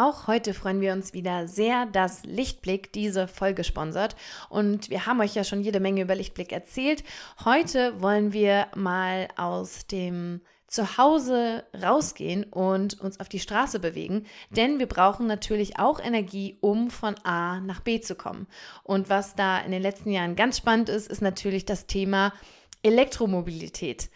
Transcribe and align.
Auch 0.00 0.28
heute 0.28 0.54
freuen 0.54 0.80
wir 0.80 0.94
uns 0.94 1.12
wieder 1.12 1.46
sehr, 1.46 1.84
dass 1.84 2.24
Lichtblick 2.24 2.90
diese 2.90 3.28
Folge 3.28 3.64
sponsert. 3.64 4.16
Und 4.48 4.88
wir 4.88 5.04
haben 5.04 5.20
euch 5.20 5.34
ja 5.34 5.44
schon 5.44 5.60
jede 5.60 5.78
Menge 5.78 6.00
über 6.00 6.14
Lichtblick 6.14 6.52
erzählt. 6.52 7.04
Heute 7.44 8.00
wollen 8.00 8.32
wir 8.32 8.68
mal 8.74 9.28
aus 9.36 9.86
dem 9.88 10.40
Zuhause 10.68 11.64
rausgehen 11.82 12.44
und 12.44 12.98
uns 12.98 13.20
auf 13.20 13.28
die 13.28 13.40
Straße 13.40 13.78
bewegen, 13.78 14.24
denn 14.48 14.78
wir 14.78 14.86
brauchen 14.86 15.26
natürlich 15.26 15.78
auch 15.78 16.00
Energie, 16.00 16.56
um 16.62 16.88
von 16.90 17.14
A 17.24 17.60
nach 17.60 17.80
B 17.80 18.00
zu 18.00 18.14
kommen. 18.14 18.46
Und 18.82 19.10
was 19.10 19.34
da 19.34 19.58
in 19.58 19.70
den 19.70 19.82
letzten 19.82 20.12
Jahren 20.12 20.34
ganz 20.34 20.56
spannend 20.56 20.88
ist, 20.88 21.10
ist 21.10 21.20
natürlich 21.20 21.66
das 21.66 21.86
Thema 21.86 22.32
Elektromobilität. 22.82 24.08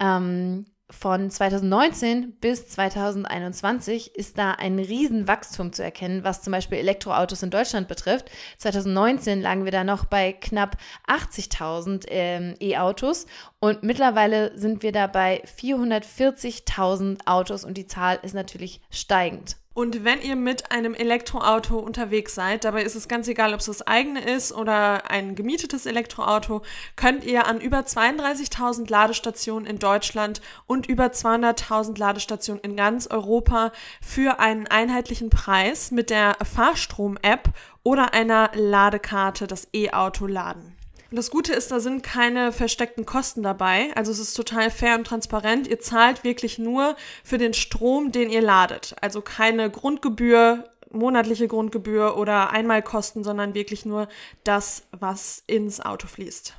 Ähm, 0.00 0.66
von 0.90 1.30
2019 1.30 2.32
bis 2.40 2.68
2021 2.68 4.14
ist 4.14 4.38
da 4.38 4.52
ein 4.52 4.78
Riesenwachstum 4.78 5.72
zu 5.72 5.82
erkennen, 5.82 6.24
was 6.24 6.42
zum 6.42 6.52
Beispiel 6.52 6.78
Elektroautos 6.78 7.42
in 7.42 7.50
Deutschland 7.50 7.88
betrifft. 7.88 8.30
2019 8.58 9.40
lagen 9.40 9.64
wir 9.64 9.72
da 9.72 9.84
noch 9.84 10.04
bei 10.04 10.32
knapp 10.32 10.76
80.000 11.08 12.06
ähm, 12.08 12.54
E-Autos 12.60 13.26
und 13.60 13.82
mittlerweile 13.82 14.56
sind 14.58 14.82
wir 14.82 14.92
da 14.92 15.06
bei 15.06 15.42
440.000 15.44 17.26
Autos 17.26 17.64
und 17.64 17.76
die 17.76 17.86
Zahl 17.86 18.18
ist 18.22 18.34
natürlich 18.34 18.80
steigend. 18.90 19.59
Und 19.72 20.02
wenn 20.02 20.20
ihr 20.20 20.34
mit 20.34 20.72
einem 20.72 20.94
Elektroauto 20.94 21.78
unterwegs 21.78 22.34
seid, 22.34 22.64
dabei 22.64 22.82
ist 22.82 22.96
es 22.96 23.06
ganz 23.06 23.28
egal, 23.28 23.54
ob 23.54 23.60
es 23.60 23.66
das 23.66 23.86
eigene 23.86 24.20
ist 24.20 24.50
oder 24.52 25.08
ein 25.08 25.36
gemietetes 25.36 25.86
Elektroauto, 25.86 26.62
könnt 26.96 27.22
ihr 27.22 27.46
an 27.46 27.60
über 27.60 27.78
32.000 27.78 28.90
Ladestationen 28.90 29.66
in 29.68 29.78
Deutschland 29.78 30.40
und 30.66 30.88
über 30.88 31.06
200.000 31.06 31.96
Ladestationen 31.96 32.62
in 32.64 32.74
ganz 32.74 33.06
Europa 33.06 33.70
für 34.02 34.40
einen 34.40 34.66
einheitlichen 34.66 35.30
Preis 35.30 35.92
mit 35.92 36.10
der 36.10 36.36
Fahrstrom-App 36.42 37.50
oder 37.84 38.12
einer 38.12 38.50
Ladekarte 38.54 39.46
das 39.46 39.68
E-Auto 39.72 40.26
laden. 40.26 40.79
Und 41.10 41.16
das 41.16 41.30
Gute 41.30 41.52
ist, 41.52 41.72
da 41.72 41.80
sind 41.80 42.02
keine 42.04 42.52
versteckten 42.52 43.04
Kosten 43.04 43.42
dabei. 43.42 43.90
Also 43.96 44.12
es 44.12 44.20
ist 44.20 44.34
total 44.34 44.70
fair 44.70 44.94
und 44.94 45.06
transparent. 45.06 45.66
Ihr 45.66 45.80
zahlt 45.80 46.22
wirklich 46.22 46.58
nur 46.58 46.96
für 47.24 47.36
den 47.36 47.52
Strom, 47.52 48.12
den 48.12 48.30
ihr 48.30 48.42
ladet. 48.42 48.94
Also 49.00 49.20
keine 49.20 49.70
Grundgebühr, 49.70 50.70
monatliche 50.92 51.48
Grundgebühr 51.48 52.16
oder 52.16 52.50
Einmalkosten, 52.50 53.24
sondern 53.24 53.54
wirklich 53.54 53.84
nur 53.84 54.06
das, 54.44 54.84
was 54.92 55.42
ins 55.48 55.80
Auto 55.80 56.06
fließt. 56.06 56.54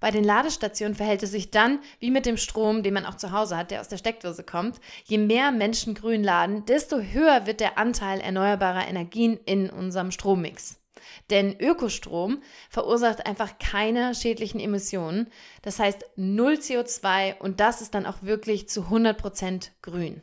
Bei 0.00 0.10
den 0.10 0.24
Ladestationen 0.24 0.96
verhält 0.96 1.22
es 1.22 1.30
sich 1.30 1.52
dann 1.52 1.78
wie 2.00 2.10
mit 2.10 2.26
dem 2.26 2.36
Strom, 2.36 2.82
den 2.82 2.94
man 2.94 3.06
auch 3.06 3.16
zu 3.16 3.30
Hause 3.30 3.56
hat, 3.56 3.70
der 3.70 3.80
aus 3.80 3.88
der 3.88 3.96
Steckdose 3.96 4.42
kommt. 4.42 4.80
Je 5.04 5.18
mehr 5.18 5.52
Menschen 5.52 5.94
grün 5.94 6.24
laden, 6.24 6.66
desto 6.66 6.98
höher 6.98 7.46
wird 7.46 7.60
der 7.60 7.78
Anteil 7.78 8.20
erneuerbarer 8.20 8.86
Energien 8.88 9.38
in 9.46 9.70
unserem 9.70 10.10
Strommix. 10.10 10.76
Denn 11.30 11.58
Ökostrom 11.58 12.42
verursacht 12.70 13.26
einfach 13.26 13.58
keine 13.58 14.14
schädlichen 14.14 14.60
Emissionen. 14.60 15.30
Das 15.62 15.78
heißt 15.78 16.04
null 16.16 16.54
CO2 16.54 17.38
und 17.38 17.60
das 17.60 17.80
ist 17.80 17.94
dann 17.94 18.06
auch 18.06 18.22
wirklich 18.22 18.68
zu 18.68 18.82
100 18.82 19.16
Prozent 19.16 19.72
grün. 19.82 20.22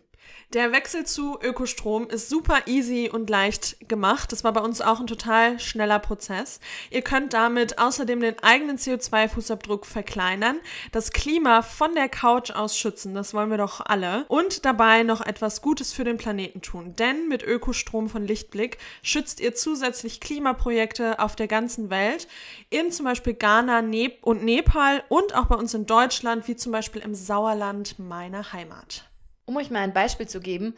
Der 0.53 0.73
Wechsel 0.73 1.05
zu 1.05 1.39
Ökostrom 1.41 2.09
ist 2.09 2.27
super 2.27 2.63
easy 2.65 3.09
und 3.09 3.29
leicht 3.29 3.87
gemacht. 3.87 4.33
Das 4.33 4.43
war 4.43 4.51
bei 4.51 4.59
uns 4.59 4.81
auch 4.81 4.99
ein 4.99 5.07
total 5.07 5.57
schneller 5.61 5.97
Prozess. 5.97 6.59
Ihr 6.89 7.03
könnt 7.03 7.31
damit 7.31 7.79
außerdem 7.79 8.19
den 8.19 8.37
eigenen 8.39 8.77
CO2-Fußabdruck 8.77 9.85
verkleinern, 9.85 10.59
das 10.91 11.11
Klima 11.11 11.61
von 11.61 11.95
der 11.95 12.09
Couch 12.09 12.51
aus 12.51 12.77
schützen, 12.77 13.15
das 13.15 13.33
wollen 13.33 13.49
wir 13.49 13.57
doch 13.57 13.79
alle, 13.79 14.25
und 14.27 14.65
dabei 14.65 15.03
noch 15.03 15.21
etwas 15.21 15.61
Gutes 15.61 15.93
für 15.93 16.03
den 16.03 16.17
Planeten 16.17 16.61
tun. 16.61 16.97
Denn 16.97 17.29
mit 17.29 17.43
Ökostrom 17.43 18.09
von 18.09 18.27
Lichtblick 18.27 18.77
schützt 19.03 19.39
ihr 19.39 19.55
zusätzlich 19.55 20.19
Klimaprojekte 20.19 21.19
auf 21.19 21.37
der 21.37 21.47
ganzen 21.47 21.89
Welt, 21.89 22.27
in 22.69 22.91
zum 22.91 23.05
Beispiel 23.05 23.35
Ghana 23.35 23.85
und 24.19 24.43
Nepal 24.43 25.01
und 25.07 25.33
auch 25.33 25.45
bei 25.45 25.55
uns 25.55 25.73
in 25.73 25.85
Deutschland, 25.85 26.49
wie 26.49 26.57
zum 26.57 26.73
Beispiel 26.73 27.01
im 27.03 27.15
Sauerland 27.15 27.99
meiner 27.99 28.51
Heimat. 28.51 29.10
Um 29.45 29.57
euch 29.57 29.69
mal 29.69 29.79
ein 29.79 29.93
Beispiel 29.93 30.27
zu 30.27 30.39
geben, 30.39 30.75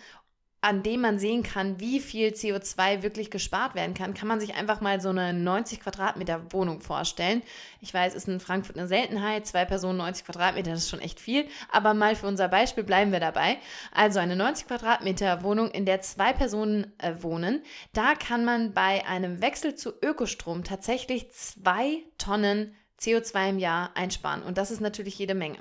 an 0.64 0.82
dem 0.82 1.02
man 1.02 1.20
sehen 1.20 1.44
kann, 1.44 1.82
wie 1.82 2.00
viel 2.00 2.30
CO2 2.30 3.04
wirklich 3.04 3.30
gespart 3.30 3.76
werden 3.76 3.94
kann, 3.94 4.14
kann 4.14 4.30
man 4.30 4.40
sich 4.40 4.56
einfach 4.56 4.80
mal 4.80 5.02
so 5.02 5.10
eine 5.10 5.34
90 5.34 5.82
Quadratmeter 5.82 6.54
Wohnung 6.54 6.80
vorstellen. 6.80 7.42
Ich 7.82 7.94
weiß, 7.94 8.16
ist 8.16 8.30
in 8.30 8.40
Frankfurt 8.40 8.78
eine 8.78 8.88
Seltenheit, 8.88 9.46
zwei 9.46 9.66
Personen 9.66 9.98
90 9.98 10.26
Quadratmeter, 10.26 10.72
das 10.72 10.84
ist 10.84 10.90
schon 10.90 11.02
echt 11.02 11.20
viel, 11.20 11.48
aber 11.70 11.94
mal 11.94 12.16
für 12.16 12.28
unser 12.28 12.48
Beispiel 12.48 12.86
bleiben 12.86 13.12
wir 13.12 13.20
dabei. 13.20 13.58
Also 13.92 14.20
eine 14.20 14.38
90 14.38 14.68
Quadratmeter 14.68 15.44
Wohnung, 15.44 15.70
in 15.70 15.86
der 15.86 16.00
zwei 16.00 16.32
Personen 16.32 16.94
äh, 16.98 17.22
wohnen, 17.22 17.62
da 17.92 18.16
kann 18.16 18.46
man 18.46 18.74
bei 18.74 19.06
einem 19.06 19.42
Wechsel 19.42 19.76
zu 19.76 19.92
Ökostrom 20.02 20.64
tatsächlich 20.64 21.30
zwei 21.32 22.04
Tonnen 22.18 22.74
CO2 23.02 23.50
im 23.50 23.60
Jahr 23.60 23.92
einsparen 23.98 24.42
und 24.42 24.58
das 24.58 24.72
ist 24.72 24.80
natürlich 24.80 25.20
jede 25.20 25.36
Menge. 25.36 25.60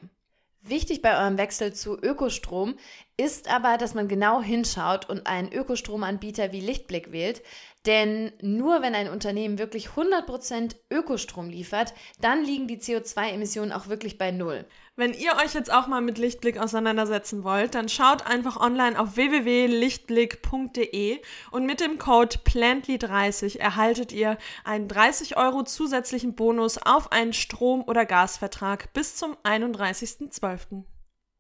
Wichtig 0.64 1.02
bei 1.02 1.18
eurem 1.18 1.38
Wechsel 1.38 1.72
zu 1.72 1.98
Ökostrom 1.98 2.76
ist 3.16 3.48
aber, 3.48 3.78
dass 3.78 3.94
man 3.94 4.06
genau 4.06 4.40
hinschaut 4.40 5.08
und 5.08 5.26
einen 5.26 5.52
Ökostromanbieter 5.52 6.52
wie 6.52 6.60
Lichtblick 6.60 7.10
wählt, 7.10 7.42
denn 7.86 8.32
nur 8.40 8.82
wenn 8.82 8.94
ein 8.94 9.08
Unternehmen 9.08 9.58
wirklich 9.58 9.88
100% 9.88 10.76
Ökostrom 10.90 11.48
liefert, 11.48 11.94
dann 12.20 12.44
liegen 12.44 12.68
die 12.68 12.78
CO2-Emissionen 12.78 13.72
auch 13.72 13.88
wirklich 13.88 14.18
bei 14.18 14.30
Null. 14.30 14.64
Wenn 14.94 15.14
ihr 15.14 15.36
euch 15.42 15.54
jetzt 15.54 15.72
auch 15.72 15.86
mal 15.86 16.02
mit 16.02 16.18
Lichtblick 16.18 16.58
auseinandersetzen 16.58 17.44
wollt, 17.44 17.74
dann 17.74 17.88
schaut 17.88 18.26
einfach 18.26 18.60
online 18.60 19.00
auf 19.00 19.16
www.lichtblick.de 19.16 21.20
und 21.50 21.66
mit 21.66 21.80
dem 21.80 21.98
Code 21.98 22.36
PLANTLY30 22.44 23.58
erhaltet 23.58 24.12
ihr 24.12 24.36
einen 24.64 24.88
30 24.88 25.36
Euro 25.36 25.64
zusätzlichen 25.64 26.34
Bonus 26.34 26.78
auf 26.78 27.10
einen 27.10 27.32
Strom- 27.32 27.82
oder 27.82 28.04
Gasvertrag 28.04 28.92
bis 28.92 29.16
zum 29.16 29.34
31.12. 29.44 30.84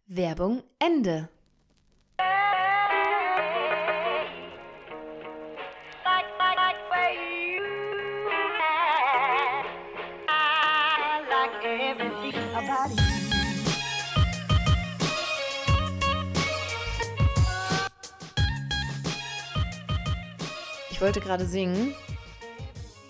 Werbung 0.06 0.62
Ende. 0.78 1.28
Wollte 21.02 21.20
gerade 21.20 21.44
singen, 21.44 21.96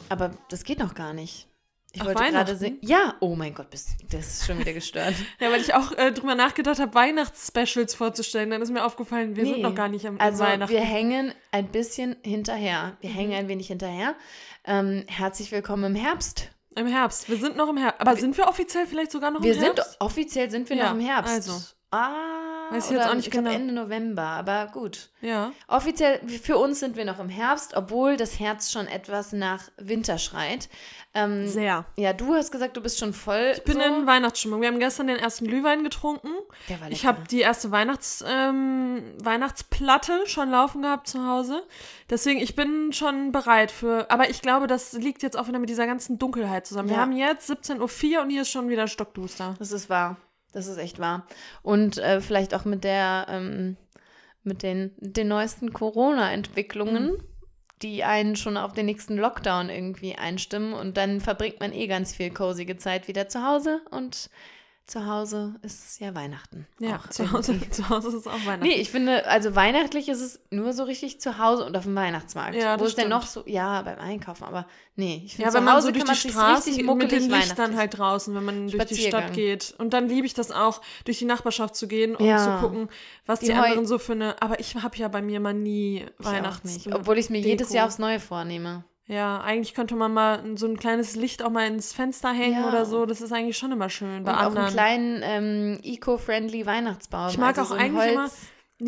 aber 0.09 0.31
das 0.49 0.65
geht 0.65 0.79
noch 0.79 0.95
gar 0.95 1.13
nicht. 1.13 1.47
Ich 1.93 2.01
Ach, 2.01 2.07
wollte 2.07 2.25
gerade 2.25 2.57
singen. 2.57 2.79
Ja, 2.81 3.17
oh 3.21 3.37
mein 3.37 3.53
Gott, 3.53 3.67
das 3.71 3.87
ist 4.11 4.47
schon 4.47 4.59
wieder 4.59 4.73
gestört. 4.73 5.15
ja, 5.41 5.51
weil 5.53 5.61
ich 5.61 5.75
auch 5.75 5.93
äh, 5.93 6.11
drüber 6.11 6.35
nachgedacht 6.35 6.81
habe, 6.81 6.95
Weihnachtsspecials 6.95 7.95
vorzustellen. 7.95 8.49
Dann 8.49 8.63
ist 8.63 8.71
mir 8.71 8.83
aufgefallen, 8.83 9.37
wir 9.37 9.45
nee. 9.45 9.53
sind 9.53 9.61
noch 9.61 9.75
gar 9.75 9.89
nicht 9.89 10.07
am 10.07 10.19
also, 10.19 10.43
Weihnachten. 10.43 10.73
Wir 10.73 10.81
hängen 10.81 11.35
ein 11.51 11.67
bisschen 11.67 12.17
hinterher. 12.23 12.97
Wir 13.03 13.11
mhm. 13.11 13.15
hängen 13.15 13.33
ein 13.35 13.49
wenig 13.49 13.67
hinterher. 13.67 14.15
Ähm, 14.65 15.05
herzlich 15.07 15.53
willkommen 15.53 15.85
im 15.85 15.95
Herbst. 15.95 16.49
Im 16.75 16.87
Herbst. 16.87 17.29
Wir 17.29 17.37
sind 17.37 17.57
noch 17.59 17.69
im 17.69 17.77
Herbst. 17.77 18.01
Aber 18.01 18.17
sind 18.17 18.39
wir 18.39 18.49
offiziell 18.49 18.87
vielleicht 18.87 19.13
sogar 19.13 19.31
noch 19.31 19.43
wir 19.43 19.53
im 19.53 19.61
Herbst? 19.61 19.77
Wir 19.77 19.85
sind 19.85 20.01
offiziell 20.01 20.51
sind 20.51 20.71
wir 20.71 20.77
ja, 20.79 20.85
noch 20.87 20.93
im 20.93 21.01
Herbst. 21.01 21.35
Also. 21.35 21.61
Ah, 21.91 22.42
Weiß 22.73 22.87
ich 22.87 22.97
jetzt 22.97 23.09
auch 23.09 23.15
nicht 23.15 23.27
ich 23.29 23.33
genau. 23.33 23.51
Ende 23.51 23.73
November, 23.73 24.23
aber 24.23 24.67
gut. 24.73 25.11
Ja. 25.21 25.53
Offiziell, 25.69 26.21
für 26.29 26.57
uns 26.57 26.81
sind 26.81 26.97
wir 26.97 27.05
noch 27.05 27.19
im 27.19 27.29
Herbst, 27.29 27.75
obwohl 27.75 28.17
das 28.17 28.39
Herz 28.39 28.73
schon 28.73 28.87
etwas 28.87 29.33
nach 29.33 29.69
Winter 29.77 30.19
schreit. 30.19 30.69
Ähm, 31.15 31.47
Sehr. 31.47 31.85
Ja, 31.97 32.13
du 32.15 32.35
hast 32.35 32.51
gesagt, 32.51 32.77
du 32.77 32.81
bist 32.81 32.99
schon 32.99 33.13
voll. 33.13 33.53
Ich 33.55 33.65
bin 33.65 33.75
so. 33.75 33.81
in 33.81 34.07
Weihnachtsstimmung. 34.07 34.63
Wir 34.63 34.69
haben 34.69 34.79
gestern 34.79 35.09
den 35.09 35.19
ersten 35.19 35.47
Glühwein 35.47 35.85
getrunken. 35.85 36.29
Der 36.69 36.81
war 36.81 36.89
lecker. 36.89 36.97
Ich 36.97 37.07
habe 37.07 37.23
die 37.31 37.41
erste 37.41 37.71
Weihnachts, 37.71 38.25
ähm, 38.27 39.03
Weihnachtsplatte 39.23 40.27
schon 40.27 40.51
laufen 40.51 40.83
gehabt 40.83 41.09
zu 41.09 41.27
Hause. 41.27 41.63
Deswegen, 42.09 42.41
ich 42.41 42.57
bin 42.57 42.93
schon 42.93 43.31
bereit 43.31 43.71
für. 43.71 44.11
Aber 44.11 44.31
ich 44.31 44.41
glaube, 44.41 44.67
das 44.67 44.95
liegt 44.95 45.23
jetzt 45.23 45.37
auch 45.37 45.49
wieder 45.49 45.59
mit 45.59 45.69
dieser 45.69 45.87
ganzen 45.87 46.19
Dunkelheit 46.19 46.67
zusammen. 46.67 46.89
Ja. 46.89 46.95
Wir 46.95 47.01
haben 47.03 47.13
jetzt 47.13 47.51
17.04 47.51 48.17
Uhr 48.17 48.23
und 48.23 48.31
hier 48.31 48.43
ist 48.43 48.51
schon 48.51 48.69
wieder 48.71 48.89
stockduster. 48.89 49.55
Das 49.59 49.73
ist 49.73 49.91
wahr. 49.91 50.17
Das 50.53 50.67
ist 50.67 50.79
echt 50.79 50.99
wahr. 50.99 51.27
Und 51.63 51.99
äh, 51.99 52.21
vielleicht 52.21 52.55
auch 52.55 52.65
mit 52.65 52.85
der, 52.85 53.27
ähm, 53.29 53.77
mit 54.45 54.63
den, 54.63 54.93
den 54.99 55.29
neuesten 55.29 55.73
Corona-Entwicklungen, 55.73 57.13
mhm. 57.13 57.25
die 57.81 58.05
einen 58.05 58.37
schon 58.37 58.57
auf 58.57 58.73
den 58.73 58.87
nächsten 58.87 59.17
Lockdown 59.17 59.71
irgendwie 59.71 60.15
einstimmen. 60.15 60.75
Und 60.75 60.97
dann 60.97 61.21
verbringt 61.21 61.61
man 61.61 61.73
eh 61.73 61.87
ganz 61.87 62.15
viel 62.15 62.31
cosige 62.31 62.77
Zeit 62.77 63.09
wieder 63.09 63.29
zu 63.29 63.47
Hause 63.47 63.81
und 63.91 64.31
zu 64.87 65.07
Hause 65.07 65.55
ist 65.63 65.85
es 65.85 65.99
ja 66.01 66.15
Weihnachten. 66.15 66.67
Ja, 66.81 67.01
zu 67.09 67.31
Hause, 67.33 67.59
zu 67.71 67.89
Hause 67.89 68.09
ist 68.09 68.15
es 68.15 68.27
auch 68.27 68.45
Weihnachten. 68.45 68.65
Nee, 68.65 68.75
ich 68.75 68.91
finde, 68.91 69.27
also 69.27 69.55
weihnachtlich 69.55 70.09
ist 70.09 70.21
es 70.21 70.41
nur 70.51 70.73
so 70.73 70.83
richtig 70.85 71.21
zu 71.21 71.39
Hause 71.39 71.65
und 71.65 71.77
auf 71.77 71.85
dem 71.85 71.95
Weihnachtsmarkt. 71.95 72.57
Ja, 72.57 72.79
Wo 72.79 72.85
ist 72.85 72.99
denn 72.99 73.09
noch 73.09 73.27
so, 73.27 73.43
ja, 73.47 73.81
beim 73.83 73.99
Einkaufen, 73.99 74.45
aber 74.45 74.67
nee, 74.97 75.23
ich 75.25 75.37
finde 75.37 75.53
Ja, 75.53 75.61
zu 75.61 75.73
Hause 75.73 75.87
so 75.87 75.93
durch 75.93 76.05
kann 76.05 76.15
die 76.15 76.29
Straßen 76.31 76.73
richtig 76.75 76.95
mit 76.95 77.13
den 77.13 77.31
Lichtern 77.31 77.77
halt 77.77 77.97
draußen, 77.97 78.35
wenn 78.35 78.45
man 78.45 78.69
durch 78.69 78.85
die 78.87 78.97
Stadt 78.97 79.33
geht. 79.33 79.75
Und 79.79 79.93
dann 79.95 80.09
liebe 80.09 80.27
ich 80.27 80.35
das 80.35 80.51
auch, 80.51 80.83
durch 81.05 81.19
die 81.19 81.25
Nachbarschaft 81.27 81.77
zu 81.77 81.87
gehen 81.89 82.17
und 82.17 82.27
Ja. 82.27 82.39
zu 82.39 82.67
gucken, 82.67 82.89
was 83.25 83.41
die, 83.41 83.47
Die 83.47 83.55
anderen 83.55 83.87
so 83.87 83.99
für 83.99 84.13
eine. 84.13 84.43
Aber 84.43 84.59
ich 84.61 84.75
habe 84.75 84.97
ja 84.97 85.09
bei 85.09 85.23
mir 85.23 85.41
mal 85.41 85.55
nie 85.55 86.07
nicht, 86.65 86.93
obwohl 86.93 87.19
ich 87.19 87.27
es 87.27 87.31
mir 87.31 87.39
jedes 87.41 87.69
Deko. 87.69 87.77
Jahr 87.79 87.87
aufs 87.87 87.99
Neue 87.99 88.21
vornehme. 88.21 88.85
Ja, 89.07 89.41
eigentlich 89.41 89.75
könnte 89.75 89.95
man 89.97 90.13
mal 90.15 90.43
so 90.57 90.67
ein 90.67 90.77
kleines 90.79 91.17
Licht 91.17 91.43
auch 91.43 91.51
mal 91.51 91.67
ins 91.67 91.93
Fenster 91.93 92.33
hängen 92.33 92.63
Ja. 92.63 92.69
oder 92.69 92.87
so. 92.87 93.05
Das 93.05 93.21
ist 93.21 93.33
eigentlich 93.33 93.59
schon 93.59 93.73
immer 93.73 93.91
schön 93.91 94.23
bei 94.25 94.31
und 94.33 94.39
auch 94.39 94.43
anderen. 94.43 94.67
einen 94.67 94.73
kleinen 94.75 95.21
ähm, 95.25 95.81
eco-friendly 95.83 96.65
Weihnachtsbaum. 96.67 97.29
Ich 97.31 97.39
mag 97.39 97.59
also 97.59 97.75
auch 97.75 97.77
so 97.79 97.83
eigentlich 97.83 98.01
Holz. 98.01 98.13
immer- 98.13 98.31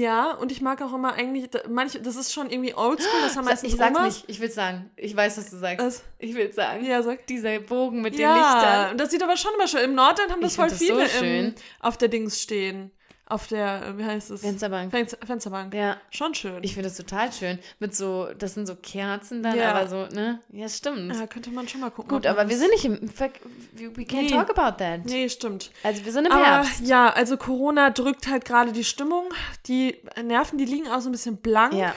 Ja, 0.01 0.33
und 0.33 0.51
ich 0.53 0.61
mag 0.61 0.81
auch 0.83 0.93
immer 0.95 1.15
eigentlich, 1.15 1.49
manche, 1.69 2.01
das 2.01 2.17
ist 2.17 2.33
schon 2.33 2.51
irgendwie 2.51 2.75
oldschool, 2.75 3.21
das 3.23 3.37
haben 3.37 3.45
meistens 3.45 3.73
ich 3.73 3.77
sag's 3.79 3.97
Omas. 3.97 4.15
nicht, 4.15 4.29
ich 4.29 4.41
will's 4.41 4.55
sagen. 4.55 4.91
Ich 4.97 5.15
weiß, 5.15 5.37
was 5.39 5.51
du 5.51 5.57
sagst. 5.57 5.85
Was? 5.87 6.03
Ich 6.19 6.35
will's 6.35 6.57
sagen. 6.57 6.85
Ja, 6.85 7.03
sag. 7.03 7.27
Dieser 7.27 7.59
Bogen 7.61 8.01
mit 8.01 8.15
den 8.15 8.23
Ja, 8.23 8.35
Lichtern. 8.55 8.91
und 8.93 8.99
das 9.01 9.11
sieht 9.11 9.23
aber 9.23 9.37
schon 9.37 9.53
immer 9.55 9.69
schön. 9.69 9.81
Im 9.85 9.95
Nordland 9.95 10.31
haben 10.33 10.41
das 10.41 10.53
Ich 10.53 10.57
voll 10.57 10.69
das 10.69 10.79
so 10.79 10.85
viele 10.85 11.09
schön. 11.09 11.45
im, 11.47 11.55
auf 11.81 11.97
der 11.97 12.09
Dings 12.09 12.41
stehen. 12.41 12.91
Auf 13.27 13.47
der, 13.47 13.87
äh, 13.87 13.99
wie 13.99 14.05
heißt 14.05 14.31
es? 14.33 14.43
Fensterbank. 14.43 14.91
Fenster, 14.91 15.17
Fensterbank. 15.27 15.73
Ja, 15.73 15.97
Schon 16.11 16.35
schön. 16.35 16.63
ich 16.63 16.75
finde 16.75 16.91
das 16.91 16.97
total 16.99 17.33
schön. 17.33 17.59
Mit 17.79 17.97
so, 17.97 18.29
das 18.39 18.53
sind 18.53 18.67
so 18.67 18.77
Kerzen 18.77 19.43
dann, 19.43 19.57
Ja. 19.57 19.71
aber 19.73 19.89
so, 19.89 20.15
ne? 20.15 20.41
Ja, 20.53 20.69
stimmt. 20.69 21.15
ja, 21.17 21.27
könnte 21.27 21.49
man 21.51 21.67
schon 21.67 21.81
mal 21.81 21.91
gucken. 21.91 22.11
Gut, 22.11 22.27
aber 22.27 22.49
wir 22.51 22.59
sind 22.59 22.71
nicht 22.71 22.85
im. 22.85 23.09
Ver 23.09 23.31
we 23.73 23.97
we 23.97 24.03
can't 24.03 24.23
Nee. 24.23 24.29
talk 24.31 24.51
about 24.51 24.77
that. 24.77 25.07
Nee, 25.07 25.31
stimmt. 25.31 25.71
Also 25.83 26.05
wir 26.05 26.13
sind 26.13 26.27
im 26.27 26.33
Aber 26.33 26.45
Herbst. 26.45 26.81
ja, 26.87 27.09
also 27.11 27.39
Corona 27.39 27.89
drückt 27.91 28.29
halt 28.29 28.45
gerade 28.45 28.73
die 28.73 28.85
Stimmung. 28.85 29.25
Die 29.69 29.97
Nerven, 30.23 30.59
die 30.59 30.67
liegen 30.67 30.89
auch 30.89 31.01
so 31.01 31.09
ein 31.09 31.13
bisschen 31.13 31.39
blank. 31.39 31.73
Ja. 31.73 31.95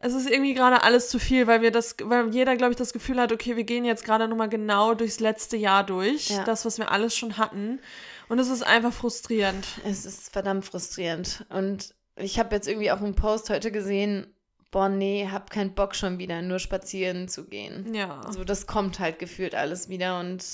Es 0.00 0.14
ist 0.14 0.28
irgendwie 0.28 0.54
gerade 0.54 0.82
alles 0.82 1.10
zu 1.10 1.18
viel, 1.20 1.46
weil 1.46 1.60
wir 1.62 1.70
das, 1.70 1.94
weil 2.02 2.34
jeder, 2.34 2.56
glaube 2.56 2.72
ich, 2.72 2.76
das 2.76 2.92
Gefühl 2.92 3.20
hat, 3.20 3.30
okay, 3.32 3.56
wir 3.56 3.62
gehen 3.64 3.84
jetzt 3.84 4.04
gerade 4.04 4.26
nochmal 4.26 4.48
genau 4.48 4.94
durchs 4.94 5.20
letzte 5.20 5.56
Jahr 5.56 5.84
durch. 5.84 6.30
Ja. 6.30 6.42
Das, 6.42 6.64
was 6.64 6.78
wir 6.78 6.90
alles 6.90 7.14
schon 7.16 7.36
hatten. 7.36 7.78
Und 8.28 8.38
es 8.38 8.48
ist 8.48 8.62
einfach 8.62 8.92
frustrierend. 8.92 9.66
Es 9.84 10.04
ist 10.06 10.32
verdammt 10.32 10.64
frustrierend. 10.64 11.44
Und 11.50 11.94
ich 12.16 12.38
habe 12.38 12.54
jetzt 12.54 12.68
irgendwie 12.68 12.90
auch 12.90 13.00
einen 13.00 13.14
Post 13.14 13.50
heute 13.50 13.70
gesehen, 13.72 14.26
boah, 14.70 14.88
nee, 14.88 15.28
hab 15.30 15.50
keinen 15.50 15.74
Bock 15.74 15.94
schon 15.94 16.18
wieder, 16.18 16.40
nur 16.42 16.58
spazieren 16.58 17.28
zu 17.28 17.44
gehen. 17.46 17.94
Ja. 17.94 18.20
Also 18.22 18.44
das 18.44 18.66
kommt 18.66 18.98
halt 19.00 19.18
gefühlt 19.18 19.54
alles 19.54 19.88
wieder 19.88 20.18
und 20.20 20.44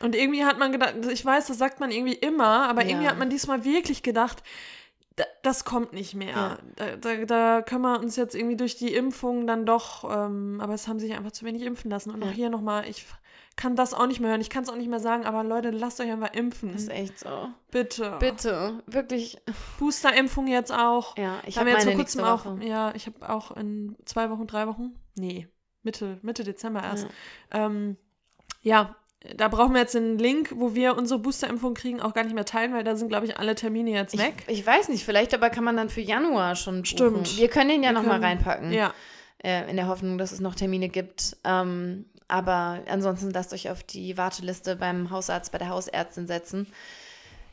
Und 0.00 0.14
irgendwie 0.14 0.44
hat 0.44 0.58
man 0.58 0.72
gedacht, 0.72 0.94
ich 1.10 1.24
weiß, 1.24 1.46
das 1.48 1.58
sagt 1.58 1.80
man 1.80 1.90
irgendwie 1.90 2.14
immer, 2.14 2.68
aber 2.68 2.82
Ja. 2.82 2.88
irgendwie 2.88 3.08
hat 3.08 3.18
man 3.18 3.28
diesmal 3.30 3.64
wirklich 3.64 4.02
gedacht, 4.02 4.42
da, 5.16 5.24
das 5.42 5.64
kommt 5.64 5.92
nicht 5.94 6.14
mehr. 6.14 6.28
Ja. 6.28 6.58
Da, 6.76 6.96
da, 6.96 7.24
da 7.24 7.62
können 7.62 7.82
wir 7.82 7.98
uns 8.00 8.16
jetzt 8.16 8.34
irgendwie 8.34 8.56
durch 8.56 8.76
die 8.76 8.92
Impfung 8.94 9.46
dann 9.46 9.64
doch, 9.64 10.04
ähm, 10.04 10.60
aber 10.60 10.74
es 10.74 10.88
haben 10.88 10.98
sich 10.98 11.14
einfach 11.14 11.32
zu 11.32 11.44
wenig 11.46 11.62
impfen 11.62 11.90
lassen. 11.90 12.10
Und 12.10 12.22
Ja. 12.22 12.28
auch 12.30 12.34
hier 12.34 12.50
nochmal, 12.50 12.86
ich 12.88 13.04
kann 13.56 13.74
das 13.74 13.94
auch 13.94 14.06
nicht 14.06 14.20
mehr 14.20 14.30
hören, 14.30 14.40
ich 14.40 14.50
kann 14.50 14.62
es 14.62 14.68
auch 14.68 14.76
nicht 14.76 14.88
mehr 14.90 15.00
sagen, 15.00 15.24
aber 15.24 15.42
Leute, 15.42 15.70
lasst 15.70 15.98
euch 16.00 16.10
einfach 16.10 16.34
impfen. 16.34 16.72
das 16.72 16.82
ist 16.82 16.90
echt 16.90 17.18
so. 17.18 17.48
Bitte. 17.70 18.16
Bitte, 18.20 18.82
wirklich. 18.86 19.38
Boosterimpfung 19.78 20.46
jetzt 20.46 20.72
auch. 20.72 21.16
Ja, 21.16 21.40
ich 21.46 21.56
habe 21.56 21.66
wir 21.66 21.74
jetzt 21.74 21.84
vor 21.84 21.94
kurzem 21.94 22.24
auch, 22.24 22.44
Woche. 22.44 22.64
ja, 22.64 22.92
ich 22.94 23.06
habe 23.06 23.28
auch 23.28 23.56
in 23.56 23.96
zwei 24.04 24.30
Wochen, 24.30 24.46
drei 24.46 24.66
Wochen, 24.66 24.94
nee, 25.16 25.48
Mitte, 25.82 26.18
Mitte 26.22 26.44
Dezember 26.44 26.82
erst. 26.82 27.08
Ja. 27.52 27.66
Ähm, 27.66 27.96
ja, 28.62 28.94
da 29.36 29.48
brauchen 29.48 29.72
wir 29.72 29.80
jetzt 29.80 29.94
den 29.94 30.18
Link, 30.18 30.52
wo 30.56 30.74
wir 30.74 30.96
unsere 30.96 31.18
Boosterimpfung 31.20 31.74
kriegen, 31.74 32.00
auch 32.00 32.12
gar 32.12 32.24
nicht 32.24 32.34
mehr 32.34 32.44
teilen, 32.44 32.74
weil 32.74 32.84
da 32.84 32.94
sind, 32.96 33.08
glaube 33.08 33.26
ich, 33.26 33.38
alle 33.38 33.54
Termine 33.54 33.90
jetzt 33.90 34.18
weg. 34.18 34.44
Ich, 34.48 34.60
ich 34.60 34.66
weiß 34.66 34.88
nicht, 34.88 35.04
vielleicht 35.04 35.32
aber 35.34 35.50
kann 35.50 35.64
man 35.64 35.76
dann 35.76 35.88
für 35.88 36.00
Januar 36.02 36.54
schon 36.56 36.82
buchen. 36.82 36.86
Stimmt. 36.86 37.36
Wir 37.38 37.48
können 37.48 37.70
den 37.70 37.82
ja 37.82 37.92
nochmal 37.92 38.20
reinpacken. 38.22 38.70
ja, 38.72 38.92
Äh, 39.42 39.68
in 39.70 39.76
der 39.76 39.88
Hoffnung, 39.88 40.18
dass 40.18 40.32
es 40.32 40.40
noch 40.40 40.54
Termine 40.54 40.88
gibt. 40.88 41.36
Ähm, 41.44 42.06
aber 42.28 42.80
ansonsten 42.88 43.30
lasst 43.30 43.52
euch 43.52 43.70
auf 43.70 43.82
die 43.82 44.16
Warteliste 44.16 44.76
beim 44.76 45.10
Hausarzt, 45.10 45.52
bei 45.52 45.58
der 45.58 45.68
Hausärztin 45.68 46.26
setzen. 46.26 46.66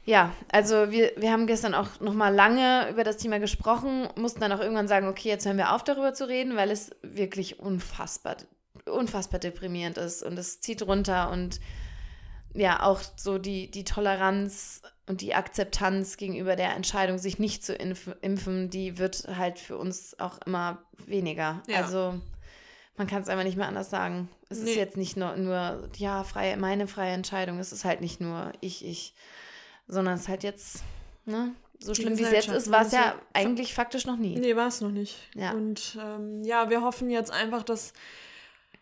Ja, 0.06 0.34
also 0.52 0.92
wir, 0.92 1.14
wir 1.16 1.31
haben 1.31 1.48
gestern 1.48 1.74
auch 1.74 2.02
nochmal 2.02 2.34
lange 2.34 2.90
über 2.90 3.06
das 3.06 3.18
Thema 3.18 3.40
gesprochen, 3.40 4.10
mussten 4.18 4.42
dann 4.42 4.52
auch 4.52 4.60
irgendwann 4.60 4.90
sagen, 4.90 5.08
okay, 5.08 5.30
jetzt 5.30 5.46
hören 5.46 5.58
wir 5.58 5.74
auf 5.74 5.84
darüber 5.84 6.14
zu 6.14 6.28
reden, 6.28 6.58
weil 6.58 6.72
es 6.72 6.92
wirklich 7.02 7.60
unfassbar, 7.60 8.36
unfassbar 8.86 9.40
deprimierend 9.40 9.98
ist 9.98 10.22
und 10.22 10.38
es 10.38 10.60
zieht 10.60 10.81
runter 10.81 11.31
und 11.31 11.62
ja, 12.54 12.84
auch 12.84 13.02
so 13.16 13.38
die, 13.38 13.72
die 13.72 13.86
Toleranz 13.86 14.81
und 15.08 15.22
die 15.22 15.34
Akzeptanz 15.36 16.18
gegenüber 16.18 16.56
der 16.56 16.76
Entscheidung, 16.76 17.18
sich 17.18 17.40
nicht 17.40 17.66
zu 17.66 17.74
impf 17.74 18.10
impfen, 18.22 18.69
die 18.69 18.98
wird 18.98 19.28
halt 19.36 19.58
für 19.58 19.78
uns 19.78 20.19
auch 20.19 20.40
immer 20.46 20.84
weniger. 21.06 21.64
Ja. 21.68 21.78
Also 21.78 22.19
man 22.98 23.07
kann 23.07 23.22
es 23.22 23.30
einfach 23.30 23.44
nicht 23.44 23.57
mehr 23.57 23.68
anders 23.68 23.90
sagen. 23.90 24.30
Es 24.50 24.60
ist 24.60 24.66
Nee. 24.66 24.75
jetzt 24.75 24.98
nicht 24.98 25.18
nur, 25.18 25.36
nur, 25.36 25.90
ja, 25.98 26.24
freie, 26.24 26.57
meine 26.57 26.88
freie 26.88 27.13
Entscheidung. 27.13 27.60
Es 27.60 27.72
ist 27.72 27.86
halt 27.86 28.01
nicht 28.01 28.22
nur 28.22 28.51
ich, 28.62 28.86
ich, 28.86 29.13
sondern 29.88 30.16
es 30.16 30.22
ist 30.22 30.28
halt 30.28 30.44
jetzt, 30.44 30.84
ne? 31.25 31.54
So 31.80 31.94
schlimm 31.94 32.18
wie 32.18 32.24
es 32.24 32.31
jetzt 32.31 32.48
ist, 32.48 32.72
war 32.72 32.84
es 32.86 32.94
ne? 32.94 33.00
ja 33.00 33.16
eigentlich 33.34 33.74
faktisch 33.74 34.06
noch 34.06 34.16
nie. 34.16 34.40
nee, 34.40 34.56
war 34.56 34.68
es 34.68 34.80
noch 34.80 34.92
nicht. 34.92 35.18
Ja. 35.36 35.51
Und 35.51 35.98
ähm, 36.01 36.42
ja, 36.44 36.69
wir 36.69 36.81
hoffen 36.81 37.10
jetzt 37.10 37.31
einfach, 37.31 37.63
dass 37.63 37.92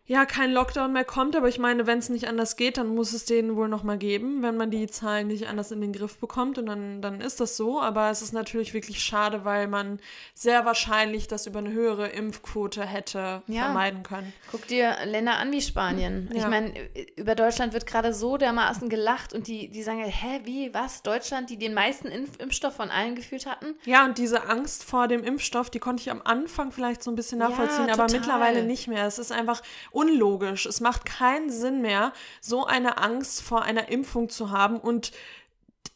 ja 0.06 0.26
kein 0.26 0.52
Lockdown 0.52 0.92
mehr 0.92 1.06
kommt, 1.06 1.36
aber 1.36 1.48
ich 1.48 1.58
meine, 1.60 1.88
wenn 1.88 2.00
es 2.00 2.10
nicht 2.10 2.28
anders 2.28 2.58
geht, 2.58 2.78
dann 2.78 2.88
muss 2.88 3.14
es 3.14 3.24
den 3.26 3.56
wohl 3.56 3.70
nochmal 3.70 3.98
geben, 3.98 4.42
wenn 4.42 4.58
man 4.58 4.70
die 4.72 4.88
Zahlen 4.88 5.28
nicht 5.28 5.48
anders 5.48 5.72
in 5.72 5.80
den 5.80 5.94
Griff 5.94 6.18
bekommt 6.18 6.58
und 6.58 6.66
dann, 6.66 7.02
dann 7.02 7.22
ist 7.22 7.40
das 7.40 7.56
so. 7.56 7.80
Aber 7.82 8.10
es 8.10 8.22
ist 8.22 8.34
natürlich 8.34 8.74
wirklich 8.74 9.02
schade, 9.02 9.46
weil 9.46 9.68
man 9.68 10.00
sehr 10.34 10.66
wahrscheinlich 10.66 11.28
das 11.28 11.46
über 11.48 11.60
eine 11.60 11.72
höhere 11.72 12.08
Impfquote 12.10 12.86
hätte 12.86 13.42
Ja. 13.48 13.64
vermeiden 13.66 14.04
können. 14.04 14.34
Guck 14.52 14.68
dir 14.68 14.96
Länder 15.06 15.38
an 15.38 15.52
wie 15.52 15.62
Spanien. 15.62 16.30
Ich 16.34 16.42
Ja. 16.42 16.50
meine, 16.50 16.74
über 17.16 17.36
Deutschland 17.36 17.72
wird 17.74 17.86
gerade 17.86 18.14
so 18.14 18.36
dermaßen 18.38 18.90
gelacht 18.90 19.34
und 19.34 19.48
die, 19.48 19.70
die 19.70 19.84
sagen, 19.84 20.04
hä, 20.04 20.42
wie, 20.44 20.74
was? 20.74 21.04
Deutschland, 21.04 21.50
die 21.50 21.58
den 21.58 21.74
meisten 21.74 22.08
Impf 22.08 22.38
Impfstoff 22.40 22.76
von 22.76 22.90
allen 22.90 23.16
gefühlt 23.16 23.46
hatten? 23.46 23.76
Ja, 23.86 24.04
und 24.06 24.18
diese 24.18 24.50
Angst 24.50 24.84
vor 24.84 25.08
dem 25.08 25.24
Impfstoff, 25.24 25.70
die 25.70 25.80
konnte 25.80 26.02
ich 26.02 26.12
am 26.12 26.22
Anfang 26.24 26.72
vielleicht 26.72 27.02
so 27.04 27.12
ein 27.12 27.16
bisschen 27.16 27.40
Ja, 27.40 27.48
nachvollziehen, 27.50 27.90
aber 27.90 28.08
total. 28.08 28.20
mittlerweile 28.20 28.64
nicht 28.66 28.88
mehr. 28.88 29.06
Es 29.06 29.20
ist 29.20 29.32
einfach 29.32 29.62
unlogisch. 30.02 30.66
Es 30.66 30.82
macht 30.82 31.06
keinen 31.06 31.52
Sinn 31.52 31.82
mehr, 31.82 32.12
so 32.42 32.66
eine 32.66 32.98
Angst 32.98 33.44
vor 33.44 33.62
einer 33.62 33.90
Impfung 33.90 34.30
zu 34.30 34.50
haben 34.50 34.80
und 34.80 35.12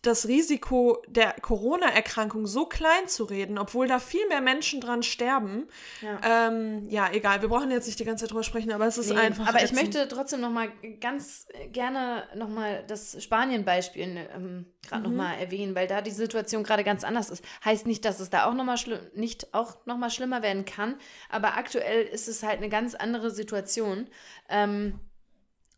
das 0.01 0.27
Risiko 0.27 1.01
der 1.07 1.33
Corona-Erkrankung 1.41 2.45
so 2.45 2.67
klein 2.67 3.07
zu 3.07 3.23
reden, 3.23 3.57
obwohl 3.57 3.87
da 3.87 3.97
viel 3.97 4.27
mehr 4.27 4.41
Menschen 4.41 4.79
dran 4.79 5.01
sterben. 5.01 5.67
Ja. 6.01 6.47
Ähm, 6.47 6.87
ja, 6.89 7.11
egal, 7.11 7.41
wir 7.41 7.49
brauchen 7.49 7.71
jetzt 7.71 7.87
nicht 7.87 7.99
die 7.99 8.05
ganze 8.05 8.23
Zeit 8.23 8.31
drüber 8.31 8.43
sprechen, 8.43 8.71
aber 8.71 8.85
es 8.85 8.99
ist 8.99 9.09
Nee, 9.09 9.17
einfach. 9.17 9.47
aber 9.47 9.63
ich 9.63 9.73
möchte 9.73 10.07
trotzdem 10.07 10.41
noch 10.41 10.51
mal 10.51 10.71
ganz 11.01 11.47
gerne 11.71 12.23
noch 12.35 12.49
mal 12.49 12.83
das 12.87 13.21
Spanien-Beispiel 13.23 14.27
ähm, 14.35 14.65
gerade 14.87 15.03
noch 15.03 15.11
mal 15.11 15.33
erwähnen, 15.35 15.73
weil 15.73 15.88
da 15.88 16.01
die 16.01 16.11
Situation 16.11 16.63
gerade 16.63 16.83
ganz 16.83 17.03
anders 17.03 17.31
ist. 17.31 17.43
Heißt 17.63 17.88
nicht, 17.88 18.05
dass 18.05 18.19
es 18.19 18.29
da 18.29 18.45
auch 18.45 18.53
noch 18.53 18.63
mal 18.63 18.77
schli- 18.77 19.01
nicht 19.15 19.55
auch 19.55 19.85
noch 19.88 19.97
mal 19.97 20.11
schlimmer 20.11 20.43
werden 20.43 20.65
kann, 20.65 20.99
aber 21.29 21.57
aktuell 21.57 22.05
ist 22.05 22.27
es 22.27 22.43
halt 22.43 22.57
eine 22.57 22.69
ganz 22.69 22.93
andere 22.93 23.31
Situation. 23.31 24.07
Ähm, 24.50 25.00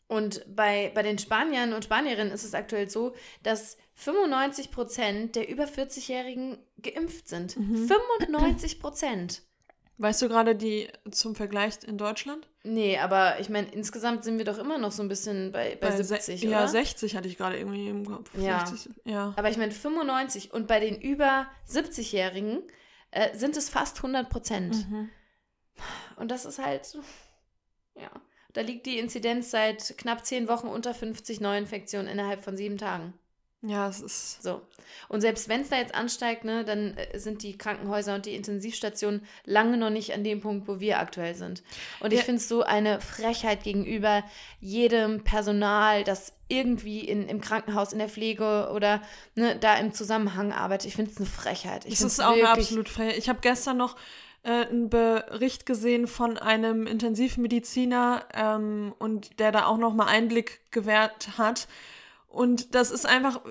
und 0.10 0.46
bei, 0.53 0.91
bei 0.96 1.03
den 1.03 1.17
Spaniern 1.17 1.74
und 1.74 1.84
Spanierinnen 1.86 2.34
ist 2.34 2.43
es 2.46 2.53
aktuell 2.53 2.89
so, 2.89 3.13
dass 3.43 3.77
95 3.98 4.72
Prozent 4.72 5.36
der 5.36 5.50
über 5.50 5.63
40-Jährigen 5.66 6.58
geimpft 6.82 7.27
sind. 7.27 7.54
95 7.54 8.80
Prozent. 8.80 9.42
Weißt 10.00 10.22
du 10.22 10.27
gerade 10.30 10.56
die 10.56 10.88
zum 11.10 11.34
Vergleich 11.34 11.80
in 11.84 11.98
Deutschland? 11.98 12.48
Nee, 12.62 13.00
aber 13.00 13.39
ich 13.39 13.50
meine, 13.50 13.72
insgesamt 13.72 14.24
sind 14.24 14.38
wir 14.38 14.46
doch 14.46 14.60
immer 14.60 14.77
noch 14.77 14.92
so 14.92 15.01
ein 15.01 15.08
bisschen 15.10 15.51
bei, 15.51 15.75
bei, 15.82 15.89
se- 15.98 16.04
70, 16.04 16.44
Ja, 16.44 16.60
oder? 16.60 16.68
60 16.68 17.16
hatte 17.16 17.27
ich 17.27 17.38
gerade 17.38 17.58
irgendwie 17.58 17.88
im 17.89 18.06
Kopf. 18.06 18.30
Ja. 18.38 18.63
60, 18.68 18.92
ja. 19.06 19.34
Aber 19.36 19.50
ich 19.50 19.58
meine, 19.58 19.72
95 19.72 20.54
und 20.54 20.68
bei 20.68 20.80
den 20.80 21.01
über 21.01 21.48
70-Jährigen 21.68 22.62
äh, 23.10 23.36
sind 23.36 23.58
es 23.58 23.70
fast 23.70 23.98
100 23.98 24.30
Prozent. 24.30 24.88
Mhm. 24.88 25.10
Und 26.18 26.30
das 26.30 26.46
ist 26.46 26.60
halt, 26.60 26.96
ja, 27.96 28.12
da 28.54 28.62
liegt 28.62 28.86
die 28.86 29.00
Inzidenz 29.00 29.50
seit 29.50 29.98
knapp 29.98 30.24
10 30.24 30.48
Wochen 30.48 30.68
unter 30.68 30.94
50 30.94 31.42
Neuinfektionen 31.42 32.08
innerhalb 32.12 32.44
von 32.44 32.56
sieben 32.56 32.77
Tagen. 32.77 33.16
Ja, 33.64 33.90
es 33.90 34.02
ist. 34.02 34.44
So. 34.44 34.62
Und 35.10 35.22
selbst 35.22 35.50
wenn 35.50 35.62
es 35.62 35.70
da 35.70 35.78
jetzt 35.78 35.96
ansteigt, 35.96 36.44
ne, 36.44 36.64
dann 36.64 36.96
äh, 36.96 37.18
sind 37.18 37.42
die 37.42 37.58
Krankenhäuser 37.58 38.14
und 38.14 38.28
die 38.28 38.36
Intensivstationen 38.36 39.26
lange 39.46 39.78
noch 39.78 39.90
nicht 39.90 40.14
an 40.14 40.24
dem 40.24 40.42
Punkt, 40.42 40.68
wo 40.68 40.80
wir 40.80 41.00
aktuell 41.00 41.34
sind. 41.34 41.64
Und 42.00 42.14
ich 42.14 42.20
Ja. 42.20 42.26
finde 42.26 42.40
es 42.42 42.48
so 42.48 42.62
eine 42.62 43.02
Frechheit 43.02 43.64
gegenüber 43.64 44.24
jedem 44.62 45.24
Personal, 45.24 46.04
das 46.04 46.34
irgendwie 46.50 47.00
in, 47.02 47.28
im 47.28 47.42
Krankenhaus, 47.42 47.94
in 47.94 48.00
der 48.00 48.10
Pflege 48.10 48.70
oder 48.74 49.02
ne, 49.36 49.58
da 49.60 49.76
im 49.78 49.92
Zusammenhang 49.92 50.54
arbeitet. 50.54 50.88
Ich 50.88 50.96
finde 50.96 51.12
es 51.12 51.18
eine 51.18 51.26
Frechheit. 51.26 51.86
Ich 51.86 51.94
Es 51.94 52.00
find's 52.00 52.20
ist 52.20 52.26
auch 52.26 52.34
eine 52.34 52.50
absolut 52.50 52.90
frei. 52.90 53.16
Ich 53.18 53.28
habe 53.28 53.40
gestern 53.42 53.78
noch 53.78 53.98
äh, 54.44 54.68
einen 54.68 54.90
Bericht 54.90 55.66
gesehen 55.66 56.06
von 56.06 56.38
einem 56.38 56.86
Intensivmediziner 56.86 58.94
und 59.00 59.40
der 59.40 59.52
da 59.52 59.66
auch 59.66 59.78
noch 59.78 59.94
mal 59.94 60.06
Einblick 60.06 60.72
gewährt 60.72 61.38
hat. 61.38 61.68
Und 62.38 62.75
das 62.75 62.91
ist 62.91 63.08
einfach 63.08 63.41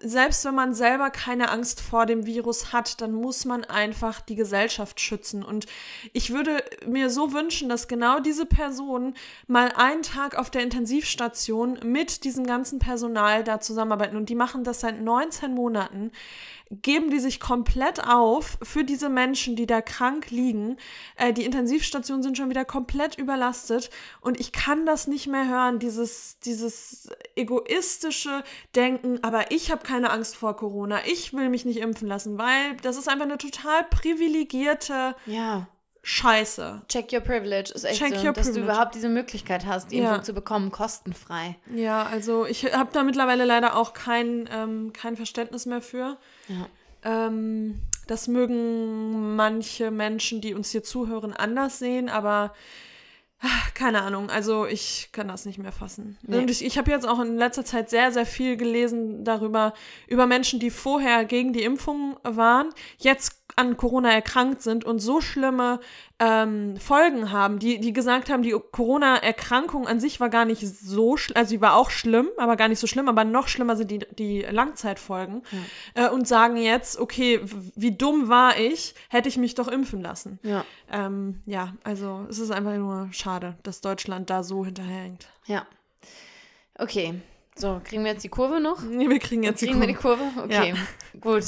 selbst 0.00 0.44
wenn 0.44 0.54
man 0.54 0.74
selber 0.74 1.10
keine 1.10 1.50
Angst 1.50 1.80
vor 1.80 2.04
dem 2.04 2.26
Virus 2.26 2.72
hat, 2.72 3.00
dann 3.00 3.12
muss 3.12 3.44
man 3.44 3.64
einfach 3.64 4.20
die 4.20 4.34
Gesellschaft 4.34 5.00
schützen. 5.00 5.42
Und 5.42 5.66
ich 6.12 6.30
würde 6.30 6.62
mir 6.86 7.10
so 7.10 7.32
wünschen, 7.32 7.68
dass 7.68 7.88
genau 7.88 8.18
diese 8.20 8.44
Personen 8.44 9.14
mal 9.46 9.72
einen 9.76 10.02
Tag 10.02 10.36
auf 10.36 10.50
der 10.50 10.62
Intensivstation 10.62 11.78
mit 11.84 12.24
diesem 12.24 12.46
ganzen 12.46 12.78
Personal 12.80 13.44
da 13.44 13.60
zusammenarbeiten. 13.60 14.16
Und 14.16 14.28
die 14.28 14.34
machen 14.34 14.64
das 14.64 14.80
seit 14.80 15.00
19 15.00 15.54
Monaten 15.54 16.10
geben 16.82 17.10
die 17.10 17.18
sich 17.18 17.40
komplett 17.40 18.06
auf 18.06 18.58
für 18.62 18.84
diese 18.84 19.08
Menschen, 19.08 19.56
die 19.56 19.66
da 19.66 19.80
krank 19.80 20.30
liegen. 20.30 20.76
Äh, 21.16 21.32
die 21.32 21.44
Intensivstationen 21.44 22.22
sind 22.22 22.36
schon 22.36 22.50
wieder 22.50 22.64
komplett 22.64 23.18
überlastet 23.18 23.90
und 24.20 24.40
ich 24.40 24.52
kann 24.52 24.86
das 24.86 25.06
nicht 25.06 25.26
mehr 25.26 25.48
hören, 25.48 25.78
dieses, 25.78 26.38
dieses 26.40 27.08
egoistische 27.36 28.44
Denken, 28.74 29.18
aber 29.22 29.50
ich 29.50 29.70
habe 29.70 29.82
keine 29.82 30.10
Angst 30.10 30.36
vor 30.36 30.56
Corona, 30.56 31.00
ich 31.06 31.32
will 31.32 31.48
mich 31.48 31.64
nicht 31.64 31.78
impfen 31.78 32.08
lassen, 32.08 32.38
weil 32.38 32.76
das 32.82 32.96
ist 32.96 33.08
einfach 33.08 33.26
eine 33.26 33.38
total 33.38 33.84
privilegierte 33.84 35.14
ja. 35.26 35.66
Scheiße. 36.06 36.82
Check 36.88 37.12
your 37.14 37.20
privilege 37.20 37.72
ist 37.72 37.84
echt 37.84 37.98
Check 37.98 38.14
so, 38.16 38.26
your 38.26 38.32
dass 38.34 38.46
privilege. 38.46 38.66
du 38.66 38.72
überhaupt 38.72 38.94
diese 38.94 39.08
Möglichkeit 39.08 39.64
hast, 39.64 39.90
die 39.90 39.96
Ja. 39.96 40.10
Impfung 40.10 40.24
zu 40.24 40.34
bekommen, 40.34 40.70
kostenfrei. 40.70 41.56
Ja, 41.74 42.04
also 42.04 42.44
ich 42.44 42.72
habe 42.74 42.90
da 42.92 43.02
mittlerweile 43.02 43.46
leider 43.46 43.74
auch 43.74 43.94
kein, 43.94 44.46
ähm, 44.52 44.92
kein 44.92 45.16
Verständnis 45.16 45.64
mehr 45.64 45.80
für. 45.80 46.18
Ja. 46.48 46.66
Ähm, 47.26 47.80
das 48.06 48.28
mögen 48.28 49.34
manche 49.34 49.90
Menschen, 49.90 50.42
die 50.42 50.52
uns 50.52 50.70
hier 50.70 50.82
zuhören, 50.82 51.32
anders 51.32 51.78
sehen, 51.78 52.10
aber 52.10 52.52
ah, 53.40 53.48
keine 53.74 54.02
Ahnung, 54.02 54.28
also 54.28 54.66
ich 54.66 55.08
kann 55.12 55.28
das 55.28 55.46
nicht 55.46 55.58
mehr 55.58 55.72
fassen. 55.72 56.18
Nee. 56.22 56.36
Und 56.38 56.50
ich, 56.50 56.62
ich 56.64 56.76
habe 56.76 56.90
jetzt 56.90 57.08
auch 57.08 57.20
in 57.20 57.36
letzter 57.38 57.64
Zeit 57.64 57.88
sehr, 57.88 58.12
sehr 58.12 58.26
viel 58.26 58.58
gelesen 58.58 59.24
darüber, 59.24 59.72
über 60.06 60.26
Menschen, 60.26 60.60
die 60.60 60.70
vorher 60.70 61.24
gegen 61.24 61.54
die 61.54 61.62
Impfung 61.62 62.18
waren, 62.22 62.68
jetzt 62.98 63.43
an 63.56 63.76
Corona 63.76 64.10
erkrankt 64.10 64.62
sind 64.62 64.84
und 64.84 64.98
so 64.98 65.20
schlimme 65.20 65.80
ähm, 66.18 66.76
Folgen 66.76 67.30
haben, 67.32 67.58
die, 67.58 67.80
die 67.80 67.92
gesagt 67.92 68.30
haben, 68.30 68.42
die 68.42 68.52
Corona-Erkrankung 68.52 69.86
an 69.86 70.00
sich 70.00 70.20
war 70.20 70.28
gar 70.28 70.44
nicht 70.44 70.66
so 70.66 71.16
schlimm, 71.16 71.36
also 71.36 71.50
sie 71.50 71.60
war 71.60 71.76
auch 71.76 71.90
schlimm, 71.90 72.28
aber 72.36 72.56
gar 72.56 72.68
nicht 72.68 72.78
so 72.78 72.86
schlimm, 72.86 73.08
aber 73.08 73.24
noch 73.24 73.48
schlimmer 73.48 73.76
sind 73.76 73.90
die, 73.90 74.00
die 74.18 74.42
Langzeitfolgen 74.42 75.42
äh, 75.94 76.08
und 76.08 76.28
sagen 76.28 76.56
jetzt, 76.56 76.98
okay, 76.98 77.40
wie 77.74 77.92
dumm 77.92 78.28
war 78.28 78.58
ich, 78.58 78.94
hätte 79.08 79.28
ich 79.28 79.36
mich 79.36 79.54
doch 79.54 79.68
impfen 79.68 80.00
lassen. 80.02 80.38
Ja. 80.42 80.64
Ähm, 80.90 81.40
ja, 81.46 81.74
also 81.82 82.26
es 82.28 82.38
ist 82.38 82.50
einfach 82.50 82.76
nur 82.76 83.08
schade, 83.12 83.56
dass 83.62 83.80
Deutschland 83.80 84.30
da 84.30 84.42
so 84.42 84.64
hinterhängt. 84.64 85.28
Ja. 85.46 85.66
Okay. 86.76 87.14
So, 87.56 87.80
kriegen 87.84 88.04
wir 88.04 88.12
jetzt 88.12 88.24
die 88.24 88.28
Kurve 88.28 88.60
noch? 88.60 88.82
Nee, 88.88 89.08
wir 89.08 89.18
kriegen 89.18 89.42
jetzt 89.42 89.62
die 89.62 89.66
kriegen 89.66 89.80
wir 89.80 89.86
die 89.86 89.94
Kurve. 89.94 90.24
Kurve? 90.34 90.44
Okay. 90.44 90.74
Gut. 91.20 91.44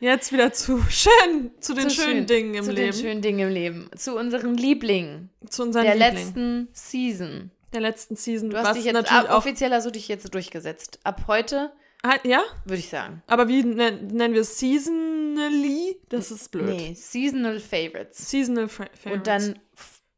Jetzt 0.00 0.32
wieder 0.32 0.52
zu 0.52 0.82
schön, 0.90 1.50
zu 1.60 1.72
den 1.74 1.88
Zu 1.88 1.96
schönen 1.96 2.10
schön- 2.18 2.26
Dingen 2.26 2.54
im 2.54 2.64
zu 2.64 2.72
Leben. 2.72 2.92
den 2.92 3.00
schönen 3.00 3.22
Dingen 3.22 3.38
im 3.48 3.54
Leben. 3.54 3.90
Zu 3.96 4.16
unseren 4.16 4.56
Lieblingen 4.56 5.30
zu 5.48 5.62
unseren 5.62 5.84
der 5.84 5.94
Liebling. 5.94 6.14
letzten 6.16 6.68
Season. 6.72 7.50
der 7.72 7.80
letzten 7.80 8.16
Season. 8.16 8.50
Du 8.50 8.56
hast 8.58 8.66
was 8.68 8.76
dich 8.76 8.84
jetzt 8.84 8.94
natürlich 8.94 9.28
ab, 9.30 9.36
offiziell 9.36 9.72
hast 9.72 9.84
du 9.86 9.90
dich 9.90 10.06
jetzt 10.08 10.32
durchgesetzt. 10.34 10.98
Ab 11.04 11.22
heute 11.26 11.72
Ah, 12.02 12.18
Ja, 12.22 12.42
würde 12.66 12.80
ich 12.80 12.88
sagen. 12.90 13.22
aber 13.26 13.48
wie 13.48 13.62
nen- 13.64 14.08
nennen 14.08 14.34
wir 14.34 14.42
es? 14.42 14.58
Seasonally? 14.58 15.96
Das 16.10 16.30
ist 16.30 16.50
blöd. 16.50 16.66
Nee, 16.66 16.94
Seasonal 16.94 17.58
Favorites. 17.60 18.30
Seasonal 18.30 18.68
Favorites. 18.68 19.06
Und 19.12 19.26
dann 19.26 19.58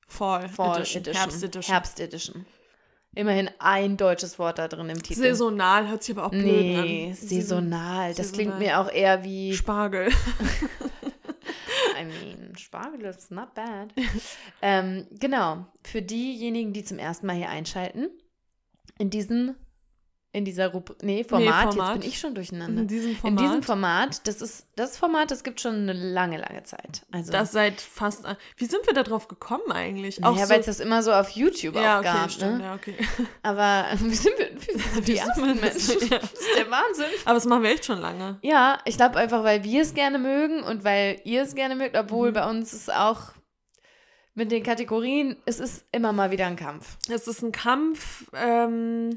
Fall, 0.09 0.49
Fall 0.49 0.79
Edition, 0.81 1.03
Edition. 1.03 1.21
Herbst 1.23 1.43
Edition. 1.45 1.73
Herbst 1.73 2.01
Edition. 2.01 2.47
Immerhin 3.17 3.49
ein 3.59 3.97
deutsches 3.97 4.39
Wort 4.39 4.59
da 4.59 4.69
drin 4.69 4.91
im 4.91 5.03
Titel. 5.03 5.21
Saisonal 5.21 5.89
hört 5.89 6.03
sich 6.03 6.15
aber 6.15 6.27
auch 6.27 6.31
blöd 6.31 6.45
nee, 6.45 7.09
an. 7.09 7.15
saisonal. 7.15 8.13
Das 8.15 8.31
klingt 8.33 8.53
Saisonal. 8.53 8.59
mir 8.59 8.79
auch 8.79 8.93
eher 8.93 9.25
wie. 9.25 9.55
Spargel. 9.55 10.09
I 11.99 12.05
mean, 12.05 12.55
Spargel 12.59 13.07
is 13.07 13.31
not 13.31 13.55
bad. 13.55 13.95
ähm, 14.61 15.07
genau. 15.13 15.65
Für 15.83 16.03
diejenigen, 16.03 16.75
die 16.75 16.85
zum 16.85 16.99
ersten 16.99 17.27
Mal 17.27 17.37
hier 17.37 17.49
einschalten, 17.49 18.11
in 18.99 19.09
diesem, 19.09 19.55
in 20.37 20.45
dieser 20.45 20.69
Rubrik, 20.69 21.03
nee, 21.03 21.25
Format, 21.25 21.73
Format. 21.73 21.95
jetzt 21.95 22.01
bin 22.03 22.11
ich 22.11 22.19
schon 22.21 22.35
durcheinander. 22.35 22.83
In 22.83 22.89
diesem 22.89 23.11
In 23.13 23.17
Format. 23.17 23.41
diesem 23.41 23.63
Format, 23.63 24.27
das 24.29 24.43
ist 24.43 24.67
das 24.77 24.99
Format, 24.99 25.31
das 25.31 25.43
gibt 25.45 25.63
schon 25.63 25.75
eine 25.75 25.95
lange, 25.95 26.37
lange 26.37 26.63
Zeit. 26.65 27.07
Also, 27.11 27.33
das 27.33 27.53
seit 27.53 27.81
fast. 27.81 28.25
Wie 28.59 28.67
sind 28.67 28.87
wir 28.87 28.93
da 28.93 29.03
drauf 29.03 29.29
gekommen 29.29 29.73
eigentlich? 29.73 30.21
naja, 30.21 30.45
so- 30.45 30.51
weil 30.53 30.61
es 30.61 30.67
das 30.67 30.81
immer 30.81 31.03
so 31.03 31.13
auf 31.13 31.31
YouTube 31.31 31.75
ja, 31.75 31.97
auch 31.97 32.01
okay, 32.01 32.13
gab. 32.13 32.31
stimmt, 32.31 32.59
ne? 32.59 32.65
ja, 32.65 32.75
okay. 32.75 32.95
Aber 33.43 33.87
wir 33.99 34.15
sind, 34.17 34.35
wir 34.39 34.83
sind 34.83 35.09
die 35.09 35.15
Wir 35.15 35.23
sind- 35.23 35.27
ersten 35.27 35.61
Menschen. 35.61 36.09
Ja. 36.11 36.19
Das 36.19 36.33
ist 36.33 36.57
der 36.59 36.71
Wahnsinn. 36.71 37.07
Aber 37.25 37.35
das 37.35 37.47
machen 37.47 37.63
wir 37.63 37.71
echt 37.71 37.87
schon 37.87 37.99
lange. 38.01 38.39
Ja, 38.43 38.79
ich 38.85 38.97
glaube 38.97 39.17
einfach, 39.17 39.43
weil 39.43 39.65
wir 39.65 39.81
es 39.81 39.95
gerne 39.95 40.19
mögen 40.19 40.63
und 40.63 40.85
weil 40.85 41.21
ihr 41.25 41.43
es 41.43 41.55
gerne 41.55 41.75
mögt, 41.77 41.97
obwohl 41.97 42.29
Mhm. 42.31 42.35
bei 42.35 42.51
uns 42.51 42.75
ist 42.75 42.93
auch 42.93 43.21
mit 44.35 44.53
den 44.53 44.63
Kategorien, 44.63 45.37
es 45.47 45.61
ist 45.61 45.87
immer 45.93 46.13
mal 46.13 46.31
wieder 46.31 46.47
ein 46.47 46.57
Kampf. 46.57 46.99
Es 47.09 47.27
ist 47.27 47.41
ein 47.43 47.53
Kampf. 47.53 48.27
Ähm, 48.35 49.17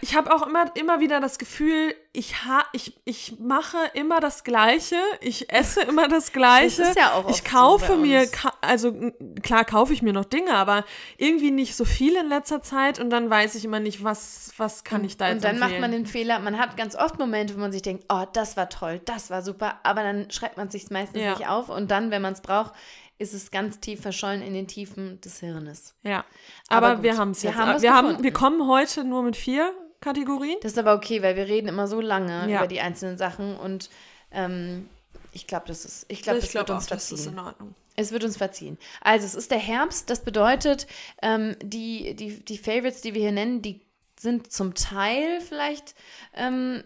ich 0.00 0.16
habe 0.16 0.34
auch 0.34 0.46
immer, 0.46 0.74
immer 0.76 1.00
wieder 1.00 1.20
das 1.20 1.38
Gefühl, 1.38 1.94
ich, 2.12 2.44
ha 2.44 2.64
ich, 2.72 2.94
ich 3.04 3.38
mache 3.40 3.76
immer 3.94 4.20
das 4.20 4.44
Gleiche. 4.44 4.96
Ich 5.20 5.52
esse 5.52 5.80
immer 5.88 6.06
das 6.08 6.32
Gleiche. 6.32 6.82
Das 6.82 6.90
ist 6.90 6.96
ja 6.98 7.12
auch 7.14 7.28
ich 7.28 7.38
so 7.38 7.44
kaufe 7.44 7.92
bei 7.94 7.98
mir, 7.98 8.26
ka 8.26 8.52
also 8.60 8.94
klar 9.42 9.64
kaufe 9.64 9.92
ich 9.92 10.00
mir 10.02 10.12
noch 10.12 10.24
Dinge, 10.24 10.54
aber 10.54 10.84
irgendwie 11.18 11.50
nicht 11.50 11.74
so 11.76 11.84
viel 11.84 12.14
in 12.16 12.28
letzter 12.28 12.62
Zeit 12.62 12.98
und 12.98 13.10
dann 13.10 13.28
weiß 13.30 13.54
ich 13.56 13.64
immer 13.64 13.80
nicht, 13.80 14.04
was, 14.04 14.52
was 14.56 14.84
kann 14.84 15.04
ich 15.04 15.16
da 15.16 15.26
jetzt 15.28 15.36
Und 15.36 15.44
dann 15.44 15.58
macht 15.58 15.72
empfehlen. 15.72 15.80
man 15.80 15.90
den 15.92 16.06
Fehler, 16.06 16.38
man 16.38 16.58
hat 16.58 16.76
ganz 16.76 16.94
oft 16.94 17.18
Momente, 17.18 17.56
wo 17.56 17.60
man 17.60 17.72
sich 17.72 17.82
denkt, 17.82 18.04
oh, 18.08 18.24
das 18.32 18.56
war 18.56 18.68
toll, 18.68 19.00
das 19.04 19.30
war 19.30 19.42
super, 19.42 19.80
aber 19.82 20.02
dann 20.02 20.30
schreibt 20.30 20.56
man 20.56 20.70
sich 20.70 20.88
meistens 20.90 21.20
Ja. 21.20 21.30
nicht 21.34 21.48
auf 21.48 21.68
und 21.68 21.90
dann, 21.90 22.10
wenn 22.10 22.22
man 22.22 22.34
es 22.34 22.40
braucht, 22.40 22.72
ist 23.18 23.32
es 23.34 23.50
ganz 23.50 23.80
tief 23.80 24.00
verschollen 24.00 24.42
in 24.42 24.54
den 24.54 24.66
Tiefen 24.66 25.20
des 25.20 25.40
Hirnes. 25.40 25.94
Ja, 26.02 26.24
Aber 26.68 26.88
aber, 26.88 27.02
wir 27.02 27.16
haben 27.16 27.30
es 27.30 27.42
wir 27.42 27.50
jetzt. 27.50 27.58
haben 27.58 27.70
es 27.76 27.82
wir, 27.82 27.94
haben, 27.94 28.22
wir 28.22 28.32
kommen 28.32 28.66
heute 28.66 29.04
nur 29.04 29.22
mit 29.22 29.36
vier 29.36 29.72
Kategorien. 30.00 30.56
Das 30.62 30.72
ist 30.72 30.78
aber 30.78 30.94
okay, 30.94 31.22
weil 31.22 31.36
wir 31.36 31.46
reden 31.46 31.68
immer 31.68 31.86
so 31.86 32.00
lange 32.00 32.50
Ja. 32.50 32.58
über 32.58 32.66
die 32.66 32.80
einzelnen 32.80 33.16
Sachen 33.16 33.56
und 33.56 33.88
ähm, 34.32 34.88
ich 35.32 35.46
glaube, 35.46 35.66
das 35.66 35.84
ist, 35.84 36.06
ich 36.08 36.22
glaube, 36.22 36.40
das 36.40 36.50
glaub 36.50 36.68
wird 36.68 36.76
uns 36.76 36.84
auch, 36.86 36.90
das 36.90 37.04
ist 37.04 37.08
verziehen. 37.24 37.32
in 37.32 37.38
Ordnung. 37.38 37.74
Es 37.96 38.10
wird 38.10 38.24
uns 38.24 38.36
verziehen. 38.36 38.76
Also, 39.00 39.24
es 39.26 39.34
ist 39.36 39.50
der 39.52 39.58
Herbst. 39.58 40.10
Das 40.10 40.24
bedeutet, 40.24 40.86
ähm, 41.22 41.56
die, 41.62 42.14
die, 42.16 42.44
die 42.44 42.58
Favorites, 42.58 43.00
die 43.02 43.14
wir 43.14 43.20
hier 43.20 43.32
nennen, 43.32 43.62
die 43.62 43.80
sind 44.18 44.52
zum 44.52 44.74
Teil 44.74 45.40
vielleicht 45.40 45.94
ähm, 46.34 46.82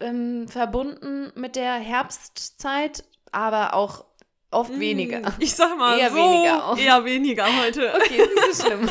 ähm, 0.00 0.46
verbunden 0.48 1.32
mit 1.36 1.56
der 1.56 1.74
Herbstzeit, 1.74 3.04
aber 3.32 3.74
auch 3.74 4.04
oft 4.50 4.78
weniger. 4.78 5.20
Mm, 5.20 5.32
Ich 5.38 5.54
sag 5.54 5.76
mal, 5.78 5.98
Eher 5.98 6.10
so, 6.10 6.16
weniger 6.16 6.66
auch. 6.66 6.78
Eher 6.78 7.04
weniger 7.04 7.46
heute. 7.62 7.92
Okay, 7.96 8.16
ist 8.22 8.34
nicht 8.34 8.54
so 8.54 8.64
schlimm. 8.66 8.88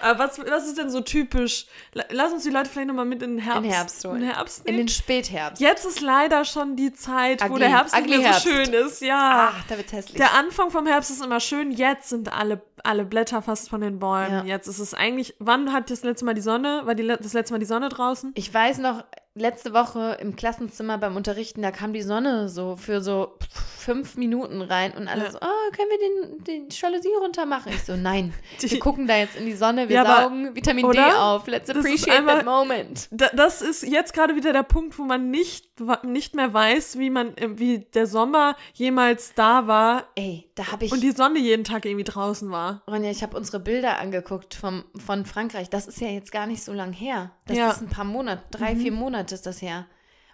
Aber 0.00 0.18
was, 0.24 0.38
was 0.38 0.66
ist 0.66 0.78
denn 0.78 0.90
so 0.90 1.00
typisch? 1.02 1.66
La- 1.92 2.04
Lass 2.10 2.32
uns 2.32 2.42
die 2.44 2.50
Leute 2.50 2.68
vielleicht 2.70 2.88
nochmal 2.88 3.04
mit 3.04 3.22
in 3.22 3.36
den 3.36 3.38
Herbst, 3.44 3.64
In 3.64 3.70
Herbst 3.70 4.04
holen. 4.04 4.14
in 4.16 4.20
den 4.22 4.34
Herbst 4.34 4.66
In 4.66 4.76
den 4.78 4.88
Spätherbst. 4.88 5.60
Jetzt 5.60 5.84
ist 5.84 6.00
leider 6.00 6.44
schon 6.46 6.76
die 6.76 6.92
Zeit, 6.92 7.40
wo 7.42 7.46
Ugly. 7.46 7.58
der 7.60 7.68
Herbst 7.70 7.94
nicht 7.94 8.04
Ugly 8.06 8.18
mehr 8.18 8.28
Herbst. 8.32 8.44
so 8.44 8.50
schön 8.50 8.72
ist. 8.72 9.02
Ja. 9.02 9.52
Ach, 9.54 9.64
da 9.68 9.76
wird's 9.76 9.92
hässlich. 9.92 10.16
Der 10.16 10.32
Anfang 10.34 10.70
vom 10.70 10.86
Herbst 10.86 11.10
ist 11.10 11.22
immer 11.22 11.40
schön. 11.40 11.70
Jetzt 11.72 12.08
sind 12.08 12.32
alle, 12.32 12.62
alle 12.82 13.04
Blätter 13.04 13.42
fast 13.42 13.68
von 13.68 13.80
den 13.82 13.98
Bäumen. 13.98 14.46
Ja. 14.46 14.54
Jetzt 14.54 14.66
ist 14.66 14.78
es 14.78 14.94
eigentlich. 14.94 15.34
Wann 15.38 15.72
hat 15.72 15.90
das 15.90 16.02
letzte 16.04 16.24
Mal 16.24 16.34
die 16.34 16.40
Sonne? 16.40 16.82
War 16.84 16.94
die, 16.94 17.06
das 17.06 17.32
letzte 17.34 17.52
Mal 17.54 17.58
die 17.60 17.66
Sonne 17.66 17.88
draußen? 17.90 18.32
Ich 18.34 18.52
weiß 18.52 18.78
noch, 18.78 19.04
letzte 19.34 19.72
Woche 19.72 20.18
im 20.20 20.36
Klassenzimmer 20.36 20.98
beim 20.98 21.16
Unterrichten, 21.16 21.62
da 21.62 21.70
kam 21.70 21.92
die 21.94 22.02
Sonne 22.02 22.48
so 22.50 22.76
für 22.76 23.00
so 23.00 23.32
fünf 23.78 24.16
Minuten 24.16 24.60
rein 24.60 24.92
und 24.92 25.08
alle 25.08 25.24
Ja. 25.24 25.30
so, 25.32 25.38
oh, 25.40 25.70
können 25.74 25.88
wir 25.90 25.98
den, 26.36 26.44
den 26.44 26.68
Jalousie 26.70 27.08
runter 27.20 27.46
machen? 27.46 27.72
Ich 27.74 27.82
so, 27.84 27.96
nein, 27.96 28.34
Die- 28.60 28.70
wir 28.70 28.78
gucken 28.78 29.06
da 29.06 29.16
jetzt 29.16 29.34
in 29.36 29.46
die 29.46 29.54
Sonne, 29.54 29.88
wir 29.88 29.96
Ja, 29.96 30.04
aber- 30.04 30.22
saugen 30.24 30.54
Vitamin 30.54 30.82
D 30.84 30.88
oder? 30.98 31.22
auf. 31.22 31.46
Let's 31.46 31.70
appreciate 31.70 32.12
einmal- 32.18 32.36
that 32.36 32.44
moment. 32.44 33.08
Da, 33.10 33.28
das 33.32 33.62
ist 33.62 33.82
jetzt 33.84 34.12
gerade 34.12 34.36
wieder 34.36 34.52
der 34.52 34.62
Punkt, 34.64 34.98
wo 34.98 35.02
man 35.04 35.30
nicht, 35.30 35.66
nicht 36.04 36.34
mehr 36.34 36.52
weiß, 36.52 36.98
wie 36.98 37.08
man, 37.10 37.34
wie 37.56 37.78
der 37.78 38.06
Sommer 38.06 38.54
jemals 38.74 39.32
da 39.34 39.66
war 39.66 40.04
Ey, 40.14 40.48
da 40.54 40.70
habe 40.70 40.84
ich, 40.84 40.92
und 40.92 41.00
die 41.02 41.12
Sonne 41.12 41.38
jeden 41.38 41.64
Tag 41.64 41.84
irgendwie 41.86 42.04
draußen 42.04 42.50
war. 42.50 42.82
Ronja, 42.86 43.10
ich 43.10 43.22
habe 43.22 43.36
unsere 43.36 43.58
Bilder 43.60 43.98
angeguckt 43.98 44.54
vom, 44.54 44.84
von 45.04 45.24
Frankreich. 45.24 45.70
Das 45.70 45.86
ist 45.86 46.00
ja 46.00 46.08
jetzt 46.08 46.30
gar 46.32 46.46
nicht 46.46 46.62
so 46.62 46.72
lang 46.72 46.92
her. 46.92 47.30
Das 47.46 47.56
Ja. 47.56 47.66
Mhm. 47.66 47.70
ist 47.72 47.80
ein 47.82 47.88
paar 47.88 48.04
Monate, 48.04 48.42
drei, 48.50 48.76
vier 48.76 48.92
Monate 48.92 49.34
ist 49.34 49.46
das 49.46 49.62
her. 49.62 49.86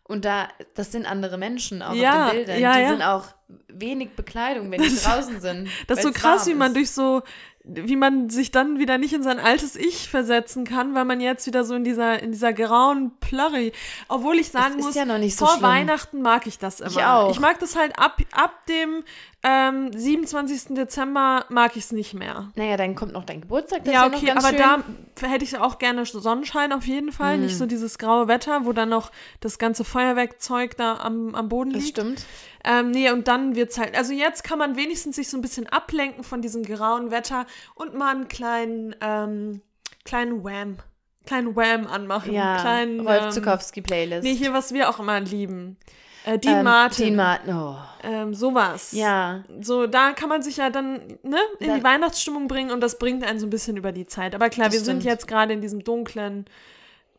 Und 0.05 0.25
da, 0.25 0.49
das 0.75 0.91
sind 0.91 1.05
andere 1.05 1.37
Menschen 1.37 1.83
auch 1.83 1.93
Ja, 1.93 2.27
auf 2.27 2.31
den 2.33 2.39
Bildern. 2.39 2.61
ja, 2.61 2.73
die 2.77 2.81
ja. 2.83 2.89
sind 2.89 3.03
auch 3.03 3.25
wenig 3.69 4.11
Bekleidung, 4.17 4.71
wenn 4.71 4.81
die 4.83 4.97
draußen 4.97 5.41
sind. 5.41 5.69
Das 5.87 5.99
ist 5.99 6.05
so 6.05 6.13
krass, 6.13 6.47
wie 6.47 6.55
man 6.55 6.73
durch 6.73 6.91
so, 6.91 7.23
wie 7.63 7.97
man 7.97 8.31
sich 8.31 8.51
dann 8.51 8.79
wieder 8.79 8.97
nicht 8.97 9.13
in 9.13 9.23
sein 9.23 9.39
altes 9.39 9.77
Ich 9.77 10.09
versetzen 10.09 10.65
kann, 10.65 10.95
weil 10.95 11.05
man 11.05 11.21
jetzt 11.21 11.47
wieder 11.47 11.63
so 11.65 11.75
in 11.75 11.85
dieser, 11.85 12.23
in 12.23 12.33
dieser 12.33 12.55
grauen 12.55 13.13
Plörre. 13.21 13.71
Obwohl 14.09 14.39
ich 14.39 14.51
sagen 14.51 14.77
muss, 14.79 14.95
ja 14.95 15.05
so 15.05 15.45
vor 15.45 15.49
schlimm. 15.57 15.63
Weihnachten 15.63 16.23
mag 16.23 16.47
ich 16.47 16.59
das 16.59 16.81
immer. 16.81 16.91
Ich 16.91 17.05
auch. 17.05 17.31
Ich 17.31 17.41
mag 17.41 17.59
das 17.61 17.77
halt 17.77 17.99
ab, 17.99 18.17
ab 18.33 18.65
dem 18.67 19.05
ähm, 19.45 19.93
27. 19.93 20.75
Dezember 20.75 21.45
mag 21.49 21.77
ich 21.77 21.85
es 21.85 21.93
nicht 21.93 22.13
mehr. 22.13 22.51
Naja, 22.57 22.77
dann 22.77 22.97
kommt 22.97 23.13
noch 23.13 23.25
dein 23.25 23.41
Geburtstag. 23.41 23.85
Das 23.85 23.95
ja, 23.95 24.07
okay, 24.07 24.27
ganz 24.27 24.45
aber 24.45 24.57
schön. 24.57 24.85
da 25.15 25.27
hätte 25.29 25.45
ich 25.45 25.57
auch 25.57 25.79
gerne 25.79 26.05
Sonnenschein 26.05 26.73
auf 26.73 26.87
jeden 26.87 27.13
Fall. 27.13 27.35
Hm. 27.35 27.43
Nicht 27.43 27.57
so 27.57 27.67
dieses 27.67 27.99
graue 27.99 28.27
Wetter, 28.27 28.67
wo 28.67 28.73
dann 28.73 28.89
noch 28.89 29.13
das 29.39 29.59
ganze 29.59 29.85
Feuerwerkzeug 29.85 30.77
da 30.77 30.97
am, 30.97 31.37
am 31.37 31.49
Boden 31.49 31.73
Das 31.73 31.85
liegt. 31.85 31.99
stimmt. 31.99 32.27
Ähm, 32.65 32.91
nee, 32.91 33.11
und 33.13 33.29
dann 33.29 33.55
wird's 33.55 33.79
halt. 33.79 33.97
Also 33.97 34.13
jetzt 34.13 34.43
kann 34.43 34.59
man 34.59 34.77
wenigstens 34.77 35.15
sich 35.15 35.29
so 35.29 35.39
ein 35.39 35.43
bisschen 35.43 35.69
ablenken 35.69 36.25
von 36.25 36.43
diesem 36.43 36.65
grauen 36.65 37.13
Wetter 37.13 37.47
und 37.77 37.95
mal 37.95 38.17
einen 38.17 38.27
kleinen, 38.27 38.97
ähm, 39.01 39.63
kleinen 40.05 40.43
Wham. 40.43 40.79
Kleinen 41.27 41.55
Wham 41.55 41.87
anmachen. 41.87 42.33
Ja, 42.33 42.57
kleinen, 42.61 43.07
Rolf 43.07 43.23
ähm, 43.27 43.31
Zukowski-Playlist. 43.31 44.25
Nee, 44.25 44.35
hier, 44.35 44.53
was 44.53 44.73
wir 44.73 44.89
auch 44.89 44.99
immer 44.99 45.21
lieben. 45.21 45.77
Äh, 46.25 46.39
Dean 46.39 46.59
ähm, 46.59 46.65
Martin. 46.65 47.05
Dean 47.05 47.17
Martin, 47.17 47.55
oh. 47.55 47.77
ähm, 48.03 48.35
sowas. 48.35 48.93
Ja, 48.93 49.45
So, 49.61 49.87
da 49.87 50.13
kann 50.13 50.29
man 50.29 50.43
sich 50.43 50.57
ja 50.59 50.71
dann 50.71 51.19
ne, 51.23 51.39
in 51.61 51.69
Da- 51.69 51.77
die 51.77 51.85
Weihnachtsstimmung 51.85 52.49
bringen 52.49 52.71
und 52.71 52.81
das 52.81 52.99
bringt 52.99 53.25
einen 53.25 53.39
so 53.39 53.47
ein 53.47 53.51
bisschen 53.51 53.77
über 53.77 53.93
die 53.93 54.07
Zeit. 54.07 54.35
Aber 54.35 54.49
klar, 54.51 54.73
wir 54.73 54.81
sind 54.81 55.01
stimmt. 55.01 55.05
jetzt 55.05 55.29
gerade 55.29 55.53
in 55.53 55.61
diesem 55.61 55.85
dunklen. 55.85 56.47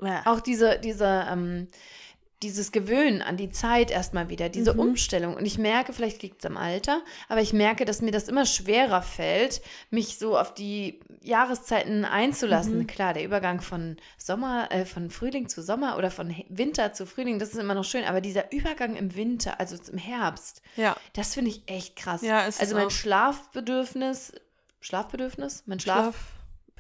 Ja. 0.02 0.22
auch 0.26 0.40
diese, 0.40 0.80
diese, 0.80 1.28
ähm, 1.30 1.68
dieses 2.42 2.72
Gewöhnen 2.72 3.22
an 3.22 3.36
die 3.36 3.50
Zeit 3.50 3.92
erstmal 3.92 4.30
wieder, 4.30 4.48
diese 4.48 4.74
Mhm. 4.74 4.80
Umstellung. 4.80 5.36
Und 5.36 5.46
ich 5.46 5.58
merke, 5.58 5.92
vielleicht 5.92 6.22
liegt 6.22 6.40
es 6.40 6.46
am 6.46 6.56
Alter, 6.56 7.02
aber 7.28 7.42
ich 7.42 7.52
merke, 7.52 7.84
dass 7.84 8.02
mir 8.02 8.12
das 8.12 8.30
immer 8.30 8.46
schwerer 8.46 9.02
fällt, 9.02 9.62
mich 9.90 10.18
so 10.18 10.38
auf 10.38 10.54
die 10.54 11.02
Jahreszeiten 11.22 12.06
einzulassen. 12.06 12.78
Mhm. 12.80 12.88
Klar, 12.88 13.14
der 13.14 13.26
Übergang 13.26 13.60
von 13.60 13.98
Sommer, 14.18 14.72
äh, 14.72 14.86
von 14.86 15.10
Frühling 15.10 15.50
zu 15.50 15.62
Sommer 15.62 15.98
oder 15.98 16.12
von 16.12 16.34
Winter 16.48 16.94
zu 16.94 17.06
Frühling, 17.06 17.40
das 17.40 17.50
ist 17.50 17.58
immer 17.60 17.74
noch 17.76 17.84
schön, 17.84 18.06
aber 18.06 18.22
dieser 18.22 18.52
Übergang 18.54 18.96
im 18.96 19.16
Winter, 19.16 19.60
also 19.60 19.76
im 19.92 19.98
Herbst, 19.98 20.62
ja. 20.78 20.96
das 21.14 21.34
finde 21.34 21.52
ich 21.52 21.64
echt 21.68 21.98
krass. 21.98 22.22
Ja, 22.22 22.40
also 22.40 22.76
mein 22.76 22.88
auch. 22.88 22.92
Schlafbedürfnis, 22.92 24.32
Schlafbedürfnis? 24.80 25.64
Mein 25.66 25.80
Schlaf, 25.80 26.16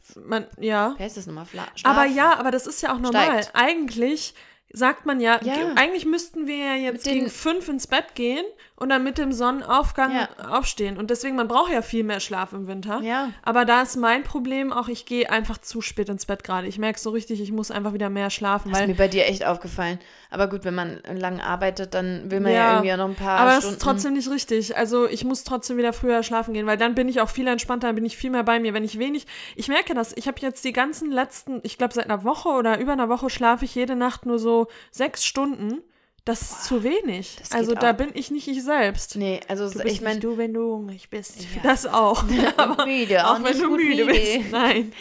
Schlaf. 0.06 0.25
Man, 0.25 0.48
ja. 0.60 0.96
wie 0.98 1.04
heißt 1.04 1.18
das 1.18 1.28
nochmal? 1.28 1.46
Fla 1.46 1.68
Schlaf 1.75 1.92
Aber 1.98 2.06
ja, 2.06 2.39
aber 2.39 2.50
das 2.51 2.66
ist 2.66 2.82
ja 2.82 2.94
auch 2.94 3.00
normal. 3.00 3.25
steigt. 3.44 3.51
Eigentlich 3.54 4.34
sagt 4.72 5.06
man 5.06 5.20
ja, 5.20 5.40
Ja. 5.44 5.56
ge- 5.56 5.72
eigentlich 5.76 6.06
müssten 6.06 6.46
wir 6.48 6.58
ja 6.58 6.76
jetzt 6.76 7.06
gegen 7.06 7.30
fünf 7.30 7.68
ins 7.70 7.88
Bett 7.88 8.14
gehen 8.16 8.46
und 8.79 8.89
dann 8.89 9.03
mit 9.03 9.17
dem 9.17 9.31
Sonnenaufgang 9.31 10.12
Ja. 10.13 10.29
aufstehen. 10.51 10.98
Und 10.98 11.09
deswegen, 11.09 11.36
man 11.36 11.48
braucht 11.48 11.71
ja 11.71 11.81
viel 11.81 12.03
mehr 12.03 12.19
Schlaf 12.19 12.53
im 12.53 12.67
Winter. 12.67 13.01
Ja. 13.01 13.29
Aber 13.43 13.65
da 13.65 13.81
ist 13.81 13.95
mein 13.98 14.24
Problem 14.24 14.71
auch, 14.74 14.88
ich 14.88 15.05
gehe 15.05 15.29
einfach 15.29 15.57
zu 15.57 15.81
spät 15.81 16.09
ins 16.09 16.25
Bett 16.25 16.43
gerade. 16.43 16.67
Ich 16.67 16.77
merke 16.77 17.00
so 17.00 17.09
richtig, 17.09 17.41
ich 17.41 17.51
muss 17.51 17.71
einfach 17.71 17.93
wieder 17.93 18.09
mehr 18.09 18.29
schlafen. 18.29 18.71
Das 18.71 18.81
ist 18.81 18.88
mir 18.88 18.95
bei 18.95 19.07
dir 19.07 19.25
echt 19.27 19.45
aufgefallen. 19.45 20.00
Aber 20.31 20.48
gut, 20.48 20.63
wenn 20.63 20.75
man 20.75 21.01
lang 21.12 21.39
arbeitet, 21.41 21.93
dann 21.93 22.29
will 22.31 22.39
man 22.39 22.51
ja, 22.53 22.74
irgendwie 22.74 22.93
auch 22.93 22.98
noch 22.98 23.09
ein 23.09 23.15
paar 23.15 23.39
aber 23.39 23.50
das 23.51 23.59
Stunden. 23.59 23.77
ist 23.77 23.81
trotzdem 23.83 24.13
nicht 24.13 24.29
richtig. 24.29 24.77
Also 24.77 25.07
ich 25.07 25.24
muss 25.25 25.43
trotzdem 25.43 25.77
wieder 25.77 25.91
früher 25.93 26.24
schlafen 26.24 26.53
gehen, 26.53 26.65
weil 26.67 26.77
dann 26.77 26.95
bin 26.95 27.09
ich 27.09 27.19
auch 27.21 27.29
viel 27.29 27.48
entspannter, 27.48 27.88
dann 27.88 27.95
bin 27.95 28.05
ich 28.05 28.15
viel 28.17 28.29
mehr 28.29 28.43
bei 28.43 28.59
mir. 28.59 28.74
Wenn 28.74 28.83
ich 28.83 29.00
wenig, 29.00 29.27
ich 29.55 29.67
merke 29.67 29.93
das, 29.93 30.15
ich 30.15 30.27
habe 30.27 30.38
jetzt 30.41 30.63
die 30.63 30.74
ganzen 30.74 31.12
letzten, 31.12 31.59
ich 31.63 31.77
glaube 31.77 31.93
seit 31.93 32.05
einer 32.05 32.24
Woche 32.24 32.50
oder 32.50 32.79
über 32.79 32.93
einer 32.93 33.09
Woche 33.09 33.29
schlafe 33.29 33.65
ich 33.65 33.75
jede 33.75 33.95
Nacht 33.95 34.25
nur 34.25 34.39
so 34.39 34.67
sechs 34.91 35.25
Stunden. 35.25 35.81
Das 36.29 36.43
ist 36.43 36.63
zu 36.65 36.83
wenig. 36.83 37.38
Also 37.50 37.74
da 37.74 37.89
ab. 37.89 37.98
bin 37.98 38.12
ich 38.13 38.29
nicht 38.29 38.48
ich 38.48 38.63
selbst. 38.63 39.15
Nee, 39.15 39.39
also 39.48 39.67
Du 39.67 39.83
ich 39.88 40.01
meine, 40.01 40.19
du, 40.19 40.38
wenn 40.38 40.53
du 40.53 40.75
hungrig 40.75 41.09
bist. 41.09 41.41
Ja. 41.41 41.48
Das 41.63 41.88
auch. 41.88 42.24
aber 42.57 42.86
müde, 42.86 43.25
auch 43.25 43.39
auch 43.39 43.43
wenn 43.43 43.57
du 43.57 43.67
müde 43.71 44.05
müde. 44.05 44.13
bist. 44.13 44.51
Nein. 44.51 44.93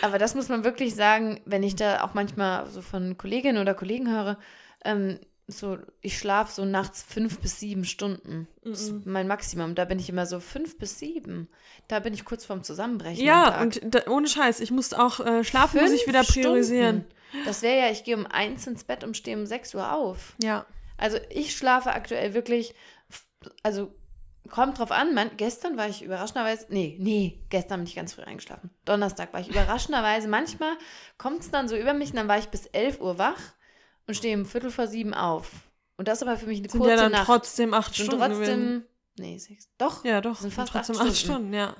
aber 0.00 0.16
das 0.16 0.34
muss 0.34 0.48
man 0.48 0.64
wirklich 0.64 0.94
sagen, 0.94 1.38
wenn 1.44 1.62
ich 1.62 1.76
da 1.76 2.02
auch 2.02 2.14
manchmal 2.14 2.66
so 2.70 2.80
von 2.80 3.18
Kolleginnen 3.18 3.58
oder 3.60 3.74
Kollegen 3.74 4.10
höre, 4.10 4.38
ähm, 4.82 5.18
so, 5.50 5.78
ich 6.00 6.18
schlafe 6.18 6.52
so 6.52 6.64
nachts 6.64 7.02
fünf 7.02 7.40
bis 7.40 7.60
sieben 7.60 7.84
Stunden. 7.84 8.48
Das 8.62 8.82
ist 8.82 9.06
mein 9.06 9.26
Maximum. 9.26 9.74
Da 9.74 9.84
bin 9.84 9.98
ich 9.98 10.08
immer 10.08 10.26
so 10.26 10.40
fünf 10.40 10.78
bis 10.78 10.98
sieben. 10.98 11.48
Da 11.88 12.00
bin 12.00 12.14
ich 12.14 12.24
kurz 12.24 12.44
vorm 12.44 12.62
Zusammenbrechen. 12.62 13.20
am 13.20 13.26
Ja, 13.26 13.60
und 13.60 13.80
da, 13.84 14.06
ohne 14.08 14.28
Scheiß, 14.28 14.60
ich 14.60 14.70
muss 14.70 14.92
auch 14.92 15.20
äh, 15.20 15.44
schlafen, 15.44 15.80
muss 15.80 15.92
ich 15.92 16.04
Fünf 16.04 16.14
wieder 16.14 16.24
priorisieren. 16.24 17.04
Stunden. 17.06 17.44
Das 17.44 17.62
wäre 17.62 17.86
ja, 17.86 17.92
ich 17.92 18.04
gehe 18.04 18.16
um 18.16 18.26
eins 18.26 18.66
ins 18.66 18.84
Bett 18.84 19.04
und 19.04 19.16
stehe 19.16 19.36
um 19.36 19.46
sechs 19.46 19.74
Uhr 19.74 19.92
auf. 19.92 20.34
Ja. 20.42 20.66
Also 20.96 21.18
ich 21.30 21.56
schlafe 21.56 21.92
aktuell 21.92 22.34
wirklich, 22.34 22.74
also 23.62 23.92
kommt 24.50 24.78
drauf 24.78 24.90
an, 24.90 25.14
man, 25.14 25.30
gestern 25.36 25.76
war 25.76 25.88
ich 25.88 26.02
überraschenderweise, 26.02 26.66
nee, 26.68 26.96
nee, 26.98 27.40
gestern 27.48 27.80
bin 27.80 27.86
ich 27.86 27.94
ganz 27.94 28.12
früh 28.12 28.22
eingeschlafen. 28.22 28.70
Donnerstag 28.84 29.32
war 29.32 29.40
ich 29.40 29.48
überraschenderweise, 29.48 30.28
manchmal 30.28 30.76
kommt 31.18 31.40
es 31.40 31.50
dann 31.50 31.68
so 31.68 31.76
über 31.76 31.94
mich 31.94 32.10
und 32.10 32.16
dann 32.16 32.28
war 32.28 32.38
ich 32.38 32.48
bis 32.48 32.66
11 32.66 33.00
Uhr 33.00 33.18
wach 33.18 33.40
und 34.10 34.14
stehe 34.14 34.36
um 34.36 34.44
Viertel 34.44 34.70
vor 34.72 34.88
sieben 34.88 35.14
auf. 35.14 35.50
Und 35.96 36.08
das 36.08 36.18
ist 36.20 36.26
aber 36.26 36.36
für 36.36 36.46
mich 36.46 36.58
eine 36.58 36.68
Sind 36.68 36.80
kurze 36.80 36.94
ja 36.96 37.00
dann 37.00 37.12
Nacht. 37.12 37.26
trotzdem 37.26 37.72
acht 37.74 37.94
sind 37.94 38.06
Stunden. 38.06 38.24
trotzdem, 38.34 38.84
nee, 39.18 39.38
sechs, 39.38 39.68
doch. 39.78 40.04
Ja, 40.04 40.20
doch. 40.20 40.36
Sind 40.40 40.52
fast 40.52 40.72
trotzdem 40.72 40.96
acht 40.96 41.16
Stunden. 41.16 41.34
Stunden, 41.34 41.54
ja. 41.54 41.76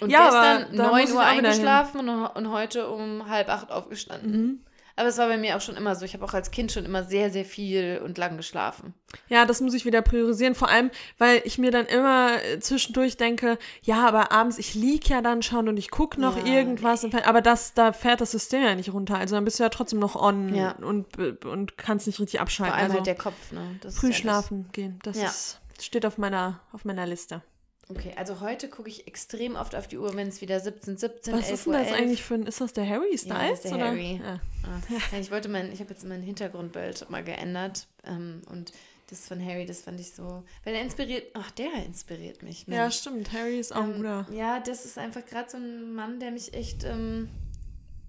Und 0.00 0.10
Ja, 0.10 0.24
gestern 0.60 0.76
da 0.76 0.86
9 0.90 1.00
muss 1.00 1.10
ich 1.10 1.16
Uhr 1.16 1.24
eingeschlafen 1.24 2.08
und, 2.08 2.26
und 2.26 2.50
heute 2.52 2.88
um 2.88 3.28
halb 3.28 3.48
acht 3.48 3.72
aufgestanden. 3.72 4.30
Mhm. 4.30 4.64
Aber 4.96 5.08
es 5.08 5.18
war 5.18 5.26
bei 5.26 5.36
mir 5.36 5.56
auch 5.56 5.60
schon 5.60 5.76
immer 5.76 5.96
so. 5.96 6.04
Ich 6.04 6.14
habe 6.14 6.24
auch 6.24 6.34
als 6.34 6.52
Kind 6.52 6.70
schon 6.70 6.84
immer 6.84 7.02
sehr, 7.02 7.30
sehr 7.30 7.44
viel 7.44 8.00
und 8.04 8.16
lang 8.16 8.36
geschlafen. 8.36 8.94
Ja, 9.28 9.44
das 9.44 9.60
muss 9.60 9.74
ich 9.74 9.84
wieder 9.84 10.02
priorisieren. 10.02 10.54
Vor 10.54 10.68
allem, 10.68 10.90
weil 11.18 11.42
ich 11.44 11.58
mir 11.58 11.72
dann 11.72 11.86
immer 11.86 12.30
äh, 12.44 12.60
zwischendurch 12.60 13.16
denke, 13.16 13.58
ja, 13.82 14.06
aber 14.06 14.30
abends, 14.30 14.56
ich 14.58 14.74
lieg 14.74 15.08
ja 15.08 15.20
dann 15.20 15.42
schon 15.42 15.68
und 15.68 15.76
ich 15.78 15.90
gucke 15.90 16.20
noch 16.20 16.36
Ja, 16.36 16.44
irgendwas. 16.54 17.04
Fer- 17.04 17.24
Aber 17.26 17.40
das, 17.42 17.74
da 17.74 17.92
fährt 17.92 18.20
das 18.20 18.30
System 18.30 18.62
ja 18.62 18.74
nicht 18.76 18.92
runter. 18.92 19.16
Also 19.18 19.34
dann 19.34 19.44
bist 19.44 19.58
du 19.58 19.64
ja 19.64 19.68
trotzdem 19.68 19.98
noch 19.98 20.14
on 20.14 20.54
Ja. 20.54 20.72
und, 20.76 21.18
und 21.44 21.76
kannst 21.76 22.06
nicht 22.06 22.20
richtig 22.20 22.38
Vor 22.38 22.42
abschalten. 22.42 22.74
allem 22.74 22.84
also 22.84 22.94
halt 22.98 23.06
der 23.06 23.14
Kopf, 23.16 23.50
ne? 23.52 23.78
Das 23.80 23.96
früh 23.98 24.06
ja 24.06 24.10
das- 24.12 24.18
schlafen 24.20 24.68
gehen. 24.72 25.00
Das 25.02 25.16
Ja. 25.20 25.26
ist, 25.26 25.60
steht 25.80 26.06
auf 26.06 26.18
meiner, 26.18 26.60
auf 26.72 26.84
meiner 26.84 27.04
Liste. 27.06 27.42
Okay, 27.88 28.12
also 28.16 28.40
heute 28.40 28.68
gucke 28.68 28.88
ich 28.88 29.06
extrem 29.06 29.56
oft 29.56 29.74
auf 29.74 29.86
die 29.86 29.98
Uhr, 29.98 30.14
wenn 30.16 30.28
es 30.28 30.40
wieder 30.40 30.58
17, 30.58 30.96
17, 30.96 31.34
Was 31.34 31.50
11 31.50 31.52
ist 31.54 31.66
denn 31.66 31.72
Uhr 31.72 31.78
das 31.78 31.88
11. 31.88 31.98
eigentlich 32.00 32.22
für 32.22 32.34
ein, 32.34 32.46
ist 32.46 32.60
das 32.60 32.72
der 32.72 32.88
Harry 32.88 33.18
Styles? 33.18 33.28
Ja, 33.38 33.48
ist 33.52 33.64
der 33.64 33.74
oder? 33.74 33.84
Harry. 33.88 34.20
Ja. 34.24 34.40
Ah, 34.62 34.80
ja, 35.12 35.18
ich 35.18 35.30
wollte 35.30 35.48
mein, 35.48 35.70
ich 35.72 35.80
habe 35.80 35.90
jetzt 35.90 36.04
mein 36.06 36.22
Hintergrundbild 36.22 37.10
mal 37.10 37.22
geändert 37.22 37.86
ähm, 38.04 38.40
und 38.50 38.72
das 39.10 39.28
von 39.28 39.44
Harry, 39.44 39.66
das 39.66 39.82
fand 39.82 40.00
ich 40.00 40.12
so, 40.12 40.42
weil 40.64 40.74
er 40.74 40.80
inspiriert, 40.80 41.24
ach, 41.34 41.50
der 41.50 41.72
inspiriert 41.84 42.42
mich. 42.42 42.66
ja, 42.66 42.82
Mensch. 42.84 42.96
stimmt. 43.00 43.32
Harry 43.32 43.58
ist 43.60 43.74
auch 43.74 43.84
Ähm, 43.84 43.96
guter. 43.96 44.26
Ja, 44.32 44.60
das 44.60 44.86
ist 44.86 44.96
einfach 44.96 45.24
gerade 45.26 45.50
so 45.50 45.58
ein 45.58 45.94
Mann, 45.94 46.20
der 46.20 46.30
mich 46.30 46.54
echt, 46.54 46.84
ähm, 46.84 47.28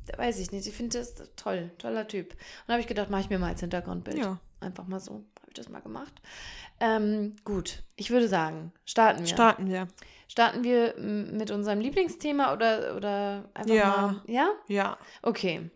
da 0.08 0.18
weiß 0.18 0.40
ich 0.40 0.52
nicht, 0.54 0.66
ich 0.68 0.74
finde 0.74 1.00
das 1.00 1.16
toll, 1.36 1.70
toller 1.80 2.08
Typ. 2.08 2.32
Und 2.32 2.38
da 2.68 2.74
habe 2.74 2.82
ich 2.82 2.88
gedacht, 2.88 3.10
mache 3.10 3.22
ich 3.22 3.30
mir 3.30 3.40
mal 3.40 3.50
als 3.50 3.60
Hintergrundbild. 3.60 4.20
Ja. 4.20 4.40
Einfach 4.62 4.88
mal 4.88 5.02
so, 5.02 5.22
ich 5.60 5.66
das 5.66 5.70
mal 5.72 5.82
gemacht. 5.82 6.14
Ähm, 6.80 7.36
gut, 7.46 7.84
ich 7.96 8.10
würde 8.12 8.28
sagen, 8.28 8.72
starten 8.86 9.22
wir. 9.22 9.28
Starten 9.28 9.68
wir. 9.70 9.88
Starten 10.28 10.64
wir 10.64 10.96
mit 10.98 11.52
unserem 11.52 11.80
Lieblingsthema 11.80 12.52
oder, 12.54 12.96
oder 12.96 13.50
einfach 13.54 13.74
Ja. 13.74 13.90
mal, 13.98 14.22
ja? 14.28 14.50
Ja. 14.68 14.98
Okay, 15.22 15.70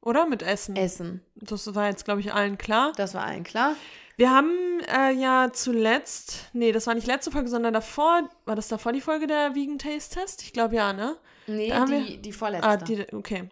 Oder 0.00 0.26
mit 0.26 0.42
Essen. 0.42 0.76
Essen, 0.76 1.22
Das 1.34 1.74
war 1.74 1.88
jetzt, 1.88 2.04
glaube 2.04 2.20
ich, 2.20 2.32
allen 2.32 2.56
klar. 2.56 2.92
das 2.96 3.14
war 3.14 3.24
allen 3.24 3.44
klar. 3.44 3.74
Wir 4.16 4.30
haben 4.30 4.50
äh, 4.88 5.10
ja 5.12 5.50
zuletzt, 5.52 6.46
nee, 6.52 6.72
das 6.72 6.86
war 6.86 6.94
nicht 6.94 7.06
letzte 7.06 7.30
Folge, 7.30 7.48
sondern 7.48 7.74
davor, 7.74 8.28
war 8.46 8.56
das 8.56 8.68
davor 8.68 8.92
die 8.92 9.00
Folge 9.00 9.26
der 9.26 9.54
Vegan 9.54 9.78
Taste 9.78 10.20
Test? 10.20 10.42
Ich 10.42 10.52
glaube 10.52 10.76
ja, 10.76 10.92
ne? 10.92 11.16
Nee, 11.46 11.72
die, 11.86 12.18
die 12.18 12.32
vorletzte. 12.32 12.68
Ah, 12.68 12.76
die, 12.76 13.06
okay. 13.12 13.48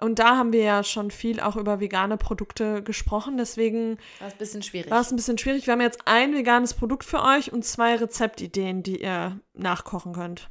Und 0.00 0.18
da 0.18 0.36
haben 0.36 0.52
wir 0.52 0.62
ja 0.62 0.82
schon 0.82 1.10
viel 1.10 1.40
auch 1.40 1.56
über 1.56 1.78
vegane 1.80 2.16
Produkte 2.16 2.82
gesprochen, 2.82 3.36
deswegen 3.36 3.98
war 4.18 4.28
es 4.28 4.32
ein 4.34 4.38
bisschen 4.38 4.62
schwierig. 4.62 4.90
war 4.90 5.00
es 5.00 5.10
ein 5.12 5.16
bisschen 5.16 5.36
schwierig. 5.38 5.66
Wir 5.66 5.72
haben 5.72 5.80
jetzt 5.80 6.00
ein 6.06 6.34
veganes 6.34 6.74
Produkt 6.74 7.04
für 7.04 7.22
euch 7.22 7.52
und 7.52 7.64
zwei 7.64 7.96
Rezeptideen, 7.96 8.82
die 8.82 9.02
ihr 9.02 9.38
nachkochen 9.54 10.12
könnt. 10.14 10.48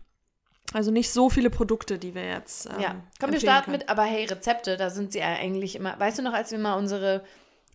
Also 0.71 0.91
nicht 0.91 1.09
so 1.11 1.31
viele 1.31 1.49
Produkte, 1.49 1.97
die 1.97 2.13
wir 2.13 2.25
jetzt. 2.27 2.67
Ähm, 2.67 2.79
Ja, 2.79 2.95
komm, 3.19 3.31
wir 3.31 3.39
starten 3.39 3.71
können. 3.71 3.77
mit, 3.79 3.89
aber 3.89 4.03
hey, 4.03 4.25
Rezepte, 4.25 4.77
da 4.77 4.91
sind 4.91 5.11
sie 5.13 5.19
ja 5.19 5.25
eigentlich 5.25 5.75
immer. 5.75 5.99
Weißt 5.99 6.19
du 6.19 6.21
noch, 6.21 6.33
als 6.33 6.51
wir 6.51 6.59
mal 6.59 6.75
unsere 6.75 7.23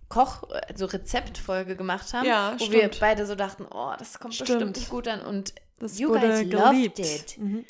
Koch, 0.08 0.44
also 0.68 0.86
Rezeptfolge 0.86 1.74
gemacht 1.74 2.12
haben, 2.14 2.24
Ja, 2.26 2.54
wo 2.58 2.70
wir 2.70 2.78
stimmt. 2.84 3.00
beide 3.00 3.26
so 3.26 3.34
dachten, 3.34 3.66
oh, 3.68 3.92
das 3.98 4.20
kommt 4.20 4.34
Stimmt. 4.34 4.48
bestimmt 4.50 4.76
nicht 4.76 4.90
gut 4.90 5.08
an 5.08 5.22
und 5.22 5.54
Das 5.80 5.98
you 5.98 6.08
wurde 6.10 6.28
guys 6.28 6.38
geliebt. 6.48 6.54
loved 6.54 6.98
it. 7.00 7.38
Mhm. 7.38 7.64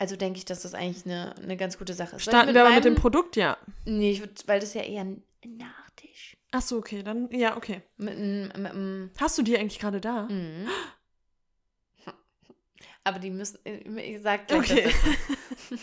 Also 0.00 0.16
denke 0.16 0.38
ich, 0.38 0.46
dass 0.46 0.62
das 0.62 0.72
eigentlich 0.74 1.04
eine, 1.04 1.36
eine 1.36 1.58
ganz 1.58 1.76
gute 1.76 1.92
Sache 1.92 2.16
ist. 2.16 2.22
Starten 2.22 2.54
wir 2.54 2.64
aber 2.64 2.74
mit 2.74 2.84
dem 2.86 2.94
Produkt, 2.94 3.36
ja. 3.36 3.58
Nee, 3.84 4.12
ich 4.12 4.20
würd, 4.20 4.48
weil 4.48 4.58
das 4.58 4.72
ja 4.74 4.82
eher 4.82 5.02
ein 5.02 5.22
Nachtisch. 5.44 6.36
Ach 6.52 6.62
so, 6.62 6.78
okay, 6.78 7.02
dann, 7.02 7.30
ja, 7.30 7.54
okay. 7.56 7.82
Mit 7.98 8.18
mit 8.18 8.54
einem 8.56 9.10
Hast 9.18 9.36
du 9.36 9.42
die 9.42 9.58
eigentlich 9.58 9.78
gerade 9.78 10.00
da? 10.00 10.22
Mhm. 10.22 10.68
Aber 13.04 13.18
die 13.18 13.30
müssen, 13.30 13.58
ich 13.64 14.20
sag 14.22 14.48
gleich 14.48 14.70
Okay. 14.72 14.90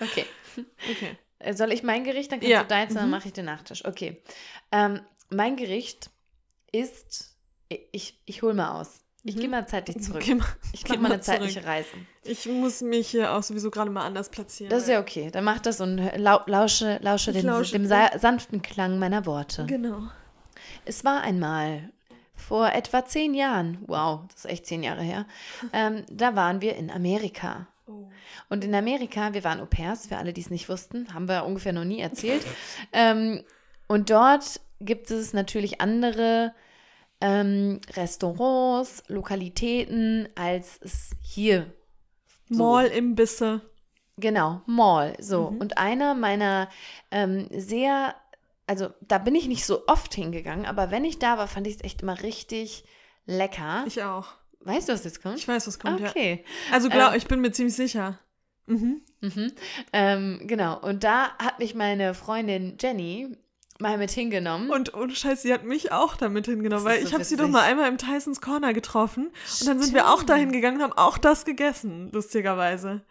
Okay. 0.00 0.24
Okay. 0.90 1.16
Äh, 1.40 1.54
Soll 1.54 1.72
ich 1.72 1.82
mein 1.82 2.04
Gericht? 2.04 2.30
Dann 2.32 2.38
kannst 2.38 2.52
Ja. 2.52 2.62
du 2.62 2.68
deins, 2.68 2.94
dann 2.94 3.06
Mhm. 3.06 3.10
mache 3.10 3.26
ich 3.28 3.34
den 3.34 3.44
Nachtisch. 3.46 3.84
Okay. 3.84 4.22
Ähm, 4.72 5.00
mein 5.28 5.56
Gericht 5.56 6.10
ist 6.72 7.36
Ich, 7.68 8.18
ich 8.24 8.40
hole 8.42 8.54
mal 8.54 8.80
aus. 8.80 9.00
Ich 9.24 9.34
Mhm. 9.36 9.40
gehe 9.40 9.48
mal 9.48 9.66
zeitlich 9.66 10.00
zurück. 10.00 10.22
Geh 10.24 10.34
mal, 10.36 10.46
Ich 10.72 10.88
mache 10.88 10.98
mal 10.98 11.12
eine 11.12 11.20
zeitliche 11.20 11.54
zurück. 11.60 11.66
Reise. 11.66 11.88
Ich 12.24 12.46
muss 12.46 12.80
mich 12.82 13.08
hier 13.08 13.32
auch 13.34 13.42
sowieso 13.42 13.70
gerade 13.70 13.90
mal 13.90 14.04
anders 14.06 14.28
platzieren. 14.30 14.70
Das 14.70 14.82
ist 14.84 14.88
ja 14.88 15.00
okay. 15.00 15.30
Dann 15.30 15.44
mach 15.44 15.58
das 15.60 15.80
und 15.80 15.98
lau 16.16 16.40
lausche, 16.46 16.98
lausche 17.02 17.32
den, 17.32 17.46
lausche. 17.46 17.72
dem 17.72 17.86
sa 17.86 18.16
sanften 18.18 18.62
Klang 18.62 18.98
meiner 18.98 19.26
Worte. 19.26 19.66
Genau. 19.66 20.02
Es 20.84 21.04
war 21.04 21.22
einmal 21.22 21.90
vor 22.34 22.68
etwa 22.72 23.04
zehn 23.04 23.34
Jahren, 23.34 23.78
wow, 23.86 24.20
das 24.28 24.44
ist 24.44 24.50
echt 24.50 24.66
zehn 24.66 24.82
Jahre 24.84 25.02
her, 25.02 25.26
ähm, 25.72 26.04
da 26.10 26.36
waren 26.36 26.60
wir 26.60 26.76
in 26.76 26.90
Amerika. 26.90 27.66
Oh. 27.86 28.08
Und 28.48 28.64
in 28.64 28.74
Amerika, 28.74 29.34
wir 29.34 29.42
waren 29.44 29.60
Au 29.60 29.66
pairs, 29.66 30.06
für 30.06 30.16
alle, 30.18 30.32
die 30.32 30.40
es 30.42 30.50
nicht 30.50 30.68
wussten, 30.68 31.12
haben 31.12 31.26
wir 31.28 31.44
ungefähr 31.44 31.72
noch 31.72 31.84
nie 31.84 32.00
erzählt. 32.00 32.46
ähm, 32.92 33.42
und 33.88 34.10
dort 34.10 34.60
gibt 34.80 35.10
es 35.10 35.32
natürlich 35.32 35.80
andere 35.80 36.52
ähm, 37.20 37.80
Restaurants, 37.94 39.02
Lokalitäten, 39.08 40.28
als 40.34 40.78
es 40.82 41.10
hier 41.22 41.72
So. 42.48 42.62
Mall-Imbisse. 42.62 43.60
Genau, 44.16 44.62
Mall. 44.66 45.16
So. 45.20 45.50
Mhm. 45.50 45.58
Und 45.60 45.78
einer 45.78 46.14
meiner 46.14 46.68
ähm, 47.10 47.48
sehr, 47.52 48.14
also 48.66 48.88
da 49.00 49.18
bin 49.18 49.34
ich 49.34 49.46
nicht 49.48 49.64
so 49.64 49.86
oft 49.86 50.14
hingegangen, 50.14 50.66
aber 50.66 50.90
wenn 50.90 51.04
ich 51.04 51.18
da 51.18 51.38
war, 51.38 51.46
fand 51.48 51.66
ich 51.66 51.76
es 51.76 51.84
echt 51.84 52.02
immer 52.02 52.22
richtig 52.22 52.84
lecker. 53.26 53.84
Ich 53.86 54.02
auch. 54.02 54.26
weißt 54.60 54.88
du, 54.88 54.92
was 54.92 55.04
jetzt 55.04 55.22
kommt? 55.22 55.38
Ich 55.38 55.46
weiß, 55.46 55.66
was 55.66 55.78
kommt, 55.78 56.00
ja. 56.00 56.08
okay. 56.08 56.44
Also 56.72 56.88
glaub, 56.88 57.12
Ähm, 57.12 57.18
ich 57.18 57.26
bin 57.26 57.40
mir 57.40 57.52
ziemlich 57.52 57.76
sicher. 57.76 58.18
Mhm. 58.66 59.02
Mhm. 59.20 59.52
Ähm, 59.92 60.40
genau. 60.44 60.78
Und 60.80 61.04
da 61.04 61.30
hat 61.38 61.58
mich 61.58 61.74
meine 61.74 62.12
Freundin 62.14 62.76
Jenny 62.80 63.36
mal 63.78 63.96
mit 63.98 64.10
hingenommen. 64.10 64.70
Und 64.70 64.94
ohne 64.94 65.14
Scheiß, 65.14 65.42
sie 65.42 65.52
hat 65.52 65.64
mich 65.64 65.92
auch 65.92 66.16
damit 66.16 66.46
hingenommen, 66.46 66.84
weil 66.84 66.96
ist 66.98 67.04
ich 67.04 67.08
so 67.10 67.14
habe 67.14 67.24
sie 67.24 67.36
doch 67.36 67.48
mal 67.48 67.62
einmal 67.62 67.88
im 67.88 67.98
Tysons 67.98 68.40
Corner 68.40 68.72
getroffen 68.72 69.30
und 69.60 69.66
dann 69.68 69.80
sind 69.80 69.94
wir 69.94 70.08
auch 70.08 70.14
Stimmt. 70.16 70.30
dahin 70.30 70.52
gegangen 70.52 70.76
und 70.78 70.82
haben 70.82 70.92
auch 70.98 71.18
das 71.18 71.44
gegessen, 71.44 72.10
lustigerweise. 72.12 73.02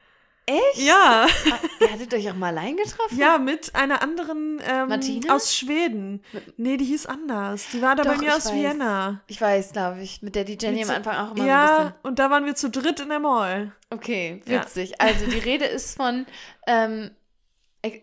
Echt? 0.49 0.77
Ja, 0.87 1.25
Ah, 1.51 1.59
Ihr 1.81 1.91
hattet 1.91 2.13
euch 2.13 2.29
auch 2.31 2.35
mal 2.35 2.47
allein 2.57 2.77
getroffen? 2.77 3.17
ja, 3.19 3.37
mit 3.37 3.75
einer 3.75 4.01
anderen 4.01 4.61
ähm, 4.65 4.87
Martina? 4.87 5.35
aus 5.35 5.53
Schweden. 5.53 6.23
Nee, 6.55 6.77
die 6.77 6.85
hieß 6.85 7.05
anders. 7.05 7.65
Die 7.73 7.81
war 7.81 7.97
da 7.97 8.03
bei 8.03 8.13
Doch, 8.13 8.21
mir 8.21 8.29
ich 8.29 8.33
aus 8.33 8.45
weiß. 8.45 8.53
Vienna. 8.53 9.21
Ich 9.27 9.41
weiß, 9.41 9.73
glaube 9.73 10.01
ich, 10.01 10.21
mit 10.21 10.35
der 10.35 10.45
die 10.45 10.57
Jenny 10.57 10.77
Mit 10.79 10.83
am 10.83 10.87
so- 10.89 10.93
Anfang 11.09 11.15
auch 11.17 11.31
immer 11.31 11.35
so 11.35 11.41
ein 11.41 11.47
Ja, 11.49 11.77
bisschen. 11.79 11.93
und 12.03 12.19
da 12.19 12.29
waren 12.29 12.45
wir 12.45 12.55
zu 12.55 12.69
dritt 12.69 13.01
in 13.01 13.09
der 13.09 13.19
Mall. 13.19 13.73
Okay, 13.89 14.41
Ja. 14.45 14.61
witzig. 14.61 15.01
Also 15.01 15.25
die 15.25 15.37
Rede 15.39 15.65
ist 15.65 15.97
von 15.97 16.25
ähm, 16.65 17.11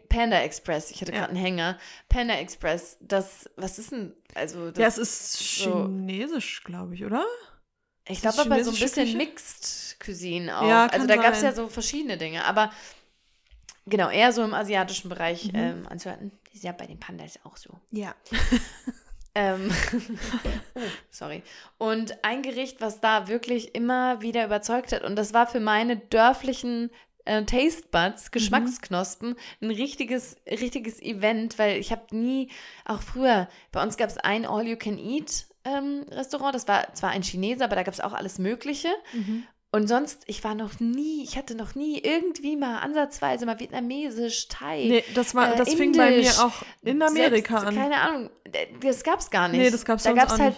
Panda 0.09 0.41
Express. 0.41 0.91
Ich 0.91 1.01
hatte 1.01 1.13
Ja. 1.13 1.19
gerade 1.21 1.31
einen 1.33 1.41
Hänger. 1.41 1.79
Panda 2.09 2.35
Express. 2.35 2.97
Das, 3.01 3.51
was 3.57 3.79
ist 3.79 3.93
denn? 3.93 4.15
Also 4.35 4.71
das, 4.71 4.79
ja, 4.81 4.87
es 4.89 4.99
ist 4.99 5.33
so- 5.59 5.85
chinesisch, 5.85 6.63
glaube 6.65 6.95
ich, 6.95 7.05
oder? 7.05 7.25
ich 8.09 8.21
glaube 8.21 8.41
aber 8.41 8.63
so 8.65 8.71
ein 8.71 8.77
bisschen 8.79 9.05
Küche? 9.07 9.17
Mixed 9.17 9.97
Cuisine 10.01 10.59
auch. 10.59 10.69
Ja, 10.69 10.87
also 10.87 11.07
da 11.07 11.17
gab 11.17 11.33
es 11.35 11.43
ja 11.43 11.53
so 11.53 11.69
verschiedene 11.69 12.17
Dinge. 12.19 12.45
Aber 12.45 12.71
genau, 13.87 14.11
eher 14.11 14.33
so 14.33 14.43
im 14.45 14.55
asiatischen 14.55 15.09
Bereich 15.09 15.47
Mhm. 15.53 15.59
ähm, 15.59 15.87
anzuhalten. 15.89 16.33
Das 16.47 16.55
ist 16.55 16.65
ja 16.65 16.73
bei 16.73 16.87
den 16.87 17.01
Pandas 17.01 17.39
auch 17.45 17.57
so. 17.57 17.79
Ja. 17.91 18.15
Ähm, 19.37 19.69
oh, 20.77 20.81
sorry. 21.11 21.43
Und 21.77 22.23
ein 22.25 22.43
Gericht, 22.43 22.81
was 22.81 23.01
da 23.01 23.27
wirklich 23.27 23.75
immer 23.75 24.21
wieder 24.23 24.45
überzeugt 24.45 24.93
hat, 24.93 25.03
und 25.03 25.17
das 25.17 25.35
war 25.35 25.49
für 25.49 25.59
meine 25.59 25.97
dörflichen 25.97 26.93
äh, 27.25 27.43
Taste 27.45 27.85
Buds, 27.91 28.31
Geschmacksknospen, 28.31 29.37
ein 29.61 29.71
richtiges, 29.71 30.37
richtiges 30.51 31.01
Event, 31.01 31.59
weil 31.59 31.79
ich 31.79 31.91
habe 31.93 32.03
nie, 32.17 32.51
auch 32.85 33.03
früher, 33.03 33.49
bei 33.73 33.83
uns 33.83 33.97
gab 33.97 34.09
es 34.09 34.19
ein 34.19 34.47
All-You-Can-Eat 34.47 35.47
ähm, 35.65 36.05
Restaurant, 36.11 36.55
das 36.55 36.69
war 36.69 36.93
zwar 36.95 37.11
ein 37.11 37.23
Chineser, 37.23 37.65
aber 37.65 37.77
da 37.77 37.83
gab 37.83 37.95
es 37.95 38.01
auch 38.01 38.13
alles 38.13 38.39
Mögliche. 38.39 38.89
Mhm. 39.13 39.45
Und 39.73 39.89
sonst, 39.89 40.23
ich 40.27 40.45
war 40.45 40.55
noch 40.55 40.79
nie, 40.79 41.25
ich 41.25 41.37
hatte 41.37 41.57
noch 41.57 41.75
nie 41.75 41.99
irgendwie 41.99 42.55
mal 42.55 42.79
ansatzweise 42.79 43.45
mal 43.45 43.59
vietnamesisch, 43.59 44.47
Thai. 44.49 44.85
Nee, 44.87 45.05
das, 45.15 45.35
war, 45.35 45.55
Äh, 45.55 45.57
das 45.57 45.75
fing 45.75 45.97
bei 45.97 46.11
mir 46.19 46.31
auch 46.39 46.53
in 46.83 47.03
Amerika 47.03 47.59
selbst, 47.61 47.67
an. 47.67 47.75
Keine 47.75 48.01
Ahnung, 48.01 48.31
das 48.81 49.03
gab's 49.03 49.31
gar 49.31 49.49
nicht. 49.49 49.61
Nee, 49.61 49.71
das 49.71 49.85
gab's 49.85 50.05
Da 50.05 50.13
gab's 50.13 50.35
auch 50.35 50.39
halt. 50.39 50.55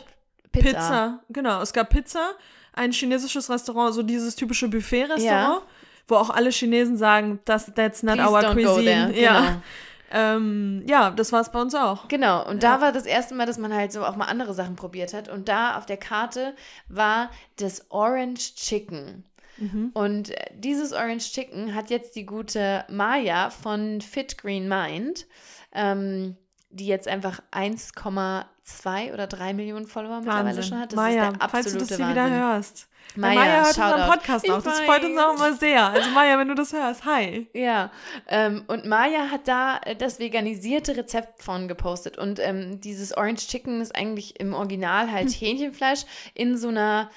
Pizza. 0.53 0.69
Pizza. 0.69 1.25
genau. 1.31 1.63
Es 1.63 1.73
gab 1.73 1.89
Pizza, 1.91 2.33
ein 2.75 2.93
chinesisches 2.93 3.49
Restaurant, 3.49 3.95
so 3.95 4.03
dieses 4.03 4.37
typische 4.37 4.69
Buffet-Restaurant, 4.69 5.23
Ja. 5.25 5.63
Wo 6.09 6.17
auch 6.17 6.31
alle 6.31 6.51
Chinesen 6.51 6.97
sagen, 6.97 7.41
das, 7.45 7.73
that's 7.75 8.03
not 8.03 8.15
Please 8.17 8.31
our 8.31 8.43
cuisine. 8.55 9.13
there. 9.13 9.21
Ja. 9.21 9.41
Genau. 9.41 9.63
Ähm, 10.13 10.85
ja, 10.87 11.11
das 11.11 11.33
war 11.33 11.41
es 11.41 11.51
bei 11.51 11.61
uns 11.61 11.75
auch. 11.75 12.07
Genau, 12.07 12.47
und 12.49 12.63
Ja. 12.63 12.77
da 12.77 12.81
war 12.81 12.93
das 12.93 13.07
erste 13.07 13.35
Mal, 13.35 13.45
dass 13.45 13.59
man 13.59 13.75
halt 13.75 13.91
so 13.91 14.05
auch 14.05 14.15
mal 14.15 14.27
andere 14.27 14.55
Sachen 14.55 14.77
probiert 14.77 15.13
hat. 15.13 15.29
Und 15.29 15.49
da 15.49 15.77
auf 15.77 15.85
der 15.85 15.97
Karte 15.97 16.55
war 16.89 17.29
das 17.57 17.91
Orange 17.91 18.55
Chicken. 18.55 19.25
Mhm. 19.59 19.91
Und 19.95 20.31
äh, 20.31 20.37
dieses 20.55 20.93
Orange 20.93 21.33
Chicken 21.33 21.75
hat 21.75 21.91
jetzt 21.91 22.15
die 22.15 22.25
gute 22.25 22.85
Maya 22.89 23.51
von 23.51 24.01
Fit 24.01 24.39
Green 24.39 24.69
Mind, 24.69 25.27
ähm, 25.73 26.37
die 26.71 26.87
jetzt 26.87 27.09
einfach 27.09 27.41
1,2 27.53 29.13
oder 29.13 29.27
3 29.27 29.55
Millionen 29.55 29.87
Follower 29.87 30.19
mittlerweile 30.21 30.47
Wahnsinn. 30.49 30.63
schon 30.63 30.79
hat. 30.81 30.93
Das 30.93 30.97
Maja, 30.97 31.29
ist 31.31 31.37
der 31.37 31.43
absolute 31.43 31.51
falls 31.51 31.73
du 31.73 31.79
das 31.81 31.89
hier 31.89 31.99
Wahnsinn. 32.07 32.25
wieder 32.27 32.31
hörst. 32.31 32.89
Maya, 33.15 33.35
Maya, 33.35 33.51
Maya 33.51 33.65
hört 33.65 33.79
unseren. 33.79 34.11
Podcast 34.11 34.45
Ich 34.45 34.53
auch. 34.53 34.63
Das 34.63 34.81
freut 34.81 35.05
uns 35.05 35.19
auch 35.19 35.35
immer 35.35 35.53
sehr. 35.55 35.87
Also 35.87 36.11
Maya, 36.11 36.39
wenn 36.39 36.49
du 36.49 36.55
das 36.55 36.73
hörst, 36.73 37.05
hi. 37.05 37.49
Ja, 37.55 37.91
ähm, 38.29 38.65
und 38.67 38.87
Maya 38.87 39.31
hat 39.31 39.49
da 39.49 39.79
äh, 39.85 39.97
das 39.97 40.19
veganisierte 40.19 40.97
Rezept 40.97 41.43
von 41.43 41.69
gepostet. 41.69 42.19
Und 42.19 42.39
ähm, 42.41 42.81
dieses 42.81 43.17
Orange 43.17 43.47
Chicken 43.47 43.81
ist 43.81 43.95
eigentlich 43.95 44.39
im 44.41 44.53
Original 44.55 45.11
halt 45.11 45.29
Hm. 45.31 45.35
Hähnchenfleisch 45.35 46.03
in 46.35 46.57
so 46.59 46.69
einer 46.69 47.11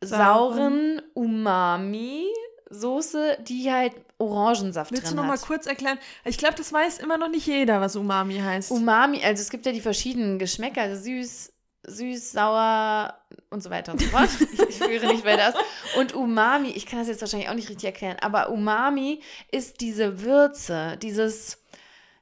süß-sauren 0.00 1.02
Umami-Soße, 1.14 3.38
die 3.42 3.70
halt 3.70 3.92
Orangensaft 4.18 4.90
Willst 4.92 5.04
du 5.04 5.08
drin 5.08 5.16
noch 5.16 5.24
mal 5.26 5.36
hat. 5.38 5.42
kurz 5.42 5.66
erklären? 5.66 5.98
Ich 6.24 6.38
glaube, 6.38 6.54
das 6.54 6.72
weiß 6.72 6.98
immer 6.98 7.18
noch 7.18 7.28
nicht 7.28 7.46
jeder, 7.46 7.80
was 7.80 7.96
Umami 7.96 8.38
heißt. 8.38 8.70
Umami, 8.70 9.22
also 9.24 9.40
es 9.40 9.50
gibt 9.50 9.66
ja 9.66 9.72
die 9.72 9.80
verschiedenen 9.80 10.38
Geschmäcker, 10.38 10.82
also 10.82 11.02
süß, 11.02 11.52
süß, 11.86 12.32
sauer 12.32 13.18
und 13.50 13.62
so 13.62 13.70
weiter 13.70 13.92
und 13.92 14.00
so 14.00 14.06
fort. 14.08 14.28
ich, 14.68 14.76
führe 14.76 15.06
nicht 15.08 15.24
weiter 15.24 15.48
aus. 15.48 15.54
Und 15.98 16.14
Umami, 16.14 16.68
ich 16.70 16.86
kann 16.86 16.98
das 17.00 17.08
jetzt 17.08 17.20
wahrscheinlich 17.20 17.48
auch 17.48 17.54
nicht 17.54 17.68
richtig 17.68 17.86
erklären, 17.86 18.16
aber 18.20 18.50
Umami 18.50 19.20
ist 19.50 19.80
diese 19.80 20.22
Würze, 20.22 20.96
dieses 21.02 21.58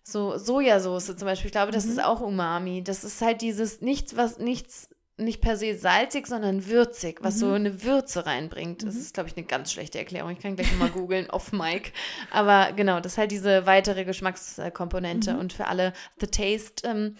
so 0.02 0.38
Sojasauce 0.38 1.06
zum 1.16 1.26
Beispiel. 1.26 1.46
Ich 1.48 1.52
glaube, 1.52 1.72
das 1.72 1.84
Mhm. 1.84 1.92
ist 1.92 2.04
auch 2.04 2.20
Umami. 2.20 2.82
Das 2.82 3.04
ist 3.04 3.20
halt 3.20 3.42
dieses 3.42 3.80
nichts, 3.80 4.16
was 4.16 4.38
nichts 4.38 4.88
nicht 5.18 5.42
per 5.42 5.58
se 5.58 5.76
salzig, 5.76 6.26
sondern 6.26 6.66
würzig, 6.66 7.18
was 7.22 7.38
so 7.38 7.48
Mhm. 7.48 7.54
eine 7.54 7.82
Würze 7.84 8.24
reinbringt. 8.24 8.82
Das 8.86 8.94
Mhm. 8.94 9.00
ist, 9.02 9.12
glaube 9.14 9.28
ich, 9.28 9.36
eine 9.36 9.44
ganz 9.44 9.70
schlechte 9.70 9.98
Erklärung. 9.98 10.30
Ich 10.30 10.38
kann 10.40 10.56
gleich 10.56 10.74
mal 10.78 10.88
googeln, 10.88 11.28
off 11.30 11.52
mic. 11.52 11.92
Aber 12.30 12.72
genau, 12.72 13.00
das 13.00 13.12
ist 13.12 13.18
halt 13.18 13.30
diese 13.30 13.66
weitere 13.66 14.06
Geschmackskomponente. 14.06 15.34
Mhm. 15.34 15.38
Und 15.40 15.52
für 15.52 15.66
alle 15.66 15.92
The 16.20 16.26
Taste 16.26 16.88
ähm, 16.88 17.16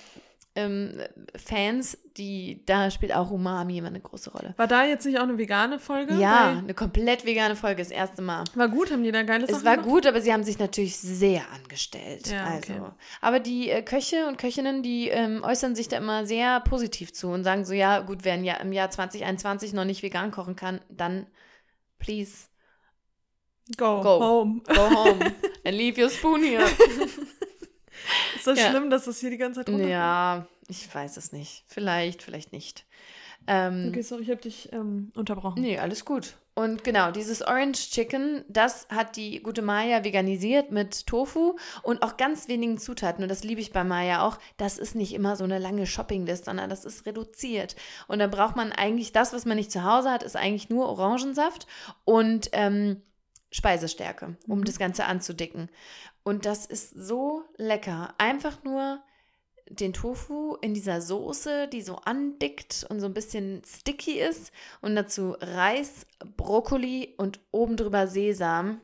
ähm, 0.57 1.01
Fans, 1.37 1.97
die, 2.17 2.65
da 2.67 2.91
spielt 2.91 3.15
auch 3.15 3.31
Umami 3.31 3.79
immer 3.79 3.89
eine 3.89 4.01
große 4.01 4.31
Rolle. 4.31 4.53
War 4.57 4.67
da 4.67 4.85
jetzt 4.85 5.07
nicht 5.07 5.19
auch 5.19 5.23
eine 5.23 5.39
vegane 5.39 5.79
Folge? 5.79 6.15
Ja, 6.15 6.59
eine 6.59 6.75
komplett 6.75 7.25
vegane 7.25 7.55
Folge, 7.55 7.83
das 7.83 7.93
erste 7.93 8.21
Mal. 8.21 8.45
War 8.55 8.69
gut, 8.69 8.91
haben 8.91 9.05
die 9.05 9.13
da 9.13 9.23
geile 9.23 9.45
Es 9.45 9.65
war 9.65 9.77
gemacht? 9.77 9.89
gut, 9.89 10.07
aber 10.07 10.21
sie 10.21 10.33
haben 10.33 10.43
sich 10.43 10.59
natürlich 10.59 10.97
sehr 10.97 11.43
angestellt. 11.53 12.29
Ja, 12.29 12.45
also. 12.47 12.73
okay. 12.73 12.83
Aber 13.21 13.39
die 13.39 13.71
äh, 13.71 13.83
Köche 13.83 14.27
und 14.27 14.39
Köchinnen, 14.39 14.83
die 14.83 15.09
ähm, 15.09 15.45
äußern 15.45 15.77
sich 15.77 15.89
da 15.89 15.99
immer 15.99 16.27
sehr 16.27 16.61
positiv 16.61 17.13
zu 17.13 17.29
und 17.29 17.45
sagen 17.45 17.65
so, 17.65 17.73
ja, 17.73 18.01
gut, 18.01 18.25
wer 18.25 18.37
Jahr, 18.37 18.61
im 18.61 18.73
Jahr 18.73 18.91
2021 18.91 19.73
noch 19.73 19.85
nicht 19.85 20.03
vegan 20.03 20.33
kochen 20.33 20.57
kann, 20.57 20.81
dann 20.89 21.27
please 21.99 22.49
Go, 23.77 24.01
Go. 24.03 24.19
home. 24.21 24.63
go 24.67 24.89
home 24.91 25.21
and 25.65 25.77
leave 25.77 25.97
your 25.97 26.11
spoon 26.11 26.43
here. 26.43 26.67
Ist 28.37 28.47
das 28.47 28.59
Ja. 28.59 28.71
schlimm, 28.71 28.91
dass 28.91 29.05
das 29.05 29.19
hier 29.21 29.31
die 29.31 29.39
ganze 29.39 29.61
Zeit 29.61 29.69
runterkommt? 29.69 29.91
ja, 29.93 30.47
ich 30.69 30.93
weiß 30.95 31.17
es 31.17 31.33
nicht. 31.33 31.65
Vielleicht, 31.67 32.23
vielleicht 32.23 32.53
nicht. 32.53 32.87
Ähm, 33.47 33.87
Okay, 33.89 34.03
sorry, 34.03 34.23
ich 34.23 34.31
habe 34.31 34.41
dich 34.41 34.73
ähm, 34.73 35.13
unterbrochen. 35.17 35.63
Nee, 35.63 35.79
alles 35.79 36.05
gut. 36.05 36.35
Und 36.55 36.85
genau, 36.85 37.11
dieses 37.11 37.41
Orange 37.41 37.91
Chicken, 37.91 38.45
das 38.49 38.87
hat 38.91 39.17
die 39.17 39.43
gute 39.43 39.63
Maya 39.63 40.05
veganisiert 40.05 40.71
mit 40.73 41.07
Tofu 41.07 41.57
und 41.83 42.03
auch 42.03 42.19
ganz 42.19 42.49
wenigen 42.49 42.77
Zutaten. 42.77 43.23
Und 43.23 43.31
das 43.31 43.45
liebe 43.45 43.63
ich 43.63 43.73
bei 43.73 43.83
Maya 43.83 44.27
auch. 44.27 44.37
Das 44.59 44.77
ist 44.77 44.95
nicht 44.95 45.15
immer 45.15 45.37
so 45.37 45.45
eine 45.45 45.59
lange 45.59 45.87
Shoppinglist, 45.87 46.45
sondern 46.45 46.69
das 46.69 46.85
ist 46.85 47.07
reduziert. 47.07 47.77
Und 48.09 48.19
dann 48.19 48.31
braucht 48.31 48.57
man 48.57 48.73
eigentlich 48.73 49.13
das, 49.13 49.33
was 49.33 49.47
man 49.47 49.57
nicht 49.57 49.73
zu 49.73 49.85
Hause 49.85 50.11
hat, 50.11 50.23
ist 50.23 50.37
eigentlich 50.37 50.69
nur 50.69 50.87
Orangensaft 50.89 51.67
und 52.05 52.51
ähm, 52.53 53.01
Speisestärke, 53.51 54.37
um 54.49 54.61
Mhm. 54.61 54.65
das 54.65 54.79
Ganze 54.79 55.05
anzudicken. 55.05 55.69
Und 56.23 56.47
das 56.47 56.67
ist 56.67 56.91
so 56.91 57.43
lecker. 57.57 58.15
Einfach 58.19 58.63
nur 58.63 59.01
den 59.69 59.93
Tofu 59.93 60.57
in 60.61 60.75
dieser 60.75 61.01
Soße, 61.01 61.69
die 61.69 61.83
so 61.83 61.97
andickt 61.97 62.85
und 62.89 63.01
so 63.01 63.07
ein 63.07 63.15
bisschen 63.15 63.63
sticky 63.65 64.19
ist. 64.21 64.53
Und 64.81 64.97
dazu 64.97 65.37
Reis, 65.41 66.07
Brokkoli 66.37 67.15
und 67.19 67.41
oben 67.53 67.77
drüber 67.77 68.07
Sesam. 68.07 68.81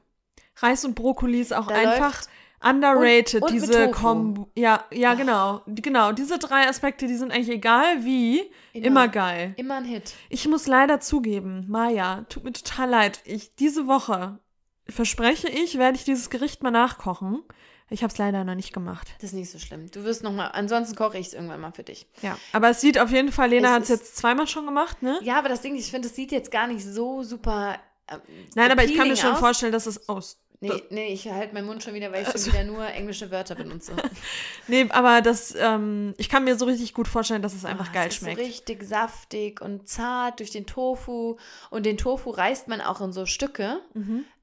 Reis 0.57 0.85
und 0.85 0.95
Brokkoli 0.95 1.41
ist 1.41 1.53
auch 1.53 1.67
Da 1.67 1.75
einfach 1.75 2.23
underrated, 2.63 3.43
Und- 3.43 3.49
und 3.49 3.53
diese. 3.55 3.91
Kombo. 3.91 4.49
Ja, 4.57 4.85
ja, 4.93 5.15
genau. 5.15 5.61
Die- 5.67 5.83
Genau, 5.83 6.13
diese 6.13 6.39
drei 6.39 6.69
Aspekte, 6.69 7.07
die 7.07 7.17
sind 7.17 7.31
eigentlich 7.33 7.51
egal 7.51 8.05
wie, 8.05 8.41
Immer. 8.73 8.87
immer, 8.87 9.09
geil. 9.09 9.55
Immer 9.57 9.77
ein 9.77 9.85
Hit. 9.85 10.15
Ich 10.31 10.49
muss 10.49 10.67
leider 10.67 11.01
zugeben, 11.01 11.67
Maja, 11.69 12.25
tut 12.29 12.45
mir 12.45 12.53
total 12.53 12.89
leid. 12.91 13.21
Ich, 13.25 13.55
diese 13.57 13.87
Woche, 13.87 14.39
verspreche 14.88 15.49
ich, 15.49 15.79
werde 15.79 15.96
ich 15.96 16.05
dieses 16.05 16.31
Gericht 16.31 16.62
mal 16.62 16.70
nachkochen. 16.70 17.42
Ich 17.88 18.03
habe 18.03 18.12
es 18.12 18.18
leider 18.18 18.42
noch 18.42 18.57
nicht 18.57 18.72
gemacht. 18.72 19.07
Das 19.20 19.31
ist 19.31 19.33
nicht 19.35 19.51
so 19.51 19.59
schlimm. 19.61 19.88
Du 19.92 20.03
wirst 20.03 20.25
noch 20.25 20.33
mal, 20.33 20.49
ansonsten 20.49 20.96
koche 20.96 21.18
ich 21.18 21.29
es 21.29 21.35
irgendwann 21.35 21.61
mal 21.61 21.70
für 21.72 21.85
dich. 21.85 22.07
Ja, 22.20 22.37
aber 22.53 22.70
es 22.70 22.81
sieht 22.81 22.99
auf 22.99 23.11
jeden 23.12 23.31
Fall, 23.31 23.51
Lena 23.51 23.70
hat 23.72 23.85
es 23.85 23.88
jetzt 23.90 24.16
zweimal 24.16 24.49
schon 24.49 24.64
gemacht, 24.66 25.03
ne? 25.03 25.20
Ja, 25.22 25.38
aber 25.38 25.49
das 25.49 25.61
Ding, 25.61 25.77
ich 25.77 25.88
finde, 25.90 26.09
es 26.09 26.16
sieht 26.16 26.33
jetzt 26.33 26.51
gar 26.51 26.66
nicht 26.66 26.85
so 26.85 27.22
super. 27.22 27.77
ähm, 28.11 28.20
Nein, 28.57 28.72
aber 28.72 28.83
ich 28.85 28.96
kann 28.96 29.07
mir 29.09 29.16
schon 29.16 29.33
aus. 29.35 29.38
vorstellen, 29.38 29.72
dass 29.72 29.87
es 29.87 30.09
aus. 30.09 30.38
Nee, 30.59 30.72
nee, 30.88 31.12
ich 31.12 31.31
halte 31.31 31.53
meinen 31.53 31.66
Mund 31.66 31.83
schon 31.83 31.92
wieder, 31.92 32.11
weil 32.11 32.22
ich 32.22 32.29
Also- 32.29 32.51
schon 32.51 32.55
wieder 32.59 32.64
nur 32.72 32.87
englische 32.88 33.31
Wörter 33.31 33.55
benutze. 33.55 33.92
Nee, 34.68 34.87
aber 34.88 35.20
das, 35.20 35.55
ähm, 35.57 36.14
ich 36.16 36.29
kann 36.31 36.42
mir 36.44 36.57
so 36.57 36.64
richtig 36.64 36.92
gut 36.94 37.07
vorstellen, 37.07 37.42
dass 37.42 37.53
es 37.55 37.64
einfach 37.66 37.90
Ah, 37.90 37.92
geil 37.92 38.09
es 38.09 38.14
ist 38.14 38.20
schmeckt. 38.20 38.38
So 38.40 38.44
richtig 38.46 38.83
saftig 38.83 39.61
und 39.61 39.87
zart 39.88 40.40
durch 40.40 40.51
den 40.51 40.66
Tofu. 40.66 41.37
Und 41.70 41.85
den 41.87 41.99
Tofu 41.99 42.31
reißt 42.31 42.66
man 42.68 42.81
auch 42.81 43.01
in 43.03 43.12
so 43.12 43.27
Stücke. 43.27 43.81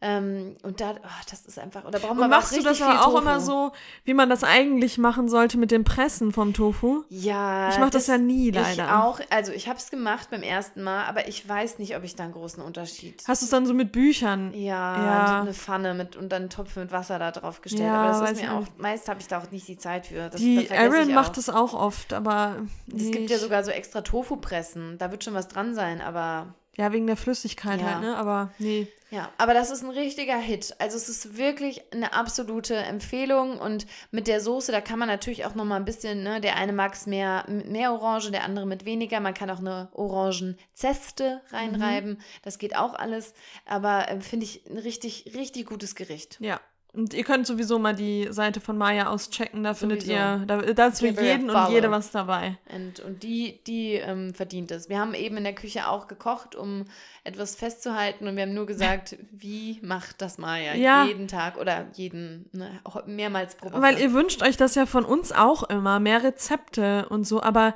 Ähm, 0.06 0.58
und 0.64 0.82
da, 0.82 0.92
oh, 1.02 1.22
das 1.32 1.46
ist 1.46 1.58
einfach. 1.58 1.86
Oder 1.86 1.98
braucht 2.00 2.16
man 2.16 2.26
Und 2.26 2.30
machst 2.32 2.54
du 2.54 2.62
das 2.62 2.82
aber 2.82 3.02
auch 3.04 3.12
Tofu. 3.14 3.18
immer 3.20 3.40
so, 3.40 3.72
wie 4.04 4.14
man 4.14 4.30
das 4.30 4.44
eigentlich 4.44 4.98
machen 4.98 5.30
sollte 5.30 5.58
mit 5.58 5.72
dem 5.72 5.86
Pressen 5.86 6.34
vom 6.34 6.54
Tofu? 6.54 7.04
Ja. 7.08 7.70
Ich 7.70 7.80
mach 7.80 7.90
das 7.90 8.08
ja 8.08 8.18
nie, 8.18 8.52
leider. 8.52 8.84
Ich 8.84 8.92
auch. 8.92 9.22
Also, 9.30 9.54
ich 9.54 9.70
habe 9.70 9.80
es 9.80 9.90
gemacht 9.90 10.28
beim 10.30 10.44
ersten 10.44 10.84
Mal, 10.84 11.06
aber 11.06 11.30
ich 11.30 11.48
weiß 11.48 11.80
nicht, 11.80 11.96
ob 11.96 12.04
ich 12.04 12.18
da 12.18 12.26
einen 12.26 12.34
großen 12.34 12.62
Unterschied. 12.62 13.24
Hast 13.28 13.42
du 13.42 13.46
es 13.46 13.50
dann 13.52 13.66
so 13.66 13.74
mit 13.74 13.94
Büchern? 13.94 14.54
Ja, 14.54 15.06
Ja. 15.06 15.42
eine 15.42 15.54
Pfanne 15.54 15.94
mit 15.94 16.18
und 16.18 16.30
dann 16.30 16.44
einen 16.44 16.50
Topf 16.50 16.76
mit 16.76 16.92
Wasser 16.92 17.18
da 17.18 17.32
drauf 17.32 17.62
gestellt. 17.62 17.84
Ja, 17.84 18.02
aber 18.02 18.10
das 18.10 18.22
weiß 18.22 18.32
ist 18.34 18.42
mir 18.42 18.54
auch, 18.54 18.66
meist 18.78 19.08
habe 19.08 19.22
ich 19.22 19.28
da 19.30 19.40
auch 19.40 19.50
nicht 19.52 19.68
die 19.70 19.78
Zeit 19.78 20.08
für. 20.08 20.24
Das, 20.24 20.32
da 20.32 20.38
Die 20.38 20.68
ich 20.68 21.16
macht 21.16 21.38
das 21.38 21.50
auch 21.50 21.74
oft, 21.74 22.12
aber 22.12 22.58
Es 22.94 23.10
gibt 23.12 23.30
ja 23.30 23.38
sogar 23.38 23.64
so 23.64 23.72
extra 23.72 24.02
Tofu-Pressen. 24.02 24.98
Da 24.98 25.12
wird 25.12 25.24
schon 25.24 25.34
was 25.34 25.48
dran 25.48 25.74
sein, 25.76 26.02
aber 26.02 26.54
Ja, 26.76 26.92
wegen 26.92 27.06
der 27.06 27.18
Flüssigkeit 27.18 27.80
Ja. 27.80 27.86
halt, 27.94 28.02
ne? 28.02 28.18
Aber 28.18 28.52
nee. 28.58 28.88
ja. 29.12 29.30
Aber 29.38 29.54
das 29.54 29.70
ist 29.70 29.84
ein 29.84 29.92
richtiger 29.92 30.38
Hit. 30.38 30.76
Also 30.80 30.98
es 30.98 31.08
ist 31.08 31.38
wirklich 31.38 31.84
eine 31.94 32.14
absolute 32.14 32.76
Empfehlung 32.76 33.60
und 33.60 33.86
mit 34.10 34.26
der 34.28 34.42
Soße, 34.42 34.72
da 34.72 34.82
kann 34.82 34.98
man 34.98 35.08
natürlich 35.08 35.46
auch 35.46 35.54
noch 35.54 35.66
mal 35.66 35.76
ein 35.76 35.86
bisschen, 35.86 36.24
ne, 36.24 36.42
der 36.42 36.56
eine 36.56 36.74
mag 36.74 36.94
es 36.94 37.06
mehr 37.06 37.46
mehr 37.48 37.94
Orange, 37.94 38.32
der 38.32 38.44
andere 38.44 38.66
mit 38.66 38.86
weniger. 38.86 39.20
Man 39.20 39.36
kann 39.36 39.52
auch 39.52 39.60
eine 39.60 39.90
Orangenzeste 39.94 41.42
reinreiben. 41.52 42.20
Das 42.42 42.58
geht 42.58 42.76
auch 42.76 42.94
alles. 42.96 43.34
Aber 43.66 44.10
äh, 44.10 44.20
finde 44.22 44.46
ich 44.46 44.66
ein 44.68 44.78
richtig, 44.78 45.32
richtig 45.36 45.68
gutes 45.68 45.96
Gericht. 45.96 46.38
Ja. 46.40 46.60
Und 46.96 47.16
ihr 47.16 47.24
könnt 47.24 47.48
sowieso 47.48 47.80
mal 47.80 47.96
die 47.96 48.28
Seite 48.30 48.60
von 48.62 48.78
Maya 48.78 49.08
auschecken, 49.08 49.64
da 49.64 49.74
findet 49.74 50.02
Sowieso. 50.02 50.14
ihr, 50.14 50.44
da, 50.46 50.62
da 50.62 50.88
ist 50.88 51.00
für 51.00 51.08
jeden 51.08 51.50
und 51.50 51.70
jede 51.72 51.90
was 51.90 52.12
dabei. 52.12 52.60
Und, 52.74 53.00
und 53.00 53.24
die, 53.24 53.60
die 53.66 53.94
ähm, 53.94 54.36
verdient 54.36 54.70
es. 54.70 54.90
Wir 54.90 55.00
haben 55.00 55.16
eben 55.16 55.36
in 55.38 55.44
der 55.44 55.56
Küche 55.56 55.88
auch 55.88 56.08
gekocht, 56.08 56.56
um 56.56 56.86
etwas 57.24 57.56
festzuhalten. 57.56 58.28
Und 58.28 58.36
wir 58.36 58.44
haben 58.44 58.54
nur 58.54 58.68
gesagt, 58.68 59.18
wie 59.32 59.80
macht 59.82 60.22
das 60.22 60.38
Maya 60.38 60.76
Ja. 60.76 61.06
jeden 61.06 61.28
Tag 61.28 61.58
oder 61.58 61.88
jeden, 61.94 62.48
ne, 62.52 62.80
mehrmals 63.08 63.56
pro 63.56 63.72
Woche. 63.72 63.82
Weil 63.82 64.00
ihr 64.00 64.14
wünscht 64.14 64.44
euch 64.44 64.58
das 64.58 64.76
ja 64.76 64.86
von 64.86 65.04
uns 65.04 65.32
auch 65.32 65.64
immer, 65.64 66.00
mehr 66.00 66.24
Rezepte 66.24 67.08
und 67.10 67.26
so, 67.26 67.42
aber 67.42 67.74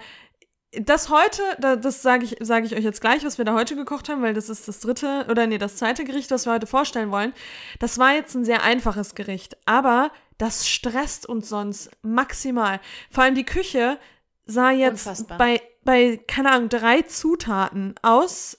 das 0.72 1.10
heute, 1.10 1.42
da- 1.60 1.76
das 1.76 2.02
sage 2.02 2.26
ich, 2.26 2.36
sage 2.42 2.66
ich 2.66 2.76
euch 2.76 2.84
jetzt 2.84 3.02
gleich, 3.02 3.24
was 3.26 3.38
wir 3.38 3.46
da 3.46 3.54
heute 3.54 3.76
gekocht 3.76 4.10
haben, 4.10 4.22
weil 4.22 4.34
das 4.34 4.50
ist 4.50 4.68
das 4.68 4.80
dritte 4.80 5.26
oder 5.30 5.48
nee, 5.48 5.58
das 5.58 5.78
zweite 5.78 6.04
Gericht, 6.04 6.30
was 6.32 6.46
wir 6.46 6.54
heute 6.54 6.68
vorstellen 6.68 7.10
wollen. 7.12 7.34
Das 7.80 7.98
war 7.98 8.14
jetzt 8.14 8.36
ein 8.36 8.46
sehr 8.46 8.64
einfaches 8.64 9.16
Gericht, 9.16 9.58
aber 9.66 10.12
das 10.38 10.68
stresst 10.68 11.26
uns 11.26 11.50
sonst 11.50 11.90
maximal. 12.02 12.80
Vor 13.10 13.24
allem 13.24 13.36
die 13.36 13.46
Küche 13.46 13.98
sah 14.46 14.72
jetzt 14.72 15.08
Unfassbar. 15.08 15.38
bei, 15.38 15.62
bei, 15.84 16.18
keine 16.28 16.52
Ahnung, 16.52 16.70
drei 16.70 17.02
Zutaten 17.02 17.96
aus, 18.02 18.58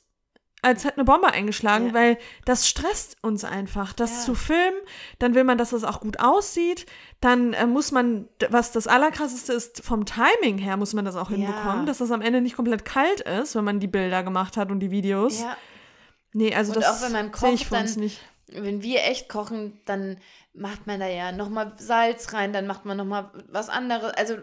als 0.60 0.84
hätte 0.84 0.96
eine 0.96 1.04
Bombe 1.04 1.28
eingeschlagen, 1.28 1.88
Ja. 1.88 1.94
weil 1.94 2.18
das 2.44 2.68
stresst 2.68 3.16
uns 3.22 3.44
einfach, 3.44 3.92
das 3.92 4.10
Ja. 4.10 4.20
zu 4.22 4.34
filmen. 4.34 4.76
Dann 5.20 5.34
will 5.34 5.44
man, 5.44 5.56
dass 5.58 5.72
es 5.72 5.84
auch 5.84 6.00
gut 6.00 6.18
aussieht. 6.20 6.86
Dann 7.20 7.52
äh, 7.52 7.66
muss 7.66 7.92
man, 7.92 8.28
was 8.50 8.72
das 8.72 8.86
Allerkrasseste 8.88 9.52
ist, 9.52 9.84
vom 9.84 10.04
Timing 10.04 10.58
her 10.58 10.76
muss 10.76 10.94
man 10.94 11.04
das 11.04 11.14
auch 11.16 11.30
Ja. 11.30 11.36
hinbekommen, 11.36 11.86
dass 11.86 11.98
das 11.98 12.10
am 12.10 12.22
Ende 12.22 12.40
nicht 12.40 12.56
komplett 12.56 12.84
kalt 12.84 13.20
ist, 13.20 13.54
wenn 13.54 13.64
man 13.64 13.78
die 13.80 13.86
Bilder 13.86 14.22
gemacht 14.24 14.56
hat 14.56 14.70
und 14.70 14.80
die 14.80 14.90
Videos. 14.90 15.40
ja, 15.40 15.56
Nee, 16.34 16.54
also 16.54 16.72
Und 16.74 16.82
das 16.82 16.98
auch 16.98 17.04
wenn 17.06 17.12
man 17.12 17.26
ich 17.26 17.32
kocht, 17.32 17.72
uns 17.72 17.94
dann- 17.94 18.02
nicht. 18.04 18.20
wenn 18.48 18.82
wir 18.82 19.02
echt 19.04 19.28
kochen, 19.28 19.80
dann 19.86 20.18
macht 20.52 20.86
man 20.86 21.00
da 21.00 21.06
ja 21.06 21.32
nochmal 21.32 21.72
Salz 21.78 22.32
rein, 22.34 22.52
dann 22.52 22.66
macht 22.66 22.84
man 22.84 22.96
nochmal 22.96 23.30
was 23.48 23.68
anderes. 23.68 24.12
Also 24.14 24.36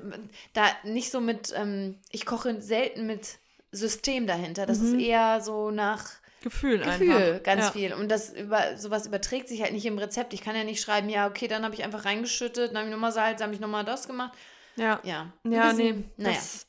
da 0.53 0.63
nicht 0.83 1.11
so 1.11 1.19
mit, 1.21 1.53
ähm, 1.55 1.99
ich 2.09 2.25
koche 2.25 2.61
selten 2.61 3.05
mit 3.05 3.37
System 3.75 4.27
dahinter. 4.27 4.65
Das 4.65 4.79
ist 4.79 4.93
eher 4.93 5.41
so 5.41 5.71
nach 5.71 6.03
Gefühl, 6.41 6.77
Gefühl, 6.79 7.07
Mhm. 7.07 7.15
einfach. 7.33 7.43
ganz 7.43 7.65
ja. 7.65 7.71
viel. 7.71 7.93
Und 7.93 8.09
das 8.09 8.31
über 8.33 8.77
sowas 8.77 9.07
überträgt 9.07 9.47
sich 9.47 9.61
halt 9.61 9.73
nicht 9.73 9.85
im 9.85 9.97
Rezept. 9.97 10.33
Ich 10.33 10.41
kann 10.41 10.55
ja 10.55 10.63
nicht 10.63 10.81
schreiben, 10.81 11.09
ja, 11.09 11.27
okay, 11.27 11.47
dann 11.47 11.63
habe 11.63 11.73
ich 11.73 11.83
einfach 11.83 12.05
reingeschüttet, 12.05 12.69
dann 12.71 12.77
habe 12.77 12.87
ich 12.87 12.93
nochmal 12.93 13.11
Salz, 13.11 13.39
dann 13.39 13.47
habe 13.47 13.55
ich 13.55 13.59
nochmal 13.61 13.83
das 13.85 14.05
gemacht. 14.07 14.33
Ja. 14.75 14.99
Ja, 15.03 15.27
Ja, 15.43 15.69
bisschen- 15.69 15.97
nee. 15.99 16.03
Naja. 16.17 16.35
Das, 16.35 16.67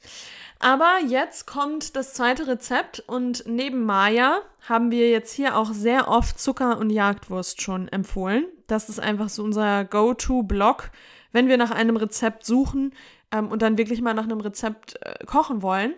aber 0.61 0.99
jetzt 1.07 1.47
kommt 1.47 1.95
das 1.97 2.15
zweite 2.15 2.47
Rezept 2.47 3.01
und 3.07 3.45
neben 3.47 3.85
Maya 3.85 4.41
haben 4.67 4.91
wir 4.91 5.11
jetzt 5.11 5.33
hier 5.33 5.57
auch 5.57 5.73
sehr 5.73 6.09
oft 6.09 6.41
Zucker 6.41 6.79
und 6.79 6.89
Jagdwurst 6.91 7.61
schon 7.61 7.89
empfohlen. 7.89 8.47
Das 8.69 8.89
ist 8.89 8.99
einfach 8.99 9.29
so 9.29 9.43
unser 9.43 9.85
Go-To-Blog, 9.85 10.91
wenn 11.33 11.49
wir 11.49 11.59
nach 11.59 11.71
einem 11.71 11.97
Rezept 11.97 12.47
suchen 12.47 12.95
ähm, 13.31 13.49
und 13.49 13.61
dann 13.61 13.77
wirklich 13.77 14.01
mal 14.01 14.15
nach 14.15 14.25
einem 14.25 14.41
Rezept 14.41 14.97
äh, 15.03 15.25
kochen 15.27 15.61
wollen. 15.61 15.93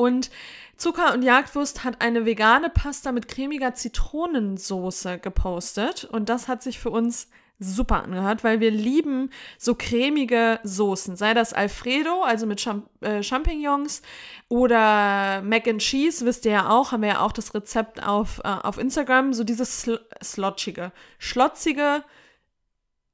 Und 0.00 0.30
Zucker 0.78 1.12
und 1.12 1.20
Jagdwurst 1.20 1.84
hat 1.84 2.00
eine 2.00 2.24
vegane 2.24 2.70
Pasta 2.70 3.12
mit 3.12 3.28
cremiger 3.28 3.74
Zitronensoße 3.74 5.18
gepostet 5.18 6.04
und 6.04 6.30
das 6.30 6.48
hat 6.48 6.62
sich 6.62 6.78
für 6.78 6.88
uns 6.88 7.28
super 7.58 8.04
angehört, 8.04 8.42
weil 8.42 8.60
wir 8.60 8.70
lieben 8.70 9.28
so 9.58 9.74
cremige 9.74 10.58
Soßen, 10.62 11.16
sei 11.16 11.34
das 11.34 11.52
Alfredo, 11.52 12.22
also 12.22 12.46
mit 12.46 12.60
Champ 12.60 12.88
äh, 13.02 13.22
Champignons 13.22 14.00
oder 14.48 15.42
Mac 15.42 15.68
and 15.68 15.82
Cheese, 15.82 16.24
wisst 16.24 16.46
ihr 16.46 16.52
ja 16.52 16.70
auch, 16.70 16.92
haben 16.92 17.02
wir 17.02 17.10
ja 17.10 17.20
auch 17.20 17.32
das 17.32 17.52
Rezept 17.52 18.02
auf, 18.02 18.40
äh, 18.42 18.48
auf 18.48 18.78
Instagram, 18.78 19.34
so 19.34 19.44
dieses 19.44 19.82
sl 19.82 20.00
slotschige, 20.24 20.92
schlotzige, 21.18 22.04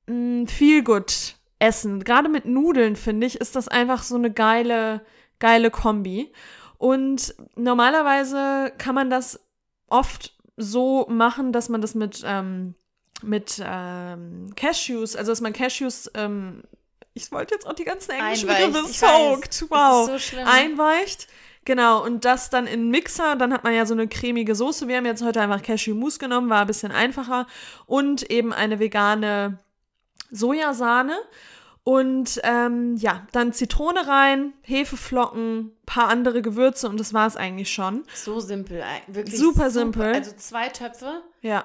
viel 0.07 0.85
gut 0.85 1.35
Essen. 1.59 2.05
Gerade 2.05 2.29
mit 2.29 2.44
Nudeln, 2.44 2.94
finde 2.94 3.27
ich, 3.27 3.40
ist 3.40 3.57
das 3.57 3.66
einfach 3.66 4.05
so 4.05 4.14
eine 4.14 4.31
geile, 4.31 5.01
geile 5.40 5.72
Kombi. 5.72 6.33
Und 6.79 7.35
normalerweise 7.55 8.73
kann 8.79 8.95
man 8.95 9.11
das 9.11 9.41
oft 9.89 10.35
so 10.57 11.07
machen, 11.09 11.53
dass 11.53 11.69
man 11.69 11.81
das 11.81 11.95
mit, 11.95 12.23
ähm, 12.25 12.75
mit 13.23 13.62
ähm, 13.65 14.53
Cashews, 14.57 15.17
also 15.17 15.33
dass 15.33 15.41
man 15.41 15.53
Cashews, 15.53 16.11
ähm, 16.15 16.62
ich 17.15 17.33
wollte 17.33 17.55
jetzt 17.55 17.67
auch 17.67 17.73
die 17.73 17.85
ganzen 17.85 18.12
englischen 18.12 18.49
Begriffe 18.49 18.89
soaked, 18.89 19.65
wow, 19.71 20.11
so 20.21 20.37
einweicht. 20.45 21.29
Genau, 21.67 22.05
und 22.05 22.25
das 22.25 22.49
dann 22.49 22.69
in 22.69 22.91
Mixer, 22.91 23.35
dann 23.35 23.53
hat 23.53 23.65
man 23.65 23.75
ja 23.75 23.87
so 23.87 23.95
eine 23.95 24.07
cremige 24.07 24.55
Soße. 24.55 24.87
Wir 24.87 24.99
haben 24.99 25.07
jetzt 25.07 25.25
heute 25.25 25.41
einfach 25.41 25.62
Cashew-Mousse 25.62 26.21
genommen, 26.21 26.49
war 26.49 26.61
ein 26.61 26.67
bisschen 26.69 26.93
einfacher. 26.93 27.49
Und 27.87 28.31
eben 28.31 28.53
eine 28.53 28.79
vegane 28.79 29.59
Sojasahne. 30.31 31.19
Und 31.88 32.40
ähm, 32.42 32.96
ja, 32.96 33.29
dann 33.31 33.53
Zitrone 33.53 34.09
rein, 34.09 34.55
Hefeflocken, 34.62 35.70
paar 35.87 36.09
andere 36.09 36.42
Gewürze 36.42 36.88
und 36.88 36.99
das 36.99 37.14
war 37.14 37.29
es 37.29 37.37
eigentlich 37.37 37.72
schon. 37.72 38.03
So 38.12 38.40
simpel, 38.40 38.83
ei- 38.83 39.03
wirklich 39.07 39.38
Super 39.38 39.70
simpel. 39.70 40.12
Also 40.12 40.33
zwei 40.37 40.68
Töpfe 40.68 41.22
Ja. 41.42 41.64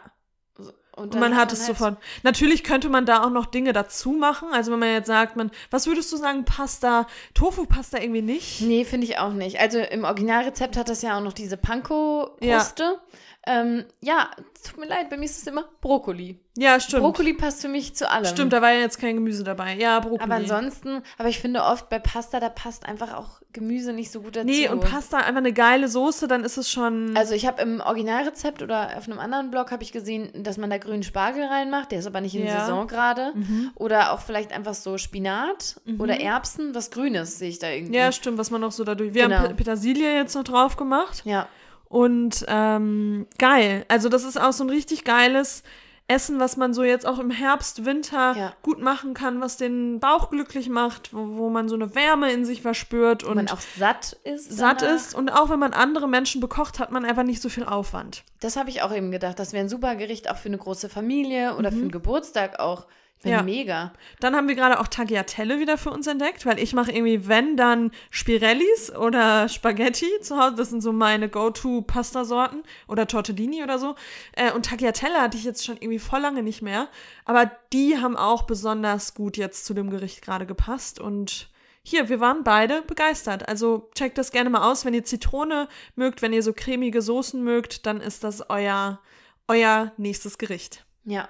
und, 0.96 1.16
Und 1.16 1.20
man 1.20 1.36
hat 1.36 1.48
man 1.48 1.54
es 1.56 1.60
halt- 1.68 1.76
sofort. 1.78 1.98
Natürlich 2.22 2.64
könnte 2.64 2.90
man 2.90 3.08
da 3.08 3.24
auch 3.24 3.32
noch 3.32 3.48
Dinge 3.48 3.74
dazu 3.74 4.12
machen. 4.12 4.50
Also 4.52 4.72
wenn 4.72 4.78
man 4.78 4.90
jetzt 4.90 5.08
sagt, 5.08 5.38
man, 5.38 5.50
was 5.72 5.88
würdest 5.88 6.12
du 6.12 6.18
sagen, 6.18 6.46
Pasta, 6.46 7.08
Tofu-Pasta 7.34 7.98
irgendwie 7.98 8.22
nicht? 8.22 8.62
Nee, 8.62 8.86
finde 8.86 9.08
ich 9.08 9.18
auch 9.18 9.34
nicht. 9.34 9.60
Also 9.60 9.80
im 9.80 10.04
Originalrezept 10.04 10.78
hat 10.78 10.88
das 10.88 11.02
ja 11.02 11.18
auch 11.18 11.24
noch 11.24 11.34
diese 11.34 11.58
Panko-Kruste. 11.58 13.00
Ähm, 13.48 13.86
ja, 14.02 14.30
tut 14.64 14.80
mir 14.80 14.86
leid, 14.86 15.10
bei 15.10 15.18
mir 15.18 15.26
ist 15.26 15.40
es 15.42 15.48
immer 15.48 15.66
Brokkoli. 15.82 16.40
Ja, 16.58 16.80
stimmt. 16.80 17.02
Brokkoli 17.02 17.34
passt 17.34 17.62
für 17.62 17.70
mich 17.70 17.96
zu 17.96 18.08
allem. 18.08 18.26
Stimmt, 18.26 18.54
da 18.54 18.62
war 18.62 18.72
ja 18.72 18.82
jetzt 18.82 19.00
kein 19.00 19.16
Gemüse 19.16 19.44
dabei. 19.44 19.74
Ja, 19.78 20.00
Brokkoli. 20.00 20.22
Aber 20.22 20.36
ansonsten, 20.36 21.02
aber 21.18 21.30
ich 21.30 21.40
finde 21.40 21.64
oft 21.64 21.90
bei 21.90 21.98
Pasta, 21.98 22.40
da 22.40 22.50
passt 22.50 22.86
einfach 22.86 23.16
auch 23.16 23.42
Gemüse 23.52 23.94
nicht 23.94 24.12
so 24.12 24.22
gut 24.22 24.36
dazu. 24.36 24.46
Nee, 24.46 24.70
und 24.70 24.82
Pasta 24.82 25.18
einfach 25.18 25.38
eine 25.38 25.54
geile 25.54 25.88
Soße, 25.88 26.28
dann 26.28 26.44
ist 26.44 26.58
es 26.58 26.70
schon. 26.70 27.18
Also 27.18 27.34
ich 27.34 27.48
habe 27.48 27.62
im 27.64 27.82
Originalrezept 27.82 28.62
oder 28.62 28.96
auf 28.96 29.08
einem 29.08 29.18
anderen 29.18 29.50
Blog 29.50 29.72
habe 29.72 29.82
ich 29.82 29.92
gesehen, 29.92 30.44
dass 30.44 30.58
man 30.58 30.70
da 30.70 30.78
grünen 30.78 31.02
Spargel 31.02 31.44
reinmacht, 31.46 31.92
der 31.92 32.00
ist 32.00 32.06
aber 32.06 32.22
nicht 32.22 32.36
in 32.36 32.46
Ja. 32.46 32.60
Saison 32.60 32.86
gerade. 32.86 33.32
Mhm. 33.34 33.72
Oder 33.74 34.12
auch 34.14 34.20
vielleicht 34.20 34.52
einfach 34.54 34.76
so 34.76 35.00
Spinat 35.00 35.82
oder 35.98 36.20
Erbsen, 36.20 36.76
was 36.76 36.92
Grünes 36.92 37.40
sehe 37.40 37.50
ich 37.50 37.58
da 37.58 37.70
irgendwie. 37.70 37.96
ja, 37.98 38.12
stimmt, 38.12 38.38
was 38.38 38.52
man 38.52 38.62
noch 38.62 38.72
so 38.72 38.84
dadurch. 38.84 39.16
Wir 39.16 39.24
Genau. 39.24 39.38
haben 39.38 39.48
Pe- 39.50 39.56
Petersilie 39.56 40.14
jetzt 40.16 40.36
noch 40.36 40.44
drauf 40.44 40.76
gemacht. 40.78 41.24
Ja. 41.26 41.48
Und 41.92 42.46
ähm, 42.48 43.28
geil. 43.38 43.84
Also, 43.90 44.08
das 44.08 44.24
ist 44.24 44.40
auch 44.40 44.54
so 44.54 44.64
ein 44.64 44.70
richtig 44.70 45.04
geiles 45.04 45.64
Essen, 46.08 46.40
was 46.40 46.56
man 46.58 46.74
so 46.74 46.84
jetzt 46.84 47.06
auch 47.06 47.20
im 47.20 47.32
Herbst, 47.32 47.86
Winter 47.86 48.34
Ja. 48.36 48.54
gut 48.62 48.82
machen 48.82 49.14
kann, 49.14 49.40
was 49.42 49.58
den 49.58 50.00
Bauch 50.00 50.30
glücklich 50.30 50.70
macht, 50.70 51.14
wo, 51.14 51.38
wo 51.38 51.50
man 51.50 51.68
so 51.70 51.76
eine 51.76 51.94
Wärme 51.94 52.32
in 52.32 52.46
sich 52.46 52.62
verspürt 52.62 53.24
und 53.24 53.36
man 53.36 53.50
auch 53.50 53.60
satt 53.78 54.18
ist. 54.24 54.52
satt 54.52 54.82
danach. 54.82 54.96
ist. 54.96 55.16
Und 55.16 55.30
auch 55.30 55.50
wenn 55.50 55.60
man 55.60 55.74
andere 55.74 56.08
Menschen 56.08 56.40
bekocht, 56.40 56.80
hat 56.80 56.92
man 56.92 57.04
einfach 57.06 57.24
nicht 57.24 57.42
so 57.42 57.50
viel 57.50 57.66
Aufwand. 57.66 58.24
Das 58.40 58.56
habe 58.56 58.70
ich 58.70 58.82
auch 58.82 58.94
eben 58.94 59.12
gedacht. 59.12 59.38
Das 59.38 59.52
wäre 59.54 59.64
ein 59.66 59.70
super 59.70 59.96
Gericht 59.96 60.30
auch 60.30 60.38
für 60.38 60.50
eine 60.50 60.58
große 60.58 60.90
Familie 60.90 61.56
oder 61.56 61.72
für 61.72 61.80
einen 61.80 61.92
Geburtstag 61.92 62.60
auch. 62.60 62.88
Ja. 63.30 63.44
mega. 63.44 63.94
Dann 64.20 64.36
haben 64.36 64.48
wir 64.48 64.56
gerade 64.56 64.80
auch 64.80 64.88
Tagliatelle 64.88 65.60
wieder 65.60 65.78
für 65.78 65.92
uns 65.92 66.08
entdeckt, 66.08 66.46
weil 66.46 66.58
ich 66.58 66.74
mache 66.74 66.92
irgendwie, 66.92 67.28
wenn, 67.28 67.56
dann 67.56 67.92
Spirellis 68.10 68.96
oder 68.96 69.48
Spaghetti 69.48 70.10
zu 70.22 70.38
Hause. 70.38 70.56
Das 70.56 70.70
sind 70.70 70.82
so 70.82 70.92
meine 70.92 71.30
Go-To-Pasta-Sorten 71.30 72.64
oder 72.88 73.08
Tortellini 73.08 73.64
oder 73.64 73.78
so. 73.78 73.96
Äh, 74.34 74.52
und 74.54 74.66
Tagliatelle 74.66 75.22
hatte 75.22 75.38
ich 75.38 75.44
jetzt 75.44 75.64
schon 75.64 75.78
irgendwie 75.78 76.00
voll 76.00 76.22
lange 76.22 76.42
nicht 76.42 76.62
mehr. 76.62 76.88
Aber 77.26 77.52
die 77.74 77.98
haben 77.98 78.18
auch 78.18 78.44
besonders 78.44 79.14
gut 79.14 79.38
jetzt 79.38 79.66
zu 79.66 79.74
dem 79.74 79.92
Gericht 79.92 80.24
gerade 80.24 80.48
gepasst. 80.48 81.00
Und 81.00 81.50
hier, 81.84 82.10
wir 82.10 82.20
waren 82.20 82.44
beide 82.44 82.82
begeistert. 82.82 83.48
Also 83.48 83.90
checkt 83.96 84.18
das 84.18 84.32
gerne 84.32 84.50
mal 84.50 84.70
aus. 84.70 84.84
Wenn 84.84 84.94
ihr 84.94 85.04
Zitrone 85.04 85.68
mögt, 85.96 86.22
wenn 86.22 86.34
ihr 86.34 86.44
so 86.44 86.54
cremige 86.54 87.02
Soßen 87.02 87.44
mögt, 87.44 87.86
dann 87.86 88.02
ist 88.02 88.24
das 88.24 88.50
euer, 88.50 89.00
euer 89.48 89.92
nächstes 89.98 90.38
Gericht. 90.38 90.86
Ja. 91.06 91.30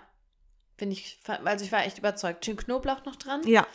Finde 0.82 0.96
ich, 0.96 1.20
also 1.46 1.63
ich 1.63 1.72
war 1.72 1.86
echt 1.86 2.00
überzeugt. 2.00 2.44
Schön 2.44 2.58
Knoblauch 2.58 3.06
noch 3.06 3.15
dran. 3.15 3.41
Ja, 3.46 3.67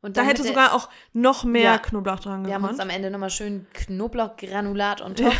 Und 0.00 0.16
da 0.16 0.22
hätte 0.22 0.44
sogar 0.44 0.74
auch 0.74 0.88
noch 1.12 1.42
mehr 1.42 1.62
Ja. 1.72 1.78
Knoblauch 1.78 2.20
dran 2.20 2.46
Wir 2.46 2.54
haben 2.54 2.62
uns 2.62 2.74
gekonnt. 2.74 2.88
am 2.88 2.96
Ende 2.96 3.10
nochmal 3.10 3.30
schön 3.30 3.66
Knoblauchgranulat 3.72 5.00
und 5.00 5.18
top. 5.18 5.32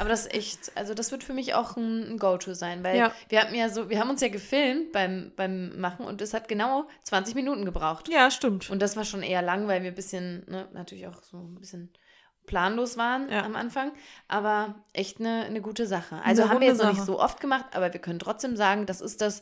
Aber 0.00 0.08
das 0.08 0.22
ist 0.26 0.34
echt, 0.34 0.72
also 0.76 0.94
das 0.94 1.12
wird 1.12 1.22
für 1.22 1.32
mich 1.32 1.54
auch 1.54 1.76
ein, 1.76 2.18
Go-To 2.18 2.54
sein, 2.54 2.82
weil 2.82 2.96
Ja. 2.96 3.12
wir 3.28 3.40
hatten 3.40 3.54
ja 3.54 3.68
so, 3.68 3.88
wir 3.88 4.00
haben 4.00 4.10
uns 4.10 4.20
ja 4.20 4.26
gefilmt 4.28 4.90
beim, 4.90 5.30
beim 5.36 5.78
Machen 5.80 6.06
und 6.06 6.20
es 6.20 6.34
hat 6.34 6.48
genau 6.48 6.88
20 7.04 7.36
Minuten 7.36 7.64
gebraucht. 7.64 8.08
Ja, 8.08 8.32
stimmt. 8.32 8.68
Und 8.68 8.82
das 8.82 8.96
war 8.96 9.04
schon 9.04 9.22
eher 9.22 9.42
lang, 9.42 9.68
weil 9.68 9.84
wir 9.84 9.92
ein 9.92 9.94
bisschen, 9.94 10.44
ne, 10.50 10.66
natürlich 10.72 11.06
auch 11.06 11.22
so 11.22 11.36
ein 11.38 11.60
bisschen 11.60 11.92
planlos 12.46 12.96
waren 12.96 13.30
Ja. 13.30 13.44
am 13.44 13.54
Anfang, 13.54 13.92
aber 14.26 14.74
echt 14.92 15.20
eine, 15.20 15.44
eine 15.44 15.60
gute 15.60 15.86
Sache. 15.86 16.20
Also 16.24 16.42
Eine 16.42 16.50
haben 16.50 16.60
wir 16.60 16.66
jetzt 16.68 16.82
noch 16.82 16.90
nicht 16.92 17.04
so 17.04 17.20
oft 17.20 17.40
gemacht, 17.40 17.66
aber 17.74 17.92
wir 17.92 18.00
können 18.00 18.18
trotzdem 18.18 18.56
sagen, 18.56 18.86
das 18.86 19.00
ist 19.00 19.20
das 19.20 19.40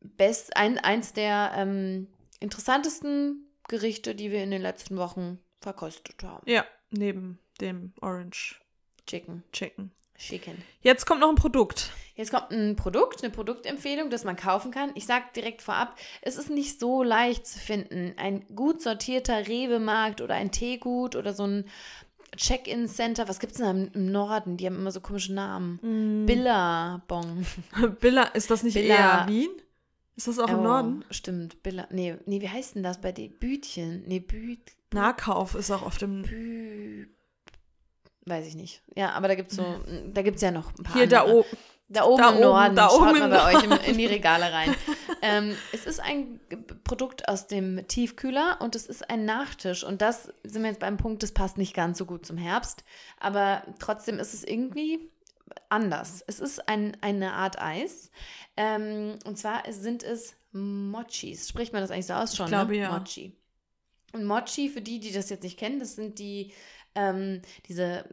best, 0.00 0.56
ein, 0.56 0.78
eins 0.78 1.12
der 1.12 1.52
ähm, 1.54 2.08
interessantesten 2.40 3.46
Gerichte, 3.68 4.14
die 4.14 4.30
wir 4.30 4.42
in 4.42 4.50
den 4.50 4.62
letzten 4.62 4.96
Wochen 4.96 5.38
verkostet 5.60 6.22
haben. 6.22 6.48
Ja, 6.50 6.64
neben 6.90 7.38
dem 7.60 7.92
Orange 8.00 8.60
Chicken, 9.06 9.42
Chicken. 9.52 9.90
Chicken. 10.18 10.62
Jetzt 10.80 11.06
kommt 11.06 11.20
noch 11.20 11.28
ein 11.28 11.36
Produkt. 11.36 11.92
Jetzt 12.16 12.32
kommt 12.32 12.50
ein 12.50 12.74
Produkt, 12.74 13.22
eine 13.22 13.32
Produktempfehlung, 13.32 14.10
das 14.10 14.24
man 14.24 14.34
kaufen 14.34 14.72
kann. 14.72 14.90
Ich 14.96 15.06
sage 15.06 15.26
direkt 15.34 15.62
vorab, 15.62 15.96
es 16.22 16.36
ist 16.36 16.50
nicht 16.50 16.80
so 16.80 17.04
leicht 17.04 17.46
zu 17.46 17.60
finden. 17.60 18.14
Ein 18.16 18.44
gut 18.56 18.82
sortierter 18.82 19.46
Rewe-Markt 19.46 20.20
oder 20.20 20.34
ein 20.34 20.50
Teegut 20.50 21.14
oder 21.14 21.32
so 21.32 21.46
ein 21.46 21.64
Check-in-Center. 22.36 23.28
Was 23.28 23.38
gibt 23.38 23.52
es 23.52 23.58
denn 23.58 23.92
im 23.94 24.10
Norden? 24.10 24.56
Die 24.56 24.66
haben 24.66 24.76
immer 24.76 24.90
so 24.90 25.00
komische 25.00 25.32
Namen. 25.32 25.78
Mm. 25.82 26.26
Billabong. 26.26 27.46
Billa, 28.00 28.24
ist 28.24 28.50
das 28.50 28.64
nicht 28.64 28.74
Billa. 28.74 29.22
eher 29.22 29.28
Wien? 29.28 29.50
Ist 30.18 30.26
das 30.26 30.40
auch 30.40 30.48
im 30.48 30.58
Oh, 30.58 30.62
Norden? 30.62 31.04
Stimmt, 31.12 31.62
Billa. 31.62 31.86
Nee, 31.92 32.16
nee, 32.26 32.40
wie 32.40 32.48
heißt 32.48 32.74
denn 32.74 32.82
das 32.82 33.00
bei 33.00 33.12
den 33.12 33.38
Bütchen? 33.38 34.02
Nee, 34.08 34.18
Büt. 34.18 34.58
Nahkauf 34.92 35.54
ist 35.54 35.70
auch 35.70 35.82
auf 35.82 35.96
dem. 35.96 36.22
Bü. 36.22 37.06
Weiß 38.26 38.44
ich 38.48 38.56
nicht. 38.56 38.82
Ja, 38.96 39.10
aber 39.12 39.28
da 39.28 39.36
gibt 39.36 39.52
es 39.52 39.56
so, 39.56 39.64
da 40.12 40.22
gibt 40.22 40.36
es 40.36 40.42
ja 40.42 40.50
noch 40.50 40.76
ein 40.76 40.82
paar. 40.82 40.94
Hier 40.96 41.06
da 41.06 41.20
andere. 41.20 41.38
oben. 41.38 41.48
Da 41.90 42.04
oben 42.04 42.18
Da 42.20 42.28
im 42.30 42.34
oben, 42.34 42.42
Norden, 42.42 42.74
da 42.76 42.88
schaut 42.90 43.00
oben 43.00 43.18
mal 43.20 43.24
im 43.26 43.30
bei 43.30 43.54
euch 43.54 43.62
in, 43.62 43.70
Norden. 43.70 43.84
in 43.84 43.96
die 43.98 44.06
Regale 44.06 44.52
rein. 44.52 44.74
ähm, 45.22 45.54
es 45.72 45.86
ist 45.86 46.00
ein 46.00 46.40
Produkt 46.82 47.28
aus 47.28 47.46
dem 47.46 47.86
Tiefkühler 47.86 48.58
und 48.60 48.74
es 48.74 48.86
ist 48.86 49.08
ein 49.08 49.24
Nachtisch. 49.24 49.84
Und 49.84 50.02
das 50.02 50.32
sind 50.42 50.62
wir 50.62 50.68
jetzt 50.70 50.80
beim 50.80 50.96
Punkt, 50.96 51.22
das 51.22 51.30
passt 51.32 51.56
nicht 51.58 51.74
ganz 51.74 51.96
so 51.96 52.04
gut 52.06 52.26
zum 52.26 52.36
Herbst. 52.36 52.82
Aber 53.20 53.62
trotzdem 53.78 54.18
ist 54.18 54.34
es 54.34 54.42
irgendwie 54.44 54.98
anders. 55.68 56.24
Es 56.26 56.40
ist 56.40 56.68
ein, 56.68 56.96
eine 57.00 57.34
Art 57.34 57.60
Eis. 57.60 58.10
Ähm, 58.56 59.18
und 59.24 59.38
zwar 59.38 59.70
sind 59.72 60.02
es 60.02 60.34
Mochis. 60.52 61.48
Spricht 61.48 61.72
man 61.72 61.82
das 61.82 61.90
eigentlich 61.90 62.06
so 62.06 62.14
aus 62.14 62.36
schon? 62.36 62.48
glaube, 62.48 62.72
ne? 62.72 62.78
ja. 62.78 62.98
Mochi. 62.98 63.36
Und 64.12 64.24
Mochi, 64.24 64.68
für 64.68 64.80
die, 64.80 65.00
die 65.00 65.12
das 65.12 65.30
jetzt 65.30 65.42
nicht 65.42 65.58
kennen, 65.58 65.80
das 65.80 65.94
sind 65.94 66.18
die, 66.18 66.52
ähm, 66.94 67.42
diese 67.66 68.04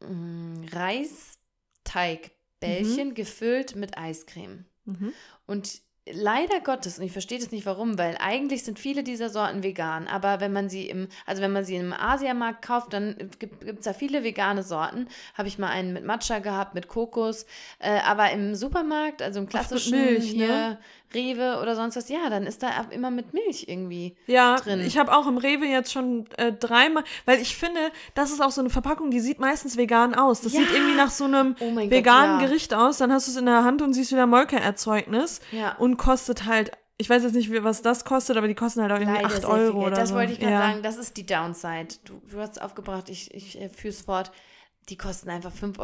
mm, 0.00 0.64
Reisteigbällchen 0.72 3.14
gefüllt 3.14 3.74
mit 3.74 3.98
Eiscreme. 3.98 4.64
Mhm. 4.84 5.12
Und 5.46 5.82
leider 6.10 6.60
Gottes, 6.60 6.98
und 6.98 7.04
ich 7.04 7.12
verstehe 7.12 7.38
das 7.38 7.50
nicht 7.50 7.66
warum, 7.66 7.98
weil 7.98 8.16
eigentlich 8.20 8.64
sind 8.64 8.78
viele 8.78 9.02
dieser 9.02 9.28
Sorten 9.28 9.62
vegan, 9.62 10.08
aber 10.08 10.40
wenn 10.40 10.52
man 10.52 10.68
sie 10.68 10.88
im, 10.88 11.08
also 11.26 11.42
wenn 11.42 11.52
man 11.52 11.64
sie 11.64 11.76
im 11.76 11.92
Asiamarkt 11.92 12.62
kauft, 12.62 12.92
dann 12.92 13.16
gibt 13.38 13.62
es 13.80 13.84
da 13.84 13.92
viele 13.92 14.24
vegane 14.24 14.62
Sorten. 14.62 15.06
Habe 15.36 15.48
ich 15.48 15.58
mal 15.58 15.68
einen 15.68 15.92
mit 15.92 16.04
Matcha 16.04 16.38
gehabt, 16.38 16.74
mit 16.74 16.88
Kokos, 16.88 17.46
äh, 17.78 17.98
aber 18.06 18.30
im 18.30 18.54
Supermarkt, 18.54 19.22
also 19.22 19.40
im 19.40 19.48
klassischen 19.48 19.92
Milch, 19.98 20.30
hier, 20.30 20.46
ne? 20.48 20.78
Rewe 21.12 21.58
oder 21.60 21.74
sonst 21.74 21.96
was, 21.96 22.08
ja, 22.08 22.30
dann 22.30 22.44
ist 22.46 22.62
da 22.62 22.68
immer 22.90 23.10
mit 23.10 23.34
Milch 23.34 23.64
irgendwie. 23.66 24.14
Ja, 24.28 24.54
drin. 24.60 24.80
ich 24.80 24.96
habe 24.96 25.12
auch 25.12 25.26
im 25.26 25.38
Rewe 25.38 25.66
jetzt 25.66 25.90
schon 25.92 26.26
äh, 26.36 26.52
dreimal, 26.52 27.02
weil 27.24 27.40
ich 27.40 27.56
finde, 27.56 27.80
das 28.14 28.30
ist 28.30 28.40
auch 28.40 28.52
so 28.52 28.60
eine 28.60 28.70
Verpackung, 28.70 29.10
die 29.10 29.18
sieht 29.18 29.40
meistens 29.40 29.76
vegan 29.76 30.14
aus. 30.14 30.40
Das 30.40 30.52
Ja. 30.52 30.60
sieht 30.60 30.70
irgendwie 30.72 30.94
nach 30.94 31.10
so 31.10 31.24
einem 31.24 31.56
Oh 31.58 31.70
mein 31.72 31.90
Gott, 31.90 31.98
veganen 31.98 32.38
ja. 32.40 32.46
Gericht 32.46 32.72
aus. 32.74 32.98
Dann 32.98 33.12
hast 33.12 33.26
du 33.26 33.32
es 33.32 33.36
in 33.36 33.46
der 33.46 33.64
Hand 33.64 33.82
und 33.82 33.92
siehst 33.92 34.12
wieder 34.12 34.28
Molkeerzeugnis 34.28 35.40
Ja. 35.50 35.74
und 35.78 35.89
kostet 35.96 36.44
halt, 36.46 36.72
ich 36.98 37.08
weiß 37.08 37.22
jetzt 37.22 37.34
nicht, 37.34 37.50
was 37.62 37.82
das 37.82 38.04
kostet, 38.04 38.36
aber 38.36 38.48
die 38.48 38.54
kosten 38.54 38.82
halt 38.82 38.92
auch 38.92 38.98
irgendwie 38.98 39.14
Leider 39.22 39.26
8 39.26 39.40
sehr 39.42 39.50
viel 39.50 39.60
Euro 39.60 39.86
oder 39.86 39.96
Das 39.96 40.10
so. 40.10 40.14
wollte 40.14 40.32
ich 40.32 40.38
gerade 40.40 40.52
ja. 40.52 40.60
sagen, 40.60 40.82
das 40.82 40.96
ist 40.96 41.16
die 41.16 41.24
Downside. 41.26 41.88
Du, 42.04 42.20
du 42.30 42.38
hast 42.40 42.52
es 42.52 42.58
aufgebracht, 42.58 43.08
ich, 43.08 43.32
ich 43.34 43.60
äh, 43.60 43.68
führe 43.68 43.92
es 43.94 44.02
fort. 44.02 44.30
Die 44.88 44.96
kosten 44.96 45.30
einfach 45.30 45.52
5,99 45.52 45.78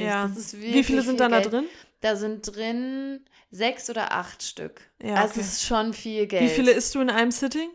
Euro. 0.00 0.08
Ja. 0.08 0.28
Das 0.28 0.36
ist 0.36 0.54
Wie 0.56 0.60
viele 0.60 0.74
wirklich 0.74 1.04
sind 1.06 1.18
viel 1.20 1.28
da 1.28 1.28
Geld. 1.40 1.52
drin? 1.52 1.64
Da 2.00 2.16
sind 2.16 2.56
drin 2.56 3.24
sechs 3.50 3.90
oder 3.90 4.12
acht 4.12 4.42
Stück. 4.42 4.80
Ja, 5.02 5.22
Das 5.22 5.32
okay. 5.32 5.40
ist 5.40 5.64
schon 5.64 5.92
viel 5.92 6.26
Geld. 6.26 6.42
Wie 6.42 6.48
viele 6.48 6.70
isst 6.70 6.94
du 6.94 7.00
in 7.00 7.10
einem 7.10 7.30
Sitting? 7.32 7.70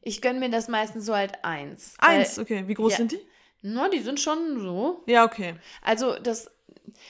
Ich 0.00 0.20
gönne 0.20 0.40
mir 0.40 0.50
das 0.50 0.66
meistens 0.68 1.06
so 1.06 1.14
halt 1.14 1.44
eins. 1.44 1.94
Weil- 2.00 2.18
Eins, 2.20 2.38
okay. 2.38 2.64
Wie 2.66 2.74
groß 2.74 2.92
ja. 2.92 2.96
sind 2.98 3.12
die? 3.12 3.20
Na, 3.62 3.88
die 3.88 4.00
sind 4.00 4.18
schon 4.18 4.58
so. 4.60 5.04
Ja, 5.06 5.24
okay. 5.24 5.54
Also 5.82 6.16
das, 6.18 6.50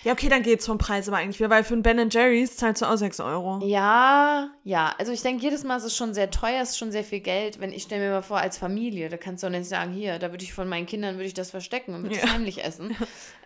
Ja, 0.04 0.12
okay, 0.12 0.28
dann 0.28 0.42
geht's 0.42 0.66
vom 0.66 0.78
Preis 0.78 1.08
aber 1.08 1.18
eigentlich 1.18 1.38
wieder, 1.38 1.50
weil 1.50 1.64
für 1.64 1.74
ein 1.74 1.82
Ben 1.82 2.10
Jerry's 2.10 2.56
zahlst 2.56 2.82
du 2.82 2.86
auch 2.86 2.96
6 2.96 3.20
Euro. 3.20 3.60
ja, 3.64 4.50
ja. 4.64 4.94
Also 4.98 5.12
ich 5.12 5.22
denke, 5.22 5.42
jedes 5.42 5.64
Mal 5.64 5.76
ist 5.76 5.84
es 5.84 5.96
schon 5.96 6.14
sehr 6.14 6.30
teuer, 6.30 6.62
es 6.62 6.70
ist 6.70 6.78
schon 6.78 6.92
sehr 6.92 7.04
viel 7.04 7.20
Geld. 7.20 7.60
Wenn 7.60 7.72
ich 7.72 7.84
stelle 7.84 8.04
mir 8.04 8.10
mal 8.10 8.22
vor, 8.22 8.38
als 8.38 8.58
Familie, 8.58 9.08
da 9.08 9.16
kannst 9.16 9.42
du 9.42 9.46
auch 9.46 9.50
nicht 9.50 9.68
sagen, 9.68 9.92
hier, 9.92 10.18
da 10.18 10.30
würde 10.30 10.44
ich 10.44 10.52
von 10.54 10.68
meinen 10.68 10.86
Kindern, 10.86 11.16
würde 11.16 11.26
ich 11.26 11.34
das 11.34 11.50
verstecken 11.50 11.94
und 11.94 12.02
würde 12.02 12.16
es 12.16 12.22
Ja. 12.22 12.32
heimlich 12.32 12.64
essen. 12.64 12.96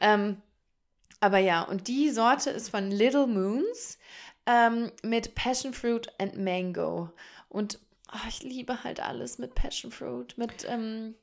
ähm, 0.01 0.37
aber 1.21 1.39
ja, 1.39 1.63
und 1.63 1.89
die 1.89 2.11
Sorte 2.11 2.51
ist 2.51 2.69
von 2.71 2.91
Little 2.91 3.27
Moons 3.27 3.99
ähm, 4.47 4.93
mit 5.03 5.35
Passion 5.35 5.73
Fruit 5.73 6.13
and 6.19 6.39
Mango. 6.39 7.11
Und 7.49 7.79
ah, 8.09 8.21
ich 8.29 8.43
liebe 8.43 8.85
halt 8.85 9.01
alles 9.01 9.39
mit 9.39 9.55
Passion 9.55 9.91
Fruit, 9.91 10.37
mit, 10.37 10.67
ähm, 10.69 11.15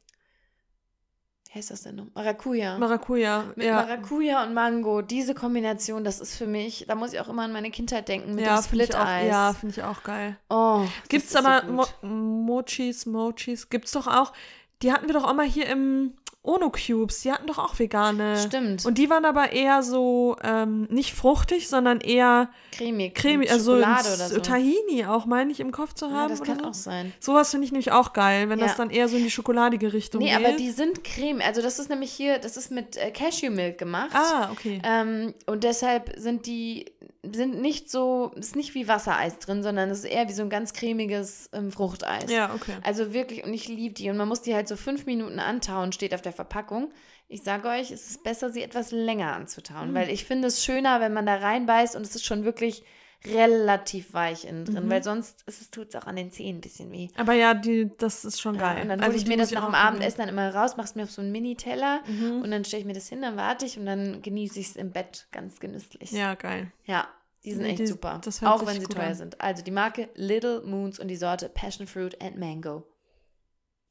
wie 1.54 1.60
heißt 1.60 1.70
das 1.70 1.84
denn 1.84 1.96
noch? 1.96 2.08
Maracuja. 2.16 2.80
Maracuja, 2.80 3.44
Mit 3.56 3.68
ja. 3.68 3.76
Maracuja 3.76 4.44
und 4.44 4.56
Mango, 4.56 5.04
diese 5.04 5.36
Kombination, 5.36 6.04
das 6.04 6.20
ist 6.20 6.36
für 6.36 6.48
mich, 6.48 6.86
da 6.88 6.96
muss 6.96 7.14
ich 7.14 7.20
auch 7.20 7.30
immer 7.30 7.44
an 7.44 7.52
meine 7.52 7.70
Kindheit 7.70 8.08
denken, 8.08 8.34
mit 8.34 8.44
ja, 8.44 8.56
dem 8.60 8.64
finde 8.64 8.86
Split-Eis. 8.86 9.28
ja, 9.30 9.54
find 9.54 9.78
ich 9.78 9.84
auch 9.84 10.02
geil. 10.02 10.36
Oh, 10.50 10.82
das 11.02 11.10
Gibt's 11.10 11.28
ist 11.28 11.34
so 11.34 11.40
aber 11.48 11.62
gut. 11.68 11.94
Mo 12.02 12.10
Mochis, 12.10 13.06
Mochis, 13.06 13.70
gibt's 13.70 13.92
doch 13.92 14.08
auch. 14.08 14.34
Die 14.82 14.92
hatten 14.92 15.06
wir 15.08 15.14
doch 15.14 15.26
auch 15.26 15.34
mal 15.36 15.46
hier 15.46 15.68
im 15.68 16.14
Ono 16.46 16.70
Cubes. 16.72 17.22
Die 17.22 17.32
hatten 17.32 17.48
doch 17.48 17.58
auch 17.58 17.80
vegane. 17.80 18.38
Stimmt. 18.38 18.86
Und 18.86 18.98
die 18.98 19.10
waren 19.10 19.24
aber 19.24 19.54
eher 19.54 19.82
so 19.82 20.36
ähm, 20.44 20.88
nicht 20.90 21.14
fruchtig, 21.14 21.70
sondern 21.70 22.02
eher 22.02 22.50
cremig. 22.74 23.16
cremig, 23.16 23.50
also 23.50 23.76
Schokolade 23.78 24.08
oder 24.14 24.28
so. 24.28 24.40
Tahini 24.42 25.06
auch, 25.06 25.26
meine 25.26 25.54
ich, 25.54 25.62
im 25.62 25.72
Kopf 25.72 25.94
zu 25.94 26.08
ja, 26.08 26.12
haben. 26.12 26.30
das 26.30 26.42
oder 26.42 26.54
kann 26.54 26.64
so. 26.64 26.70
auch 26.70 26.74
sein. 26.74 27.14
Sowas 27.22 27.50
finde 27.52 27.66
ich 27.66 27.72
nämlich 27.72 27.94
auch 27.94 28.12
geil, 28.12 28.50
wenn 28.50 28.60
Ja. 28.60 28.66
das 28.66 28.76
dann 28.76 28.90
eher 28.90 29.08
so 29.08 29.16
in 29.16 29.24
die 29.24 29.32
schokoladige 29.32 29.94
Richtung 29.94 30.22
Nee, 30.22 30.36
geht. 30.36 30.46
aber 30.46 30.58
die 30.58 30.72
sind 30.72 31.06
cremig. 31.06 31.46
Also 31.46 31.62
das 31.62 31.80
ist 31.80 31.90
nämlich 31.90 32.12
hier, 32.12 32.40
das 32.40 32.58
ist 32.58 32.72
mit 32.72 32.98
äh, 32.98 33.12
Cashewmilk 33.12 33.78
gemacht. 33.78 34.12
Ah, 34.14 34.50
okay. 34.52 34.82
Ähm, 34.84 35.34
und 35.46 35.64
deshalb 35.64 36.14
sind 36.18 36.46
die 36.46 36.92
sind 37.32 37.62
nicht 37.62 37.90
so, 37.90 38.32
ist 38.36 38.56
nicht 38.56 38.76
wie 38.76 38.88
Wassereis 38.88 39.40
drin, 39.40 39.64
sondern 39.64 39.90
es 39.90 40.00
ist 40.00 40.06
eher 40.12 40.28
wie 40.28 40.34
so 40.34 40.42
ein 40.44 40.50
ganz 40.50 40.74
cremiges 40.74 41.50
ähm, 41.54 41.72
Fruchteis. 41.72 42.30
ja, 42.32 42.54
okay. 42.54 42.74
Also 42.84 43.14
wirklich, 43.14 43.44
und 43.46 43.54
ich 43.54 43.68
liebe 43.68 43.94
die. 43.94 44.10
Und 44.10 44.18
man 44.18 44.28
muss 44.28 44.42
die 44.42 44.54
halt 44.54 44.68
so 44.68 44.76
fünf 44.76 45.06
Minuten 45.06 45.40
antauen, 45.40 45.92
steht 45.94 46.14
auf 46.14 46.22
der 46.22 46.34
Verpackung. 46.34 46.92
Ich 47.30 47.42
sage 47.44 47.70
euch, 47.70 47.92
es 47.92 48.10
ist 48.10 48.24
besser, 48.24 48.50
sie 48.50 48.62
etwas 48.62 48.92
länger 48.92 49.34
anzutauen, 49.34 49.92
Mhm. 49.92 49.96
weil 49.96 50.10
ich 50.10 50.26
finde 50.26 50.50
es 50.50 50.64
schöner, 50.64 51.00
wenn 51.00 51.14
man 51.14 51.26
da 51.26 51.36
reinbeißt 51.36 51.96
und 51.96 52.02
es 52.02 52.14
ist 52.16 52.26
schon 52.26 52.44
wirklich 52.44 52.84
relativ 53.26 54.14
weich 54.14 54.46
innen 54.46 54.66
drin, 54.66 54.86
Mhm. 54.86 54.90
weil 54.92 55.04
sonst 55.04 55.46
tut 55.72 55.90
es 55.90 55.96
auch 55.96 56.08
an 56.08 56.16
den 56.16 56.32
Zähnen 56.32 56.58
ein 56.58 56.62
bisschen 56.62 56.92
weh. 56.92 57.08
Aber 57.16 57.34
ja, 57.34 57.54
die, 57.54 57.90
das 57.98 58.26
ist 58.26 58.42
schon 58.42 58.58
geil. 58.58 58.78
Ja, 58.78 58.82
und 58.84 58.90
dann 58.90 59.00
Also 59.00 59.10
hole 59.12 59.18
ich 59.18 59.24
die 59.24 59.30
mir 59.30 59.38
das 59.38 59.52
nach 59.52 59.66
dem. 59.66 59.76
Abendessen 59.76 60.18
dann 60.20 60.30
immer 60.30 60.54
raus, 60.54 60.76
mach's 60.78 60.96
mir 60.96 61.04
auf 61.04 61.12
so 61.12 61.22
einen 61.22 61.32
Mini-Teller 61.32 62.02
Mhm. 62.08 62.42
und 62.42 62.52
dann 62.52 62.66
stelle 62.66 62.82
ich 62.82 62.86
mir 62.88 62.94
das 62.94 63.08
hin, 63.08 63.22
dann 63.22 63.38
warte 63.38 63.66
ich 63.66 63.78
und 63.78 63.86
dann 63.86 64.22
genieße 64.22 64.60
ich 64.60 64.68
es 64.70 64.76
im 64.76 64.92
Bett 64.92 65.28
ganz 65.32 65.60
genüsslich. 65.60 66.12
Ja, 66.12 66.36
geil. 66.36 66.72
Ja, 66.86 67.08
Die 67.46 67.54
sind 67.54 67.66
echt 67.66 67.80
die- 67.80 67.88
super. 67.88 68.20
das 68.24 68.42
hört 68.42 68.52
Auch 68.52 68.66
wenn 68.66 68.80
sie 68.80 68.86
teuer 68.88 69.08
an. 69.08 69.16
sind. 69.16 69.40
Also 69.42 69.64
die 69.64 69.72
Marke 69.72 70.10
Little 70.16 70.62
Moons 70.66 71.00
und 71.00 71.08
die 71.08 71.16
Sorte 71.18 71.50
Passion 71.50 71.88
Fruit 71.88 72.22
and 72.22 72.38
Mango. 72.38 72.84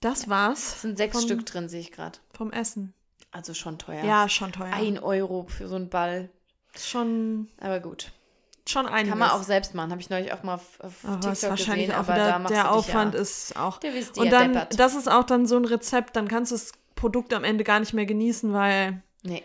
Das 0.01 0.29
war's 0.29 0.75
Es 0.75 0.83
sind 0.83 0.97
sechs 0.97 1.17
Vom- 1.17 1.25
Stück 1.25 1.47
drin, 1.47 1.69
sehe 1.69 1.81
ich 1.81 1.93
gerade. 1.93 2.19
vom 2.35 2.51
Essen. 2.53 2.93
Also 3.31 3.55
schon 3.55 3.79
teuer. 3.79 4.05
Ja, 4.05 4.29
schon 4.29 4.53
teuer. 4.53 4.73
Ein 4.73 4.99
Euro 4.99 5.47
für 5.49 5.69
so 5.69 5.77
einen 5.77 5.89
Ball. 5.89 6.29
Schon, 6.77 7.49
Aber 7.61 7.81
gut. 7.81 8.13
Schon 8.69 8.87
einiges. 8.87 9.11
Kann 9.11 9.19
man 9.19 9.31
auch 9.31 9.43
selbst 9.43 9.75
machen. 9.75 9.91
Habe 9.91 10.01
ich 10.01 10.11
neulich 10.11 10.33
auch 10.33 10.43
mal 10.43 10.55
auf, 10.55 10.81
auf 10.81 11.05
aber 11.05 11.33
ist 11.33 11.41
TikTok 11.41 11.51
wahrscheinlich 11.51 11.87
gesehen. 11.89 12.01
auch 12.01 12.09
aber 12.09 12.15
wieder, 12.15 12.49
der 12.49 12.73
Aufwand 12.73 13.15
ja, 13.15 13.21
ist 13.21 13.57
auch. 13.57 13.81
Und 14.17 14.31
dann, 14.31 14.53
deppert. 14.53 14.79
das 14.79 14.95
ist 14.95 15.11
auch 15.11 15.25
dann 15.25 15.47
so 15.47 15.57
ein 15.57 15.65
Rezept, 15.65 16.17
dann 16.17 16.29
kannst 16.29 16.53
du 16.53 16.57
das 16.57 16.73
Produkt 16.95 17.35
am 17.35 17.45
Ende 17.45 17.65
gar 17.65 17.81
nicht 17.81 17.93
mehr 17.93 18.07
genießen, 18.07 18.53
weil 18.53 19.03
Nee, 19.25 19.43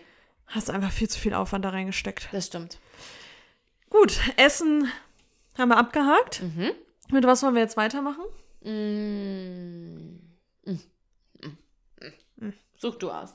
hast 0.47 0.69
einfach 0.69 0.91
viel 0.91 1.09
zu 1.09 1.19
viel 1.19 1.33
Aufwand 1.33 1.65
da 1.65 1.69
reingesteckt. 1.69 2.29
das 2.31 2.47
stimmt. 2.47 2.77
Gut, 3.89 4.19
Essen 4.35 4.91
haben 5.57 5.69
wir 5.69 5.77
abgehakt. 5.77 6.43
Mhm. 6.43 6.71
Mit 7.11 7.25
was 7.25 7.41
wollen 7.41 7.55
wir 7.55 7.61
jetzt 7.61 7.77
weitermachen? 7.77 8.23
Mm. 8.61 10.19
Mm. 10.65 12.53
Such 12.75 12.95
du 12.97 13.09
aus. 13.09 13.33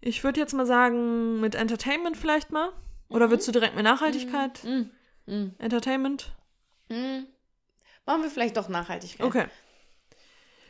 Ich 0.00 0.24
würde 0.24 0.40
jetzt 0.40 0.54
mal 0.54 0.66
sagen, 0.66 1.40
mit 1.40 1.54
Entertainment 1.54 2.16
vielleicht 2.16 2.50
mal. 2.52 2.70
Oder 3.08 3.30
würdest 3.30 3.48
du 3.48 3.52
direkt 3.52 3.74
mit 3.74 3.84
Nachhaltigkeit? 3.84 4.62
Mm. 4.64 4.90
Mm. 5.26 5.54
Entertainment? 5.58 6.32
Mm. 6.88 7.24
Machen 8.04 8.22
wir 8.22 8.30
vielleicht 8.30 8.56
doch 8.56 8.68
Nachhaltigkeit. 8.68 9.26
Okay. 9.26 9.46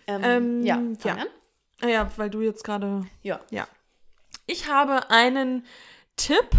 Ähm, 0.07 0.23
Ähm, 0.25 0.65
ja, 0.65 0.81
ja. 1.05 1.15
an. 1.15 1.27
Ah 1.83 1.89
ja, 1.89 2.11
weil 2.17 2.31
du 2.31 2.41
jetzt 2.41 2.65
gerade. 2.65 3.07
Ja. 3.23 3.41
Ja. 3.51 3.67
Ich 4.47 4.69
habe 4.71 5.11
einen 5.11 5.67
Tipp 6.17 6.51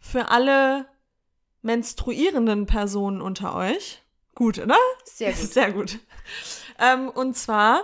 für 0.00 0.28
alle 0.28 0.86
menstruierenden 1.62 2.66
Personen 2.66 3.20
unter 3.20 3.54
euch. 3.54 4.02
Gut, 4.34 4.58
oder? 4.58 4.76
Sehr 5.04 5.32
gut. 5.32 5.40
Sehr 5.52 5.72
gut. 5.72 5.98
Ähm, 6.78 7.08
und 7.08 7.36
zwar 7.36 7.82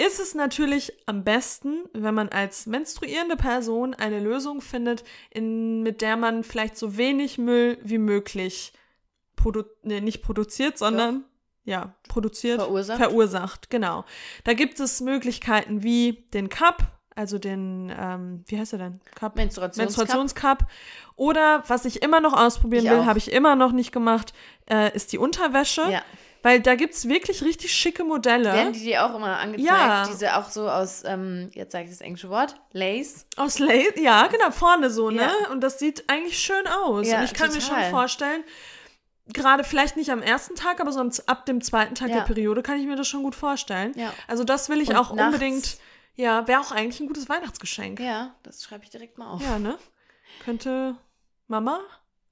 ist 0.00 0.18
es 0.18 0.34
natürlich 0.34 0.92
am 1.06 1.24
besten, 1.24 1.84
wenn 1.92 2.14
man 2.14 2.30
als 2.30 2.66
menstruierende 2.66 3.36
Person 3.36 3.92
eine 3.92 4.18
Lösung 4.18 4.62
findet, 4.62 5.04
in, 5.30 5.82
mit 5.82 6.00
der 6.00 6.16
man 6.16 6.42
vielleicht 6.42 6.76
so 6.78 6.96
wenig 6.96 7.36
Müll 7.36 7.76
wie 7.82 7.98
möglich 7.98 8.72
produ 9.36 9.64
nee, 9.82 10.00
nicht 10.00 10.22
produziert, 10.22 10.78
sondern 10.78 11.24
ja, 11.64 11.94
produziert, 12.08 12.60
Verursacht. 12.60 12.98
verursacht. 12.98 13.70
Genau. 13.70 14.04
Da 14.44 14.54
gibt 14.54 14.80
es 14.80 15.00
Möglichkeiten 15.00 15.82
wie 15.82 16.24
den 16.32 16.48
Cup, 16.48 16.82
also 17.14 17.38
den, 17.38 17.92
ähm, 17.96 18.42
wie 18.46 18.58
heißt 18.58 18.72
er 18.72 18.78
denn? 18.78 19.00
Cup? 19.14 19.36
Menstruationscup. 19.36 19.98
Menstruationscup. 19.98 20.66
Oder 21.16 21.62
was 21.68 21.84
ich 21.84 22.02
immer 22.02 22.20
noch 22.20 22.32
ausprobieren 22.32 22.84
Ich 22.84 22.90
will, 22.90 23.04
habe 23.04 23.18
ich 23.18 23.32
immer 23.32 23.54
noch 23.54 23.72
nicht 23.72 23.92
gemacht, 23.92 24.32
äh, 24.70 24.94
ist 24.96 25.12
die 25.12 25.18
Unterwäsche. 25.18 25.82
Ja. 25.90 26.02
Weil 26.42 26.60
da 26.60 26.74
gibt 26.74 26.94
es 26.94 27.06
wirklich 27.08 27.42
richtig 27.42 27.72
schicke 27.72 28.02
Modelle. 28.02 28.52
Werden 28.52 28.72
die 28.72 28.80
dir 28.80 29.04
auch 29.04 29.14
immer 29.14 29.38
angezeigt? 29.38 29.68
Ja. 29.68 30.06
Diese 30.06 30.36
auch 30.36 30.48
so 30.48 30.68
aus, 30.70 31.02
ähm, 31.04 31.50
jetzt 31.54 31.72
sage 31.72 31.84
ich 31.84 31.90
das 31.90 32.00
englische 32.00 32.30
Wort, 32.30 32.56
Lace. 32.72 33.26
Aus 33.36 33.58
Lace, 33.58 33.92
ja, 33.96 34.26
genau, 34.28 34.50
vorne 34.50 34.90
so, 34.90 35.10
ne? 35.10 35.22
Ja. 35.22 35.50
Und 35.50 35.60
das 35.60 35.78
sieht 35.78 36.08
eigentlich 36.08 36.38
schön 36.38 36.66
aus. 36.66 37.06
Ja, 37.08 37.18
und 37.18 37.24
ich 37.24 37.34
kann 37.34 37.52
mir 37.52 37.58
total. 37.58 37.82
schon 37.82 37.90
vorstellen, 37.90 38.44
gerade 39.32 39.64
vielleicht 39.64 39.96
nicht 39.96 40.10
am 40.10 40.22
ersten 40.22 40.54
Tag, 40.54 40.80
aber 40.80 40.92
so 40.92 41.00
ab 41.26 41.46
dem 41.46 41.60
zweiten 41.60 41.94
Tag 41.94 42.08
Ja. 42.08 42.16
der 42.16 42.22
Periode 42.24 42.62
kann 42.62 42.80
ich 42.80 42.86
mir 42.86 42.96
das 42.96 43.06
schon 43.06 43.22
gut 43.22 43.34
vorstellen. 43.34 43.92
Ja. 43.96 44.12
Also 44.26 44.42
das 44.44 44.68
will 44.70 44.80
ich 44.80 44.88
Und 44.90 44.96
auch 44.96 45.12
nachts. 45.12 45.34
unbedingt, 45.34 45.76
ja, 46.16 46.48
wäre 46.48 46.60
auch 46.60 46.72
eigentlich 46.72 47.00
ein 47.00 47.06
gutes 47.06 47.28
Weihnachtsgeschenk. 47.28 48.00
Ja, 48.00 48.34
das 48.42 48.64
schreibe 48.64 48.84
ich 48.84 48.90
direkt 48.90 49.18
mal 49.18 49.30
auf. 49.30 49.42
Ja, 49.42 49.58
ne? 49.58 49.76
Könnte 50.44 50.96
Mama, 51.48 51.80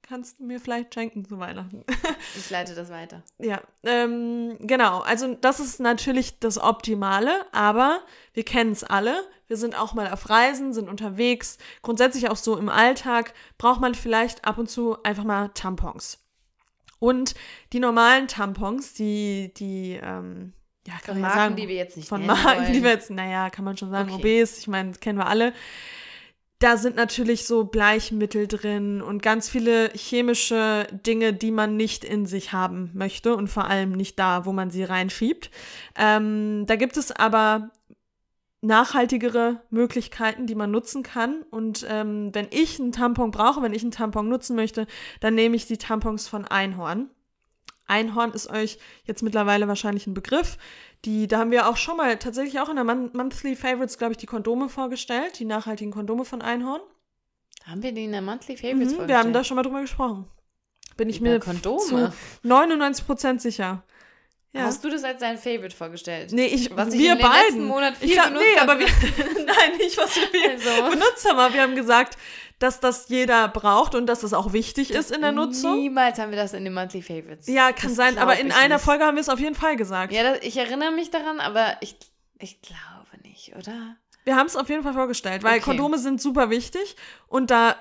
kannst 0.09 0.39
du 0.39 0.43
mir 0.43 0.59
vielleicht 0.59 0.93
schenken 0.93 1.23
zu 1.23 1.39
Weihnachten? 1.39 1.85
Ich 2.35 2.49
leite 2.49 2.75
das 2.75 2.89
weiter. 2.89 3.23
Ja, 3.37 3.61
ähm, 3.83 4.57
genau. 4.59 4.99
Also 4.99 5.35
das 5.35 5.59
ist 5.59 5.79
natürlich 5.79 6.39
das 6.39 6.57
Optimale, 6.57 7.31
aber 7.51 8.01
wir 8.33 8.43
kennen 8.43 8.71
es 8.71 8.83
alle. 8.83 9.23
Wir 9.47 9.57
sind 9.57 9.77
auch 9.77 9.93
mal 9.93 10.11
auf 10.11 10.29
Reisen, 10.29 10.73
sind 10.73 10.89
unterwegs. 10.89 11.57
Grundsätzlich 11.81 12.29
auch 12.29 12.35
so 12.35 12.57
im 12.57 12.69
Alltag 12.69 13.33
braucht 13.57 13.81
man 13.81 13.95
vielleicht 13.95 14.45
ab 14.45 14.57
und 14.57 14.69
zu 14.69 15.01
einfach 15.03 15.23
mal 15.23 15.49
Tampons. 15.53 16.19
Und 16.99 17.35
die 17.73 17.79
normalen 17.79 18.27
Tampons, 18.27 18.93
die, 18.93 19.53
die, 19.55 19.99
ähm, 20.01 20.53
ja, 20.85 20.93
kann 20.95 21.13
Von 21.13 21.13
man 21.15 21.21
Marken, 21.21 21.37
sagen, 21.39 21.55
die 21.55 21.67
wir 21.67 21.75
jetzt 21.75 21.97
nicht 21.97 22.09
von 22.09 22.25
Marken, 22.25 22.61
wollen. 22.63 22.73
die 22.73 22.83
wir 22.83 22.91
jetzt, 22.91 23.09
naja, 23.09 23.49
kann 23.49 23.65
man 23.65 23.77
schon 23.77 23.91
sagen, 23.91 24.11
Okay. 24.11 24.41
OBs, 24.41 24.57
ich 24.59 24.67
meine, 24.67 24.89
das 24.91 24.99
kennen 24.99 25.17
wir 25.17 25.27
alle. 25.27 25.53
Da 26.59 26.75
sind 26.75 26.97
natürlich 26.97 27.47
so 27.47 27.63
Bleichmittel 27.63 28.45
drin 28.47 29.01
und 29.01 29.23
ganz 29.23 29.49
viele 29.49 29.91
chemische 29.95 30.87
Dinge, 30.91 31.33
die 31.33 31.51
man 31.51 31.77
nicht 31.77 32.03
in 32.03 32.25
sich 32.25 32.51
haben 32.51 32.91
möchte 32.93 33.35
und 33.37 33.47
vor 33.47 33.65
allem 33.65 33.93
nicht 33.93 34.19
da, 34.19 34.45
wo 34.45 34.51
man 34.51 34.69
sie 34.69 34.83
reinschiebt. 34.83 35.51
Ähm, 35.95 36.65
da 36.67 36.75
gibt 36.75 36.97
es 36.97 37.13
aber 37.13 37.71
nachhaltigere 38.61 39.61
Möglichkeiten, 39.69 40.47
die 40.47 40.55
man 40.55 40.69
nutzen 40.69 41.01
kann. 41.01 41.43
Und 41.49 41.85
ähm, 41.89 42.35
wenn 42.35 42.47
ich 42.51 42.77
einen 42.77 42.91
Tampon 42.91 43.31
brauche, 43.31 43.61
wenn 43.61 43.73
ich 43.73 43.83
einen 43.83 43.91
Tampon 43.91 44.27
nutzen 44.27 44.57
möchte, 44.57 44.85
dann 45.21 45.35
nehme 45.35 45.55
ich 45.55 45.65
die 45.65 45.77
Tampons 45.77 46.27
von 46.27 46.45
Einhorn. 46.45 47.09
Einhorn 47.89 48.31
ist 48.31 48.49
euch 48.49 48.77
jetzt 49.05 49.23
mittlerweile 49.23 49.67
wahrscheinlich 49.67 50.07
ein 50.07 50.13
Begriff. 50.13 50.57
Die, 51.05 51.27
da 51.27 51.39
haben 51.39 51.51
wir 51.51 51.69
auch 51.69 51.77
schon 51.77 51.97
mal 51.97 52.17
tatsächlich 52.17 52.59
auch 52.59 52.69
in 52.69 52.75
der 52.75 52.83
Mon 52.85 53.09
Monthly 53.13 53.55
Favorites, 53.55 53.97
glaube 53.97 54.13
ich, 54.13 54.17
die 54.17 54.25
Kondome 54.25 54.69
vorgestellt, 54.69 55.39
die 55.39 55.45
nachhaltigen 55.45 55.91
Kondome 55.91 56.25
von 56.25 56.41
Einhorn. 56.41 56.81
Haben 57.65 57.83
wir 57.83 57.91
die 57.91 58.05
in 58.05 58.11
der 58.11 58.21
Monthly 58.21 58.57
Favorites 58.57 58.97
Mhm, 58.97 59.07
wir 59.07 59.17
haben 59.17 59.33
da 59.33 59.43
schon 59.43 59.55
mal 59.55 59.63
drüber 59.63 59.81
gesprochen. 59.81 60.27
Bin 60.97 61.09
ich 61.09 61.19
Über 61.19 61.29
mir 61.29 61.39
Kondome? 61.39 61.79
zu 61.79 62.47
99% 62.47 63.39
sicher. 63.39 63.83
Ja. 64.51 64.61
Hast 64.63 64.83
du 64.83 64.89
das 64.89 65.03
als 65.03 65.19
dein 65.19 65.37
Favorite 65.37 65.75
vorgestellt? 65.75 66.31
Nee, 66.31 66.47
ich, 66.47 66.75
Was 66.75 66.91
ich 66.93 66.99
wir 66.99 67.15
den 67.15 67.21
beiden. 67.21 67.65
Monat 67.65 67.95
viel 67.97 68.09
ich 68.09 68.13
glaub, 68.15 68.31
nee, 68.31 68.39
aber 68.59 68.71
habe. 68.73 68.79
wir, 68.79 68.87
nein, 69.45 69.77
nicht 69.77 69.95
was 69.97 70.15
wir 70.15 70.23
Also. 70.51 70.89
benutzt 70.89 71.29
haben, 71.29 71.37
aber 71.37 71.53
wir 71.53 71.61
haben 71.61 71.75
gesagt, 71.75 72.17
dass 72.57 72.79
das 72.79 73.09
jeder 73.09 73.47
braucht 73.47 73.93
und 73.93 74.07
dass 74.07 74.21
das 74.21 74.33
auch 74.33 74.51
wichtig 74.51 74.89
ist 74.91 75.11
in 75.11 75.21
der 75.21 75.31
Nutzung. 75.31 75.75
Niemals 75.79 76.17
haben 76.17 76.31
wir 76.31 76.37
das 76.37 76.53
in 76.53 76.63
den 76.63 76.73
Monthly 76.73 77.01
Favorites. 77.03 77.47
Ja, 77.47 77.71
kann 77.71 77.89
Das 77.89 77.95
sein, 77.95 78.17
aber 78.17 78.39
in 78.39 78.47
ich 78.47 78.55
einer 78.55 78.75
nicht. 78.75 78.83
Folge 78.85 79.05
haben 79.05 79.15
wir 79.15 79.21
es 79.21 79.29
auf 79.29 79.39
jeden 79.39 79.55
Fall 79.55 79.75
gesagt. 79.75 80.11
Ja, 80.13 80.23
das, 80.23 80.39
ich 80.41 80.57
erinnere 80.57 80.91
mich 80.91 81.11
daran, 81.11 81.39
aber 81.39 81.77
ich, 81.81 81.95
ich 82.39 82.59
glaube 82.61 83.07
nicht, 83.23 83.55
oder? 83.55 83.95
Wir 84.25 84.35
haben 84.35 84.47
es 84.47 84.55
auf 84.55 84.67
jeden 84.67 84.81
Fall 84.83 84.93
vorgestellt, 84.93 85.43
weil 85.43 85.53
Okay. 85.57 85.61
Kondome 85.61 85.99
sind 85.99 86.19
super 86.21 86.49
wichtig 86.49 86.95
und 87.27 87.51
da 87.51 87.75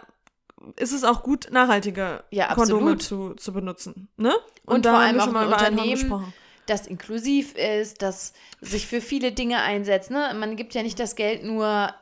ist 0.77 0.93
es 0.93 1.03
auch 1.03 1.23
gut, 1.23 1.49
nachhaltige 1.51 2.23
Ja, 2.31 2.55
Kondome 2.55 2.99
zu, 2.99 3.35
zu 3.35 3.53
benutzen. 3.53 4.09
Ne? 4.17 4.35
Und 4.67 4.85
da 4.85 4.91
vor 4.91 4.99
haben 4.99 5.07
allem 5.07 5.17
wir 5.17 5.23
auch 5.23 5.25
schon 5.25 5.35
mal 5.35 5.47
über 5.47 5.55
Unternehmen, 5.57 5.91
gesprochen. 5.91 6.35
Das 6.71 6.87
inklusiv 6.87 7.55
ist, 7.57 8.03
das 8.03 8.33
sich 8.61 8.87
für 8.87 9.01
viele 9.01 9.33
Dinge 9.33 9.61
einsetzt. 9.63 10.11
Ne? 10.11 10.35
Man 10.35 10.57
gibt 10.57 10.75
ja 10.75 10.83
nicht 10.83 10.99
das 10.99 11.17
Geld 11.17 11.45
nur 11.45 11.93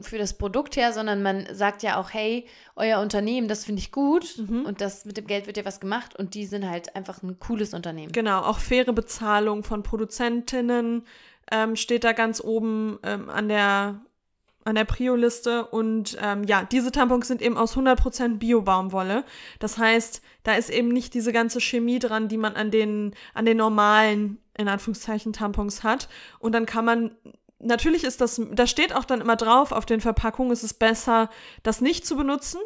für 0.00 0.18
das 0.18 0.34
Produkt 0.34 0.76
her, 0.76 0.92
sondern 0.92 1.22
man 1.22 1.46
sagt 1.52 1.82
ja 1.82 2.00
auch, 2.00 2.10
hey, 2.12 2.46
euer 2.74 3.00
Unternehmen, 3.00 3.46
das 3.48 3.64
finde 3.64 3.80
ich 3.80 3.92
gut 3.92 4.38
Mhm. 4.38 4.66
und 4.66 4.80
das 4.80 5.04
mit 5.04 5.16
dem 5.16 5.26
Geld 5.26 5.46
wird 5.46 5.56
ja 5.56 5.64
was 5.64 5.78
gemacht 5.78 6.16
und 6.16 6.34
die 6.34 6.46
sind 6.46 6.68
halt 6.68 6.96
einfach 6.96 7.22
ein 7.22 7.38
cooles 7.38 7.74
Unternehmen. 7.74 8.10
Genau, 8.12 8.40
auch 8.40 8.58
faire 8.58 8.92
Bezahlung 8.92 9.62
von 9.62 9.82
Produzentinnen 9.82 11.06
ähm, 11.52 11.76
steht 11.76 12.04
da 12.04 12.12
ganz 12.12 12.40
oben 12.40 12.98
ähm, 13.04 13.28
an 13.30 13.48
der 13.48 14.00
an 14.64 14.74
der 14.74 14.84
Prio-Liste 14.84 15.66
und 15.66 16.16
ähm, 16.22 16.44
ja, 16.44 16.64
diese 16.64 16.90
Tampons 16.90 17.28
sind 17.28 17.42
eben 17.42 17.56
aus 17.56 17.76
100% 17.76 18.38
Bio-Baumwolle. 18.38 19.24
Das 19.58 19.78
heißt, 19.78 20.22
da 20.42 20.54
ist 20.54 20.70
eben 20.70 20.88
nicht 20.88 21.14
diese 21.14 21.32
ganze 21.32 21.60
Chemie 21.60 21.98
dran, 21.98 22.28
die 22.28 22.38
man 22.38 22.54
an 22.54 22.70
den, 22.70 23.14
an 23.34 23.44
den 23.44 23.58
normalen, 23.58 24.38
in 24.56 24.68
Anführungszeichen, 24.68 25.32
Tampons 25.32 25.82
hat. 25.82 26.08
Und 26.38 26.52
dann 26.52 26.64
kann 26.64 26.84
man, 26.84 27.10
natürlich 27.58 28.04
ist 28.04 28.20
das, 28.20 28.40
da 28.52 28.66
steht 28.66 28.94
auch 28.94 29.04
dann 29.04 29.20
immer 29.20 29.36
drauf, 29.36 29.72
auf 29.72 29.86
den 29.86 30.00
Verpackungen 30.00 30.52
ist 30.52 30.62
es 30.62 30.74
besser, 30.74 31.28
das 31.62 31.80
nicht 31.80 32.06
zu 32.06 32.16
benutzen, 32.16 32.60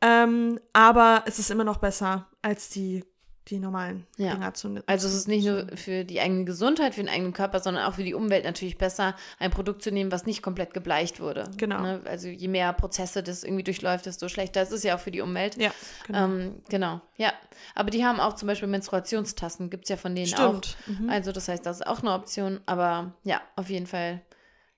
ähm, 0.00 0.58
aber 0.72 1.24
es 1.26 1.38
ist 1.38 1.50
immer 1.50 1.64
noch 1.64 1.78
besser, 1.78 2.26
als 2.42 2.70
die, 2.70 3.04
die 3.48 3.58
normalen 3.58 4.06
Ja. 4.16 4.32
Dinger 4.34 4.54
zu 4.54 4.68
nutzen. 4.68 4.88
Also 4.88 5.06
es 5.06 5.14
ist 5.14 5.28
nicht 5.28 5.44
nur 5.46 5.66
für 5.76 6.04
die 6.04 6.20
eigene 6.20 6.44
Gesundheit, 6.44 6.94
für 6.94 7.02
den 7.02 7.10
eigenen 7.10 7.32
Körper, 7.34 7.60
sondern 7.60 7.84
auch 7.84 7.94
für 7.94 8.04
die 8.04 8.14
Umwelt 8.14 8.44
natürlich 8.44 8.78
besser, 8.78 9.14
ein 9.38 9.50
Produkt 9.50 9.82
zu 9.82 9.90
nehmen, 9.90 10.10
was 10.10 10.24
nicht 10.24 10.42
komplett 10.42 10.72
gebleicht 10.72 11.20
wurde. 11.20 11.50
Genau. 11.58 11.80
Ne? 11.82 12.00
Also 12.06 12.28
je 12.28 12.48
mehr 12.48 12.72
Prozesse 12.72 13.22
das 13.22 13.44
irgendwie 13.44 13.64
durchläuft, 13.64 14.06
desto 14.06 14.28
schlechter 14.28 14.62
ist 14.62 14.72
es 14.72 14.82
ja 14.82 14.94
auch 14.96 15.00
für 15.00 15.10
die 15.10 15.20
Umwelt. 15.20 15.56
Ja, 15.56 15.72
genau. 16.06 16.24
Ähm, 16.24 16.54
genau, 16.68 17.00
ja. 17.16 17.32
Aber 17.74 17.90
die 17.90 18.04
haben 18.04 18.18
auch 18.18 18.34
zum 18.34 18.48
Beispiel 18.48 18.68
Menstruationstassen, 18.68 19.70
gibt 19.70 19.84
es 19.84 19.90
ja 19.90 19.96
von 19.96 20.14
denen 20.14 20.26
Stimmt. 20.28 20.76
Mhm. 20.86 21.08
auch. 21.08 21.12
Also 21.12 21.32
das 21.32 21.48
heißt, 21.48 21.64
das 21.66 21.80
ist 21.80 21.86
auch 21.86 22.00
eine 22.00 22.12
Option. 22.12 22.60
Aber 22.66 23.12
ja, 23.24 23.40
auf 23.56 23.68
jeden 23.68 23.86
Fall 23.86 24.22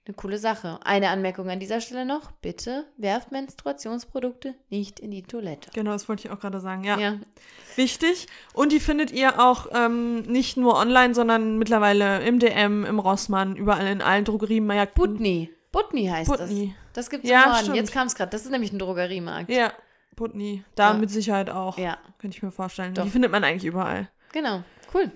eine 0.06 0.14
coole 0.14 0.38
Sache. 0.38 0.78
Eine 0.84 1.10
Anmerkung 1.10 1.48
an 1.50 1.58
dieser 1.60 1.80
Stelle 1.80 2.04
noch. 2.04 2.30
Bitte 2.32 2.84
werft 2.96 3.32
Menstruationsprodukte 3.32 4.54
nicht 4.70 5.00
in 5.00 5.10
die 5.10 5.22
Toilette. 5.22 5.70
Genau, 5.74 5.92
das 5.92 6.08
wollte 6.08 6.26
ich 6.26 6.32
auch 6.32 6.40
gerade 6.40 6.60
sagen. 6.60 6.84
Ja, 6.84 6.98
Ja, 6.98 7.18
wichtig. 7.76 8.26
Und 8.54 8.72
die 8.72 8.80
findet 8.80 9.10
ihr 9.12 9.40
auch 9.40 9.66
ähm, 9.74 10.20
nicht 10.22 10.56
nur 10.56 10.76
online, 10.76 11.14
sondern 11.14 11.58
mittlerweile 11.58 12.22
im 12.24 12.38
DM, 12.38 12.84
im 12.84 12.98
Rossmann, 12.98 13.56
überall 13.56 13.86
in 13.88 14.02
allen 14.02 14.24
Drogeriemärkten. 14.24 14.94
Butni. 15.14 15.50
Butni 15.72 16.06
heißt 16.06 16.30
Butni. 16.30 16.74
das. 16.92 17.04
Das 17.04 17.10
gibt 17.10 17.24
es 17.24 17.30
Ja, 17.30 17.44
im 17.44 17.50
Norden. 17.66 17.74
Jetzt 17.74 17.92
kam 17.92 18.06
es 18.06 18.14
gerade. 18.14 18.30
Das 18.30 18.42
ist 18.44 18.50
nämlich 18.50 18.72
ein 18.72 18.78
Drogeriemarkt. 18.78 19.50
Ja, 19.50 19.72
Putney. 20.14 20.64
Da 20.74 20.92
Ja. 20.92 20.98
mit 20.98 21.10
Sicherheit 21.10 21.50
auch. 21.50 21.76
Ja, 21.76 21.98
Könnte 22.18 22.36
ich 22.36 22.42
mir 22.42 22.50
vorstellen. 22.50 22.94
Doch. 22.94 23.04
Die 23.04 23.10
findet 23.10 23.30
man 23.30 23.44
eigentlich 23.44 23.64
überall. 23.66 24.08
genau. 24.32 24.62
Cool. 24.94 25.10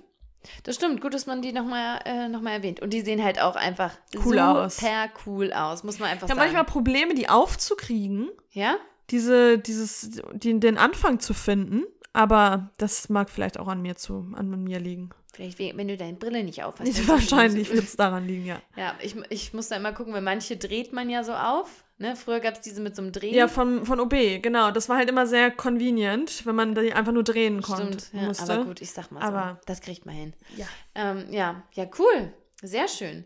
Das 0.62 0.76
stimmt. 0.76 1.00
Gut, 1.00 1.12
dass 1.14 1.26
man 1.26 1.42
die 1.42 1.52
nochmal 1.52 2.00
äh, 2.04 2.28
noch 2.28 2.40
mal 2.40 2.52
erwähnt. 2.52 2.80
Und 2.80 2.92
die 2.92 3.02
sehen 3.02 3.22
halt 3.22 3.40
auch 3.40 3.56
einfach 3.56 3.92
Cool 4.24 4.38
aus. 4.38 4.76
super 4.78 5.08
cool 5.26 5.52
aus, 5.52 5.84
muss 5.84 5.98
man 5.98 6.08
einfach 6.10 6.26
Ich 6.26 6.30
habe 6.30 6.40
sagen. 6.40 6.52
manchmal 6.52 6.64
Probleme, 6.64 7.14
die 7.14 7.28
aufzukriegen, 7.28 8.30
ja? 8.52 8.76
diese, 9.10 9.58
dieses, 9.58 10.20
die, 10.32 10.58
den 10.60 10.78
Anfang 10.78 11.20
zu 11.20 11.34
finden. 11.34 11.84
Aber 12.12 12.70
das 12.78 13.08
mag 13.08 13.30
vielleicht 13.30 13.58
auch 13.60 13.68
an 13.68 13.82
mir 13.82 13.94
zu, 13.96 14.26
an 14.34 14.64
mir 14.64 14.80
liegen. 14.80 15.10
Vielleicht, 15.32 15.60
we- 15.60 15.72
wenn 15.76 15.86
du 15.86 15.96
deine 15.96 16.14
Brille 16.16 16.42
nicht 16.42 16.64
aufhast. 16.64 17.06
Wahrscheinlich 17.08 17.72
wird 17.72 17.84
es 17.84 17.94
daran 17.96 18.26
liegen, 18.26 18.46
ja. 18.46 18.60
Ja, 18.76 18.94
ich, 19.00 19.14
ich 19.28 19.52
muss 19.54 19.68
da 19.68 19.76
immer 19.76 19.92
gucken, 19.92 20.12
weil 20.12 20.20
manche 20.22 20.56
dreht 20.56 20.92
man 20.92 21.08
ja 21.08 21.22
so 21.22 21.32
auf. 21.34 21.84
Ne? 22.00 22.16
Früher 22.16 22.40
gab 22.40 22.54
es 22.54 22.60
diese 22.60 22.80
mit 22.80 22.96
so 22.96 23.02
einem 23.02 23.12
Drehen. 23.12 23.34
Ja, 23.34 23.46
von, 23.46 23.84
von 23.84 24.00
OB, 24.00 24.40
genau. 24.42 24.70
Das 24.70 24.88
war 24.88 24.96
halt 24.96 25.10
immer 25.10 25.26
sehr 25.26 25.50
convenient, 25.50 26.46
wenn 26.46 26.54
man 26.54 26.74
die 26.74 26.94
einfach 26.94 27.12
nur 27.12 27.24
drehen 27.24 27.62
Stimmt, 27.62 27.78
konnte. 27.78 28.04
ja, 28.14 28.22
musste. 28.22 28.52
aber 28.52 28.64
gut, 28.64 28.80
ich 28.80 28.90
sag 28.90 29.10
mal 29.12 29.20
Aber- 29.22 29.58
so. 29.60 29.66
Das 29.66 29.82
kriegt 29.82 30.06
man 30.06 30.14
hin. 30.14 30.32
Ja. 30.56 30.66
Ähm, 30.94 31.26
ja, 31.30 31.62
ja, 31.74 31.86
cool. 31.98 32.32
Sehr 32.62 32.88
schön. 32.88 33.24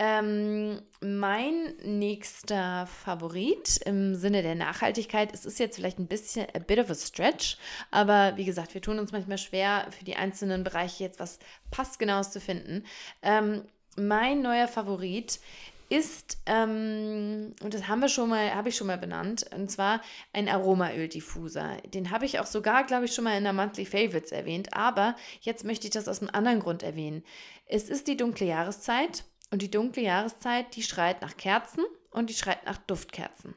Ähm, 0.00 0.82
mein 1.00 1.74
nächster 1.84 2.86
Favorit 2.86 3.78
im 3.84 4.14
Sinne 4.14 4.42
der 4.42 4.54
Nachhaltigkeit, 4.54 5.32
es 5.32 5.44
ist 5.44 5.58
jetzt 5.58 5.76
vielleicht 5.76 5.98
ein 5.98 6.06
bisschen 6.06 6.46
a 6.54 6.60
bit 6.60 6.78
of 6.78 6.90
a 6.90 6.94
stretch, 6.94 7.56
aber 7.90 8.36
wie 8.36 8.44
gesagt, 8.44 8.74
wir 8.74 8.80
tun 8.82 8.98
uns 9.00 9.10
manchmal 9.10 9.38
schwer, 9.38 9.86
für 9.96 10.04
die 10.04 10.14
einzelnen 10.16 10.62
Bereiche 10.64 11.02
jetzt 11.04 11.18
was 11.18 11.38
passgenaues 11.72 12.30
zu 12.30 12.40
finden. 12.40 12.84
Ähm, 13.22 13.62
mein 13.96 14.42
neuer 14.42 14.68
Favorit 14.68 15.40
ist, 15.88 16.38
ähm, 16.46 17.54
und 17.62 17.74
das 17.74 17.88
haben 17.88 18.00
wir 18.00 18.08
schon 18.08 18.28
mal, 18.28 18.54
habe 18.54 18.68
ich 18.68 18.76
schon 18.76 18.86
mal 18.86 18.98
benannt, 18.98 19.46
und 19.54 19.70
zwar 19.70 20.02
ein 20.32 20.48
Aromaöldiffuser. 20.48 21.78
Den 21.86 22.10
habe 22.10 22.26
ich 22.26 22.40
auch 22.40 22.46
sogar, 22.46 22.84
glaube 22.84 23.06
ich, 23.06 23.14
schon 23.14 23.24
mal 23.24 23.36
in 23.36 23.44
der 23.44 23.52
Monthly 23.52 23.86
Favorites 23.86 24.32
erwähnt, 24.32 24.74
aber 24.74 25.16
jetzt 25.40 25.64
möchte 25.64 25.86
ich 25.86 25.92
das 25.92 26.08
aus 26.08 26.20
einem 26.20 26.30
anderen 26.32 26.60
Grund 26.60 26.82
erwähnen. 26.82 27.24
Es 27.66 27.88
ist 27.88 28.06
die 28.06 28.16
dunkle 28.16 28.46
Jahreszeit 28.46 29.24
und 29.50 29.62
die 29.62 29.70
dunkle 29.70 30.02
Jahreszeit, 30.02 30.76
die 30.76 30.82
schreit 30.82 31.22
nach 31.22 31.36
Kerzen 31.36 31.84
und 32.10 32.30
die 32.30 32.34
schreit 32.34 32.64
nach 32.66 32.78
Duftkerzen. 32.78 33.54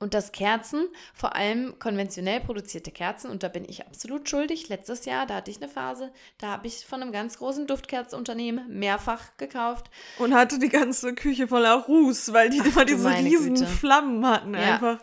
Und 0.00 0.14
das 0.14 0.32
Kerzen, 0.32 0.88
vor 1.14 1.36
allem 1.36 1.78
konventionell 1.78 2.40
produzierte 2.40 2.90
Kerzen, 2.90 3.30
und 3.30 3.42
da 3.42 3.48
bin 3.48 3.66
ich 3.68 3.86
absolut 3.86 4.28
schuldig. 4.28 4.68
Letztes 4.70 5.04
Jahr, 5.04 5.26
da 5.26 5.34
hatte 5.36 5.50
ich 5.50 5.58
eine 5.58 5.68
Phase, 5.68 6.10
da 6.38 6.48
habe 6.48 6.66
ich 6.66 6.86
von 6.86 7.02
einem 7.02 7.12
ganz 7.12 7.36
großen 7.36 7.66
Duftkerzenunternehmen 7.66 8.78
mehrfach 8.78 9.36
gekauft. 9.36 9.90
Und 10.18 10.34
hatte 10.34 10.58
die 10.58 10.70
ganze 10.70 11.14
Küche 11.14 11.46
voller 11.46 11.74
Ruß, 11.74 12.32
weil 12.32 12.48
die 12.48 12.58
immer 12.58 12.86
diese 12.86 13.08
riesen 13.10 13.54
Güte. 13.56 13.66
Flammen 13.66 14.26
hatten 14.26 14.54
Ja. 14.54 14.74
einfach. 14.74 14.98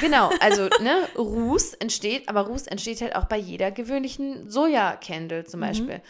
Genau, 0.00 0.30
also 0.38 0.68
ne, 0.82 1.08
Ruß 1.16 1.74
entsteht, 1.74 2.28
aber 2.28 2.42
Ruß 2.42 2.68
entsteht 2.68 3.00
halt 3.00 3.16
auch 3.16 3.24
bei 3.24 3.38
jeder 3.38 3.72
gewöhnlichen 3.72 4.48
Soja-Candle 4.48 5.44
zum 5.44 5.60
Beispiel. 5.60 6.00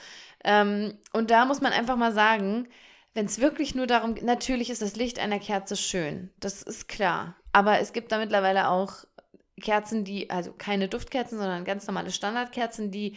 Ähm, 0.45 0.99
und 1.15 1.31
da 1.31 1.47
muss 1.47 1.63
man 1.63 1.73
einfach 1.73 1.97
mal 1.97 2.13
sagen, 2.13 2.69
wenn 3.15 3.25
es 3.25 3.41
wirklich 3.41 3.75
nur 3.75 3.87
darum 3.87 4.15
geht, 4.15 4.25
natürlich 4.25 4.69
ist 4.69 4.83
das 4.83 4.97
Licht 4.97 5.19
einer 5.19 5.39
Kerze 5.39 5.77
schön, 5.77 6.31
das 6.41 6.63
ist 6.63 6.89
klar. 6.89 7.35
Aber 7.53 7.81
es 7.81 7.93
gibt 7.93 8.13
da 8.13 8.19
mittlerweile 8.19 8.69
auch 8.69 9.05
Kerzen, 9.61 10.05
die, 10.05 10.31
also 10.31 10.53
keine 10.53 10.89
Duftkerzen, 10.89 11.39
sondern 11.39 11.65
ganz 11.65 11.87
normale 11.87 12.11
Standardkerzen, 12.11 12.91
die 12.91 13.17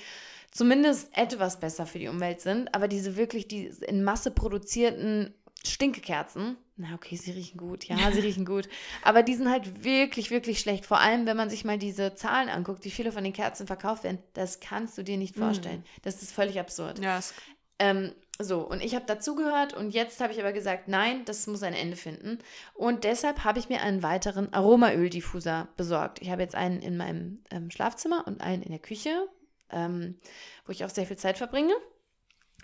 zumindest 0.52 1.16
etwas 1.16 1.60
besser 1.60 1.86
für 1.86 2.00
die 2.00 2.08
Umwelt 2.08 2.42
sind. 2.42 2.74
Aber 2.74 2.88
diese 2.88 3.16
wirklich, 3.16 3.48
die 3.48 3.68
in 3.88 4.04
Masse 4.04 4.32
produzierten 4.32 5.34
Stinkekerzen, 5.64 6.58
na 6.78 6.96
okay, 6.96 7.16
sie 7.16 7.32
riechen 7.32 7.58
gut, 7.58 7.84
ja, 7.84 8.12
sie 8.12 8.20
riechen 8.22 8.46
gut. 8.46 8.68
Aber 9.04 9.22
die 9.22 9.36
sind 9.36 9.50
halt 9.50 9.84
wirklich, 9.84 10.32
wirklich 10.32 10.60
schlecht. 10.60 10.86
Vor 10.86 11.00
allem, 11.00 11.28
wenn 11.28 11.38
man 11.38 11.50
sich 11.50 11.64
mal 11.64 11.78
diese 11.78 12.16
Zahlen 12.16 12.50
anguckt, 12.50 12.84
wie 12.86 12.92
viele 12.92 13.12
von 13.12 13.24
den 13.24 13.34
Kerzen 13.34 13.68
verkauft 13.68 14.04
werden. 14.04 14.18
Das 14.34 14.60
kannst 14.60 14.98
du 14.98 15.04
dir 15.04 15.18
nicht 15.18 15.36
vorstellen. 15.36 15.86
Das 16.02 16.24
ist 16.24 16.32
völlig 16.32 16.60
absurd. 16.60 17.00
Ja, 17.00 17.20
es, 17.20 17.34
Ähm, 17.78 18.14
so, 18.40 18.62
und 18.62 18.82
ich 18.82 18.96
habe 18.96 19.06
dazugehört 19.06 19.74
und 19.74 19.92
jetzt 19.92 20.20
habe 20.22 20.34
ich 20.34 20.40
aber 20.40 20.54
gesagt, 20.54 20.88
nein, 20.88 21.26
das 21.26 21.46
muss 21.48 21.64
ein 21.64 21.74
Ende 21.74 21.98
finden. 21.98 22.40
Und 22.74 23.04
deshalb 23.04 23.44
habe 23.44 23.60
ich 23.60 23.70
mir 23.70 23.82
einen 23.82 24.04
weiteren 24.04 24.52
Aromaöldiffuser 24.54 25.68
besorgt. 25.78 26.22
Ich 26.22 26.30
habe 26.32 26.42
jetzt 26.42 26.56
einen 26.56 26.82
in 26.82 26.98
meinem 26.98 27.44
ähm, 27.52 27.70
Schlafzimmer 27.70 28.26
und 28.26 28.42
einen 28.42 28.64
in 28.64 28.72
der 28.72 28.80
Küche, 28.80 29.28
ähm, 29.70 30.18
wo 30.66 30.72
ich 30.72 30.84
auch 30.86 30.90
sehr 30.90 31.06
viel 31.06 31.18
Zeit 31.18 31.38
verbringe. 31.38 31.74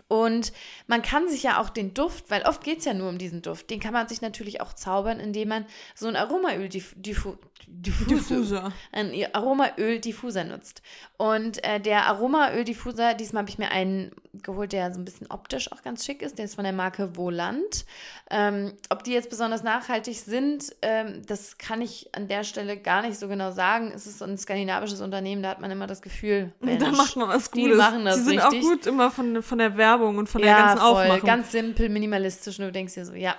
Und 0.08 0.54
man 0.86 1.02
kann 1.02 1.28
sich 1.28 1.44
ja 1.44 1.60
auch 1.60 1.70
den 1.70 1.94
Duft, 1.94 2.30
weil 2.30 2.44
oft 2.44 2.64
geht 2.64 2.80
es 2.80 2.86
ja 2.86 2.94
nur 2.94 3.10
um 3.10 3.18
diesen 3.18 3.42
Duft, 3.42 3.70
den 3.70 3.80
kann 3.80 3.94
man 3.94 4.08
sich 4.08 4.22
natürlich 4.22 4.62
auch 4.62 4.74
zaubern, 4.74 5.20
indem 5.20 5.50
man 5.50 5.66
so 5.96 6.08
ein 6.08 6.16
Aromaöldiffuser 6.16 7.38
Diffuser. 7.70 8.72
ein 8.94 9.14
Aromaöl-Diffuser 9.34 10.46
nutzt. 10.46 10.82
Und 11.18 11.62
äh, 11.66 11.82
der 11.82 12.06
Aromaöl-Diffuser, 12.06 13.14
diesmal 13.14 13.42
habe 13.42 13.50
ich 13.50 13.58
mir 13.58 13.72
einen 13.72 14.16
geholt, 14.44 14.72
der 14.74 14.94
so 14.94 15.00
ein 15.00 15.06
bisschen 15.06 15.28
optisch 15.32 15.72
auch 15.72 15.82
ganz 15.82 16.06
schick 16.06 16.22
ist. 16.22 16.38
Der 16.38 16.46
ist 16.46 16.56
von 16.56 16.64
der 16.64 16.74
Marke 16.74 17.16
Volant. 17.16 17.86
Ähm, 18.30 18.74
ob 18.90 19.04
die 19.04 19.12
jetzt 19.14 19.30
besonders 19.30 19.64
nachhaltig 19.64 20.18
sind, 20.20 20.76
ähm, 20.82 21.22
das 21.26 21.58
kann 21.58 21.82
ich 21.82 22.10
an 22.14 22.28
der 22.28 22.44
Stelle 22.44 22.78
gar 22.78 23.02
nicht 23.02 23.18
so 23.20 23.28
genau 23.28 23.52
sagen. 23.52 23.92
Es 23.96 24.08
ist 24.08 24.20
so 24.20 24.26
ein 24.26 24.38
skandinavisches 24.38 25.02
Unternehmen, 25.02 25.44
da 25.44 25.50
hat 25.50 25.62
man 25.62 25.72
immer 25.72 25.88
das 25.88 26.02
Gefühl, 26.02 26.54
Da 26.60 26.66
Mensch, 26.66 26.98
macht 26.98 27.16
man 27.16 27.30
was 27.30 27.52
die 27.52 27.62
Gutes. 27.64 27.78
machen 27.78 28.06
das 28.06 28.16
die 28.18 28.22
sind 28.24 28.40
richtig. 28.40 28.64
auch 28.64 28.70
gut 28.70 28.86
immer 28.86 29.12
von, 29.12 29.42
von 29.42 29.58
der 29.58 29.78
Werbung 29.78 30.18
und 30.18 30.28
von 30.28 30.42
der 30.42 30.52
ja, 30.52 30.58
ganzen 30.68 30.80
voll, 30.86 31.04
Aufmachung. 31.04 31.26
ganz 31.26 31.52
simpel, 31.52 31.90
minimalistisch. 31.90 32.60
Und 32.60 32.66
du 32.66 32.72
denkst 32.72 32.94
dir 32.96 33.06
so, 33.06 33.14
ja. 33.14 33.36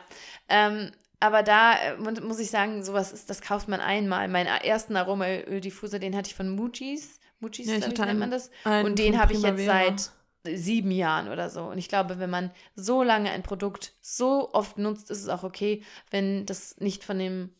Ähm, 0.49 0.90
aber 1.20 1.42
da 1.42 1.72
äh, 1.72 1.96
mu- 1.96 2.26
muss 2.26 2.38
ich 2.38 2.49
sagen, 2.51 2.84
sowas 2.84 3.12
ist, 3.12 3.28
das 3.28 3.40
kauft 3.40 3.68
man 3.68 3.80
einmal. 3.80 4.28
Meinen 4.28 4.46
ersten 4.46 4.96
Aromaöldiffuser, 4.96 5.99
den 5.99 6.16
hatte 6.16 6.28
ich 6.30 6.34
von 6.36 6.49
Muji's. 6.49 7.18
Muji's, 7.40 7.66
Ja, 7.66 7.74
ich 7.76 7.86
nennt 7.99 8.18
man 8.18 8.30
das. 8.30 8.51
Und 8.64 8.99
den 8.99 9.20
habe 9.20 9.32
ich 9.32 9.42
jetzt 9.42 9.64
seit 9.64 10.11
sieben 10.57 10.90
Jahren 10.90 11.28
oder 11.28 11.51
so. 11.51 11.64
Und 11.64 11.78
ich 11.78 11.88
glaube, 11.88 12.18
wenn 12.18 12.30
man 12.30 12.51
so 12.74 13.03
lange 13.03 13.30
ein 13.30 13.42
Produkt 13.42 13.92
so 14.01 14.53
oft 14.53 14.78
nutzt, 14.78 15.11
ist 15.11 15.22
es 15.22 15.28
auch 15.28 15.42
okay, 15.42 15.82
wenn 16.11 16.46
das 16.46 16.76
nicht 16.78 17.05
von 17.05 17.18
dem 17.18 17.51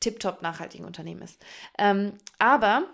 tiptop 0.00 0.42
nachhaltigen 0.42 0.84
Unternehmen 0.84 1.22
ist. 1.22 1.42
Ähm, 1.78 2.12
aber 2.38 2.84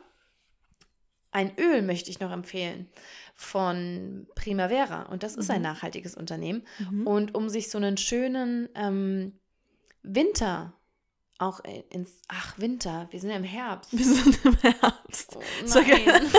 ein 1.32 1.52
Öl 1.58 1.82
möchte 1.82 2.10
ich 2.10 2.20
noch 2.20 2.32
empfehlen 2.32 2.88
von 3.34 4.26
Primavera. 4.34 5.02
Und 5.04 5.22
das 5.22 5.36
ist 5.36 5.50
ein 5.50 5.62
nachhaltiges 5.62 6.14
Unternehmen. 6.14 6.66
Mhm. 6.78 7.06
Und 7.06 7.34
um 7.34 7.48
sich 7.48 7.70
so 7.70 7.78
einen 7.78 7.96
schönen 7.96 8.68
ähm, 8.74 9.32
Winter 10.02 10.72
auch 11.38 11.60
in- 11.60 11.82
ins, 11.90 12.20
ach, 12.28 12.58
Winter, 12.58 13.08
wir 13.10 13.18
sind 13.18 13.30
ja 13.30 13.36
im 13.36 13.44
Herbst. 13.44 13.96
Wir 13.96 14.04
sind 14.04 14.44
im 14.44 14.56
Herbst. 14.58 15.36
Oh, 15.36 15.42
nein. 15.74 16.30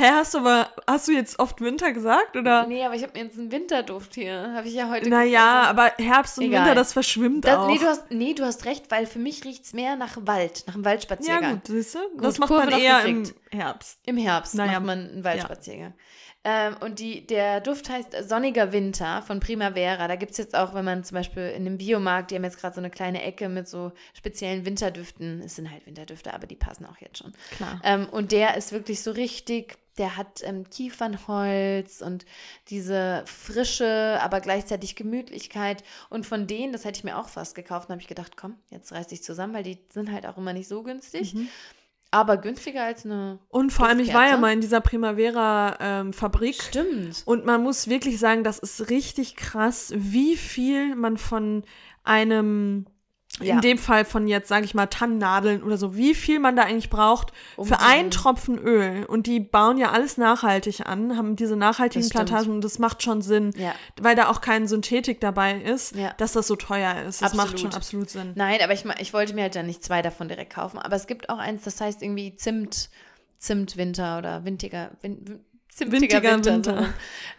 Hä, 0.00 0.10
hast 0.12 0.32
du 0.32 0.38
aber, 0.38 0.70
hast 0.86 1.08
du 1.08 1.12
jetzt 1.12 1.38
oft 1.38 1.60
Winter 1.60 1.92
gesagt, 1.92 2.34
oder? 2.34 2.66
nee, 2.66 2.82
aber 2.82 2.94
ich 2.94 3.02
habe 3.02 3.12
mir 3.18 3.26
jetzt 3.26 3.38
einen 3.38 3.52
Winterduft 3.52 4.14
hier. 4.14 4.50
Habe 4.54 4.66
ich 4.66 4.72
ja 4.72 4.88
heute 4.88 5.10
Naja, 5.10 5.64
aber 5.64 5.92
Herbst 5.98 6.38
und 6.38 6.44
Egal. 6.44 6.60
Winter, 6.60 6.74
das 6.74 6.94
verschwimmt 6.94 7.44
das, 7.44 7.58
auch. 7.58 7.66
nee, 7.66 7.76
du 7.76 7.84
hast, 7.84 8.10
nee, 8.10 8.32
du 8.32 8.44
hast 8.44 8.64
recht, 8.64 8.90
weil 8.90 9.04
für 9.04 9.18
mich 9.18 9.44
riecht 9.44 9.64
es 9.66 9.74
mehr 9.74 9.96
nach 9.96 10.16
Wald, 10.22 10.64
nach 10.66 10.74
einem 10.74 10.84
ja, 10.84 10.90
Waldspaziergang. 10.90 11.52
gut, 11.56 11.66
siehst 11.66 11.94
du? 11.96 11.98
Gut, 12.12 12.24
Das 12.24 12.38
macht 12.38 12.48
Kurve 12.48 12.70
man 12.70 12.80
eher 12.80 13.04
im. 13.04 13.30
Herbst. 13.50 13.98
Im 14.06 14.16
Herbst 14.16 14.54
Naja, 14.54 14.74
macht 14.80 14.86
man 14.86 15.10
einen 15.10 15.24
Waldspaziergang. 15.24 15.92
Ähm, 16.42 16.76
und 16.80 16.98
die, 17.00 17.26
der 17.26 17.60
Duft 17.60 17.90
heißt 17.90 18.16
Sonniger 18.26 18.72
Winter 18.72 19.20
von 19.22 19.40
Primavera. 19.40 20.08
Da 20.08 20.16
gibt 20.16 20.32
es 20.32 20.38
jetzt 20.38 20.56
auch, 20.56 20.72
wenn 20.72 20.86
man 20.86 21.04
zum 21.04 21.16
Beispiel 21.16 21.48
in 21.50 21.66
einem 21.66 21.76
Biomarkt, 21.76 22.30
die 22.30 22.36
haben 22.36 22.44
jetzt 22.44 22.58
gerade 22.58 22.74
so 22.74 22.80
eine 22.80 22.90
kleine 22.90 23.22
Ecke 23.22 23.50
mit 23.50 23.68
so 23.68 23.92
speziellen 24.14 24.64
Winterdüften. 24.64 25.42
Es 25.44 25.56
sind 25.56 25.70
halt 25.70 25.84
Winterdüfte, 25.86 26.32
aber 26.32 26.46
die 26.46 26.56
passen 26.56 26.86
auch 26.86 26.96
jetzt 26.98 27.18
schon. 27.18 27.32
Klar. 27.56 27.80
Ähm, 27.84 28.08
und 28.08 28.32
der 28.32 28.56
ist 28.56 28.72
wirklich 28.72 29.02
so 29.02 29.10
richtig, 29.10 29.76
der 29.98 30.16
hat 30.16 30.40
ähm, 30.42 30.64
Kiefernholz 30.70 32.00
und 32.00 32.24
diese 32.70 33.22
frische, 33.26 34.18
aber 34.22 34.40
gleichzeitig 34.40 34.96
Gemütlichkeit. 34.96 35.84
Und 36.08 36.24
von 36.24 36.46
denen, 36.46 36.72
das 36.72 36.86
hätte 36.86 36.96
ich 36.96 37.04
mir 37.04 37.18
auch 37.18 37.28
fast 37.28 37.54
gekauft, 37.54 37.90
habe 37.90 38.00
ich 38.00 38.08
gedacht, 38.08 38.38
komm, 38.38 38.56
jetzt 38.70 38.92
reiß 38.92 39.08
dich 39.08 39.22
zusammen, 39.22 39.52
weil 39.52 39.64
die 39.64 39.78
sind 39.92 40.10
halt 40.10 40.24
auch 40.24 40.38
immer 40.38 40.54
nicht 40.54 40.68
so 40.68 40.82
günstig. 40.82 41.34
Mhm. 41.34 41.48
Aber 42.12 42.36
günstiger 42.38 42.84
als 42.84 43.04
eine. 43.04 43.38
Und 43.48 43.72
vor 43.72 43.86
allem, 43.86 44.00
ich 44.00 44.12
war 44.12 44.26
ja 44.26 44.36
mal 44.36 44.52
in 44.52 44.60
dieser 44.60 44.80
Primavera-Fabrik. 44.80 46.60
Stimmt. 46.60 47.22
Und 47.24 47.44
man 47.46 47.62
muss 47.62 47.88
wirklich 47.88 48.18
sagen, 48.18 48.42
das 48.42 48.58
ist 48.58 48.90
richtig 48.90 49.36
krass, 49.36 49.92
wie 49.94 50.36
viel 50.36 50.96
man 50.96 51.16
von 51.18 51.62
einem, 52.02 52.86
Ja. 53.42 53.54
in 53.54 53.60
dem 53.60 53.78
Fall 53.78 54.04
von 54.04 54.26
jetzt, 54.26 54.48
sage 54.48 54.64
ich 54.64 54.74
mal, 54.74 54.86
Tannennadeln 54.86 55.62
oder 55.62 55.76
so, 55.76 55.96
wie 55.96 56.14
viel 56.14 56.38
man 56.40 56.56
da 56.56 56.62
eigentlich 56.64 56.90
braucht 56.90 57.32
Um 57.56 57.66
für 57.66 57.80
einen 57.80 58.10
Tropfen 58.10 58.58
Öl. 58.58 59.04
Und 59.06 59.26
die 59.26 59.40
bauen 59.40 59.78
ja 59.78 59.90
alles 59.92 60.16
nachhaltig 60.18 60.86
an, 60.86 61.16
haben 61.16 61.36
diese 61.36 61.56
nachhaltigen 61.56 62.02
Das 62.02 62.10
stimmt. 62.10 62.26
Plantagen 62.28 62.52
und 62.54 62.64
das 62.64 62.78
macht 62.78 63.02
schon 63.02 63.22
Sinn, 63.22 63.52
Ja. 63.56 63.74
weil 64.00 64.14
da 64.16 64.28
auch 64.28 64.40
kein 64.40 64.66
Synthetik 64.68 65.20
dabei 65.20 65.60
ist, 65.60 65.94
Ja. 65.96 66.12
dass 66.18 66.32
das 66.32 66.46
so 66.46 66.56
teuer 66.56 67.02
ist. 67.02 67.22
Das 67.22 67.34
macht 67.34 67.52
Absolut. 67.52 67.60
schon 67.72 67.74
absolut 67.74 68.10
Sinn. 68.10 68.32
Nein, 68.34 68.58
aber 68.62 68.72
ich, 68.72 68.84
ich 68.98 69.12
wollte 69.12 69.34
mir 69.34 69.42
halt 69.42 69.56
dann 69.56 69.66
nicht 69.66 69.82
zwei 69.84 70.02
davon 70.02 70.28
direkt 70.28 70.52
kaufen. 70.54 70.78
Aber 70.78 70.96
es 70.96 71.06
gibt 71.06 71.28
auch 71.30 71.38
eins, 71.38 71.62
das 71.64 71.80
heißt 71.80 72.02
irgendwie 72.02 72.34
Zimt, 72.36 72.90
Zimtwinter 73.38 74.18
oder 74.18 74.44
wintiger, 74.44 74.90
Win, 75.00 75.40
zimtiger 75.88 76.22
Winter. 76.22 76.52
Winter. 76.52 76.88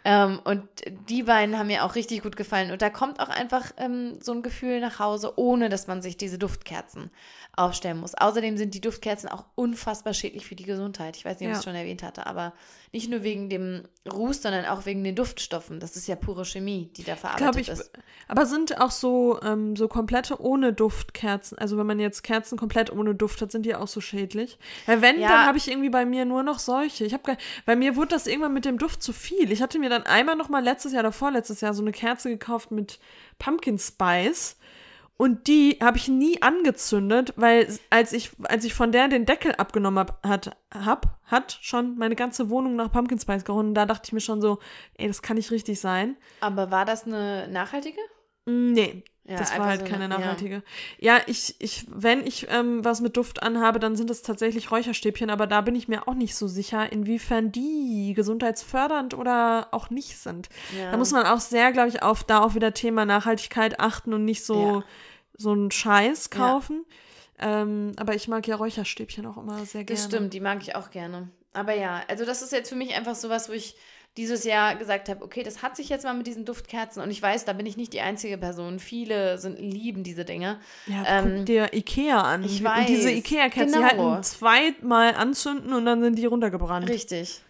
Ähm, 0.04 0.40
und 0.44 0.64
die 1.10 1.24
beiden 1.24 1.58
haben 1.60 1.68
mir 1.68 1.84
auch 1.86 1.94
richtig 1.96 2.24
gut 2.24 2.36
gefallen. 2.36 2.72
Und 2.72 2.82
da 2.82 2.90
kommt 2.90 3.20
auch 3.20 3.30
einfach 3.30 3.72
ähm, 3.78 4.18
so 4.22 4.32
ein 4.32 4.42
Gefühl 4.42 4.80
nach 4.80 4.98
Hause, 5.00 5.34
ohne 5.38 5.70
dass 5.70 5.86
man 5.88 6.02
sich 6.02 6.18
diese 6.18 6.40
Duftkerzen 6.40 7.12
aufstellen 7.56 8.00
muss. 8.00 8.16
Außerdem 8.16 8.58
sind 8.58 8.74
die 8.74 8.82
Duftkerzen 8.82 9.30
auch 9.30 9.46
unfassbar 9.56 10.14
schädlich 10.14 10.46
für 10.48 10.56
die 10.56 10.64
Gesundheit. 10.64 11.18
Ich 11.18 11.26
weiß 11.26 11.40
nicht, 11.40 11.48
ob 11.48 11.52
ich 11.52 11.56
Ja. 11.56 11.60
es 11.60 11.64
schon 11.66 11.76
erwähnt 11.76 12.02
hatte, 12.02 12.26
aber 12.26 12.54
nicht 12.94 13.10
nur 13.10 13.24
wegen 13.24 13.50
dem 13.50 13.84
Ruß, 14.12 14.42
sondern 14.42 14.66
auch 14.66 14.86
wegen 14.86 15.04
den 15.04 15.16
Duftstoffen. 15.16 15.80
Das 15.80 15.96
ist 15.96 16.08
ja 16.08 16.16
pure 16.16 16.46
Chemie, 16.46 16.90
die 16.96 17.04
da 17.04 17.16
verarbeitet 17.16 17.62
ich. 17.62 17.70
ist. 17.70 17.92
Aber 18.28 18.46
sind 18.46 18.80
auch 18.82 18.92
so, 18.92 19.40
ähm, 19.44 19.76
so 19.76 19.88
komplette 19.88 20.42
ohne 20.42 20.72
Duftkerzen, 20.74 21.58
also 21.58 21.78
wenn 21.78 21.86
man 21.86 22.00
jetzt 22.00 22.24
Kerzen 22.24 22.58
komplett 22.58 22.92
ohne 22.92 23.14
Duft 23.16 23.42
hat, 23.42 23.52
sind 23.52 23.66
die 23.66 23.76
auch 23.76 23.88
so 23.88 24.02
schädlich? 24.02 24.58
Weil 24.86 25.02
wenn, 25.02 25.20
Ja. 25.20 25.28
dann 25.28 25.46
habe 25.46 25.58
ich 25.58 25.70
irgendwie 25.70 25.90
bei 25.90 26.06
mir 26.06 26.26
nur 26.26 26.44
noch 26.44 26.58
solche. 26.60 27.06
Ich 27.06 27.14
habe 27.14 27.38
bei 27.66 27.76
mir 27.76 27.96
wurde 27.98 28.10
das 28.10 28.28
irgendwann 28.32 28.54
mit 28.54 28.66
dem 28.66 28.78
Duft 28.78 29.04
zu 29.04 29.14
viel. 29.14 29.52
Ich 29.52 29.62
hatte 29.62 29.78
mir 29.80 29.90
dann 29.90 30.04
einmal 30.04 30.36
noch 30.36 30.50
mal 30.50 30.64
letztes 30.64 30.94
Jahr 30.94 31.02
oder 31.04 31.12
vorletztes 31.12 31.62
Jahr 31.62 31.74
so 31.74 31.82
eine 31.84 31.92
Kerze 31.92 32.30
gekauft 32.30 32.72
mit 32.72 33.00
Pumpkin 33.38 33.78
Spice. 33.78 34.58
Und 35.18 35.48
die 35.48 35.78
habe 35.80 35.98
ich 35.98 36.08
nie 36.08 36.42
angezündet, 36.42 37.34
weil 37.36 37.68
als 37.92 38.12
ich, 38.12 38.32
als 38.44 38.66
ich 38.66 38.74
von 38.74 38.92
der 38.92 39.08
den 39.08 39.26
Deckel 39.26 39.54
abgenommen 39.54 40.00
hab, 40.00 40.26
hat, 40.28 40.58
hab, 40.74 41.20
hat 41.26 41.60
schon 41.62 41.96
meine 41.98 42.16
ganze 42.16 42.50
Wohnung 42.50 42.76
nach 42.76 42.92
Pumpkin 42.92 43.20
Spice 43.20 43.46
gerochen. 43.46 43.68
Und 43.68 43.76
da 43.76 43.86
dachte 43.86 44.04
ich 44.06 44.14
mir 44.14 44.22
schon 44.22 44.42
so, 44.42 44.58
ey, 44.98 45.08
das 45.08 45.22
kann 45.22 45.38
nicht 45.38 45.52
richtig 45.52 45.80
sein. 45.80 46.18
Aber 46.40 46.72
war 46.72 46.86
das 46.86 47.06
eine 47.06 47.48
nachhaltige? 47.50 48.00
Mm, 48.46 48.72
Nee, 48.74 49.04
Ja, 49.24 49.38
das 49.38 49.58
war 49.58 49.68
halt 49.68 49.82
so 49.82 49.86
keine 49.86 50.06
eine- 50.06 50.14
ja. 50.16 50.20
nachhaltige. 50.20 50.64
Ja, 50.98 51.20
ich, 51.28 51.56
ich, 51.60 51.86
wenn 51.90 52.26
ich 52.26 52.48
ähm, 52.50 52.84
was 52.84 53.02
mit 53.02 53.16
Duft 53.18 53.44
anhabe, 53.44 53.80
dann 53.80 53.96
sind 53.96 54.10
es 54.10 54.24
tatsächlich 54.24 54.72
Räucherstäbchen, 54.72 55.30
aber 55.30 55.46
da 55.48 55.62
bin 55.62 55.76
ich 55.76 55.88
mir 55.88 56.08
auch 56.08 56.16
nicht 56.16 56.36
so 56.36 56.48
sicher, 56.48 56.92
inwiefern 56.92 57.52
die 57.52 58.14
gesundheitsfördernd 58.16 59.14
oder 59.14 59.68
auch 59.72 59.90
nicht 59.92 60.18
sind. 60.18 60.50
Ja. 60.78 60.90
Da 60.92 60.98
muss 60.98 61.12
man 61.12 61.26
auch 61.28 61.40
sehr, 61.40 61.72
glaube 61.72 61.90
ich, 61.90 62.02
auf 62.02 62.24
da 62.24 62.42
auch 62.42 62.56
wieder 62.56 62.74
Thema 62.74 63.06
Nachhaltigkeit 63.06 63.80
achten 63.80 64.14
und 64.14 64.26
nicht 64.26 64.44
so, 64.44 64.60
Ja. 64.80 64.84
so 65.38 65.52
einen 65.52 65.70
Scheiß 65.72 66.32
kaufen. 66.32 66.84
Ähm, 67.40 67.94
aber 67.98 68.16
ich 68.16 68.28
mag 68.28 68.48
ja 68.48 68.56
Räucherstäbchen 68.56 69.26
auch 69.26 69.38
immer 69.38 69.66
sehr 69.66 69.84
gerne. 69.84 70.00
Das 70.00 70.06
stimmt, 70.06 70.34
die 70.34 70.40
mag 70.40 70.62
ich 70.62 70.76
auch 70.76 70.92
gerne. 70.92 71.30
Aber 71.54 71.74
ja, 71.76 72.02
also 72.08 72.26
das 72.26 72.42
ist 72.42 72.52
jetzt 72.52 72.70
für 72.70 72.76
mich 72.76 72.96
einfach 72.96 73.16
sowas, 73.16 73.50
wo 73.50 73.54
ich 73.54 73.76
dieses 74.18 74.44
Jahr 74.44 74.76
gesagt 74.76 75.08
habe, 75.08 75.24
okay, 75.24 75.42
das 75.44 75.62
hat 75.64 75.76
sich 75.78 75.88
jetzt 75.90 76.04
mal 76.04 76.14
mit 76.14 76.28
diesen 76.28 76.44
Duftkerzen 76.46 77.02
und 77.02 77.12
ich 77.12 77.22
weiß, 77.22 77.46
da 77.46 77.54
bin 77.54 77.66
ich 77.66 77.78
nicht 77.78 77.94
die 77.94 78.02
einzige 78.02 78.38
Person. 78.38 78.80
Viele 78.80 79.38
sind, 79.38 79.58
lieben 79.58 80.04
diese 80.04 80.26
Dinge. 80.26 80.60
Ja, 80.88 81.04
Ähm, 81.08 81.36
guck 81.38 81.46
dir 81.46 81.74
Ikea 81.74 82.22
an. 82.22 82.44
ich 82.44 82.66
und 82.66 82.88
diese 82.88 83.08
weiß, 83.10 83.18
Ikea-Kerzen, 83.18 83.82
die 83.82 83.88
genau. 83.90 84.12
halten 84.12 84.24
zweimal 84.24 85.16
anzünden 85.16 85.74
und 85.74 85.86
dann 85.86 86.02
sind 86.02 86.18
die 86.18 86.26
runtergebrannt. 86.26 86.90
Richtig. 86.90 87.42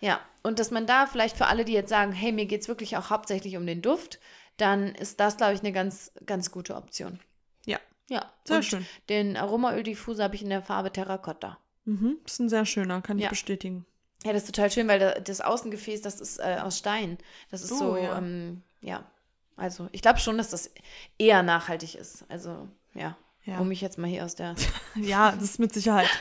Ja, 0.00 0.20
und 0.42 0.58
dass 0.58 0.70
man 0.70 0.86
da 0.86 1.06
vielleicht 1.06 1.36
für 1.36 1.46
alle, 1.46 1.64
die 1.64 1.72
jetzt 1.72 1.88
sagen, 1.88 2.12
hey, 2.12 2.30
mir 2.30 2.46
geht 2.46 2.60
es 2.60 2.68
wirklich 2.68 2.96
auch 2.96 3.10
hauptsächlich 3.10 3.56
um 3.56 3.66
den 3.66 3.82
Duft, 3.82 4.20
dann 4.56 4.94
ist 4.94 5.18
das, 5.18 5.36
glaube 5.36 5.54
ich, 5.54 5.60
eine 5.60 5.72
ganz, 5.72 6.12
ganz 6.26 6.50
gute 6.52 6.76
Option. 6.76 7.18
Ja. 7.66 7.78
Ja, 8.08 8.30
Sehr 8.44 8.58
und 8.58 8.62
schön. 8.64 8.86
Den 9.08 9.36
Aromaöl-Diffuser 9.36 10.24
habe 10.24 10.34
ich 10.36 10.42
in 10.42 10.50
der 10.50 10.62
Farbe 10.62 10.92
Terracotta. 10.92 11.58
Mhm, 11.86 12.18
ist 12.24 12.38
ein 12.38 12.48
sehr 12.48 12.66
schöner, 12.66 13.00
kann 13.02 13.18
ich 13.18 13.24
Ja. 13.24 13.30
bestätigen. 13.30 13.84
Ja, 14.24 14.32
das 14.32 14.44
ist 14.44 14.54
total 14.54 14.70
schön, 14.70 14.88
weil 14.88 14.98
da, 14.98 15.12
das 15.20 15.40
Außengefäß, 15.40 16.00
das 16.02 16.20
ist 16.20 16.38
äh, 16.38 16.58
aus 16.62 16.78
Stein. 16.78 17.18
Das 17.50 17.62
ist 17.62 17.72
Oh, 17.72 17.76
so, 17.76 17.96
ja. 17.96 18.16
ähm, 18.18 18.62
ja. 18.80 19.04
Also, 19.56 19.88
ich 19.92 20.02
glaube 20.02 20.18
schon, 20.18 20.38
dass 20.38 20.50
das 20.50 20.70
eher 21.18 21.42
nachhaltig 21.42 21.94
ist. 21.94 22.24
Also, 22.28 22.68
ja. 22.94 23.16
Ja. 23.44 23.58
Um 23.60 23.68
mich 23.68 23.82
jetzt 23.82 23.98
mal 23.98 24.06
hier 24.08 24.24
aus 24.24 24.34
der. 24.34 24.54
Ja, 24.96 25.32
das 25.32 25.42
ist 25.44 25.58
mit 25.58 25.72
Sicherheit. 25.72 26.08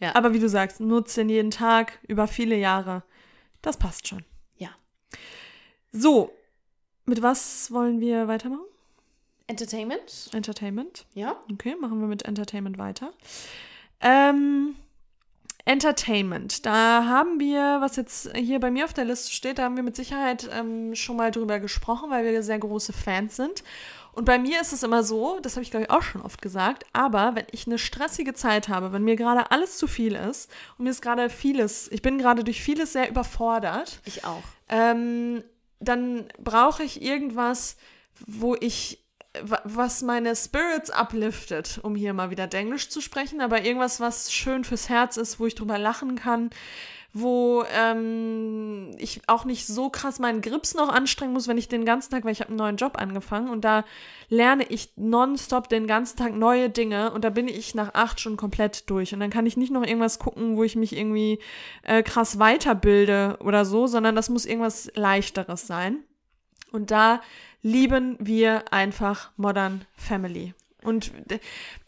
Ja. 0.00 0.14
Aber 0.14 0.32
wie 0.32 0.38
du 0.38 0.48
sagst, 0.48 0.78
nutze 0.78 1.22
ihn 1.22 1.28
jeden 1.28 1.50
Tag 1.50 1.98
über 2.06 2.28
viele 2.28 2.54
Jahre. 2.54 3.02
Das 3.62 3.76
passt 3.76 4.06
schon. 4.06 4.24
Ja. 4.56 4.68
So, 5.90 6.30
mit 7.04 7.20
was 7.20 7.72
wollen 7.72 7.98
wir 7.98 8.28
weitermachen? 8.28 8.62
Entertainment? 9.48 10.30
Entertainment. 10.32 11.04
Ja. 11.14 11.36
Okay, 11.52 11.74
machen 11.80 11.98
wir 12.00 12.06
mit 12.06 12.26
Entertainment 12.26 12.78
weiter. 12.78 13.12
Ähm, 14.00 14.76
Entertainment. 15.68 16.64
Da 16.64 17.04
haben 17.04 17.38
wir, 17.40 17.78
was 17.80 17.96
jetzt 17.96 18.34
hier 18.34 18.58
bei 18.58 18.70
mir 18.70 18.84
auf 18.86 18.94
der 18.94 19.04
Liste 19.04 19.32
steht, 19.32 19.58
da 19.58 19.64
haben 19.64 19.76
wir 19.76 19.82
mit 19.82 19.96
Sicherheit 19.96 20.48
ähm, 20.52 20.94
schon 20.94 21.16
mal 21.16 21.30
drüber 21.30 21.60
gesprochen, 21.60 22.10
weil 22.10 22.24
wir 22.24 22.42
sehr 22.42 22.58
große 22.58 22.92
Fans 22.92 23.36
sind. 23.36 23.62
Und 24.12 24.24
bei 24.24 24.38
mir 24.38 24.60
ist 24.60 24.72
es 24.72 24.82
immer 24.82 25.04
so, 25.04 25.38
das 25.42 25.54
habe 25.54 25.62
ich 25.62 25.70
glaube 25.70 25.84
ich 25.84 25.90
auch 25.90 26.02
schon 26.02 26.22
oft 26.22 26.40
gesagt, 26.42 26.86
aber 26.92 27.34
wenn 27.34 27.44
ich 27.52 27.66
eine 27.66 27.78
stressige 27.78 28.32
Zeit 28.34 28.68
habe, 28.68 28.92
wenn 28.92 29.04
mir 29.04 29.14
gerade 29.14 29.50
alles 29.50 29.76
zu 29.76 29.86
viel 29.86 30.14
ist 30.14 30.50
und 30.76 30.84
mir 30.84 30.90
ist 30.90 31.02
gerade 31.02 31.28
vieles, 31.30 31.92
ich 31.92 32.02
bin 32.02 32.18
gerade 32.18 32.42
durch 32.42 32.60
vieles 32.62 32.94
sehr 32.94 33.08
überfordert, 33.08 34.00
Ich 34.06 34.24
auch. 34.24 34.42
ähm, 34.70 35.44
dann 35.80 36.28
brauche 36.42 36.82
ich 36.82 37.02
irgendwas, 37.02 37.76
wo 38.26 38.56
ich, 38.58 39.04
was 39.42 40.02
meine 40.02 40.34
Spirits 40.34 40.90
upliftet, 40.90 41.80
um 41.82 41.94
hier 41.94 42.12
mal 42.14 42.30
wieder 42.30 42.52
Englisch 42.52 42.88
zu 42.88 43.00
sprechen, 43.00 43.40
aber 43.40 43.64
irgendwas, 43.64 44.00
was 44.00 44.32
schön 44.32 44.64
fürs 44.64 44.88
Herz 44.88 45.16
ist, 45.16 45.38
wo 45.38 45.46
ich 45.46 45.54
drüber 45.54 45.78
lachen 45.78 46.16
kann, 46.16 46.50
wo 47.12 47.64
ähm, 47.72 48.90
ich 48.98 49.22
auch 49.26 49.44
nicht 49.44 49.66
so 49.66 49.88
krass 49.90 50.18
meinen 50.18 50.42
Grips 50.42 50.74
noch 50.74 50.88
anstrengen 50.88 51.32
muss, 51.32 51.48
wenn 51.48 51.58
ich 51.58 51.68
den 51.68 51.84
ganzen 51.84 52.10
Tag, 52.10 52.24
weil 52.24 52.32
ich 52.32 52.40
habe 52.40 52.50
einen 52.50 52.58
neuen 52.58 52.76
Job 52.76 52.98
angefangen 52.98 53.48
und 53.48 53.64
da 53.64 53.84
lerne 54.28 54.64
ich 54.64 54.92
nonstop 54.96 55.68
den 55.68 55.86
ganzen 55.86 56.18
Tag 56.18 56.34
neue 56.34 56.68
Dinge 56.68 57.12
und 57.12 57.24
da 57.24 57.30
bin 57.30 57.48
ich 57.48 57.74
nach 57.74 57.94
acht 57.94 58.20
Stunden 58.20 58.38
komplett 58.38 58.90
durch 58.90 59.14
und 59.14 59.20
dann 59.20 59.30
kann 59.30 59.46
ich 59.46 59.56
nicht 59.56 59.72
noch 59.72 59.84
irgendwas 59.84 60.18
gucken, 60.18 60.56
wo 60.56 60.64
ich 60.64 60.76
mich 60.76 60.96
irgendwie 60.96 61.38
äh, 61.82 62.02
krass 62.02 62.38
weiterbilde 62.38 63.38
oder 63.40 63.64
so, 63.64 63.86
sondern 63.86 64.14
das 64.14 64.28
muss 64.28 64.44
irgendwas 64.44 64.90
leichteres 64.94 65.66
sein. 65.66 66.04
Und 66.70 66.90
da 66.90 67.22
lieben 67.62 68.16
wir 68.20 68.72
einfach 68.72 69.30
Modern 69.36 69.84
Family. 69.96 70.54
Und 70.82 71.12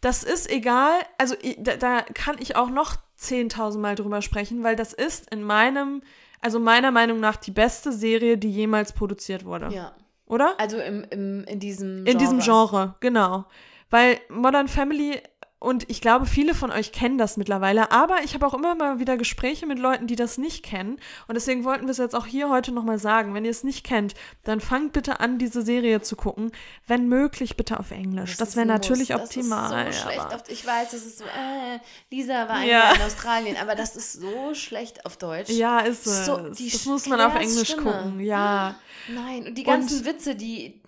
das 0.00 0.24
ist 0.24 0.50
egal, 0.50 0.92
also 1.16 1.36
da, 1.58 1.76
da 1.76 2.02
kann 2.02 2.36
ich 2.40 2.56
auch 2.56 2.70
noch 2.70 2.96
10.000 3.18 3.78
Mal 3.78 3.94
drüber 3.94 4.20
sprechen, 4.20 4.64
weil 4.64 4.76
das 4.76 4.92
ist 4.92 5.32
in 5.32 5.42
meinem, 5.42 6.02
also 6.40 6.58
meiner 6.58 6.90
Meinung 6.90 7.20
nach 7.20 7.36
die 7.36 7.52
beste 7.52 7.92
Serie, 7.92 8.36
die 8.36 8.50
jemals 8.50 8.92
produziert 8.92 9.44
wurde. 9.44 9.72
Ja. 9.72 9.92
Oder? 10.26 10.54
Also 10.58 10.78
im, 10.78 11.04
im, 11.10 11.44
in 11.44 11.60
diesem 11.60 12.06
In 12.06 12.18
diesem 12.18 12.40
Genre, 12.40 12.94
genau. 13.00 13.44
Weil 13.90 14.20
Modern 14.28 14.68
Family, 14.68 15.20
und 15.60 15.88
ich 15.90 16.00
glaube, 16.00 16.26
viele 16.26 16.54
von 16.54 16.72
euch 16.72 16.90
kennen 16.90 17.18
das 17.18 17.36
mittlerweile, 17.36 17.92
aber 17.92 18.24
ich 18.24 18.34
habe 18.34 18.46
auch 18.46 18.54
immer 18.54 18.74
mal 18.74 18.98
wieder 18.98 19.16
Gespräche 19.16 19.66
mit 19.66 19.78
Leuten, 19.78 20.06
die 20.06 20.16
das 20.16 20.38
nicht 20.38 20.64
kennen. 20.64 20.98
Und 21.28 21.34
deswegen 21.36 21.64
wollten 21.64 21.84
wir 21.84 21.90
es 21.92 21.98
jetzt 21.98 22.16
auch 22.16 22.24
hier 22.26 22.48
heute 22.48 22.72
nochmal 22.72 22.98
sagen. 22.98 23.34
Wenn 23.34 23.44
ihr 23.44 23.50
es 23.50 23.62
nicht 23.62 23.84
kennt, 23.84 24.14
dann 24.42 24.60
fangt 24.60 24.92
bitte 24.94 25.20
an, 25.20 25.38
diese 25.38 25.60
Serie 25.62 26.00
zu 26.00 26.16
gucken. 26.16 26.50
Wenn 26.86 27.08
möglich, 27.08 27.56
bitte 27.56 27.78
auf 27.78 27.90
Englisch. 27.90 28.38
Das, 28.38 28.50
ist 28.50 28.56
wäre 28.56 28.66
natürlich 28.66 29.10
Muss. 29.10 29.20
optimal. 29.20 29.84
Das 29.84 29.94
ist 29.96 30.00
so 30.02 30.08
schlecht 30.08 30.20
aber- 30.20 30.34
auf, 30.34 30.42
ich 30.48 30.66
weiß, 30.66 30.90
das 30.92 31.04
ist 31.06 31.18
so, 31.18 31.24
äh, 31.24 31.78
Lisa 32.10 32.48
war 32.48 32.64
Ja. 32.64 32.92
In 32.94 33.02
Australien, 33.02 33.56
aber 33.60 33.74
das 33.74 33.96
ist 33.96 34.14
so 34.14 34.54
schlecht 34.54 35.04
auf 35.04 35.18
Deutsch. 35.18 35.50
ja, 35.50 35.80
ist 35.80 36.06
es. 36.06 36.24
So, 36.26 36.38
das 36.38 36.84
muss 36.86 37.06
man 37.06 37.20
auf 37.20 37.34
Englisch 37.34 37.68
Stimme. 37.72 37.82
gucken. 37.92 38.20
Ja. 38.20 38.76
Nein, 39.08 39.46
und 39.48 39.54
die 39.58 39.62
Und- 39.62 39.66
ganzen 39.66 40.04
Witze, 40.06 40.34
die, 40.34 40.80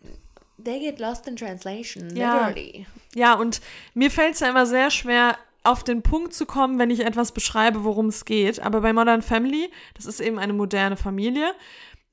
they 0.65 0.81
get 0.81 0.99
lost 0.99 1.27
in 1.27 1.37
translation, 1.37 2.15
Ja. 2.17 2.49
literally. 2.49 2.87
Ja, 3.15 3.35
und 3.35 3.61
mir 3.95 4.11
fällt 4.11 4.35
es 4.35 4.41
ja 4.41 4.49
immer 4.49 4.67
sehr 4.67 4.91
schwer, 4.91 5.37
auf 5.65 5.85
den 5.85 6.03
Punkt 6.03 6.35
zu 6.35 6.45
kommen, 6.47 6.79
wenn 6.79 6.91
ich 6.91 7.01
etwas 7.07 7.31
beschreibe, 7.33 7.85
worum 7.85 8.07
es 8.09 8.25
geht. 8.25 8.59
Aber 8.61 8.81
bei 8.81 8.93
Modern 8.93 9.23
Family, 9.23 9.71
das 9.95 10.07
ist 10.07 10.21
eben 10.21 10.39
eine 10.41 10.53
moderne 10.53 10.97
Familie, 10.97 11.55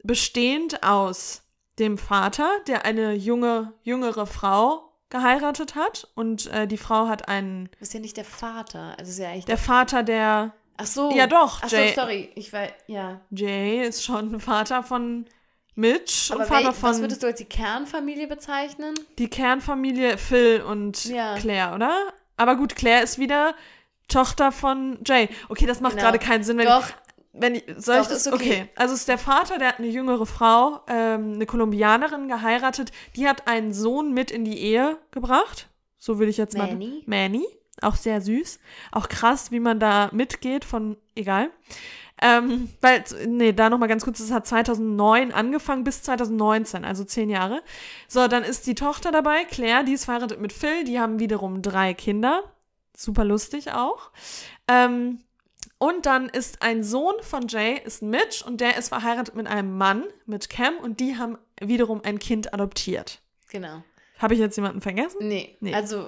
bestehend 0.04 0.84
aus 0.84 1.44
dem 1.80 1.98
Vater, 1.98 2.50
der 2.68 2.86
eine 2.86 3.14
junge, 3.14 3.74
jüngere 3.84 4.26
Frau 4.28 4.92
geheiratet 5.10 5.76
hat. 5.76 6.08
Und 6.16 6.48
äh, 6.48 6.68
die 6.68 6.78
Frau 6.78 7.08
hat 7.08 7.28
einen, 7.28 7.66
Du 7.72 7.80
bist 7.80 7.94
ja 7.94 8.00
nicht 8.00 8.18
der 8.18 8.26
Vater. 8.26 8.96
Also 9.00 9.12
ist 9.12 9.20
ja 9.20 9.30
eigentlich 9.30 9.46
der 9.46 9.58
Vater, 9.58 10.04
der, 10.04 10.54
Ach 10.78 10.86
so. 10.86 11.12
Ja, 11.16 11.28
doch, 11.28 11.60
Ach 11.64 11.70
so, 11.70 11.76
Jay- 11.76 11.94
sorry. 11.96 12.30
Ich 12.36 12.54
war, 12.54 12.68
ja. 12.88 13.20
Jay 13.32 13.82
ist 13.86 14.04
schon 14.04 14.40
Vater 14.40 14.84
von 14.84 15.26
Mitch 15.76 16.32
Aber 16.32 16.42
und 16.42 16.48
Vater 16.48 16.60
wel, 16.66 16.68
was 16.70 16.78
von 16.80 17.00
würdest 17.02 17.24
du 17.24 17.28
als 17.28 17.38
die 17.38 17.46
Kernfamilie 17.46 18.28
bezeichnen? 18.28 18.94
die 19.18 19.30
Kernfamilie 19.30 20.18
Phil 20.18 20.62
und 20.62 21.06
Ja. 21.06 21.36
Claire, 21.36 21.74
oder? 21.76 21.94
Aber 22.38 22.56
gut, 22.56 22.76
Claire 22.76 23.04
ist 23.04 23.18
wieder 23.20 23.54
Tochter 24.08 24.52
von 24.52 24.98
Jay. 25.06 25.30
Okay, 25.50 25.66
das 25.66 25.82
macht 25.82 25.94
Genau. 25.94 26.04
gerade 26.06 26.20
keinen 26.20 26.44
Sinn, 26.44 26.58
wenn 26.58 26.68
Doch. 26.68 26.88
ich, 26.90 26.96
wenn 27.34 27.56
ich, 27.56 27.64
soll 27.78 27.98
Doch, 27.98 28.04
ich 28.04 28.10
das? 28.10 28.26
ist 28.26 28.34
okay. 28.34 28.68
Also 28.76 28.94
es 28.94 29.02
ist 29.02 29.08
der 29.08 29.18
Vater, 29.20 29.58
der 29.60 29.70
hat 29.70 29.80
eine 29.80 29.88
jüngere 29.88 30.26
Frau, 30.26 30.82
ähm, 30.88 31.34
eine 31.36 31.46
Kolumbianerin 31.46 32.28
geheiratet. 32.28 32.92
Die 33.16 33.28
hat 33.28 33.48
einen 33.48 33.72
Sohn 33.74 34.14
mit 34.14 34.32
in 34.32 34.44
die 34.46 34.58
Ehe 34.60 34.98
gebracht. 35.12 35.68
So 35.98 36.18
will 36.20 36.28
ich 36.30 36.38
jetzt 36.38 36.58
Manny. 36.58 37.04
mal. 37.06 37.22
Manny. 37.30 37.46
Auch 37.82 37.96
sehr 37.96 38.20
süß. 38.20 38.60
Auch 38.92 39.08
krass, 39.08 39.52
wie 39.52 39.60
man 39.62 39.80
da 39.80 40.10
mitgeht 40.12 40.66
von, 40.66 40.98
egal. 41.16 41.50
Ähm, 42.22 42.70
weil, 42.82 43.04
nee, 43.28 43.54
da 43.54 43.70
nochmal 43.70 43.88
ganz 43.90 44.04
kurz, 44.04 44.20
es 44.20 44.32
hat 44.32 44.46
2009 44.46 45.32
angefangen 45.32 45.84
bis 45.84 46.04
2019, 46.04 46.84
also 46.84 47.04
zehn 47.06 47.30
Jahre. 47.30 47.62
So, 48.08 48.28
dann 48.28 48.44
ist 48.44 48.68
die 48.68 48.76
Tochter 48.76 49.12
dabei, 49.12 49.46
Claire, 49.46 49.84
die 49.84 49.94
ist 49.94 50.06
verheiratet 50.06 50.40
mit 50.42 50.52
Phil, 50.52 50.84
die 50.84 51.00
haben 51.00 51.20
wiederum 51.20 51.62
drei 51.62 51.94
Kinder. 51.94 52.44
Super 52.96 53.24
lustig 53.24 53.72
auch. 53.72 54.12
Ähm, 54.68 55.20
Und 55.78 56.06
dann 56.06 56.28
ist 56.28 56.62
ein 56.62 56.84
Sohn 56.84 57.16
von 57.22 57.48
Jay, 57.48 57.80
ist 57.86 58.02
Mitch, 58.02 58.44
und 58.46 58.60
der 58.60 58.76
ist 58.76 58.90
verheiratet 58.90 59.36
mit 59.36 59.48
einem 59.48 59.78
Mann, 59.78 60.04
mit 60.26 60.50
Cam, 60.50 60.78
und 60.78 61.00
die 61.00 61.16
haben 61.18 61.38
wiederum 61.62 62.02
ein 62.04 62.20
Kind 62.20 62.54
adoptiert. 62.54 63.22
Genau. 63.50 63.84
Habe 64.18 64.34
ich 64.34 64.42
jetzt 64.42 64.58
jemanden 64.58 64.82
vergessen? 64.82 65.20
Nee, 65.22 65.56
Nee. 65.62 65.74
also 65.74 66.08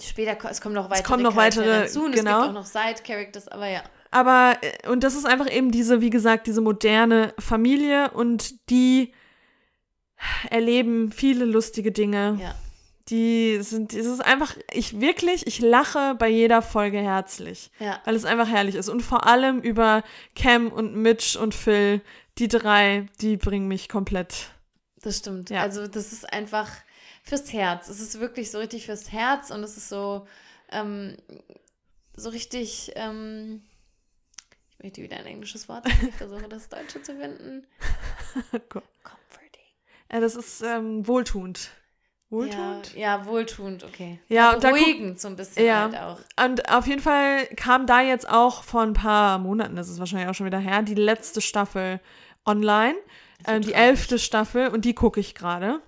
später, 0.00 0.38
es 0.50 0.62
kommen 0.62 0.74
noch 0.74 0.88
weitere 0.88 1.02
kommen 1.06 1.22
noch 1.22 1.36
weitere, 1.36 1.82
dazu 1.82 2.04
und 2.06 2.12
genau. 2.14 2.30
es 2.30 2.46
gibt 2.46 2.48
auch 2.48 2.52
noch 2.54 2.66
Side-Characters, 2.66 3.48
aber 3.48 3.68
ja. 3.68 3.82
Aber, 4.10 4.56
äh, 4.60 4.88
und 4.88 5.04
das 5.04 5.14
ist 5.14 5.26
einfach 5.26 5.50
eben 5.50 5.70
diese, 5.70 6.00
wie 6.00 6.10
gesagt, 6.10 6.46
diese 6.46 6.60
moderne 6.60 7.34
Familie 7.38 8.10
und 8.10 8.70
die 8.70 9.12
erleben 10.50 11.12
viele 11.12 11.44
lustige 11.44 11.92
Dinge. 11.92 12.38
Ja. 12.40 12.54
Die 13.08 13.58
sind, 13.62 13.94
es 13.94 14.04
ist 14.04 14.20
einfach, 14.20 14.54
ich 14.72 15.00
wirklich, 15.00 15.46
ich 15.46 15.60
lache 15.60 16.14
bei 16.18 16.28
jeder 16.28 16.60
Folge 16.60 16.98
herzlich. 16.98 17.70
Ja. 17.78 18.00
Weil 18.04 18.14
es 18.14 18.26
einfach 18.26 18.48
herrlich 18.48 18.74
ist. 18.74 18.88
Und 18.90 19.00
vor 19.00 19.26
allem 19.26 19.60
über 19.60 20.02
Cam 20.34 20.70
und 20.70 20.94
Mitch 20.94 21.38
und 21.38 21.54
Phil, 21.54 22.02
die 22.36 22.48
drei, 22.48 23.06
die 23.20 23.36
bringen 23.36 23.66
mich 23.66 23.88
komplett. 23.88 24.50
Das 25.02 25.18
stimmt. 25.18 25.48
Ja. 25.48 25.62
Also 25.62 25.86
das 25.86 26.12
ist 26.12 26.30
einfach 26.30 26.70
fürs 27.22 27.52
Herz. 27.52 27.88
Es 27.88 28.00
ist 28.00 28.20
wirklich 28.20 28.50
so 28.50 28.58
richtig 28.58 28.86
fürs 28.86 29.10
Herz 29.10 29.50
und 29.50 29.62
es 29.62 29.76
ist 29.76 29.88
so, 29.88 30.26
ähm, 30.70 31.16
so 32.14 32.28
richtig, 32.28 32.92
ähm, 32.96 33.62
ich 34.78 34.84
möchte 34.84 35.02
wieder 35.02 35.16
ein 35.16 35.26
englisches 35.26 35.68
Wort 35.68 35.84
sagen, 35.84 36.06
ich 36.08 36.14
versuche 36.14 36.48
das 36.48 36.68
Deutsche 36.68 37.02
zu 37.02 37.14
finden. 37.16 37.66
Comforting. 38.68 39.64
Ja, 40.12 40.20
das 40.20 40.34
ist 40.36 40.62
ähm, 40.62 41.06
wohltuend. 41.06 41.70
Ja, 42.30 42.36
Wohltuend? 42.36 42.94
ja, 42.94 43.24
wohltuend, 43.26 43.84
okay. 43.84 44.20
Ja, 44.28 44.52
und 44.52 44.62
da 44.62 44.70
guck- 44.70 44.78
beruhigend 44.78 45.18
so 45.20 45.28
ein 45.28 45.36
bisschen 45.36 45.64
Ja. 45.64 45.90
halt 45.90 45.96
auch. 45.96 46.44
Und 46.44 46.68
auf 46.70 46.86
jeden 46.86 47.00
Fall 47.00 47.46
kam 47.56 47.86
da 47.86 48.02
jetzt 48.02 48.28
auch 48.28 48.62
vor 48.64 48.82
ein 48.82 48.92
paar 48.92 49.38
Monaten, 49.38 49.76
das 49.76 49.88
ist 49.88 49.98
wahrscheinlich 49.98 50.28
auch 50.28 50.34
schon 50.34 50.44
wieder 50.46 50.58
her, 50.58 50.82
die 50.82 50.94
letzte 50.94 51.40
Staffel 51.40 52.00
online. 52.44 52.96
Ähm, 53.46 53.62
die 53.62 53.72
elfte 53.72 54.18
Staffel 54.18 54.68
und 54.68 54.84
die 54.84 54.94
gucke 54.94 55.20
ich 55.20 55.34
gerade. 55.34 55.80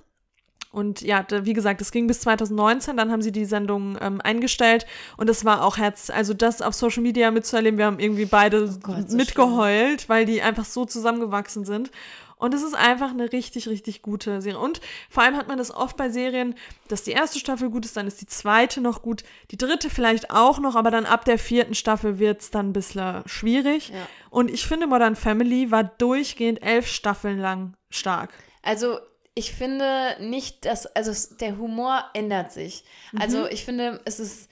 Und 0.72 1.00
ja, 1.00 1.26
wie 1.42 1.52
gesagt, 1.52 1.80
es 1.80 1.90
ging 1.90 2.06
bis 2.06 2.20
2019, 2.20 2.96
dann 2.96 3.10
haben 3.10 3.22
sie 3.22 3.32
die 3.32 3.44
Sendung 3.44 3.98
ähm, 4.00 4.20
eingestellt 4.20 4.86
und 5.16 5.28
es 5.28 5.44
war 5.44 5.64
auch 5.64 5.78
Herz, 5.78 6.10
also 6.10 6.32
das 6.32 6.62
auf 6.62 6.74
Social 6.74 7.02
Media 7.02 7.32
mitzuerleben, 7.32 7.76
wir 7.76 7.86
haben 7.86 7.98
irgendwie 7.98 8.24
beide 8.24 8.70
Oh 8.70 8.78
Gott, 8.80 9.10
so 9.10 9.16
mitgeheult, 9.16 10.08
weil 10.08 10.26
die 10.26 10.42
einfach 10.42 10.64
so 10.64 10.84
zusammengewachsen 10.84 11.64
sind. 11.64 11.90
Und 12.36 12.54
es 12.54 12.62
ist 12.62 12.74
einfach 12.74 13.10
eine 13.10 13.32
richtig, 13.32 13.68
richtig 13.68 14.00
gute 14.00 14.40
Serie. 14.40 14.58
Und 14.58 14.80
vor 15.10 15.22
allem 15.22 15.36
hat 15.36 15.46
man 15.46 15.58
das 15.58 15.70
oft 15.70 15.98
bei 15.98 16.08
Serien, 16.08 16.54
dass 16.88 17.02
die 17.02 17.10
erste 17.10 17.38
Staffel 17.38 17.68
gut 17.68 17.84
ist, 17.84 17.98
dann 17.98 18.06
ist 18.06 18.22
die 18.22 18.26
zweite 18.26 18.80
noch 18.80 19.02
gut, 19.02 19.24
die 19.50 19.58
dritte 19.58 19.90
vielleicht 19.90 20.30
auch 20.30 20.58
noch, 20.58 20.74
aber 20.74 20.90
dann 20.90 21.04
ab 21.04 21.26
der 21.26 21.38
vierten 21.38 21.74
Staffel 21.74 22.18
wird 22.18 22.40
es 22.40 22.50
dann 22.50 22.70
ein 22.70 22.72
bisschen 22.72 23.22
schwierig. 23.26 23.90
Ja. 23.90 24.06
Und 24.30 24.50
ich 24.50 24.66
finde, 24.66 24.86
Modern 24.86 25.16
Family 25.16 25.70
war 25.70 25.84
durchgehend 25.84 26.62
elf 26.62 26.86
Staffeln 26.86 27.38
lang 27.38 27.74
stark. 27.90 28.32
Also 28.62 28.98
ich 29.34 29.52
finde 29.52 30.16
nicht, 30.20 30.64
dass, 30.64 30.86
also 30.86 31.36
der 31.36 31.56
Humor 31.58 32.04
ändert 32.14 32.52
sich. 32.52 32.84
Also 33.18 33.46
ich 33.46 33.64
finde, 33.64 34.00
es 34.04 34.20
ist, 34.20 34.50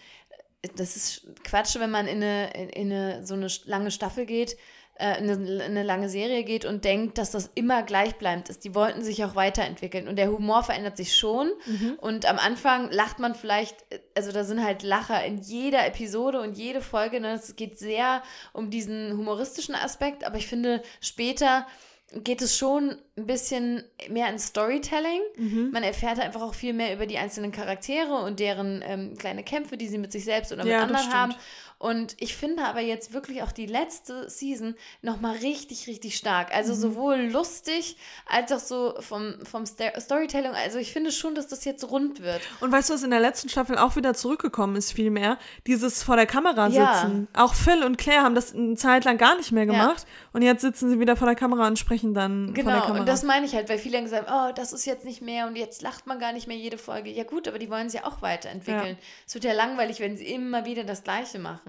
das 0.77 0.97
ist 0.97 1.27
Quatsch, 1.45 1.77
wenn 1.79 1.91
man 1.91 2.07
in 2.07 2.23
eine, 2.23 2.51
in, 2.53 2.69
in 2.71 2.93
eine 2.93 3.27
so 3.27 3.35
eine 3.35 3.49
lange 3.65 3.91
Staffel 3.91 4.25
geht, 4.27 4.57
äh, 4.99 5.19
in 5.19 5.31
eine, 5.31 5.53
in 5.53 5.61
eine 5.63 5.83
lange 5.85 6.09
Serie 6.09 6.43
geht 6.43 6.65
und 6.65 6.85
denkt, 6.85 7.19
dass 7.19 7.31
das 7.31 7.51
immer 7.55 7.83
gleichbleibend 7.83 8.49
ist. 8.49 8.65
Die 8.65 8.75
wollten 8.75 9.03
sich 9.03 9.25
auch 9.25 9.35
weiterentwickeln 9.35 10.09
und 10.09 10.17
der 10.17 10.31
Humor 10.31 10.63
verändert 10.63 10.97
sich 10.97 11.17
schon. 11.17 11.51
Und 11.99 12.27
am 12.27 12.39
Anfang 12.39 12.91
lacht 12.91 13.19
man 13.19 13.35
vielleicht, 13.35 13.77
also 14.17 14.33
da 14.33 14.43
sind 14.45 14.63
halt 14.65 14.83
Lacher 14.83 15.25
in 15.25 15.39
jeder 15.39 15.87
Episode 15.87 16.41
und 16.41 16.57
jede 16.57 16.81
Folge. 16.81 17.21
Ne? 17.21 17.33
Es 17.33 17.55
geht 17.55 17.79
sehr 17.79 18.23
um 18.53 18.71
diesen 18.71 19.17
humoristischen 19.17 19.75
Aspekt, 19.77 20.25
aber 20.25 20.37
ich 20.37 20.49
finde, 20.49 20.83
später 21.01 21.67
geht 22.13 22.41
es 22.41 22.57
schon 22.57 22.97
ein 23.17 23.27
bisschen 23.27 23.85
mehr 24.09 24.31
ins 24.31 24.47
Storytelling. 24.47 25.21
Mhm. 25.37 25.71
Man 25.73 25.83
erfährt 25.83 26.19
einfach 26.19 26.41
auch 26.41 26.55
viel 26.55 26.73
mehr 26.73 26.95
über 26.95 27.07
die 27.07 27.19
einzelnen 27.19 27.53
Charaktere 27.53 28.23
und 28.25 28.41
deren 28.41 28.83
ähm, 28.87 29.17
kleine 29.19 29.43
Kämpfe, 29.43 29.77
die 29.77 29.89
sie 29.89 29.99
mit 29.99 30.13
sich 30.13 30.25
selbst 30.25 30.51
oder 30.51 30.65
mit 30.65 30.73
Ja, 30.73 30.87
das 30.87 30.97
anderen 30.97 31.13
haben. 31.13 31.35
Und 31.79 32.17
ich 32.19 32.35
finde 32.37 32.65
aber 32.65 32.81
jetzt 32.81 33.13
wirklich 33.13 33.43
auch 33.45 33.53
die 33.53 33.67
letzte 33.67 34.29
Season 34.29 34.75
nochmal 35.01 35.37
richtig, 35.37 35.87
richtig 35.87 36.17
stark. 36.17 36.53
Also 36.53 36.73
Mhm. 36.75 36.79
sowohl 36.81 37.17
lustig 37.31 37.97
als 38.27 38.51
auch 38.51 38.59
so 38.59 38.95
vom, 38.99 39.35
vom 39.45 39.65
Storytelling. 39.65 40.51
Also 40.53 40.79
ich 40.79 40.93
finde 40.93 41.13
schon, 41.13 41.37
dass 41.37 41.47
das 41.47 41.65
jetzt 41.65 41.89
rund 41.89 42.21
wird. 42.21 42.41
Und 42.61 42.73
weißt 42.73 42.91
du, 42.91 42.95
was 42.95 43.05
in 43.05 43.11
der 43.11 43.21
letzten 43.21 43.49
Staffel 43.49 43.79
auch 43.79 43.95
wieder 43.95 44.13
zurückgekommen 44.15 44.75
ist, 44.75 44.91
vielmehr? 44.93 45.39
Dieses 45.69 46.03
vor 46.03 46.17
der 46.17 46.27
Kamera 46.27 46.67
Ja. 46.67 46.93
sitzen. 46.95 47.29
Auch 47.33 47.55
Phil 47.55 47.85
und 47.85 47.97
Claire 47.97 48.23
haben 48.25 48.35
das 48.35 48.53
eine 48.55 48.75
Zeit 48.75 49.05
lang 49.05 49.17
gar 49.17 49.37
nicht 49.37 49.53
mehr 49.53 49.67
gemacht. 49.67 50.05
Und 50.33 50.43
jetzt 50.43 50.63
sitzen 50.63 50.91
sie 50.91 50.99
wieder 50.99 51.15
vor 51.15 51.27
der 51.29 51.37
Kamera 51.37 51.69
und 51.69 51.79
sprechen 51.79 52.13
dann 52.13 52.47
vor 52.47 52.55
der 52.55 52.65
Genau, 52.65 52.81
Kamera. 52.87 53.01
und 53.01 53.09
das 53.09 53.23
meine 53.23 53.47
ich 53.47 53.55
halt, 53.55 53.69
weil 53.69 53.79
viele 53.79 53.99
haben 53.99 54.05
gesagt, 54.05 54.29
oh, 54.29 54.53
das 54.55 54.73
ist 54.73 54.85
jetzt 54.85 55.05
nicht 55.05 55.23
mehr 55.23 55.47
und 55.47 55.55
jetzt 55.55 55.83
lacht 55.83 56.09
man 56.09 56.19
gar 56.19 56.33
nicht 56.33 56.49
mehr 56.49 56.57
jede 56.57 56.77
Folge. 56.77 57.11
Ja 57.11 57.23
gut, 57.23 57.47
aber 57.47 57.61
die 57.61 57.71
wollen 57.71 57.89
sie 57.89 57.99
ja 57.99 58.05
auch 58.05 58.21
weiterentwickeln. 58.21 58.99
Es 59.29 59.35
wird 59.35 59.45
ja 59.45 59.53
langweilig, 59.53 60.01
wenn 60.01 60.17
sie 60.17 60.27
immer 60.27 60.65
wieder 60.67 60.83
das 60.83 61.05
Gleiche 61.05 61.39
machen. 61.39 61.68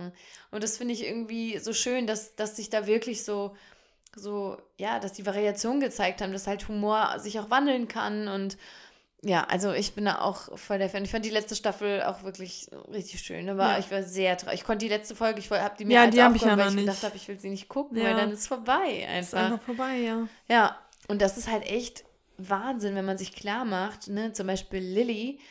Und 0.52 0.64
das 0.64 0.78
finde 0.78 0.94
ich 0.94 1.06
irgendwie 1.06 1.58
so 1.60 1.74
schön, 1.74 2.08
dass, 2.08 2.36
dass 2.36 2.56
sich 2.56 2.70
da 2.70 2.88
wirklich 2.88 3.24
so, 3.24 3.56
so, 4.16 4.58
ja, 4.78 5.00
dass 5.00 5.14
die 5.14 5.26
Variation 5.26 5.80
gezeigt 5.80 6.22
haben, 6.22 6.34
dass 6.34 6.48
halt 6.48 6.68
Humor 6.68 7.16
sich 7.20 7.40
auch 7.40 7.50
wandeln 7.50 7.88
kann 7.88 8.28
und 8.28 8.58
ja, 9.22 9.44
also 9.44 9.74
ich 9.74 9.96
bin 9.96 10.06
da 10.06 10.22
auch 10.22 10.58
voll 10.58 10.78
der 10.78 10.90
Fan. 10.90 11.04
Ich 11.04 11.12
fand 11.12 11.26
die 11.26 11.30
letzte 11.30 11.54
Staffel 11.54 12.04
auch 12.04 12.24
wirklich 12.24 12.68
richtig 12.90 13.20
schön. 13.20 13.50
Aber 13.50 13.72
Ja. 13.74 13.78
ich 13.78 13.92
war 13.92 14.02
sehr 14.02 14.38
traurig. 14.38 14.62
Ich 14.62 14.64
konnte 14.66 14.86
die 14.86 14.90
letzte 14.90 15.14
Folge, 15.14 15.40
ich 15.40 15.52
habe 15.52 15.76
die 15.78 15.84
mir 15.84 15.96
Ja, 15.96 16.02
als 16.04 16.16
die 16.16 16.24
hab 16.24 16.34
ich 16.36 16.42
ja 16.42 16.48
weil 16.56 16.56
noch 16.56 16.68
ich 16.68 16.76
nicht. 16.76 16.86
gedacht 16.86 17.04
habe, 17.04 17.18
ich 17.18 17.28
will 17.28 17.38
sie 17.38 17.50
nicht 17.50 17.68
gucken, 17.68 17.98
Ja. 17.98 18.06
weil 18.06 18.16
dann 18.16 18.32
ist 18.32 18.48
vorbei 18.48 19.06
ist 19.20 19.36
einfach. 19.36 19.52
einfach 19.52 19.62
vorbei, 19.66 19.98
ja. 19.98 20.26
Ja, 20.48 20.80
und 21.10 21.22
das 21.22 21.38
ist 21.38 21.52
halt 21.52 21.66
echt 21.66 22.06
Wahnsinn, 22.38 22.96
wenn 22.96 23.04
man 23.04 23.18
sich 23.18 23.34
klar 23.36 23.66
macht, 23.66 24.08
ne, 24.08 24.32
zum 24.32 24.48
Beispiel 24.48 24.80
Lilly, 24.80 25.42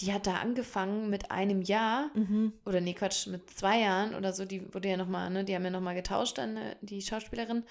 die 0.00 0.12
hat 0.12 0.26
da 0.26 0.34
angefangen 0.34 1.10
mit 1.10 1.30
einem 1.30 1.62
Jahr, 1.62 2.10
Mhm. 2.14 2.52
oder 2.64 2.80
nee, 2.80 2.94
Quatsch, 2.94 3.28
mit 3.28 3.48
zwei 3.50 3.80
Jahren 3.80 4.14
oder 4.14 4.32
so, 4.32 4.44
die 4.44 4.72
wurde 4.74 4.88
ja 4.88 4.96
nochmal, 4.96 5.30
ne, 5.30 5.44
die 5.44 5.54
haben 5.54 5.64
ja 5.64 5.70
nochmal 5.70 5.94
getauscht 5.94 6.38
dann, 6.38 6.54
ne, 6.54 6.76
die 6.80 7.00
Schauspielerin, 7.02 7.62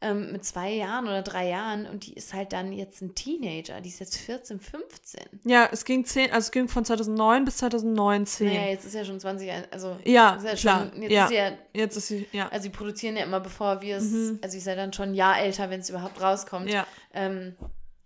ähm, 0.00 0.32
mit 0.32 0.44
zwei 0.44 0.70
Jahren 0.72 1.06
oder 1.06 1.22
drei 1.22 1.48
Jahren 1.48 1.86
und 1.86 2.06
die 2.06 2.12
ist 2.14 2.32
halt 2.34 2.52
dann 2.52 2.72
jetzt 2.72 3.00
ein 3.02 3.14
Teenager, 3.14 3.80
die 3.80 3.88
ist 3.88 3.98
jetzt 4.00 4.16
14, 4.18 4.60
15. 4.60 5.22
Ja, 5.44 5.68
es 5.72 5.84
ging 5.84 6.04
zehn, 6.04 6.26
also 6.30 6.46
es 6.46 6.50
ging 6.52 6.68
von 6.68 6.84
2009 6.84 7.44
bis 7.44 7.56
2019. 7.58 8.46
Naja, 8.48 8.68
jetzt 8.68 8.84
ist 8.84 8.94
ja 8.94 9.04
schon 9.04 9.18
20, 9.18 9.50
also 9.72 9.96
Ja, 10.04 10.34
ist 10.34 10.44
ja 10.44 10.54
klar. 10.54 10.90
schon, 10.92 11.02
jetzt 11.02 11.12
ja. 11.12 11.22
ist 11.24 11.28
sie 11.30 11.36
ja 11.36 11.52
Jetzt 11.72 11.96
ist 11.96 12.06
sie, 12.08 12.28
ja. 12.32 12.48
also 12.50 12.62
sie 12.64 12.70
produzieren 12.70 13.16
ja 13.16 13.24
immer 13.24 13.40
bevor 13.40 13.80
wir 13.82 13.96
es, 13.96 14.04
Mhm. 14.10 14.38
also 14.42 14.52
sie 14.52 14.58
ist 14.58 14.66
ja 14.66 14.76
dann 14.76 14.92
schon 14.92 15.10
ein 15.10 15.14
Jahr 15.14 15.38
älter, 15.40 15.70
wenn 15.70 15.80
es 15.80 15.90
überhaupt 15.90 16.20
rauskommt. 16.20 16.70
Ja. 16.70 16.86
Ähm, 17.14 17.54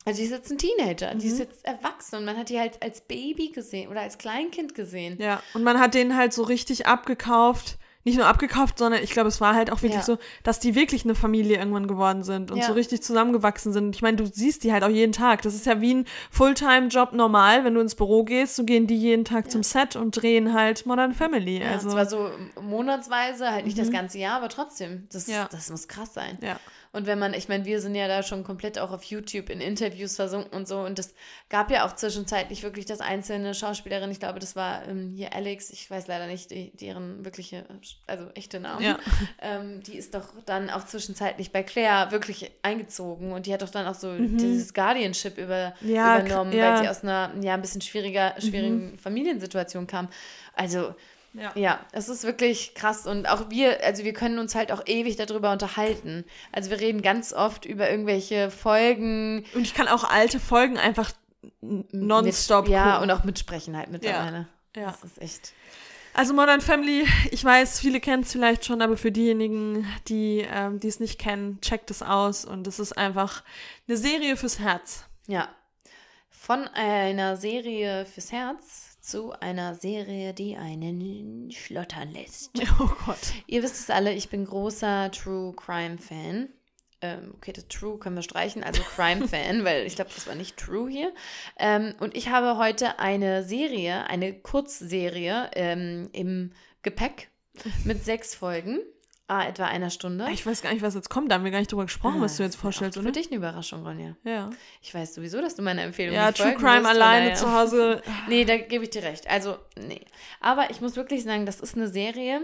also 0.08 0.18
die 0.20 0.24
ist 0.26 0.32
jetzt 0.32 0.50
ein 0.50 0.58
Teenager, 0.58 1.14
die 1.14 1.26
Mhm. 1.26 1.32
ist 1.32 1.38
jetzt 1.38 1.64
erwachsen 1.64 2.16
und 2.16 2.24
man 2.24 2.36
hat 2.36 2.48
die 2.48 2.58
halt 2.58 2.82
als 2.82 3.00
Baby 3.02 3.50
gesehen 3.50 3.88
oder 3.90 4.00
als 4.00 4.18
Kleinkind 4.18 4.74
gesehen. 4.74 5.16
Ja, 5.20 5.42
und 5.54 5.62
man 5.62 5.78
hat 5.78 5.94
denen 5.94 6.16
halt 6.16 6.32
so 6.32 6.42
richtig 6.42 6.86
abgekauft. 6.86 7.78
Nicht 8.04 8.16
nur 8.16 8.26
abgekauft, 8.26 8.78
sondern 8.78 9.02
ich 9.02 9.10
glaube, 9.10 9.28
es 9.28 9.38
war 9.40 9.54
halt 9.54 9.70
auch 9.70 9.82
wirklich 9.82 9.96
Ja. 10.00 10.02
so, 10.02 10.18
dass 10.42 10.60
die 10.60 10.74
wirklich 10.74 11.04
eine 11.04 11.14
Familie 11.14 11.58
irgendwann 11.58 11.88
geworden 11.88 12.22
sind 12.22 12.50
und 12.50 12.58
Ja. 12.58 12.64
so 12.66 12.72
richtig 12.72 13.02
zusammengewachsen 13.02 13.72
sind. 13.72 13.94
Ich 13.94 14.00
meine, 14.02 14.16
du 14.16 14.24
siehst 14.24 14.64
die 14.64 14.72
halt 14.72 14.82
auch 14.82 14.88
jeden 14.88 15.12
Tag. 15.12 15.42
Das 15.42 15.54
ist 15.54 15.66
ja 15.66 15.82
wie 15.82 15.94
ein 15.94 16.06
Fulltime-Job 16.30 17.12
normal, 17.12 17.64
wenn 17.64 17.74
du 17.74 17.80
ins 17.80 17.96
Büro 17.96 18.24
gehst, 18.24 18.54
so 18.56 18.64
gehen 18.64 18.86
die 18.86 18.96
jeden 18.96 19.26
Tag 19.26 19.50
zum 19.50 19.62
Set 19.62 19.94
und 19.96 20.12
drehen 20.12 20.54
halt 20.54 20.86
Modern 20.86 21.12
Family. 21.12 21.60
Ja, 21.60 21.72
also, 21.72 21.90
zwar 21.90 22.06
so 22.06 22.30
monatsweise, 22.62 23.50
halt 23.50 23.66
nicht 23.66 23.76
das 23.78 23.90
ganze 23.90 24.18
Jahr, 24.18 24.36
aber 24.36 24.48
trotzdem, 24.48 25.06
das, 25.12 25.26
Ja. 25.26 25.46
das 25.50 25.68
muss 25.68 25.88
krass 25.88 26.14
sein. 26.14 26.38
ja. 26.40 26.58
Und 26.92 27.06
wenn 27.06 27.18
man, 27.18 27.34
ich 27.34 27.48
meine, 27.48 27.64
wir 27.64 27.80
sind 27.80 27.94
ja 27.94 28.08
da 28.08 28.22
schon 28.22 28.44
komplett 28.44 28.78
auch 28.78 28.90
auf 28.92 29.02
YouTube 29.04 29.50
in 29.50 29.60
Interviews 29.60 30.16
versunken 30.16 30.52
und 30.56 30.66
so. 30.66 30.80
Und 30.80 30.98
das 30.98 31.14
gab 31.50 31.70
ja 31.70 31.86
auch 31.86 31.94
zwischenzeitlich 31.94 32.62
wirklich 32.62 32.86
das 32.86 33.00
einzelne 33.00 33.54
Schauspielerin. 33.54 34.10
Ich 34.10 34.20
glaube, 34.20 34.38
das 34.38 34.56
war 34.56 34.86
ähm, 34.88 35.12
hier 35.14 35.34
Alex, 35.34 35.70
ich 35.70 35.90
weiß 35.90 36.06
leider 36.06 36.26
nicht 36.26 36.50
die, 36.50 36.70
deren 36.76 37.24
wirkliche, 37.24 37.64
also 38.06 38.28
echte 38.34 38.60
Namen. 38.60 38.84
Ja. 38.84 38.98
Ähm, 39.40 39.82
die 39.82 39.96
ist 39.96 40.14
doch 40.14 40.26
dann 40.46 40.68
auch 40.70 40.84
zwischenzeitlich 40.84 41.52
bei 41.52 41.62
Claire 41.62 42.10
wirklich 42.10 42.50
eingezogen 42.62 43.32
und 43.32 43.46
die 43.46 43.52
hat 43.52 43.62
doch 43.62 43.70
dann 43.70 43.86
auch 43.86 43.94
so 43.94 44.08
Mhm. 44.08 44.36
dieses 44.38 44.74
Guardianship 44.74 45.38
über, 45.38 45.74
Ja, 45.80 46.18
übernommen, 46.20 46.52
ja. 46.52 46.70
Mhm. 46.70 46.74
weil 46.74 46.82
sie 46.82 46.88
aus 46.88 47.02
einer 47.02 47.32
ja, 47.40 47.54
ein 47.54 47.60
bisschen 47.60 47.80
schwieriger, 47.80 48.34
schwierigen 48.38 48.98
Familiensituation 48.98 49.86
kam. 49.86 50.08
Also 50.54 50.94
Ja. 51.40 51.52
ja, 51.54 51.80
es 51.92 52.08
ist 52.08 52.24
wirklich 52.24 52.74
krass 52.74 53.06
und 53.06 53.28
auch 53.28 53.50
wir, 53.50 53.84
also 53.84 54.04
wir 54.04 54.12
können 54.12 54.38
uns 54.38 54.54
halt 54.54 54.72
auch 54.72 54.82
ewig 54.86 55.16
darüber 55.16 55.52
unterhalten. 55.52 56.24
Also 56.52 56.70
wir 56.70 56.80
reden 56.80 57.02
ganz 57.02 57.32
oft 57.32 57.64
über 57.64 57.90
irgendwelche 57.90 58.50
Folgen. 58.50 59.44
Und 59.54 59.62
ich 59.62 59.74
kann 59.74 59.88
auch 59.88 60.04
alte 60.04 60.40
Folgen 60.40 60.78
einfach 60.78 61.12
nonstop 61.60 62.64
mit, 62.64 62.72
Ja, 62.72 62.92
gucken. 62.96 63.10
und 63.10 63.16
auch 63.16 63.24
mitsprechen 63.24 63.76
halt 63.76 63.90
mittlerweile. 63.90 64.46
Ja. 64.76 64.86
Das 64.86 65.04
ist 65.04 65.20
echt. 65.20 65.52
Also 66.14 66.34
Modern 66.34 66.60
Family, 66.60 67.06
ich 67.30 67.44
weiß, 67.44 67.78
viele 67.78 68.00
kennen 68.00 68.22
es 68.24 68.32
vielleicht 68.32 68.64
schon, 68.64 68.82
aber 68.82 68.96
für 68.96 69.12
diejenigen, 69.12 69.86
die 70.08 70.44
ähm, 70.52 70.80
die 70.80 70.88
es 70.88 70.98
nicht 70.98 71.18
kennen, 71.20 71.60
checkt 71.60 71.90
es 71.90 72.02
aus 72.02 72.44
und 72.44 72.66
es 72.66 72.80
ist 72.80 72.92
einfach 72.98 73.44
eine 73.86 73.96
Serie 73.96 74.36
fürs 74.36 74.58
Herz. 74.58 75.04
Ja. 75.26 75.48
Von 76.30 76.66
einer 76.68 77.36
Serie 77.36 78.06
fürs 78.06 78.32
Herz 78.32 78.87
zu 79.08 79.32
einer 79.40 79.74
Serie, 79.74 80.34
die 80.34 80.56
einen 80.56 81.50
schlottern 81.50 82.12
lässt. 82.12 82.50
Oh 82.80 82.90
Gott. 83.06 83.18
Ihr 83.46 83.62
wisst 83.62 83.76
es 83.76 83.90
alle, 83.90 84.12
ich 84.12 84.28
bin 84.28 84.44
großer 84.44 85.10
True 85.10 85.54
Crime 85.56 85.98
Fan. 85.98 86.50
Ähm, 87.00 87.32
okay, 87.34 87.52
das 87.52 87.66
True 87.68 87.98
können 87.98 88.16
wir 88.16 88.22
streichen, 88.22 88.62
also 88.62 88.82
Crime 88.82 89.26
Fan, 89.28 89.64
weil 89.64 89.86
ich 89.86 89.96
glaube, 89.96 90.10
das 90.14 90.26
war 90.26 90.34
nicht 90.34 90.56
True 90.58 90.90
hier. 90.90 91.12
Ähm, 91.58 91.94
und 92.00 92.14
ich 92.16 92.28
habe 92.28 92.58
heute 92.58 92.98
eine 92.98 93.42
Serie, 93.44 94.06
eine 94.08 94.34
Kurzserie 94.34 95.50
ähm, 95.54 96.08
im 96.12 96.52
Gepäck 96.82 97.30
mit 97.84 98.04
sechs 98.04 98.34
Folgen. 98.34 98.80
Ah, 99.30 99.46
etwa 99.46 99.66
einer 99.66 99.90
Stunde. 99.90 100.26
Ich 100.32 100.46
weiß 100.46 100.62
gar 100.62 100.72
nicht, 100.72 100.80
was 100.80 100.94
jetzt 100.94 101.10
kommt. 101.10 101.30
Da 101.30 101.34
haben 101.34 101.44
wir 101.44 101.50
gar 101.50 101.58
nicht 101.58 101.70
drüber 101.70 101.84
gesprochen, 101.84 102.22
was 102.22 102.38
du 102.38 102.42
jetzt 102.42 102.56
vorstellst, 102.56 102.96
Für 102.96 103.02
oder? 103.02 103.12
dich 103.12 103.26
eine 103.26 103.36
Überraschung, 103.36 103.86
Ronja. 103.86 104.16
Ja. 104.24 104.48
Ich 104.80 104.94
weiß 104.94 105.14
sowieso, 105.14 105.42
dass 105.42 105.54
du 105.54 105.60
meine 105.60 105.82
Empfehlung 105.82 106.14
Ja, 106.14 106.32
True 106.32 106.54
Crime 106.54 106.78
von 106.78 106.86
alleine 106.86 107.34
zu 107.34 107.52
Hause. 107.52 108.02
Nee, 108.28 108.46
da 108.46 108.56
gebe 108.56 108.84
ich 108.84 108.90
dir 108.90 109.02
recht. 109.02 109.28
Also, 109.28 109.58
nee. 109.76 110.00
Aber 110.40 110.70
ich 110.70 110.80
muss 110.80 110.96
wirklich 110.96 111.24
sagen, 111.24 111.44
das 111.44 111.60
ist 111.60 111.76
eine 111.76 111.88
Serie, 111.88 112.40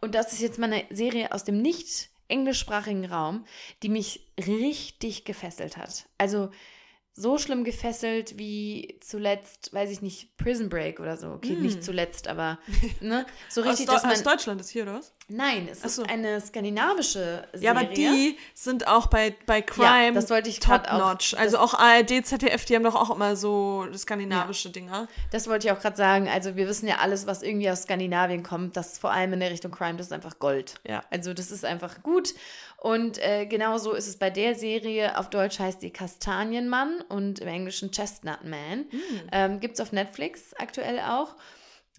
und 0.00 0.14
das 0.14 0.32
ist 0.32 0.40
jetzt 0.40 0.58
mal 0.58 0.72
eine 0.72 0.84
Serie 0.90 1.32
aus 1.32 1.44
dem 1.44 1.62
nicht 1.62 2.10
englischsprachigen 2.28 3.06
Raum, 3.06 3.44
die 3.82 3.88
mich 3.88 4.20
richtig 4.38 5.24
gefesselt 5.24 5.76
hat. 5.76 6.06
Also 6.18 6.50
so 7.18 7.38
schlimm 7.38 7.64
gefesselt 7.64 8.38
wie 8.38 8.98
zuletzt, 9.00 9.72
weiß 9.72 9.90
ich 9.90 10.02
nicht, 10.02 10.36
Prison 10.36 10.68
Break 10.68 11.00
oder 11.00 11.16
so. 11.16 11.28
Okay, 11.30 11.54
nicht 11.54 11.82
zuletzt, 11.82 12.28
aber 12.28 12.58
ne, 13.00 13.24
so 13.48 13.62
Aus, 13.62 13.68
richtig, 13.68 13.86
Deu 13.86 13.94
dass 13.94 14.02
man 14.02 14.12
aus 14.12 14.22
Deutschland 14.22 14.60
ist 14.60 14.68
hier, 14.68 14.82
oder 14.82 14.94
was? 14.94 15.14
Nein, 15.28 15.66
es 15.72 15.80
so. 15.80 16.02
ist 16.02 16.10
eine 16.10 16.40
skandinavische 16.40 17.48
Serie. 17.54 17.64
Ja, 17.64 17.70
aber 17.72 17.84
die 17.84 18.36
sind 18.54 18.86
auch 18.86 19.06
bei, 19.06 19.34
bei 19.46 19.62
Crime 19.62 20.12
das 20.12 20.28
wollte 20.30 20.50
ich 20.50 20.60
top 20.60 20.82
auch- 20.88 20.98
notch. 20.98 21.34
Also 21.34 21.58
auch 21.58 21.74
ARD, 21.74 22.24
ZDF, 22.24 22.64
die 22.66 22.76
haben 22.76 22.84
doch 22.84 22.94
auch 22.94 23.10
immer 23.10 23.34
so 23.34 23.86
skandinavische 23.94 24.70
Dinger. 24.70 25.08
Das 25.32 25.48
wollte 25.48 25.66
ich 25.66 25.72
auch 25.72 25.80
gerade 25.80 25.96
sagen. 25.96 26.28
Also 26.28 26.54
wir 26.56 26.68
wissen 26.68 26.86
ja 26.86 26.98
alles, 26.98 27.26
was 27.26 27.42
irgendwie 27.42 27.70
aus 27.70 27.84
Skandinavien 27.84 28.42
kommt, 28.42 28.76
das 28.76 28.98
vor 28.98 29.10
allem 29.10 29.32
in 29.32 29.40
der 29.40 29.50
Richtung 29.50 29.70
Crime, 29.72 29.96
das 29.96 30.08
ist 30.08 30.12
einfach 30.12 30.38
Gold. 30.38 30.74
Ja. 30.86 31.02
Also 31.10 31.32
das 31.34 31.50
ist 31.50 31.64
einfach 31.64 32.02
gut. 32.02 32.34
Und 32.78 33.18
äh, 33.18 33.46
genauso 33.46 33.92
ist 33.94 34.06
es 34.06 34.18
bei 34.18 34.30
der 34.30 34.54
Serie. 34.54 35.18
Auf 35.18 35.30
Deutsch 35.30 35.58
heißt 35.58 35.82
die 35.82 35.90
Kastanienmann 35.90 37.00
und 37.08 37.40
im 37.40 37.48
Englischen 37.48 37.90
Chestnut 37.90 38.44
Man. 38.44 38.86
Ähm, 39.32 39.60
Gibt 39.60 39.74
es 39.74 39.80
auf 39.80 39.92
Netflix 39.92 40.52
aktuell 40.54 41.00
auch. 41.00 41.36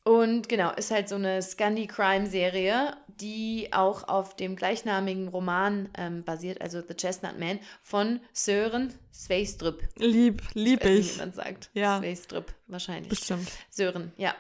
Und 0.04 0.48
genau, 0.48 0.72
ist 0.72 0.92
halt 0.92 1.10
so 1.10 1.16
eine 1.16 1.42
Scandi-Crime-Serie, 1.42 2.96
die 3.08 3.70
auch 3.74 4.08
auf 4.08 4.38
dem 4.38 4.56
gleichnamigen 4.56 5.28
Roman 5.28 5.90
ähm, 5.98 6.24
basiert, 6.24 6.62
also 6.62 6.82
The 6.88 6.94
Chestnut 6.94 7.38
Man, 7.38 7.60
von 7.82 8.22
Sören 8.32 8.94
Sveistrup. 9.14 9.82
Lieb, 9.98 10.44
lieb 10.54 10.80
Ich 10.82 10.86
weiß 10.86 10.96
nicht, 10.96 11.10
ich. 11.10 11.16
wie 11.16 11.20
man 11.20 11.34
sagt. 11.34 11.70
Ja. 11.74 11.98
Sveistrup, 12.00 12.54
wahrscheinlich. 12.68 13.10
Bestimmt. 13.10 13.50
Sören, 13.70 14.14
ja. 14.16 14.34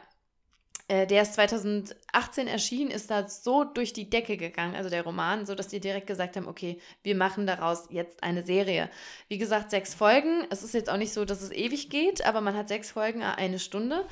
Äh, 0.89 1.05
der 1.05 1.23
ist 1.23 1.33
2018 1.33 2.47
erschienen, 2.47 2.91
ist 2.91 3.11
da 3.11 3.27
so 3.27 3.65
durch 3.65 3.91
die 3.91 4.09
Decke 4.09 4.37
gegangen, 4.37 4.75
also 4.75 4.89
der 4.89 5.03
Roman, 5.03 5.45
so 5.45 5.53
dass 5.53 5.67
die 5.67 5.81
direkt 5.81 6.07
gesagt 6.07 6.37
haben, 6.37 6.47
okay, 6.47 6.79
wir 7.03 7.15
machen 7.15 7.45
daraus 7.45 7.87
jetzt 7.89 8.23
eine 8.23 8.43
Serie. 8.43 8.89
Wie 9.27 9.37
gesagt, 9.37 9.71
sechs 9.71 9.93
Folgen. 9.93 10.45
Es 10.49 10.63
ist 10.63 10.73
jetzt 10.73 10.89
auch 10.89 10.97
nicht 10.97 11.13
so, 11.13 11.25
dass 11.25 11.41
es 11.41 11.51
ewig 11.51 11.89
geht, 11.89 12.25
aber 12.25 12.39
man 12.39 12.55
hat 12.55 12.69
sechs 12.69 12.91
Folgen, 12.91 13.21
a 13.21 13.33
eine 13.33 13.59
Stunde. 13.59 14.05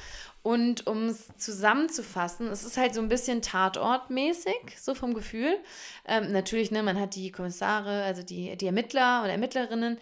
Und 0.44 0.86
um 0.86 1.08
es 1.08 1.30
zusammenzufassen, 1.38 2.48
es 2.48 2.64
ist 2.64 2.78
halt 2.78 2.94
so 2.94 3.02
ein 3.02 3.10
bisschen 3.10 3.42
Tatortmäßig, 3.42 4.78
so 4.80 4.94
vom 4.94 5.14
Gefühl. 5.14 5.58
Ähm, 6.06 6.32
natürlich, 6.34 6.72
ne, 6.72 6.84
man 6.84 7.00
hat 7.00 7.16
die 7.16 7.32
Kommissare, 7.32 8.04
also 8.04 8.22
die, 8.22 8.56
die 8.58 8.68
Ermittler 8.68 9.24
und 9.24 9.30
Ermittlerinnen. 9.30 9.98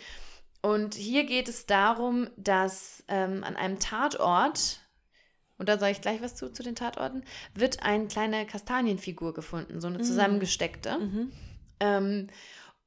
Und 0.62 0.96
hier 0.96 1.26
geht 1.26 1.50
es 1.50 1.66
darum, 1.66 2.30
dass 2.36 3.04
ähm, 3.10 3.44
an 3.44 3.56
einem 3.56 3.80
Tatort, 3.80 4.80
und 5.64 5.70
da 5.70 5.78
sage 5.80 5.94
ich 5.94 6.02
gleich 6.02 6.22
was 6.22 6.36
zu, 6.36 6.52
zu 6.52 6.62
den 6.62 6.76
Tatorten, 6.76 7.24
wird 7.56 7.84
eine 7.84 8.08
kleine 8.08 8.46
Kastanienfigur 8.46 9.34
gefunden, 9.34 9.80
so 9.80 9.88
eine 9.88 10.02
zusammengesteckte. 10.02 10.98
Ähm, 11.80 12.28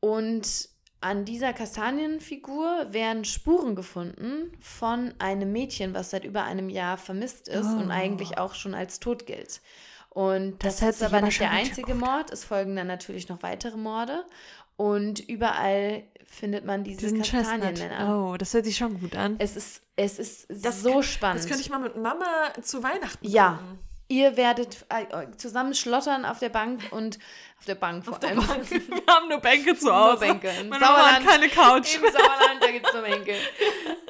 und 0.00 0.68
an 1.00 1.24
dieser 1.24 1.54
Kastanienfigur 1.54 2.88
werden 2.90 3.24
Spuren 3.24 3.76
gefunden 3.76 4.52
von 4.60 5.14
einem 5.18 5.52
Mädchen, 5.52 5.94
was 5.94 6.10
seit 6.10 6.24
über 6.24 6.44
einem 6.44 6.68
Jahr 6.68 6.98
vermisst 6.98 7.48
ist 7.48 7.66
und 7.66 7.86
Oh. 7.88 7.90
eigentlich 7.92 8.36
auch 8.36 8.54
schon 8.54 8.74
als 8.74 9.00
tot 9.00 9.24
gilt. 9.24 9.62
Und 10.10 10.62
das, 10.62 10.80
Das 10.80 10.96
ist 10.96 11.02
aber 11.02 11.22
nicht 11.22 11.40
der 11.40 11.50
einzige 11.50 11.94
Mord. 11.94 12.30
Es 12.30 12.44
folgen 12.44 12.76
dann 12.76 12.86
natürlich 12.88 13.30
noch 13.30 13.42
weitere 13.42 13.78
Morde. 13.78 14.26
Und 14.76 15.20
überall 15.20 16.02
findet 16.28 16.64
man 16.64 16.84
diese 16.84 17.00
Diesen. 17.00 17.22
Kastanienmänner. 17.22 18.30
Oh, 18.32 18.36
das 18.36 18.52
hört 18.54 18.64
sich 18.64 18.76
schon 18.76 19.00
gut 19.00 19.16
an. 19.16 19.36
Es 19.38 19.56
ist, 19.56 19.82
es 19.96 20.18
ist 20.18 20.46
Das 20.50 20.82
so 20.82 20.94
kann- 20.94 21.02
spannend. 21.02 21.38
Das 21.40 21.46
könnte 21.48 21.62
ich 21.62 21.70
mal 21.70 21.78
mit 21.78 21.96
Mama 21.96 22.52
zu 22.62 22.82
Weihnachten 22.82 23.26
Ja. 23.26 23.58
gucken. 23.62 23.78
Ihr 24.08 24.36
werdet 24.36 24.86
äh, 24.88 25.26
zusammen 25.36 25.74
schlottern 25.74 26.24
auf 26.24 26.38
der 26.38 26.48
Bank 26.48 26.80
und 26.92 27.18
auf 27.58 27.64
der 27.64 27.74
Bank 27.74 28.04
vor 28.04 28.22
allem. 28.22 28.38
Wir 28.70 29.02
haben 29.08 29.28
nur 29.28 29.40
Bänke 29.40 29.74
zu 29.78 29.86
Nur 29.86 29.96
Hause. 29.96 30.20
Bänke. 30.20 30.48
Im 30.60 30.68
Meine 30.68 30.84
Mama 30.84 30.96
hat 31.10 31.22
Sauerland- 31.22 31.26
keine 31.26 31.48
Couch. 31.48 31.96
Im 31.96 32.02
Sauerland, 32.02 32.60
da 32.62 32.70
gibt 32.70 32.86
es 32.86 32.92
nur 32.92 33.02
Bänke. 33.10 33.34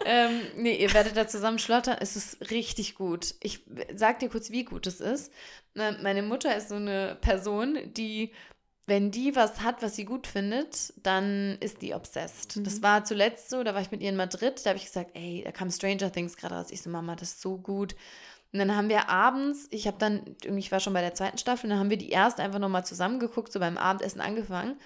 ähm, 0.04 0.40
nee, 0.56 0.76
ihr 0.76 0.92
werdet 0.92 1.16
da 1.16 1.26
zusammen 1.26 1.58
schlottern. 1.58 1.96
Es 1.98 2.14
ist 2.14 2.50
richtig 2.50 2.94
gut. 2.94 3.34
Ich 3.40 3.64
sag 3.94 4.18
dir 4.18 4.28
kurz, 4.28 4.50
wie 4.50 4.64
gut 4.64 4.86
es 4.86 5.00
ist. 5.00 5.32
Na, 5.72 5.92
Meine 6.02 6.22
Mutter 6.22 6.54
ist 6.54 6.68
so 6.68 6.74
eine 6.74 7.16
Person, 7.22 7.78
die, 7.94 8.32
wenn 8.86 9.10
die 9.10 9.34
was 9.34 9.62
hat, 9.62 9.82
was 9.82 9.96
sie 9.96 10.04
gut 10.04 10.28
findet, 10.28 10.92
dann 11.02 11.58
ist 11.58 11.82
die 11.82 11.92
obsessed. 11.92 12.64
Das 12.64 12.82
war 12.82 13.04
zuletzt 13.04 13.50
so, 13.50 13.64
da 13.64 13.74
war 13.74 13.80
ich 13.80 13.90
mit 13.90 14.00
ihr 14.00 14.10
in 14.10 14.16
Madrid, 14.16 14.64
da 14.64 14.70
habe 14.70 14.78
ich 14.78 14.86
gesagt, 14.86 15.10
ey, 15.14 15.42
da 15.44 15.50
kam 15.50 15.70
Stranger 15.70 16.12
Things 16.12 16.36
gerade 16.36 16.54
raus. 16.54 16.68
Ich 16.70 16.82
so, 16.82 16.90
Mama, 16.90 17.16
das 17.16 17.30
ist 17.30 17.42
so 17.42 17.58
gut. 17.58 17.96
Und 18.52 18.60
dann 18.60 18.76
haben 18.76 18.88
wir 18.88 19.08
abends, 19.08 19.66
ich 19.70 19.88
habe 19.88 19.98
dann, 19.98 20.36
ich 20.44 20.70
war 20.70 20.78
schon 20.78 20.92
bei 20.92 21.00
der 21.00 21.14
zweiten 21.14 21.36
Staffel, 21.36 21.68
dann 21.68 21.80
haben 21.80 21.90
wir 21.90 21.98
die 21.98 22.10
erste 22.10 22.44
einfach 22.44 22.60
nochmal 22.60 22.86
zusammengeguckt, 22.86 23.52
so 23.52 23.58
beim 23.58 23.76
Abendessen 23.76 24.20
angefangen. 24.20 24.76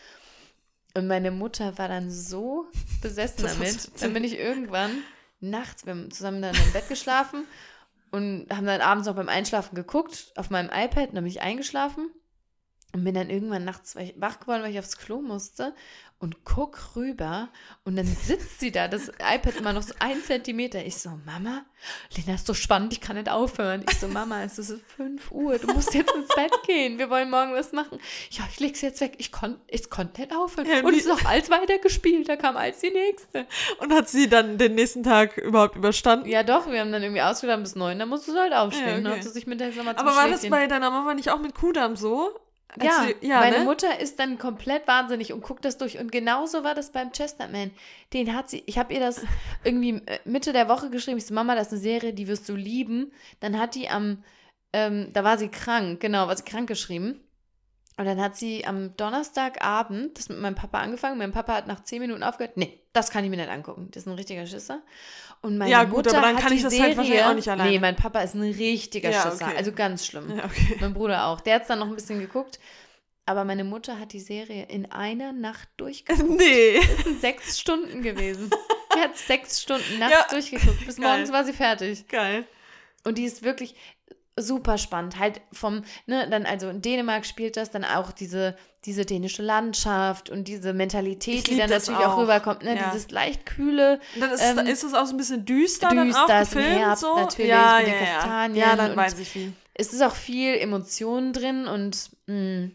Und 0.95 1.07
meine 1.07 1.31
Mutter 1.31 1.77
war 1.77 1.89
dann 1.89 2.11
so 2.11 2.67
besessen 3.03 3.45
damit. 3.45 4.01
Dann 4.01 4.15
bin 4.15 4.25
ich 4.25 4.39
irgendwann 4.39 4.91
nachts, 5.41 5.85
wir 5.85 5.93
haben 5.93 6.11
zusammen 6.11 6.41
dann 6.41 6.55
im 6.55 6.73
Bett 6.73 6.89
geschlafen 6.89 7.45
und 8.11 8.47
haben 8.51 8.67
dann 8.67 8.81
abends 8.81 9.07
noch 9.07 9.15
beim 9.15 9.29
Einschlafen 9.29 9.75
geguckt 9.75 10.33
auf 10.37 10.49
meinem 10.49 10.71
iPad 10.71 11.11
und 11.11 11.17
dann 11.17 11.25
bin 11.25 11.31
ich 11.31 11.43
eingeschlafen 11.43 12.11
und 12.93 13.05
bin 13.05 13.15
dann 13.15 13.31
irgendwann 13.31 13.65
nachts 13.65 13.97
wach 14.17 14.41
geworden, 14.41 14.63
weil 14.63 14.73
ich 14.73 14.79
aufs 14.79 14.97
Klo 14.97 15.21
musste 15.21 15.75
und 16.21 16.45
guck 16.45 16.97
rüber 16.97 17.49
und 17.85 17.97
dann 17.97 18.05
sitzt 18.05 18.61
sie 18.61 18.71
da, 18.71 18.89
das 18.89 19.09
iPad 19.09 19.57
immer 19.57 19.73
noch 19.73 19.83
so 19.83 19.95
ein 20.01 20.23
Zentimeter. 20.23 20.85
Ich 20.85 20.99
so, 20.99 21.19
Mama, 21.25 21.65
Lena, 22.15 22.35
ist 22.35 22.47
so 22.47 22.53
spannend, 22.53 22.93
ich 22.93 23.01
kann 23.01 23.17
nicht 23.17 23.31
aufhören. 23.31 23.85
Ich 23.91 23.99
so, 23.99 24.07
Mama, 24.07 24.43
es 24.43 24.59
ist 24.59 24.75
5 24.97 25.33
Uhr, 25.33 25.59
du 25.59 25.73
musst 25.73 25.95
jetzt 25.95 26.15
ins 26.15 26.29
Bett 26.29 26.53
gehen, 26.67 26.99
wir 26.99 27.09
wollen 27.09 27.31
morgen 27.31 27.55
was 27.55 27.73
machen. 27.73 27.99
Ja, 28.31 28.45
ich 28.51 28.61
leg's 28.61 28.83
jetzt 28.83 29.01
weg. 29.01 29.15
Ich 29.17 29.33
konnte 29.33 29.61
ich 29.69 29.89
konnte 29.89 30.21
nicht 30.21 30.37
aufhören. 30.37 30.69
Ja, 30.69 30.85
und 30.85 30.95
es 30.95 31.07
ist 31.07 31.11
auch 31.11 31.25
als 31.25 31.49
weitergespielt, 31.49 32.29
da 32.29 32.37
kam 32.37 32.59
als 32.59 32.81
die 32.81 32.91
nächste. 32.91 33.47
Und 33.79 33.91
hat 33.91 34.11
sie 34.11 34.29
dann 34.29 34.59
den 34.59 34.75
nächsten 34.75 35.03
Tag 35.03 35.39
überhaupt 35.39 35.77
überstanden? 35.77 36.29
Ja, 36.29 36.43
doch, 36.43 36.71
wir 36.71 36.81
haben 36.81 36.93
dann 36.93 37.03
irgendwie 37.03 37.23
ausgedacht 37.23 37.63
bis 37.63 37.77
neun, 37.77 37.99
dann 37.99 38.11
musst 38.11 38.29
du 38.29 38.37
halt 38.37 38.53
aufstehen. 38.53 38.87
Ja, 38.87 38.95
okay. 38.95 39.03
Dann 39.05 39.13
hat 39.15 39.23
sie 39.23 39.31
sich 39.31 39.47
mit 39.47 39.59
der 39.59 39.73
Sommer 39.73 39.99
Aber 39.99 40.15
war 40.15 40.29
das 40.29 40.47
bei 40.51 40.67
deiner 40.67 40.91
Mama 40.91 41.15
nicht 41.15 41.31
auch 41.31 41.41
mit 41.41 41.55
Kudamm 41.55 41.97
so? 41.97 42.39
Ja, 42.81 43.07
sie, 43.07 43.27
ja 43.27 43.41
meine 43.41 43.61
ne? 43.61 43.65
Mutter 43.65 44.01
ist 44.01 44.19
dann 44.19 44.39
komplett 44.39 44.87
wahnsinnig 44.87 45.33
und 45.33 45.43
guckt 45.43 45.65
das 45.65 45.79
durch. 45.79 45.99
Und 45.99 46.13
genauso 46.13 46.65
war 46.65 46.75
das 46.75 46.91
beim 46.91 47.13
Chestnut 47.13 47.51
Man. 47.51 47.71
Den 48.13 48.35
hat 48.35 48.51
sie, 48.51 48.63
ich 48.67 48.79
habe 48.79 48.93
ihr 48.93 49.01
das 49.01 49.23
irgendwie 49.65 50.03
äh, 50.07 50.19
Mitte 50.25 50.53
der 50.53 50.69
Woche 50.69 50.91
geschrieben. 50.91 51.19
Ich 51.19 51.27
so, 51.27 51.35
Mama, 51.35 51.55
das 51.55 51.69
ist 51.69 51.73
eine 51.75 51.83
Serie, 51.83 52.13
die 52.13 52.29
wirst 52.29 52.49
du 52.49 52.55
lieben. 52.55 53.13
Dann 53.41 53.59
hat 53.59 53.75
die 53.75 53.89
am, 53.89 54.23
ähm, 54.73 55.11
da 55.13 55.25
war 55.25 55.39
sie 55.39 55.49
krank, 55.49 56.01
genau, 56.01 56.29
war 56.29 56.37
sie 56.37 56.45
krank 56.45 56.69
geschrieben. 56.69 57.21
Und 57.97 58.07
dann 58.07 58.21
hat 58.21 58.37
sie 58.37 58.65
am 58.65 58.97
Donnerstagabend 58.97 60.19
das 60.19 60.29
mit 60.29 60.39
meinem 60.39 60.55
Papa 60.55 60.79
angefangen. 60.79 61.19
Mein 61.19 61.33
Papa 61.33 61.55
hat 61.55 61.67
nach 61.67 61.83
zehn 61.83 62.01
Minuten 62.01 62.23
aufgehört. 62.23 62.57
Nee, 62.57 62.81
das 62.93 63.11
kann 63.11 63.25
ich 63.25 63.31
mir 63.31 63.37
nicht 63.37 63.51
angucken. 63.51 63.89
Das 63.91 64.05
ist 64.05 64.07
ein 64.07 64.15
richtiger 64.15 64.47
Schisser. 64.47 64.81
Und 65.43 65.59
meine 65.59 65.71
Ja, 65.71 65.85
gut, 65.85 66.05
Mutter 66.07 66.17
aber 66.19 66.27
dann 66.29 66.37
hat 66.37 66.43
kann 66.45 66.53
ich 66.53 66.63
das 66.63 66.73
Serie, 66.73 66.89
halt 66.89 66.97
wahrscheinlich 66.99 67.25
auch 67.25 67.35
nicht 67.35 67.49
alleine. 67.49 67.71
Nee, 67.71 67.79
mein 67.79 67.97
Papa 67.97 68.21
ist 68.21 68.35
ein 68.35 68.43
richtiger 68.43 69.11
Ja, 69.11 69.23
Schisser. 69.23 69.47
okay. 69.47 69.57
Also 69.57 69.73
ganz 69.73 70.07
schlimm. 70.07 70.35
Ja, 70.37 70.45
okay. 70.45 70.77
Mein 70.81 70.95
Bruder 70.95 71.27
auch. 71.27 71.41
Der 71.41 71.57
hat 71.57 71.63
es 71.63 71.69
dann 71.69 71.79
noch 71.79 71.89
ein 71.89 71.95
bisschen 71.95 72.21
geguckt. 72.21 72.59
Aber 73.27 73.45
meine 73.45 73.65
Mutter 73.65 73.99
hat 73.99 74.13
die 74.13 74.21
Serie 74.21 74.65
in 74.69 74.91
einer 74.91 75.33
Nacht 75.33 75.69
durchgeguckt. 75.77 76.29
Nee. 76.39 76.81
Das 76.97 77.05
sind 77.05 77.21
sechs 77.21 77.61
Stunden 77.61 78.03
gewesen. 78.03 78.51
Die 78.97 79.01
hat 79.01 79.17
sechs 79.17 79.63
Stunden 79.63 79.99
nachts 79.99 80.15
Ja. 80.15 80.27
durchgeguckt. 80.31 80.85
Bis 80.87 80.97
Geil. 80.97 81.07
morgens 81.07 81.33
war 81.33 81.45
sie 81.45 81.53
fertig. 81.53 82.09
Geil. 82.09 82.45
Und 83.05 83.19
die 83.19 83.25
ist 83.25 83.43
wirklich 83.43 83.75
super 84.37 84.79
spannend. 84.79 85.19
Halt 85.19 85.41
vom, 85.53 85.83
ne, 86.07 86.29
dann, 86.31 86.47
also 86.47 86.69
in 86.69 86.83
Dänemark 86.83 87.27
spielt 87.27 87.57
das 87.57 87.71
dann 87.71 87.85
auch 87.85 88.13
diese, 88.13 88.57
diese 88.85 89.05
dänische 89.05 89.43
Landschaft 89.43 90.31
und 90.31 90.49
diese 90.49 90.73
Mentalität, 90.73 91.47
die 91.49 91.57
dann 91.59 91.69
natürlich 91.71 92.01
auch, 92.01 92.15
auch. 92.15 92.19
rüberkommt. 92.19 92.63
Ne? 92.63 92.77
Ja. 92.77 92.91
Dieses 92.91 93.11
leicht 93.11 93.45
kühle, 93.45 94.01
Und 94.15 94.21
dann 94.23 94.31
ist, 94.33 94.43
Ähm, 94.43 94.59
ist 94.67 94.83
es 94.85 94.95
auch 94.95 95.05
so 95.07 95.13
ein 95.15 95.19
bisschen 95.19 95.45
düster, 95.45 95.89
dann 95.91 95.99
auch 95.99 96.05
düster, 96.27 96.43
ist 96.43 96.53
im 96.55 96.59
gefilmt, 96.61 96.81
Herbst 96.81 97.03
so? 97.03 97.15
natürlich, 97.17 97.51
ja, 97.51 97.77
mit 97.79 97.87
den 97.89 97.95
ja, 97.95 98.01
ja. 98.01 98.15
Kastanien 98.17 98.57
Ja, 98.57 98.77
dann 98.77 98.91
und- 98.93 98.97
weiß 98.97 99.19
ich 99.19 99.35
wie. 99.35 99.53
es 99.75 99.93
ist 99.93 100.03
auch 100.03 100.15
viel 100.15 100.55
Emotionen 100.57 101.33
drin 101.33 101.67
und 101.67 102.11
mh, 102.27 102.71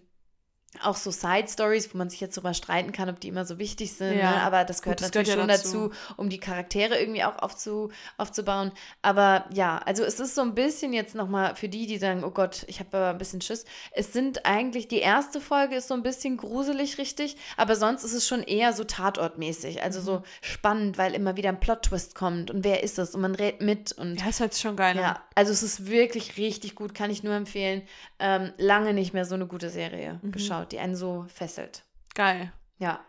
auch 0.84 0.95
so 0.95 1.11
Side-Stories, 1.11 1.93
wo 1.93 1.97
man 1.97 2.09
sich 2.09 2.19
jetzt 2.21 2.38
darüber 2.38 2.53
streiten 2.53 2.91
kann, 2.91 3.09
ob 3.09 3.19
die 3.19 3.28
immer 3.28 3.45
so 3.45 3.59
wichtig 3.59 3.93
sind. 3.93 4.17
Ja. 4.17 4.32
Ne? 4.32 4.41
Aber 4.41 4.63
das 4.65 4.82
gehört 4.82 4.99
Gut, 4.99 5.05
das 5.05 5.13
natürlich 5.13 5.36
gehört 5.36 5.49
ja 5.49 5.55
schon 5.57 5.63
dazu. 5.63 5.89
dazu. 5.89 6.13
um 6.17 6.30
die 6.30 6.39
Charaktere 6.39 6.99
irgendwie 6.99 7.23
auch 7.23 7.38
aufzu, 7.39 7.91
aufzubauen. 8.17 8.71
Aber 9.01 9.45
ja, 9.53 9.78
also 9.86 10.03
es 10.03 10.19
ist 10.19 10.36
so 10.36 10.41
ein 10.41 10.55
bisschen 10.55 10.93
jetzt 10.93 11.15
nochmal 11.15 11.55
für 11.55 11.69
die, 11.69 11.88
die 11.88 11.97
sagen, 11.97 12.23
oh 12.23 12.32
Gott, 12.32 12.63
ich 12.67 12.80
habe 12.80 12.95
aber 12.97 13.09
ein 13.09 13.17
bisschen 13.17 13.41
Schiss. 13.41 13.65
Es 13.91 14.13
sind 14.13 14.45
eigentlich, 14.45 14.88
die 14.88 14.99
erste 14.99 15.41
Folge 15.41 15.76
ist 15.76 15.88
so 15.88 15.93
ein 15.93 16.03
bisschen 16.03 16.38
gruselig, 16.38 16.97
richtig, 16.97 17.38
aber 17.57 17.76
sonst 17.76 18.03
ist 18.03 18.13
es 18.13 18.28
schon 18.28 18.43
eher 18.43 18.73
so 18.73 18.84
tatortmäßig. 18.84 19.82
Also 19.84 20.01
so 20.01 20.15
Mhm. 20.19 20.23
spannend, 20.41 20.97
weil 20.97 21.13
immer 21.13 21.36
wieder 21.38 21.49
ein 21.49 21.59
Plot-Twist 21.59 22.15
kommt 22.15 22.51
und 22.51 22.63
wer 22.63 22.84
ist 22.84 22.99
es 22.99 23.15
und 23.15 23.21
man 23.21 23.36
rät 23.36 23.61
mit 23.61 23.91
und 23.93 24.19
Ja, 24.21 24.30
ist 24.30 24.39
halt 24.39 24.55
schon 24.55 24.76
geil. 24.76 24.95
ja, 24.95 25.21
also 25.36 25.51
es 25.51 25.63
ist 25.63 25.88
wirklich 25.88 26.38
richtig 26.38 26.76
gut, 26.76 26.93
kann 26.95 27.09
ich 27.09 27.23
nur 27.23 27.34
empfehlen. 27.34 27.82
Ähm, 28.19 28.53
lange 28.57 28.93
nicht 28.93 29.13
mehr 29.13 29.26
so 29.26 29.36
eine 29.36 29.45
gute 29.47 29.69
Serie 29.69 30.19
Mhm. 30.21 30.32
geschaut, 30.32 30.64
die 30.72 30.80
einen 30.80 30.95
so 30.95 31.26
fesselt. 31.28 31.84
Geil. 32.13 32.51
Ja. 32.78 32.99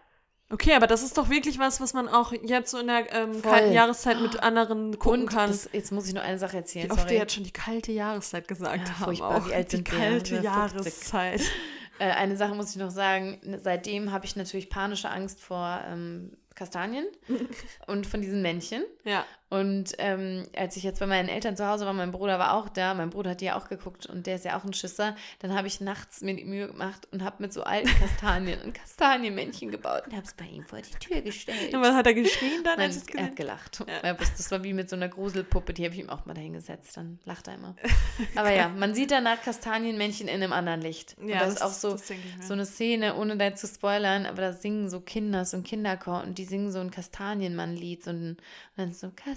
Okay, 0.48 0.74
aber 0.74 0.86
das 0.86 1.02
ist 1.02 1.18
doch 1.18 1.28
wirklich 1.28 1.58
was, 1.58 1.80
was 1.80 1.92
man 1.92 2.08
auch 2.08 2.32
jetzt 2.32 2.70
so 2.70 2.78
in 2.78 2.86
der 2.86 3.12
ähm, 3.12 3.42
kalten 3.42 3.72
Jahreszeit 3.72 4.20
mit 4.20 4.40
anderen 4.44 4.96
gucken 4.96 5.22
Und 5.22 5.26
kann. 5.28 5.50
das, 5.50 5.68
jetzt 5.72 5.90
muss 5.90 6.06
ich 6.06 6.14
noch 6.14 6.22
eine 6.22 6.38
Sache 6.38 6.58
erzählen. 6.58 6.86
Wie 6.86 6.92
oft 6.92 7.00
sorry. 7.00 7.16
jetzt 7.16 7.34
schon 7.34 7.42
die 7.42 7.50
kalte 7.52 7.90
Jahreszeit 7.90 8.46
gesagt 8.46 8.86
Ja, 8.88 8.94
haben. 8.94 9.04
furchtbar, 9.06 9.36
auch. 9.42 9.48
wie 9.48 9.54
alt 9.54 9.72
die 9.72 9.76
sind 9.76 9.88
kalte 9.88 10.30
Wir 10.42 10.42
50. 10.42 10.44
Jahreszeit. 10.44 11.42
Äh, 11.98 12.10
eine 12.10 12.36
Sache 12.36 12.54
muss 12.54 12.68
ich 12.72 12.76
noch 12.76 12.90
sagen. 12.90 13.40
Seitdem 13.62 14.12
habe 14.12 14.26
ich 14.26 14.36
natürlich 14.36 14.68
panische 14.68 15.08
Angst 15.08 15.40
vor 15.40 15.80
ähm, 15.90 16.36
Kastanien 16.54 17.06
und 17.86 18.06
von 18.06 18.20
diesen 18.20 18.42
Männchen. 18.42 18.84
Ja. 19.02 19.24
Und 19.48 19.92
ähm, 19.98 20.44
als 20.56 20.76
ich 20.76 20.82
jetzt 20.82 20.98
bei 20.98 21.06
meinen 21.06 21.28
Eltern 21.28 21.56
zu 21.56 21.64
Hause 21.66 21.86
war, 21.86 21.92
mein 21.92 22.10
Bruder 22.10 22.38
war 22.40 22.54
auch 22.54 22.68
da, 22.68 22.94
mein 22.94 23.10
Bruder 23.10 23.30
hat 23.30 23.40
die 23.40 23.44
ja 23.44 23.56
auch 23.56 23.68
geguckt 23.68 24.06
und 24.06 24.26
der 24.26 24.34
ist 24.36 24.44
ja 24.44 24.58
auch 24.58 24.64
ein 24.64 24.72
Schisser, 24.72 25.14
dann 25.38 25.54
habe 25.54 25.68
ich 25.68 25.80
nachts 25.80 26.20
mir 26.20 26.34
die 26.34 26.44
Mühe 26.44 26.66
gemacht 26.66 27.06
und 27.12 27.22
habe 27.22 27.36
mit 27.38 27.52
so 27.52 27.62
alten 27.62 27.88
Kastanien 28.00 28.60
ein 28.60 28.72
Kastanienmännchen 28.72 29.70
gebaut 29.70 30.02
und 30.06 30.14
habe 30.14 30.24
es 30.26 30.34
bei 30.34 30.46
ihm 30.46 30.64
vor 30.64 30.80
die 30.80 30.90
Tür 30.98 31.20
gestellt. 31.20 31.72
Und 31.72 31.80
was 31.80 31.94
hat 31.94 32.06
er 32.08 32.14
geschrien 32.14 32.64
dann, 32.64 32.78
Nein, 32.78 32.86
als 32.90 33.06
er 33.06 33.22
hat 33.22 33.36
gelacht. 33.36 33.84
Ja. 34.02 34.14
Das 34.14 34.50
war 34.50 34.64
wie 34.64 34.72
mit 34.72 34.90
so 34.90 34.96
einer 34.96 35.08
Gruselpuppe, 35.08 35.72
die 35.72 35.84
habe 35.84 35.94
ich 35.94 36.00
ihm 36.00 36.10
auch 36.10 36.26
mal 36.26 36.34
dahingesetzt. 36.34 36.96
Dann 36.96 37.20
lacht 37.24 37.46
er 37.46 37.54
immer. 37.54 37.76
Aber 38.34 38.50
ja, 38.52 38.68
man 38.68 38.94
sieht 38.94 39.12
danach 39.12 39.40
Kastanienmännchen 39.42 40.26
in 40.26 40.42
einem 40.42 40.52
anderen 40.52 40.80
Licht. 40.80 41.14
Und 41.20 41.28
Ja, 41.28 41.38
das, 41.38 41.50
ist 41.50 41.60
das- 41.60 41.62
auch 41.62 41.72
so, 41.72 41.92
das 41.92 42.10
so 42.40 42.52
eine 42.52 42.66
Szene, 42.66 43.14
ohne 43.14 43.36
da 43.36 43.54
zu 43.54 43.68
spoilern, 43.68 44.26
aber 44.26 44.42
da 44.42 44.52
singen 44.52 44.90
so 44.90 45.00
Kinder, 45.00 45.44
so 45.44 45.56
ein 45.56 45.62
Kinderchor 45.62 46.22
und 46.24 46.36
die 46.38 46.44
singen 46.44 46.72
so 46.72 46.80
ein 46.80 46.90
Kastanienmann-Lied. 46.90 48.02
So 48.02 48.10
ein, 48.10 48.30
und 48.30 48.38
dann 48.76 48.92
so, 48.92 49.10
Kastanienmann, 49.14 49.35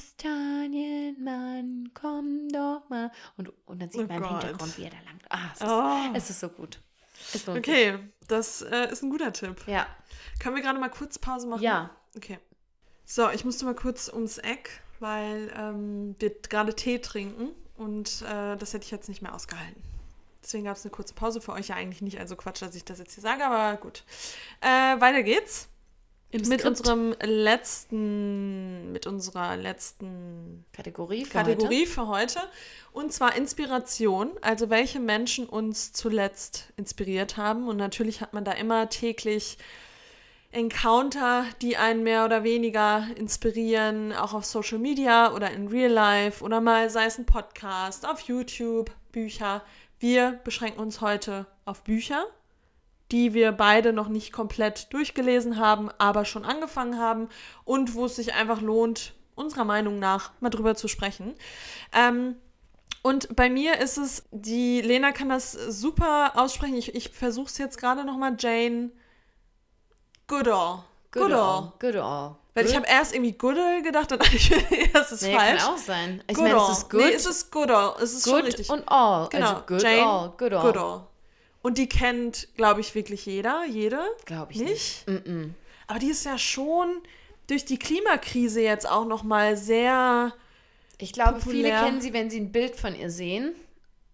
komm 1.94 2.50
doch 2.50 2.84
mal. 2.90 3.12
Und, 3.38 3.52
und 3.66 3.82
dann 3.82 3.90
sieht 3.90 4.02
Oh 4.02 4.08
man 4.08 4.18
im 4.18 4.24
Gott. 4.24 4.44
Hintergrund, 4.44 4.78
wie 4.78 4.84
er 4.84 4.90
da 4.92 4.98
langt. 5.06 5.24
Ah, 5.30 5.50
es 5.54 5.62
ist, 5.62 5.68
Oh. 5.68 6.18
es 6.18 6.30
ist 6.30 6.40
so 6.40 6.50
gut. 6.50 6.82
Okay, 7.48 8.00
das 8.28 8.62
äh, 8.62 8.92
ist 8.92 9.04
ein 9.04 9.10
guter 9.10 9.34
Tipp. 9.34 9.60
sich. 9.60 9.74
Ja. 9.74 9.88
Können 10.40 10.56
wir 10.56 10.64
gerade 10.64 10.80
mal 10.80 10.90
kurz 10.90 11.20
Pause 11.20 11.48
machen? 11.48 11.62
Ja. 11.62 11.90
Okay. 12.16 12.40
So, 13.06 13.30
ich 13.30 13.44
musste 13.44 13.66
mal 13.66 13.76
kurz 13.76 14.08
ums 14.08 14.38
Eck, 14.38 14.82
weil 15.00 15.52
ähm, 15.58 16.16
wir 16.20 16.30
gerade 16.42 16.74
Tee 16.76 17.00
trinken 17.00 17.50
und 17.76 18.22
äh, 18.22 18.56
das 18.56 18.74
hätte 18.74 18.86
ich 18.86 18.92
jetzt 18.92 19.10
nicht 19.10 19.22
mehr 19.22 19.34
ausgehalten. 19.36 19.82
Deswegen 20.42 20.64
gab 20.64 20.78
es 20.78 20.84
eine 20.86 20.92
kurze 20.92 21.14
Pause 21.14 21.42
für 21.42 21.52
euch 21.52 21.68
ja 21.68 21.76
eigentlich 21.76 22.02
nicht, 22.02 22.20
also 22.20 22.36
Quatsch, 22.36 22.62
dass 22.62 22.74
ich 22.76 22.86
das 22.86 23.00
jetzt 23.00 23.14
hier 23.14 23.22
sage, 23.24 23.46
aber 23.46 23.78
gut. 23.78 24.04
Äh, 24.62 24.68
weiter 25.02 25.22
geht's 25.24 25.68
Im 26.32 26.42
mit 26.42 26.60
Skript. 26.60 26.80
unserem 26.80 27.16
letzten, 27.24 28.92
mit 28.92 29.08
unserer 29.08 29.58
letzten 29.58 30.64
Kategorie 30.74 31.26
für 31.26 31.32
Kategorie 31.32 31.88
für 31.88 32.08
heute. 32.08 32.40
Und 32.92 33.12
zwar 33.12 33.36
Inspiration, 33.36 34.32
also 34.42 34.70
welche 34.70 35.00
Menschen 35.00 35.48
uns 35.48 35.92
zuletzt 35.92 36.72
inspiriert 36.78 37.38
haben. 37.38 37.68
Und 37.68 37.78
natürlich 37.78 38.22
hat 38.22 38.34
man 38.34 38.46
da 38.46 38.52
immer 38.52 38.90
täglich 38.90 39.58
Encounter, 40.52 41.46
die 41.62 41.78
einen 41.78 42.04
mehr 42.04 42.26
oder 42.26 42.44
weniger 42.44 43.08
inspirieren, 43.16 44.14
auch 44.14 44.34
auf 44.34 44.46
Social 44.46 44.80
Media 44.80 45.34
oder 45.34 45.52
in 45.52 45.68
Real 45.68 45.92
Life 45.92 46.44
oder 46.44 46.60
mal 46.60 46.90
sei 46.90 47.06
es 47.06 47.18
ein 47.18 47.26
Podcast, 47.26 48.08
auf 48.08 48.22
YouTube, 48.22 48.92
Bücher. 49.12 49.64
Wir 50.00 50.40
beschränken 50.44 50.80
uns 50.80 51.02
heute 51.02 51.46
auf 51.66 51.84
Bücher, 51.84 52.26
die 53.12 53.34
wir 53.34 53.52
beide 53.52 53.94
noch 53.94 54.08
nicht 54.08 54.32
komplett 54.32 54.94
durchgelesen 54.94 55.58
haben, 55.58 55.90
aber 55.98 56.26
schon 56.26 56.46
angefangen 56.46 57.00
haben 57.00 57.30
und 57.66 57.94
wo 57.96 58.06
es 58.06 58.16
sich 58.16 58.34
einfach 58.34 58.62
lohnt, 58.62 59.14
unserer 59.36 59.66
Meinung 59.66 60.00
nach 60.00 60.32
mal 60.42 60.50
drüber 60.50 60.76
zu 60.76 60.88
sprechen. 60.88 61.36
Ähm, 61.94 62.36
und 63.02 63.36
bei 63.36 63.50
mir 63.50 63.80
ist 63.80 63.98
es, 63.98 64.26
die 64.32 64.82
Lena 64.82 65.12
kann 65.14 65.30
das 65.30 65.54
super 65.54 66.34
aussprechen. 66.36 66.76
Ich, 66.76 66.94
ich 66.96 67.10
versuche 67.10 67.48
es 67.48 67.58
jetzt 67.58 67.78
gerade 67.80 68.04
nochmal. 68.04 68.36
Jane 68.38 68.92
Goodall. 70.28 70.84
Goodall. 71.12 71.72
Goodall. 71.80 72.36
Weil 72.54 72.66
ich 72.66 72.76
habe 72.76 72.86
erst 72.88 73.14
irgendwie 73.16 73.32
Goodall 73.32 73.82
gedacht 73.82 74.12
und 74.12 74.22
ich, 74.34 74.52
das 74.94 75.12
ist 75.14 75.24
Nee, 75.24 75.36
falsch. 75.36 75.62
kann 75.64 75.74
auch 75.74 75.78
sein. 75.78 76.24
Ich 76.28 76.38
meine, 76.38 76.58
es 76.58 76.70
ist 76.80 76.90
good, 76.90 77.00
Nee, 77.02 77.14
es 77.14 77.26
ist 77.26 77.52
Goodall. 77.52 77.96
Es 78.02 78.14
ist 78.14 78.24
schon 78.26 78.34
good 78.34 78.44
richtig. 78.48 78.70
und 78.70 78.84
all. 78.88 79.30
genau. 79.30 79.48
Also 79.52 79.62
good 79.66 79.82
Jane 79.82 80.04
all. 80.06 80.34
Good 80.38 80.54
all. 80.54 80.62
Goodall. 80.62 81.08
Und 81.62 81.78
die 81.78 81.90
kennt, 81.90 82.48
glaube 82.56 82.80
ich, 82.82 82.96
wirklich 82.96 83.26
jeder, 83.26 83.66
jede. 83.66 84.00
Glaube 84.26 84.52
ich 84.54 84.60
Nicht? 84.60 85.08
nicht. 85.08 85.10
Mm-mm. 85.28 85.50
Aber 85.88 86.00
die 86.00 86.10
ist 86.10 86.24
ja 86.26 86.38
schon 86.38 87.02
durch 87.48 87.66
die 87.66 87.78
Klimakrise 87.80 88.62
jetzt 88.62 88.88
auch 88.90 89.06
noch 89.06 89.24
mal 89.24 89.58
sehr 89.58 90.34
Ich 91.00 91.12
glaube, 91.14 91.42
viele 91.42 91.64
Populär. 91.70 91.80
kennen 91.84 92.00
sie, 92.02 92.14
wenn 92.14 92.30
sie 92.30 92.40
ein 92.40 92.52
Bild 92.52 92.76
von 92.76 92.96
ihr 92.96 93.10
sehen. 93.10 93.54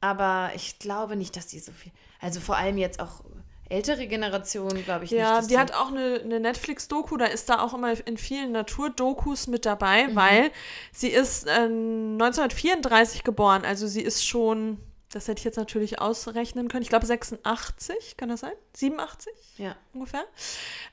Aber 0.01 0.51
ich 0.55 0.79
glaube 0.79 1.15
nicht, 1.15 1.35
dass 1.35 1.47
die 1.47 1.59
so 1.59 1.71
viel. 1.71 1.91
Also 2.19 2.39
vor 2.39 2.55
allem 2.57 2.77
jetzt 2.77 2.99
auch 2.99 3.23
ältere 3.69 4.07
Generationen, 4.07 4.83
glaube 4.85 5.05
ich 5.05 5.11
Ja, 5.11 5.39
nicht. 5.39 5.49
die 5.51 5.57
hat 5.57 5.73
auch 5.73 5.87
eine, 5.89 6.21
eine 6.23 6.39
Netflix-Doku, 6.39 7.17
da 7.17 7.25
ist 7.25 7.49
da 7.49 7.61
auch 7.61 7.73
immer 7.73 7.93
in 8.07 8.15
vielen 8.17 8.51
Naturdokus 8.51 9.47
mit 9.47 9.65
dabei, 9.65 10.07
Mhm. 10.07 10.15
weil 10.15 10.51
sie 10.91 11.09
ist 11.09 11.47
äh, 11.47 11.67
1934 11.67 13.23
geboren, 13.23 13.65
also 13.65 13.87
sie 13.87 14.01
ist 14.01 14.25
schon, 14.25 14.77
das 15.15 15.29
hätte 15.29 15.39
ich 15.39 15.45
jetzt 15.45 15.55
natürlich 15.55 16.01
ausrechnen 16.01 16.67
können, 16.67 16.83
ich 16.83 16.89
glaube 16.89 17.05
86, 17.05 18.17
kann 18.17 18.27
das 18.27 18.41
sein? 18.41 18.51
87 18.73 19.31
Ja. 19.57 19.75
ungefähr? 19.93 20.25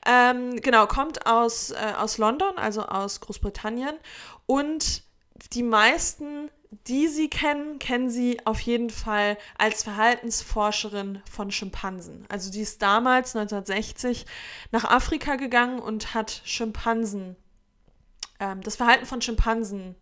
Ähm, 0.05 0.61
genau, 0.61 0.87
kommt 0.87 1.25
aus, 1.25 1.71
äh, 1.71 1.93
aus 1.97 2.17
London, 2.17 2.57
also 2.57 2.83
aus 2.83 3.19
Großbritannien 3.19 3.95
und 4.45 5.03
die 5.51 5.63
meisten, 5.63 6.49
die 6.87 7.09
sie 7.09 7.29
kennen, 7.29 7.79
kennen 7.79 8.09
sie 8.09 8.39
auf 8.45 8.61
jeden 8.61 8.89
Fall 8.89 9.37
als 9.57 9.83
Verhaltensforscherin 9.83 11.21
von 11.29 11.51
Schimpansen. 11.51 12.25
Also 12.29 12.49
die 12.49 12.61
ist 12.61 12.81
damals 12.81 13.35
1960 13.35 14.25
nach 14.71 14.85
Afrika 14.85 15.35
gegangen 15.35 15.79
und 15.79 16.13
hat 16.13 16.41
Schimpansen, 16.45 17.35
ähm, 18.39 18.61
das 18.61 18.77
Verhalten 18.77 19.05
von 19.05 19.21
Schimpansen 19.21 19.95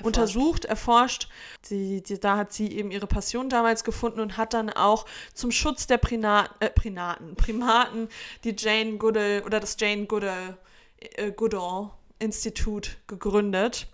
Erforscht. 0.00 0.06
untersucht, 0.06 0.64
erforscht. 0.64 1.28
Die, 1.70 2.02
die, 2.02 2.18
da 2.18 2.36
hat 2.36 2.52
sie 2.52 2.76
eben 2.76 2.90
ihre 2.90 3.06
Passion 3.06 3.48
damals 3.48 3.84
gefunden 3.84 4.20
und 4.20 4.36
hat 4.36 4.54
dann 4.54 4.70
auch 4.70 5.06
zum 5.34 5.50
Schutz 5.50 5.86
der 5.86 5.98
Primaten, 5.98 6.54
äh, 6.60 6.70
Primaten, 6.70 7.36
Primaten 7.36 8.08
die 8.44 8.54
Jane 8.56 8.96
Goodall 8.96 9.42
oder 9.44 9.60
das 9.60 9.76
Jane 9.78 10.06
Goodall, 10.06 10.58
äh, 10.98 11.32
Goodall 11.32 11.90
Institut 12.18 12.98
gegründet, 13.06 13.86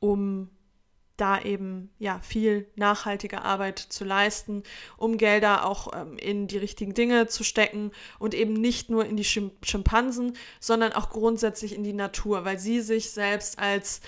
um 0.00 0.50
da 1.16 1.40
eben 1.40 1.90
ja 1.98 2.18
viel 2.20 2.66
nachhaltige 2.74 3.42
Arbeit 3.42 3.78
zu 3.78 4.04
leisten, 4.04 4.64
um 4.96 5.16
Gelder 5.16 5.64
auch 5.64 5.92
ähm, 5.94 6.18
in 6.18 6.48
die 6.48 6.58
richtigen 6.58 6.94
Dinge 6.94 7.28
zu 7.28 7.44
stecken 7.44 7.92
und 8.18 8.34
eben 8.34 8.54
nicht 8.54 8.90
nur 8.90 9.06
in 9.06 9.16
die 9.16 9.24
Schim 9.24 9.52
Schimpansen, 9.62 10.36
sondern 10.58 10.92
auch 10.92 11.10
grundsätzlich 11.10 11.74
in 11.74 11.84
die 11.84 11.92
Natur, 11.92 12.44
weil 12.44 12.58
sie 12.58 12.80
sich 12.80 13.10
selbst 13.10 13.58
als 13.60 14.00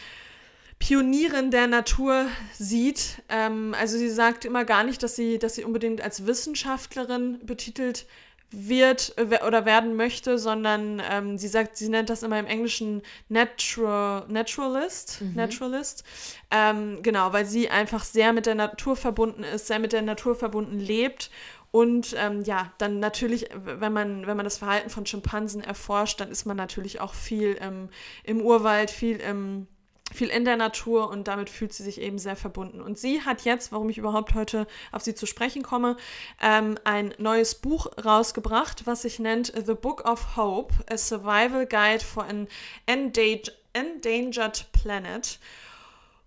Pionierin 0.78 1.50
der 1.50 1.66
Natur 1.66 2.26
sieht. 2.52 3.22
Ähm, 3.28 3.74
also 3.78 3.96
sie 3.96 4.10
sagt 4.10 4.44
immer 4.44 4.64
gar 4.64 4.84
nicht, 4.84 5.02
dass 5.02 5.16
sie, 5.16 5.38
dass 5.38 5.54
sie 5.54 5.64
unbedingt 5.64 6.00
als 6.00 6.26
Wissenschaftlerin 6.26 7.40
betitelt 7.44 8.06
wird 8.50 9.14
äh, 9.16 9.44
oder 9.44 9.64
werden 9.64 9.96
möchte, 9.96 10.38
sondern 10.38 11.02
ähm, 11.10 11.38
sie 11.38 11.48
sagt, 11.48 11.76
sie 11.76 11.88
nennt 11.88 12.10
das 12.10 12.22
immer 12.22 12.38
im 12.38 12.46
Englischen 12.46 13.02
Natural, 13.28 14.24
Naturalist. 14.28 15.22
Naturalist. 15.34 16.04
Ähm, 16.50 17.02
genau, 17.02 17.32
weil 17.32 17.46
sie 17.46 17.68
einfach 17.68 18.04
sehr 18.04 18.32
mit 18.32 18.46
der 18.46 18.54
Natur 18.54 18.96
verbunden 18.96 19.42
ist, 19.42 19.66
sehr 19.66 19.78
mit 19.78 19.92
der 19.92 20.02
Natur 20.02 20.34
verbunden 20.34 20.78
lebt. 20.78 21.30
Und 21.72 22.14
ähm, 22.18 22.42
ja, 22.44 22.72
dann 22.78 23.00
natürlich, 23.00 23.48
wenn 23.52 23.92
man, 23.92 24.26
wenn 24.26 24.36
man 24.36 24.44
das 24.44 24.58
Verhalten 24.58 24.88
von 24.88 25.04
Schimpansen 25.04 25.62
erforscht, 25.62 26.20
dann 26.20 26.30
ist 26.30 26.46
man 26.46 26.56
natürlich 26.56 27.00
auch 27.00 27.12
viel 27.12 27.54
im, 27.54 27.90
im 28.24 28.40
Urwald, 28.40 28.90
viel 28.90 29.16
im 29.16 29.66
viel 30.14 30.28
in 30.28 30.44
der 30.44 30.56
Natur 30.56 31.10
und 31.10 31.28
damit 31.28 31.50
fühlt 31.50 31.72
sie 31.72 31.82
sich 31.82 32.00
eben 32.00 32.18
sehr 32.18 32.36
verbunden. 32.36 32.80
Und 32.80 32.98
sie 32.98 33.22
hat 33.22 33.42
jetzt, 33.42 33.72
warum 33.72 33.88
ich 33.88 33.98
überhaupt 33.98 34.34
heute 34.34 34.66
auf 34.92 35.02
sie 35.02 35.14
zu 35.14 35.26
sprechen 35.26 35.62
komme, 35.62 35.96
ähm, 36.40 36.76
ein 36.84 37.14
neues 37.18 37.56
Buch 37.56 37.86
rausgebracht, 38.02 38.86
was 38.86 39.02
sich 39.02 39.18
nennt 39.18 39.52
The 39.54 39.74
Book 39.74 40.08
of 40.08 40.36
Hope, 40.36 40.74
a 40.90 40.96
Survival 40.96 41.66
Guide 41.66 42.04
for 42.04 42.24
an 42.24 42.48
Endangered, 42.86 43.56
Endangered 43.72 44.66
Planet. 44.72 45.38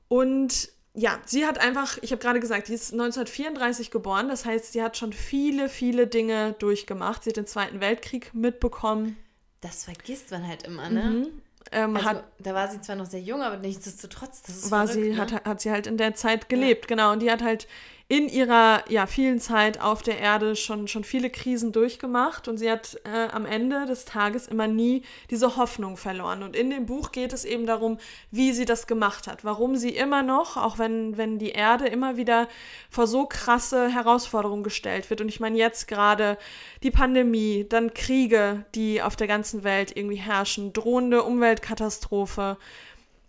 Und 0.08 0.70
ja, 0.94 1.20
sie 1.26 1.46
hat 1.46 1.60
einfach, 1.60 1.98
ich 2.02 2.12
habe 2.12 2.22
gerade 2.22 2.40
gesagt, 2.40 2.68
die 2.68 2.74
ist 2.74 2.92
1934 2.92 3.92
geboren, 3.92 4.28
das 4.28 4.46
heißt, 4.46 4.74
sie 4.74 4.84
hat 4.84 4.98
schon 4.98 5.14
viele, 5.14 5.70
viele 5.70 6.08
Dinge 6.08 6.54
durchgemacht. 6.60 7.24
Sie 7.24 7.30
hat 7.30 7.38
den 7.38 7.48
Zweiten 7.48 7.80
Weltkrieg 7.80 8.34
mitbekommen. 8.34 9.18
Das 9.62 9.86
vergisst 9.86 10.32
man 10.32 10.48
halt 10.48 10.64
immer, 10.64 10.90
ne? 10.90 11.04
Mhm. 11.04 11.42
Ähm, 11.72 11.96
Also, 11.96 12.10
hat, 12.10 12.24
da 12.40 12.54
war 12.54 12.68
sie 12.70 12.82
zwar 12.82 12.96
noch 12.96 13.06
sehr 13.06 13.22
jung, 13.22 13.42
aber 13.42 13.58
nichtsdestotrotz, 13.58 14.42
das 14.42 14.56
ist 14.58 14.72
war 14.72 14.88
verrückt, 14.88 15.04
sie, 15.04 15.12
ne? 15.12 15.18
hat, 15.18 15.46
hat 15.46 15.62
sie 15.62 15.72
halt 15.72 15.88
in 15.88 15.98
der 15.98 16.16
Zeit 16.16 16.50
gelebt, 16.50 16.88
genau. 16.88 17.12
Und 17.12 17.22
die 17.22 17.32
hat 17.32 17.44
halt 17.44 17.68
in 18.12 18.28
ihrer 18.28 18.84
ja, 18.90 19.06
vielen 19.06 19.40
Zeit 19.40 19.80
auf 19.80 20.02
der 20.02 20.18
Erde 20.18 20.56
schon, 20.56 20.88
schon 20.88 21.04
viele 21.04 21.30
Krisen 21.30 21.72
durchgemacht 21.72 22.48
und 22.48 22.58
sie 22.58 22.70
hat 22.70 23.00
äh, 23.04 23.28
am 23.32 23.46
Ende 23.46 23.86
des 23.86 24.04
Tages 24.06 24.48
immer 24.48 24.66
nie 24.66 25.04
diese 25.30 25.58
Hoffnung 25.58 25.96
verloren. 25.96 26.42
Und 26.42 26.56
in 26.56 26.72
dem 26.72 26.88
Buch 26.88 27.12
geht 27.12 27.34
es 27.34 27.46
eben 27.46 27.68
darum, 27.68 28.00
wie 28.32 28.52
sie 28.52 28.66
das 28.66 28.88
gemacht 28.88 29.28
hat, 29.28 29.46
warum 29.46 29.76
sie 29.76 29.92
immer 29.92 30.24
noch, 30.24 30.58
auch 30.58 30.80
wenn, 30.80 31.18
wenn 31.18 31.38
die 31.38 31.52
Erde 31.52 31.86
immer 31.86 32.18
wieder 32.18 32.48
vor 32.90 33.06
so 33.06 33.28
krasse 33.28 33.90
Herausforderungen 33.90 34.64
gestellt 34.64 35.12
wird. 35.12 35.22
Und 35.22 35.30
ich 35.30 35.40
meine 35.40 35.60
jetzt 35.60 35.88
gerade 35.88 36.40
die 36.82 36.92
Pandemie, 36.92 37.68
dann 37.70 37.94
Kriege, 37.94 38.66
die 38.74 39.04
auf 39.04 39.18
der 39.18 39.28
ganzen 39.28 39.64
Welt 39.64 39.96
irgendwie 39.96 40.18
herrschen, 40.18 40.74
drohende 40.74 41.22
Umweltkatastrophe, 41.22 42.58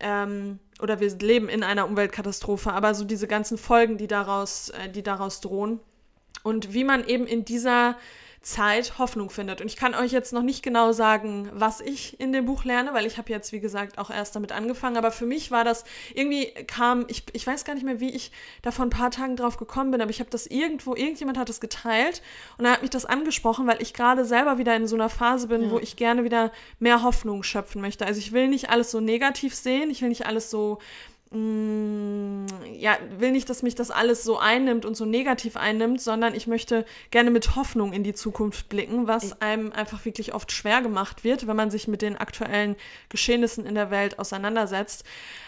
ähm, 0.00 0.58
oder 0.82 1.00
wir 1.00 1.10
leben 1.18 1.48
in 1.48 1.62
einer 1.62 1.86
Umweltkatastrophe, 1.86 2.72
aber 2.72 2.94
so 2.94 3.04
diese 3.04 3.26
ganzen 3.26 3.58
Folgen, 3.58 3.98
die 3.98 4.06
daraus, 4.06 4.70
äh, 4.70 4.88
die 4.88 5.02
daraus 5.02 5.40
drohen. 5.40 5.80
Und 6.42 6.72
wie 6.72 6.84
man 6.84 7.06
eben 7.06 7.26
in 7.26 7.44
dieser 7.44 7.96
Zeit 8.42 8.98
Hoffnung 8.98 9.28
findet. 9.28 9.60
Und 9.60 9.66
ich 9.66 9.76
kann 9.76 9.94
euch 9.94 10.12
jetzt 10.12 10.32
noch 10.32 10.42
nicht 10.42 10.62
genau 10.62 10.92
sagen, 10.92 11.50
was 11.52 11.80
ich 11.82 12.18
in 12.20 12.32
dem 12.32 12.46
Buch 12.46 12.64
lerne, 12.64 12.94
weil 12.94 13.04
ich 13.04 13.18
habe 13.18 13.30
jetzt, 13.30 13.52
wie 13.52 13.60
gesagt, 13.60 13.98
auch 13.98 14.08
erst 14.08 14.34
damit 14.34 14.52
angefangen. 14.52 14.96
Aber 14.96 15.10
für 15.10 15.26
mich 15.26 15.50
war 15.50 15.62
das, 15.62 15.84
irgendwie 16.14 16.46
kam, 16.66 17.04
ich, 17.08 17.24
ich 17.34 17.46
weiß 17.46 17.64
gar 17.64 17.74
nicht 17.74 17.84
mehr, 17.84 18.00
wie 18.00 18.08
ich 18.10 18.32
da 18.62 18.70
vor 18.70 18.86
ein 18.86 18.90
paar 18.90 19.10
Tagen 19.10 19.36
drauf 19.36 19.58
gekommen 19.58 19.90
bin, 19.90 20.00
aber 20.00 20.10
ich 20.10 20.20
habe 20.20 20.30
das 20.30 20.46
irgendwo, 20.46 20.94
irgendjemand 20.94 21.36
hat 21.36 21.50
es 21.50 21.60
geteilt 21.60 22.22
und 22.56 22.64
er 22.64 22.72
hat 22.72 22.80
mich 22.80 22.90
das 22.90 23.04
angesprochen, 23.04 23.66
weil 23.66 23.82
ich 23.82 23.92
gerade 23.92 24.24
selber 24.24 24.56
wieder 24.56 24.74
in 24.74 24.86
so 24.86 24.96
einer 24.96 25.10
Phase 25.10 25.48
bin, 25.48 25.64
Ja. 25.64 25.70
wo 25.70 25.78
ich 25.78 25.96
gerne 25.96 26.24
wieder 26.24 26.50
mehr 26.78 27.02
Hoffnung 27.02 27.42
schöpfen 27.42 27.82
möchte. 27.82 28.06
Also 28.06 28.20
ich 28.20 28.32
will 28.32 28.48
nicht 28.48 28.70
alles 28.70 28.90
so 28.90 29.00
negativ 29.00 29.54
sehen, 29.54 29.90
ich 29.90 30.00
will 30.00 30.08
nicht 30.08 30.24
alles 30.26 30.50
so 30.50 30.78
ja, 31.32 32.98
will 33.18 33.30
nicht, 33.30 33.48
dass 33.48 33.62
mich 33.62 33.76
das 33.76 33.92
alles 33.92 34.24
so 34.24 34.38
einnimmt 34.38 34.84
und 34.84 34.96
so 34.96 35.04
negativ 35.04 35.56
einnimmt, 35.56 36.00
sondern 36.00 36.34
ich 36.34 36.48
möchte 36.48 36.84
gerne 37.12 37.30
mit 37.30 37.54
Hoffnung 37.54 37.92
in 37.92 38.02
die 38.02 38.14
Zukunft 38.14 38.68
blicken, 38.68 39.06
was 39.06 39.40
einem 39.40 39.70
einfach 39.70 40.04
wirklich 40.04 40.34
oft 40.34 40.50
schwer 40.50 40.82
gemacht 40.82 41.22
wird, 41.22 41.46
wenn 41.46 41.54
man 41.54 41.70
sich 41.70 41.86
mit 41.86 42.02
den 42.02 42.16
aktuellen 42.16 42.74
Geschehnissen 43.10 43.64
in 43.64 43.76
der 43.76 43.92
Welt 43.92 44.18
auseinandersetzt. 44.18 45.04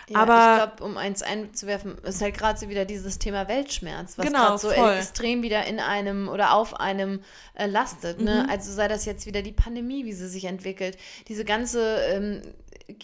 Ja, 0.09 0.21
Aber 0.21 0.53
ich 0.53 0.77
glaube, 0.77 0.85
um 0.85 0.97
eins 0.97 1.23
einzuwerfen, 1.23 1.99
ist 2.05 2.23
halt 2.23 2.37
gerade 2.37 2.61
so 2.61 2.69
wieder 2.69 2.85
dieses 2.85 3.19
Thema 3.19 3.49
Weltschmerz, 3.49 4.19
was 4.19 4.27
Genau, 4.27 4.39
gerade 4.39 4.59
so 4.59 4.71
voll. 4.71 4.93
extrem 4.93 5.43
wieder 5.43 5.65
in 5.67 5.81
einem 5.81 6.29
oder 6.29 6.55
auf 6.55 6.79
einem 6.79 7.23
äh, 7.55 7.67
lastet. 7.67 8.21
Ne? 8.21 8.45
Mhm. 8.45 8.51
Also 8.51 8.71
sei 8.73 8.87
das 8.87 9.05
jetzt 9.05 9.27
wieder 9.27 9.43
die 9.43 9.53
Pandemie, 9.53 10.05
wie 10.05 10.13
sie 10.13 10.29
sich 10.29 10.45
entwickelt, 10.45 10.97
diese 11.27 11.45
ganze 11.45 11.97
ähm, 12.09 12.43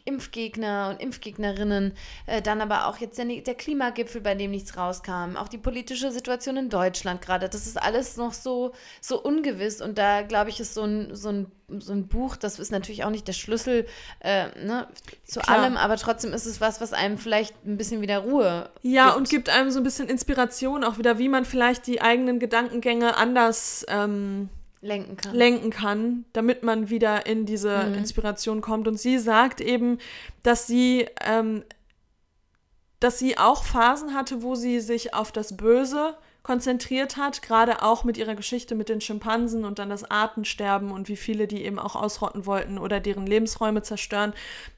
Impfgegner 0.04 0.90
und 0.90 1.02
Impfgegnerinnen, 1.02 1.94
äh, 2.26 2.42
dann 2.42 2.60
aber 2.60 2.86
auch 2.86 2.98
jetzt 2.98 3.18
der, 3.18 3.26
der 3.26 3.54
Klimagipfel, 3.54 4.20
bei 4.20 4.34
dem 4.34 4.50
nichts 4.50 4.76
rauskam, 4.76 5.36
auch 5.36 5.48
die 5.48 5.58
politische 5.58 6.10
Situation 6.10 6.56
in 6.56 6.68
Deutschland 6.68 7.20
gerade, 7.20 7.48
das 7.48 7.66
ist 7.66 7.80
alles 7.80 8.16
noch 8.16 8.32
so, 8.32 8.72
so 9.00 9.22
ungewiss 9.22 9.80
und 9.80 9.98
da 9.98 10.22
glaube 10.22 10.50
ich, 10.50 10.60
ist 10.60 10.74
so 10.74 10.84
ein, 10.84 11.14
so 11.14 11.30
ein 11.30 11.52
so 11.78 11.92
ein 11.92 12.08
Buch, 12.08 12.36
das 12.36 12.58
ist 12.58 12.72
natürlich 12.72 13.04
auch 13.04 13.10
nicht 13.10 13.28
der 13.28 13.34
Schlüssel 13.34 13.86
äh, 14.20 14.46
ne, 14.64 14.88
zu 15.24 15.40
Klar. 15.40 15.58
allem, 15.58 15.76
aber 15.76 15.96
trotzdem 15.96 16.32
ist 16.32 16.46
es 16.46 16.60
was, 16.60 16.80
was 16.80 16.94
einem 16.94 17.18
vielleicht 17.18 17.54
ein 17.66 17.76
bisschen 17.76 18.00
wieder 18.00 18.20
Ruhe 18.20 18.70
ja, 18.82 19.06
gibt. 19.06 19.16
und 19.18 19.28
gibt 19.28 19.48
einem 19.50 19.70
so 19.70 19.78
ein 19.78 19.84
bisschen 19.84 20.08
Inspiration 20.08 20.82
auch 20.82 20.96
wieder, 20.96 21.18
wie 21.18 21.28
man 21.28 21.44
vielleicht 21.44 21.86
die 21.86 22.00
eigenen 22.00 22.38
Gedankengänge 22.38 23.16
anders 23.16 23.84
ähm, 23.88 24.48
lenken 24.80 25.16
kann. 25.16 25.34
lenken 25.34 25.70
kann, 25.70 26.24
damit 26.32 26.62
man 26.62 26.88
wieder 26.90 27.26
in 27.26 27.46
diese 27.46 27.84
Mhm. 27.84 27.94
Inspiration 27.94 28.60
kommt. 28.60 28.86
Und 28.88 28.98
sie 28.98 29.18
sagt 29.18 29.60
eben, 29.60 29.98
dass 30.42 30.66
sie, 30.66 31.06
ähm, 31.24 31.64
dass 33.00 33.18
sie 33.18 33.38
auch 33.38 33.64
Phasen 33.64 34.14
hatte, 34.14 34.42
wo 34.42 34.54
sie 34.54 34.80
sich 34.80 35.14
auf 35.14 35.32
das 35.32 35.56
Böse 35.56 36.16
konzentriert 36.48 37.18
hat, 37.18 37.42
gerade 37.42 37.82
auch 37.82 38.04
mit 38.04 38.16
ihrer 38.16 38.34
Geschichte 38.34 38.74
mit 38.74 38.88
den 38.88 39.02
Schimpansen 39.02 39.66
und 39.66 39.78
dann 39.78 39.90
das 39.90 40.10
Artensterben 40.10 40.92
und 40.92 41.06
wie 41.08 41.16
viele 41.16 41.46
die 41.46 41.62
eben 41.62 41.78
auch 41.78 41.94
ausrotten 41.94 42.46
wollten 42.46 42.78
oder 42.78 43.00
deren 43.00 43.26
Lebensräume 43.26 43.82
zerstören. 43.82 44.32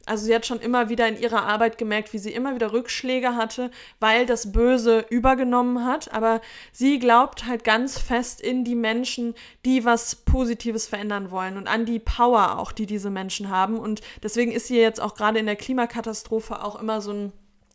Also 0.05 0.25
sie 0.25 0.35
hat 0.35 0.45
schon 0.45 0.59
immer 0.59 0.89
wieder 0.89 1.07
in 1.07 1.17
ihrer 1.17 1.45
Arbeit 1.45 1.79
gemerkt, 1.79 2.13
wie 2.13 2.19
sie 2.19 2.33
immer 2.33 2.57
wieder 2.57 2.73
Rückschläge 2.73 3.37
hatte, 3.37 3.71
weil 4.01 4.27
das 4.27 4.51
Böse 4.51 5.07
übergenommen 5.11 5.85
hat. 5.87 6.13
Aber 6.13 6.41
sie 6.73 6.99
glaubt 6.99 7.47
halt 7.47 7.63
ganz 7.63 8.01
fest 8.01 8.41
in 8.41 8.65
die 8.65 8.75
Menschen, 8.75 9.37
die 9.65 9.85
was 9.85 10.17
Positives 10.17 10.89
verändern 10.89 11.31
wollen 11.31 11.57
und 11.57 11.69
an 11.69 11.87
die 11.87 12.01
Power 12.01 12.59
auch, 12.59 12.73
die 12.73 12.87
diese 12.87 13.11
Menschen 13.11 13.49
haben. 13.49 13.79
Und 13.79 14.01
deswegen 14.25 14.51
ist 14.51 14.67
sie 14.67 14.81
jetzt 14.81 15.01
auch 15.01 15.15
gerade 15.15 15.39
in 15.39 15.47
der 15.47 15.55
Klimakatastrophe 15.55 16.65
auch 16.65 16.81
immer 16.81 17.01
so 17.01 17.13
ein 17.13 17.33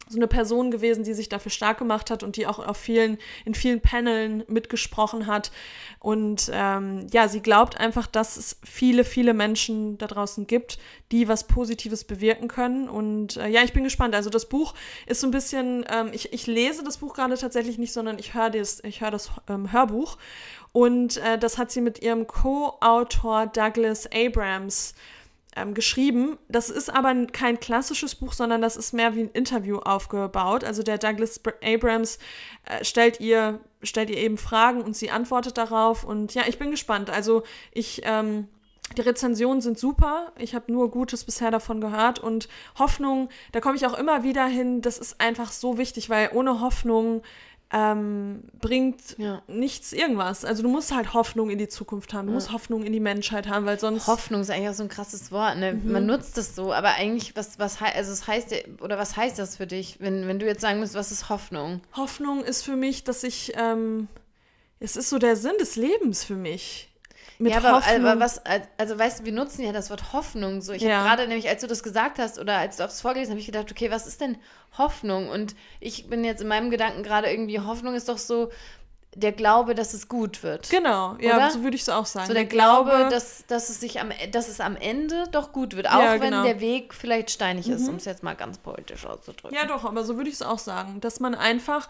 so 0.07 0.17
eine 0.17 0.27
Person 0.27 0.71
gewesen, 0.71 1.03
die 1.03 1.13
sich 1.13 1.29
dafür 1.29 1.51
stark 1.51 1.79
gemacht 1.79 2.11
hat 2.11 2.23
und 2.23 2.37
die 2.37 2.47
auch 2.47 2.59
auf 2.59 2.77
vielen, 2.77 3.17
in 3.43 3.55
vielen 3.55 3.81
Paneln 3.81 4.43
mitgesprochen 4.47 5.27
hat. 5.27 5.51
Und 5.99 6.51
ähm, 6.53 7.07
ja, 7.11 7.27
sie 7.27 7.41
glaubt 7.41 7.79
einfach, 7.79 8.07
dass 8.07 8.37
es 8.37 8.57
viele, 8.63 9.03
viele 9.03 9.33
Menschen 9.33 9.97
da 9.97 10.07
draußen 10.07 10.45
gibt, 10.47 10.77
die 11.11 11.27
was 11.27 11.47
Positives 11.47 12.03
bewirken 12.03 12.47
können. 12.47 12.87
Und 12.87 13.37
äh, 13.37 13.47
ja, 13.47 13.63
ich 13.63 13.73
bin 13.73 13.83
gespannt. 13.83 14.13
Also 14.13 14.29
das 14.29 14.47
Buch 14.47 14.75
ist 15.07 15.21
so 15.21 15.27
ein 15.27 15.31
bisschen, 15.31 15.85
ähm, 15.91 16.09
ich, 16.11 16.33
ich 16.33 16.45
lese 16.45 16.83
das 16.83 16.97
Buch 16.97 17.13
gerade 17.13 17.35
tatsächlich 17.37 17.77
nicht, 17.77 17.93
sondern 17.93 18.19
ich 18.19 18.33
höre 18.33 18.51
das, 18.51 18.83
ich 18.83 19.01
höre 19.01 19.11
das 19.11 19.31
ähm, 19.49 19.71
Hörbuch. 19.71 20.17
Und 20.71 21.17
äh, 21.17 21.39
das 21.39 21.57
hat 21.57 21.71
sie 21.71 21.81
mit 21.81 22.01
ihrem 22.01 22.27
Co-Autor 22.27 23.47
Douglas 23.47 24.09
Abrams 24.11 24.93
ähm, 25.55 25.73
geschrieben. 25.73 26.37
Das 26.49 26.69
ist 26.69 26.93
aber 26.93 27.13
kein 27.27 27.59
klassisches 27.59 28.15
Buch, 28.15 28.33
sondern 28.33 28.61
das 28.61 28.75
ist 28.77 28.93
mehr 28.93 29.15
wie 29.15 29.21
ein 29.21 29.31
Interview 29.31 29.77
aufgebaut. 29.77 30.63
Also 30.63 30.83
der 30.83 30.97
Douglas 30.97 31.39
Br- 31.39 31.53
Abrams 31.63 32.19
äh, 32.65 32.83
stellt 32.83 33.19
ihr 33.19 33.59
stellt 33.83 34.09
ihr 34.09 34.17
eben 34.17 34.37
Fragen 34.37 34.81
und 34.81 34.95
sie 34.95 35.11
antwortet 35.11 35.57
darauf. 35.57 36.03
Und 36.03 36.33
ja, 36.33 36.43
ich 36.47 36.57
bin 36.57 36.71
gespannt. 36.71 37.09
Also 37.09 37.43
ich 37.71 38.01
ähm, 38.03 38.47
die 38.97 39.01
Rezensionen 39.01 39.61
sind 39.61 39.79
super. 39.79 40.31
Ich 40.37 40.53
habe 40.53 40.71
nur 40.71 40.91
Gutes 40.91 41.23
bisher 41.23 41.51
davon 41.51 41.81
gehört. 41.81 42.19
Und 42.19 42.47
Hoffnung, 42.77 43.29
da 43.51 43.59
komme 43.59 43.75
ich 43.75 43.85
auch 43.87 43.97
immer 43.97 44.23
wieder 44.23 44.45
hin. 44.45 44.81
Das 44.81 44.99
ist 44.99 45.19
einfach 45.19 45.51
so 45.51 45.77
wichtig, 45.77 46.09
weil 46.09 46.29
ohne 46.33 46.61
Hoffnung 46.61 47.23
ähm, 47.77 48.43
bringt 48.61 49.17
Ja. 49.17 49.41
nichts 49.47 49.91
irgendwas. 49.91 50.45
Also 50.45 50.63
du 50.63 50.69
musst 50.69 50.95
halt 50.95 51.13
Hoffnung 51.13 51.49
in 51.49 51.57
die 51.57 51.67
Zukunft 51.67 52.13
haben. 52.13 52.27
Du 52.27 52.33
musst 52.33 52.53
Hoffnung 52.53 52.83
in 52.83 52.93
die 52.93 53.01
Menschheit 53.01 53.49
haben, 53.49 53.65
weil 53.65 53.77
sonst. 53.79 54.07
Hoffnung 54.07 54.39
ist 54.41 54.49
eigentlich 54.49 54.69
auch 54.69 54.73
so 54.73 54.83
ein 54.83 54.89
krasses 54.89 55.31
Wort. 55.31 55.57
Ne? 55.57 55.73
Mhm. 55.73 55.91
Man 55.91 56.05
nutzt 56.05 56.37
das 56.37 56.55
so, 56.55 56.71
aber 56.71 56.93
eigentlich, 56.93 57.35
was, 57.35 57.59
was, 57.59 57.81
also 57.81 58.11
es 58.13 58.25
heißt, 58.27 58.51
ja- 58.51 58.59
oder 58.81 58.97
was 58.97 59.17
heißt 59.17 59.37
das 59.37 59.57
für 59.57 59.67
dich, 59.67 59.97
wenn, 59.99 60.25
wenn 60.27 60.39
du 60.39 60.45
jetzt 60.45 60.61
sagen 60.61 60.79
musst, 60.79 60.93
was 60.95 61.11
ist 61.11 61.27
Hoffnung? 61.29 61.81
Hoffnung 61.97 62.43
ist 62.43 62.63
für 62.63 62.75
mich, 62.77 63.03
dass 63.03 63.23
ich. 63.23 63.51
Ähm, 63.57 64.07
es 64.79 64.95
ist 64.97 65.09
so 65.09 65.17
der 65.19 65.35
Sinn 65.35 65.53
des 65.59 65.75
Lebens 65.77 66.23
für 66.23 66.35
mich. 66.35 66.89
Mit 67.37 67.51
ja, 67.51 67.57
aber, 67.57 67.73
Hoffnung. 67.73 68.05
aber 68.05 68.19
was, 68.19 68.41
also 68.77 68.97
weißt 68.97 69.19
du, 69.19 69.25
wir 69.25 69.33
nutzen 69.33 69.63
ja 69.63 69.71
das 69.73 69.89
Wort 69.89 70.13
Hoffnung 70.13 70.61
so. 70.61 70.71
Ich 70.73 70.81
Ja. 70.81 70.97
habe 70.99 71.07
gerade 71.09 71.27
nämlich, 71.27 71.49
als 71.49 71.61
du 71.61 71.67
das 71.67 71.83
gesagt 71.83 72.17
hast 72.19 72.39
oder 72.39 72.57
als 72.57 72.77
du 72.77 72.83
das 72.83 73.01
vorgelesen 73.01 73.31
hast, 73.31 73.33
habe 73.33 73.39
ich 73.41 73.45
gedacht, 73.47 73.71
okay, 73.71 73.91
was 73.91 74.07
ist 74.07 74.21
denn 74.21 74.37
Hoffnung? 74.77 75.29
Und 75.29 75.55
ich 75.79 76.07
bin 76.09 76.23
jetzt 76.23 76.41
in 76.41 76.47
meinem 76.47 76.69
Gedanken 76.69 77.03
gerade 77.03 77.29
irgendwie, 77.29 77.59
Hoffnung 77.59 77.93
ist 77.95 78.07
doch 78.09 78.17
so 78.17 78.51
der 79.17 79.31
Glaube, 79.31 79.75
dass 79.75 79.93
es 79.93 80.09
gut 80.09 80.43
wird. 80.43 80.69
Genau, 80.69 81.15
ja, 81.21 81.37
Oder? 81.37 81.49
so 81.51 81.63
würde 81.63 81.75
ich 81.75 81.83
es 81.83 81.89
auch 81.89 82.05
sagen. 82.05 82.27
So 82.27 82.33
der 82.33 82.45
Glaube, 82.45 83.07
dass, 83.09 83.45
dass, 83.47 83.69
es 83.69 83.79
sich 83.79 84.01
am, 84.01 84.11
dass 84.31 84.49
es 84.49 84.59
am 84.59 84.75
Ende 84.75 85.23
doch 85.31 85.53
gut 85.53 85.75
wird, 85.75 85.89
auch 85.89 85.99
Ja, 85.99 86.13
wenn 86.19 86.31
genau. 86.31 86.43
der 86.43 86.59
Weg 86.59 86.93
vielleicht 86.93 87.31
steinig 87.31 87.69
ist, 87.69 87.87
um 87.87 87.95
es 87.95 88.03
jetzt 88.05 88.23
mal 88.23 88.35
ganz 88.35 88.57
politisch 88.57 89.05
auszudrücken. 89.05 89.55
Ja, 89.57 89.65
doch, 89.67 89.85
aber 89.85 90.03
so 90.03 90.17
würde 90.17 90.29
ich 90.29 90.35
es 90.35 90.41
auch 90.41 90.59
sagen. 90.59 90.99
Dass 90.99 91.21
man 91.21 91.33
einfach, 91.33 91.87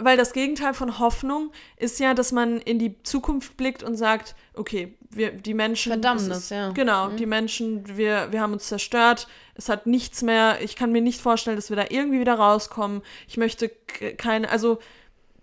weil 0.00 0.16
das 0.16 0.32
Gegenteil 0.32 0.74
von 0.74 0.98
Hoffnung 0.98 1.52
ist 1.76 1.98
ja, 2.00 2.14
dass 2.14 2.32
man 2.32 2.58
in 2.60 2.78
die 2.78 3.02
Zukunft 3.02 3.56
blickt 3.56 3.82
und 3.82 3.96
sagt, 3.96 4.34
okay, 4.54 4.94
wir, 5.10 5.32
die 5.32 5.54
Menschen. 5.54 5.92
Verdammnis, 5.92 6.36
ist, 6.36 6.50
ja. 6.50 6.70
Genau, 6.70 7.08
Mhm. 7.08 7.16
die 7.16 7.26
Menschen, 7.26 7.96
wir, 7.96 8.28
wir 8.30 8.40
haben 8.40 8.52
uns 8.52 8.66
zerstört, 8.68 9.26
es 9.54 9.68
hat 9.68 9.86
nichts 9.86 10.22
mehr, 10.22 10.58
ich 10.62 10.76
kann 10.76 10.92
mir 10.92 11.00
nicht 11.02 11.20
vorstellen, 11.20 11.56
dass 11.56 11.70
wir 11.70 11.76
da 11.76 11.84
irgendwie 11.88 12.20
wieder 12.20 12.34
rauskommen. 12.34 13.02
Ich 13.26 13.36
möchte 13.36 13.70
keine, 14.16 14.50
also 14.50 14.78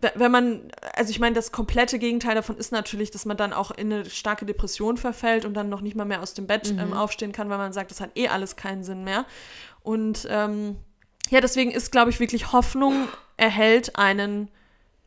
we- 0.01 0.11
wenn 0.15 0.31
man, 0.31 0.71
also 0.93 1.09
ich 1.09 1.19
meine, 1.19 1.33
das 1.35 1.51
komplette 1.51 1.97
Gegenteil 1.99 2.35
davon 2.35 2.57
ist 2.57 2.71
natürlich, 2.71 3.09
dass 3.11 3.25
man 3.25 3.37
dann 3.37 3.53
auch 3.53 3.71
in 3.71 3.91
eine 3.91 4.05
starke 4.09 4.45
Depression 4.45 4.97
verfällt 4.97 5.45
und 5.45 5.53
dann 5.55 5.67
noch 5.69 5.81
nicht 5.81 5.95
mal 5.95 6.05
mehr 6.05 6.21
aus 6.21 6.33
dem 6.33 6.45
Bett 6.47 6.71
Mhm. 6.71 6.79
ähm, 6.79 6.93
aufstehen 6.93 7.31
kann, 7.31 7.49
weil 7.49 7.57
man 7.57 7.73
sagt, 7.73 7.91
das 7.91 7.99
hat 8.01 8.11
eh 8.15 8.27
alles 8.27 8.55
keinen 8.55 8.83
Sinn 8.83 9.03
mehr. 9.03 9.25
Und 9.81 10.27
ähm, 10.29 10.75
ja, 11.31 11.41
deswegen 11.41 11.71
ist, 11.71 11.91
glaube 11.91 12.11
ich, 12.11 12.19
wirklich 12.19 12.51
Hoffnung 12.51 13.07
erhält 13.37 13.95
einen 13.97 14.49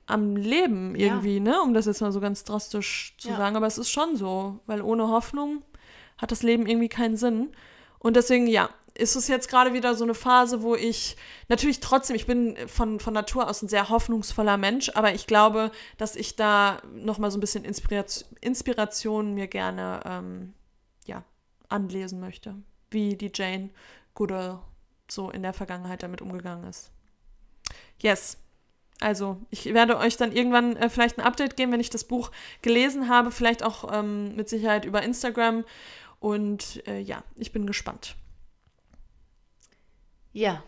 am 0.07 0.37
Leben 0.37 0.95
Ja. 0.97 1.07
irgendwie, 1.09 1.41
ne? 1.41 1.61
Um 1.63 1.75
das 1.75 1.87
jetzt 1.87 2.01
mal 2.01 2.13
so 2.13 2.21
ganz 2.21 2.45
drastisch 2.45 3.15
zu 3.19 3.29
Ja. 3.29 3.37
sagen. 3.37 3.57
Aber 3.57 3.67
es 3.67 3.79
ist 3.79 3.91
schon 3.91 4.17
so, 4.17 4.61
weil 4.67 4.81
ohne 4.83 5.09
Hoffnung 5.09 5.63
hat 6.17 6.31
das 6.33 6.43
Leben 6.43 6.67
irgendwie 6.67 6.89
keinen 6.89 7.17
Sinn. 7.17 7.51
Und 7.99 8.17
deswegen, 8.17 8.47
ja, 8.47 8.71
ist 8.95 9.15
es 9.17 9.29
jetzt 9.29 9.49
gerade 9.49 9.73
wieder 9.75 9.95
so 9.95 10.05
eine 10.05 10.15
Phase, 10.15 10.63
wo 10.63 10.75
ich 10.75 11.17
natürlich 11.49 11.79
trotzdem, 11.81 12.17
ich 12.17 12.27
bin 12.27 12.57
von, 12.67 12.99
von 12.99 13.15
Natur 13.15 13.49
aus 13.49 13.63
ein 13.63 13.69
sehr 13.69 13.91
hoffnungsvoller 13.91 14.57
Mensch, 14.57 14.91
aber 14.95 15.15
ich 15.15 15.27
glaube, 15.27 15.71
dass 15.99 16.17
ich 16.17 16.35
da 16.35 16.79
nochmal 16.95 17.31
so 17.31 17.39
ein 17.39 17.41
bisschen 17.41 17.65
Inspiration, 17.65 18.29
Inspiration 18.41 19.35
mir 19.35 19.47
gerne 19.47 20.01
ähm, 20.05 20.55
ja, 21.07 21.23
anlesen 21.69 22.19
möchte, 22.19 22.57
wie 22.91 23.15
die 23.17 23.31
Jane 23.33 23.71
Goodall 24.15 24.59
so 25.09 25.31
in 25.31 25.43
der 25.43 25.53
Vergangenheit 25.53 26.03
damit 26.03 26.21
umgegangen 26.21 26.65
ist. 26.69 26.91
Yes. 28.01 28.39
Also, 29.01 29.41
ich 29.51 29.67
werde 29.67 29.97
euch 29.97 30.17
dann 30.17 30.33
irgendwann 30.33 30.77
äh, 30.77 30.89
vielleicht 30.89 31.19
ein 31.19 31.25
Update 31.25 31.57
geben, 31.57 31.73
wenn 31.73 31.81
ich 31.81 31.91
das 31.91 32.05
Buch 32.05 32.33
gelesen 32.63 33.09
habe, 33.09 33.31
vielleicht 33.31 33.63
auch 33.63 33.93
ähm, 33.93 34.35
mit 34.35 34.49
Sicherheit 34.49 34.85
über 34.85 35.03
Instagram. 35.03 35.65
Und 36.19 36.85
äh, 36.89 36.99
ja, 36.99 37.23
ich 37.37 37.53
bin 37.53 37.67
gespannt. 37.67 38.17
Ja. 40.33 40.65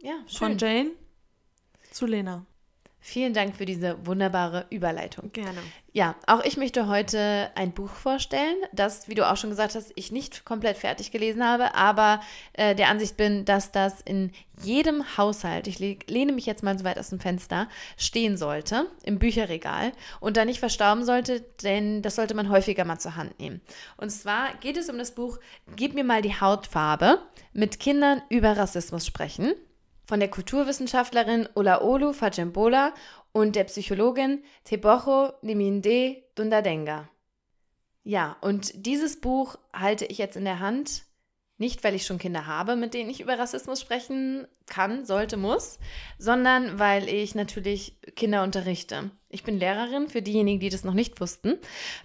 Ja, 0.00 0.14
schön. 0.26 0.38
Von 0.38 0.58
Jane 0.58 0.90
zu 1.90 2.06
Lena. 2.06 2.44
Vielen 3.08 3.32
Dank 3.32 3.56
für 3.56 3.64
diese 3.64 4.06
wunderbare 4.06 4.66
Überleitung. 4.68 5.32
Gerne. 5.32 5.60
Ja, 5.94 6.14
auch 6.26 6.44
ich 6.44 6.58
möchte 6.58 6.88
heute 6.88 7.50
ein 7.54 7.72
Buch 7.72 7.88
vorstellen, 7.88 8.56
das, 8.74 9.08
wie 9.08 9.14
du 9.14 9.26
auch 9.26 9.38
schon 9.38 9.48
gesagt 9.48 9.74
hast, 9.74 9.92
ich 9.94 10.12
nicht 10.12 10.44
komplett 10.44 10.76
fertig 10.76 11.10
gelesen 11.10 11.42
habe, 11.42 11.74
aber 11.74 12.20
äh, 12.52 12.74
der 12.74 12.90
Ansicht 12.90 13.16
bin, 13.16 13.46
dass 13.46 13.72
das 13.72 14.02
in 14.02 14.30
jedem 14.62 15.16
Haushalt, 15.16 15.68
ich 15.68 15.78
lehne 15.78 16.32
mich 16.32 16.44
jetzt 16.44 16.62
mal 16.62 16.78
so 16.78 16.84
weit 16.84 16.98
aus 16.98 17.08
dem 17.08 17.18
Fenster, 17.18 17.66
stehen 17.96 18.36
sollte, 18.36 18.84
im 19.04 19.18
Bücherregal 19.18 19.92
und 20.20 20.36
da 20.36 20.44
nicht 20.44 20.60
verstauben 20.60 21.06
sollte, 21.06 21.40
denn 21.62 22.02
das 22.02 22.16
sollte 22.16 22.34
man 22.34 22.50
häufiger 22.50 22.84
mal 22.84 22.98
zur 22.98 23.16
Hand 23.16 23.40
nehmen. 23.40 23.62
Und 23.96 24.10
zwar 24.10 24.54
geht 24.60 24.76
es 24.76 24.90
um 24.90 24.98
das 24.98 25.14
Buch 25.14 25.38
Gib 25.76 25.94
mir 25.94 26.04
mal 26.04 26.20
die 26.20 26.38
Hautfarbe, 26.38 27.20
mit 27.54 27.80
Kindern 27.80 28.20
über 28.28 28.54
Rassismus 28.54 29.06
sprechen 29.06 29.54
von 30.08 30.20
der 30.20 30.30
Kulturwissenschaftlerin 30.30 31.50
Olaolu 31.54 32.14
Fajembola 32.14 32.94
und 33.32 33.54
der 33.54 33.64
Psychologin 33.64 34.42
Tebocho 34.64 35.34
Niminde 35.42 36.22
Dundadenga. 36.34 37.10
Ja, 38.04 38.38
und 38.40 38.86
dieses 38.86 39.20
Buch 39.20 39.56
halte 39.70 40.06
ich 40.06 40.16
jetzt 40.16 40.36
in 40.38 40.46
der 40.46 40.60
Hand, 40.60 41.02
nicht 41.58 41.84
weil 41.84 41.94
ich 41.94 42.06
schon 42.06 42.16
Kinder 42.16 42.46
habe, 42.46 42.74
mit 42.74 42.94
denen 42.94 43.10
ich 43.10 43.20
über 43.20 43.38
Rassismus 43.38 43.82
sprechen 43.82 44.48
kann, 44.64 45.04
sollte, 45.04 45.36
muss, 45.36 45.78
sondern 46.18 46.78
weil 46.78 47.06
ich 47.06 47.34
natürlich 47.34 47.98
Kinder 48.16 48.44
unterrichte. 48.44 49.10
Ich 49.28 49.44
bin 49.44 49.58
Lehrerin 49.58 50.08
für 50.08 50.22
diejenigen, 50.22 50.60
die 50.60 50.70
das 50.70 50.84
noch 50.84 50.94
nicht 50.94 51.20
wussten. 51.20 51.58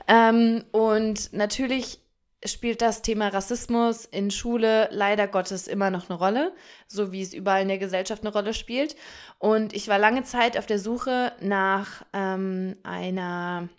Ähm, 0.09 0.65
und 0.73 1.31
natürlich 1.31 2.02
spielt 2.45 2.81
das 2.81 3.01
Thema 3.01 3.29
Rassismus 3.29 4.05
in 4.05 4.31
Schule 4.31 4.89
leider 4.91 5.27
Gottes 5.27 5.67
immer 5.67 5.89
noch 5.89 6.09
eine 6.09 6.17
Rolle, 6.17 6.53
so 6.87 7.11
wie 7.11 7.21
es 7.21 7.33
überall 7.33 7.61
in 7.61 7.67
der 7.67 7.77
Gesellschaft 7.77 8.23
eine 8.23 8.33
Rolle 8.33 8.53
spielt. 8.53 8.95
Und 9.39 9.73
ich 9.73 9.87
war 9.87 9.99
lange 9.99 10.23
Zeit 10.23 10.57
auf 10.57 10.65
der 10.65 10.79
Suche 10.79 11.33
nach 11.41 12.03
ähm, 12.13 12.75
einer 12.83 13.69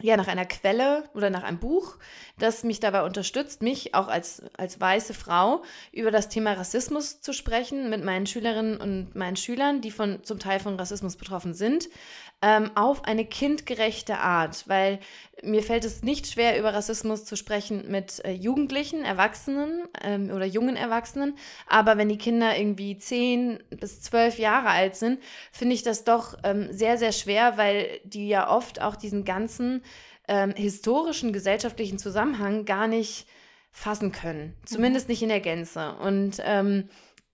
ja, 0.00 0.16
nach 0.16 0.28
einer 0.28 0.46
Quelle 0.46 1.04
oder 1.14 1.30
nach 1.30 1.42
einem 1.42 1.58
Buch, 1.58 1.96
das 2.38 2.62
mich 2.62 2.78
dabei 2.78 3.02
unterstützt, 3.02 3.62
mich 3.62 3.94
auch 3.94 4.08
als, 4.08 4.42
als 4.56 4.80
weiße 4.80 5.12
Frau 5.12 5.62
über 5.92 6.10
das 6.10 6.28
Thema 6.28 6.52
Rassismus 6.52 7.20
zu 7.20 7.32
sprechen 7.32 7.90
mit 7.90 8.04
meinen 8.04 8.26
Schülerinnen 8.26 8.76
und 8.80 9.16
meinen 9.16 9.36
Schülern, 9.36 9.80
die 9.80 9.90
von, 9.90 10.22
zum 10.22 10.38
Teil 10.38 10.60
von 10.60 10.76
Rassismus 10.76 11.16
betroffen 11.16 11.52
sind, 11.52 11.88
ähm, 12.40 12.70
auf 12.76 13.04
eine 13.04 13.24
kindgerechte 13.24 14.18
Art, 14.18 14.68
weil 14.68 15.00
mir 15.42 15.62
fällt 15.62 15.84
es 15.84 16.02
nicht 16.02 16.26
schwer, 16.26 16.58
über 16.58 16.72
Rassismus 16.72 17.24
zu 17.24 17.36
sprechen 17.36 17.90
mit 17.90 18.24
äh, 18.24 18.32
Jugendlichen, 18.32 19.04
Erwachsenen 19.04 19.88
ähm, 20.02 20.30
oder 20.30 20.44
jungen 20.44 20.76
Erwachsenen, 20.76 21.36
aber 21.66 21.96
wenn 21.98 22.08
die 22.08 22.18
Kinder 22.18 22.56
irgendwie 22.56 22.96
zehn 22.96 23.58
bis 23.70 24.02
zwölf 24.02 24.38
Jahre 24.38 24.68
alt 24.68 24.94
sind, 24.94 25.20
finde 25.50 25.74
ich 25.74 25.82
das 25.82 26.04
doch 26.04 26.38
ähm, 26.44 26.72
sehr, 26.72 26.96
sehr 26.96 27.12
schwer, 27.12 27.56
weil 27.56 28.00
die 28.04 28.28
ja 28.28 28.48
oft 28.48 28.80
auch 28.80 28.94
diesen 28.94 29.24
ganzen 29.24 29.82
ähm, 30.28 30.52
historischen, 30.54 31.32
gesellschaftlichen 31.32 31.98
Zusammenhang 31.98 32.64
gar 32.64 32.86
nicht 32.86 33.26
fassen 33.72 34.12
können, 34.12 34.54
zumindest 34.64 35.08
mhm. 35.08 35.12
nicht 35.12 35.22
in 35.22 35.28
der 35.28 35.40
Gänze. 35.40 35.94
Und 36.00 36.40
ähm, 36.44 36.88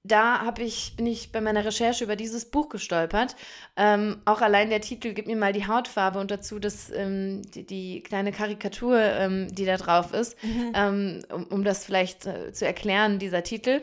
da 0.05 0.41
habe 0.41 0.63
ich, 0.63 0.97
bin 0.97 1.07
ich 1.07 1.33
bei 1.33 1.41
meiner 1.41 1.65
Recherche 1.65 2.05
über 2.05 2.15
dieses 2.15 2.45
Buch 2.45 2.69
gestolpert. 2.69 3.37
Ähm, 3.75 4.21
auch 4.27 4.43
allein 4.43 4.69
der 4.69 4.83
Titel 4.83 5.15
gibt 5.15 5.27
mir 5.27 5.37
mal 5.37 5.55
die 5.55 5.67
Hautfarbe 5.67 6.21
und 6.21 6.31
dazu 6.31 6.59
das, 6.59 6.91
ähm, 6.91 7.41
die, 7.55 7.65
die, 7.65 8.03
kleine 8.03 8.31
Karikatur, 8.31 9.01
ähm, 9.01 9.53
die 9.55 9.65
da 9.65 9.79
drauf 9.79 10.13
ist, 10.13 10.43
mhm. 10.45 10.73
Ähm, 10.75 11.23
um, 11.33 11.45
um, 11.45 11.65
das 11.65 11.87
vielleicht 11.87 12.27
äh, 12.27 12.53
zu 12.53 12.67
erklären, 12.67 13.19
dieser 13.19 13.43
Titel. 13.43 13.81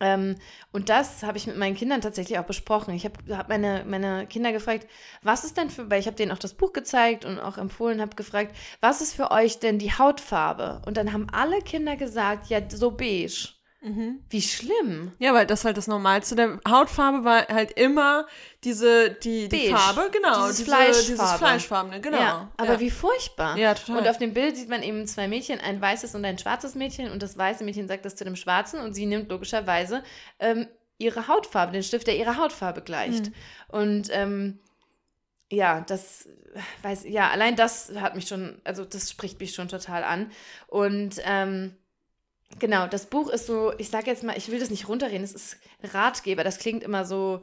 Ähm, 0.00 0.36
und 0.72 0.88
das 0.88 1.22
habe 1.22 1.36
ich 1.36 1.46
mit 1.46 1.58
meinen 1.58 1.76
Kindern 1.76 2.00
tatsächlich 2.00 2.38
auch 2.38 2.46
besprochen. 2.46 2.94
Ich 2.94 3.04
habe 3.04 3.36
hab 3.36 3.50
meine, 3.50 3.84
meine 3.86 4.26
Kinder 4.26 4.52
gefragt, 4.52 4.86
was 5.22 5.44
ist 5.44 5.58
denn 5.58 5.68
für, 5.68 5.90
weil 5.90 6.00
ich 6.00 6.06
habe 6.06 6.16
denen 6.16 6.32
auch 6.32 6.38
das 6.38 6.54
Buch 6.54 6.72
gezeigt 6.72 7.26
und 7.26 7.38
auch 7.38 7.58
empfohlen, 7.58 8.00
habe 8.00 8.16
gefragt, 8.16 8.56
was 8.80 9.02
ist 9.02 9.14
für 9.14 9.30
euch 9.30 9.58
denn 9.58 9.78
die 9.78 9.92
Hautfarbe? 9.92 10.80
Und 10.86 10.96
dann 10.96 11.12
haben 11.12 11.26
alle 11.32 11.60
Kinder 11.60 11.96
gesagt, 11.96 12.46
ja, 12.48 12.60
so 12.70 12.92
beige. 12.92 13.57
Mhm. 13.80 14.24
Wie 14.28 14.42
schlimm. 14.42 15.12
Ja, 15.18 15.34
weil 15.34 15.46
das 15.46 15.64
halt 15.64 15.76
das 15.76 15.86
Normalste 15.86 16.34
der 16.34 16.58
Hautfarbe 16.68 17.24
war 17.24 17.46
halt 17.46 17.72
immer 17.72 18.26
diese, 18.64 19.10
die, 19.10 19.48
die 19.48 19.70
Farbe, 19.70 20.10
genau. 20.12 20.42
Dieses, 20.42 20.56
diese, 20.56 20.70
Fleischfarbe. 20.70 21.06
dieses 21.06 21.32
Fleischfarbene, 21.34 22.00
genau. 22.00 22.18
Ja, 22.18 22.52
aber 22.56 22.72
ja. 22.74 22.80
wie 22.80 22.90
furchtbar. 22.90 23.56
Ja, 23.56 23.74
total. 23.74 23.98
Und 23.98 24.08
auf 24.08 24.18
dem 24.18 24.34
Bild 24.34 24.56
sieht 24.56 24.68
man 24.68 24.82
eben 24.82 25.06
zwei 25.06 25.28
Mädchen, 25.28 25.60
ein 25.60 25.80
weißes 25.80 26.16
und 26.16 26.24
ein 26.24 26.38
schwarzes 26.38 26.74
Mädchen 26.74 27.12
und 27.12 27.22
das 27.22 27.38
weiße 27.38 27.62
Mädchen 27.62 27.86
sagt 27.86 28.04
das 28.04 28.16
zu 28.16 28.24
dem 28.24 28.34
schwarzen 28.34 28.80
und 28.80 28.94
sie 28.94 29.06
nimmt 29.06 29.30
logischerweise 29.30 30.02
ähm, 30.40 30.66
ihre 30.98 31.28
Hautfarbe, 31.28 31.72
den 31.72 31.84
Stift, 31.84 32.08
der 32.08 32.16
ihrer 32.16 32.36
Hautfarbe 32.36 32.82
gleicht. 32.82 33.26
Mhm. 33.26 33.32
Und 33.68 34.08
ähm, 34.10 34.58
ja, 35.50 35.82
das 35.82 36.28
weiß, 36.82 37.04
ja, 37.06 37.30
allein 37.30 37.54
das 37.54 37.92
hat 37.94 38.16
mich 38.16 38.26
schon, 38.26 38.60
also 38.64 38.84
das 38.84 39.10
spricht 39.10 39.38
mich 39.38 39.54
schon 39.54 39.68
total 39.68 40.02
an. 40.02 40.32
Und 40.66 41.20
ähm, 41.24 41.76
Genau, 42.58 42.86
das 42.86 43.06
Buch 43.06 43.28
ist 43.28 43.46
so, 43.46 43.72
ich 43.78 43.90
sage 43.90 44.06
jetzt 44.06 44.24
mal, 44.24 44.36
ich 44.36 44.50
will 44.50 44.58
das 44.58 44.70
nicht 44.70 44.88
runterreden, 44.88 45.22
es 45.22 45.34
ist 45.34 45.58
Ratgeber, 45.82 46.44
das 46.44 46.58
klingt 46.58 46.82
immer 46.82 47.04
so, 47.04 47.42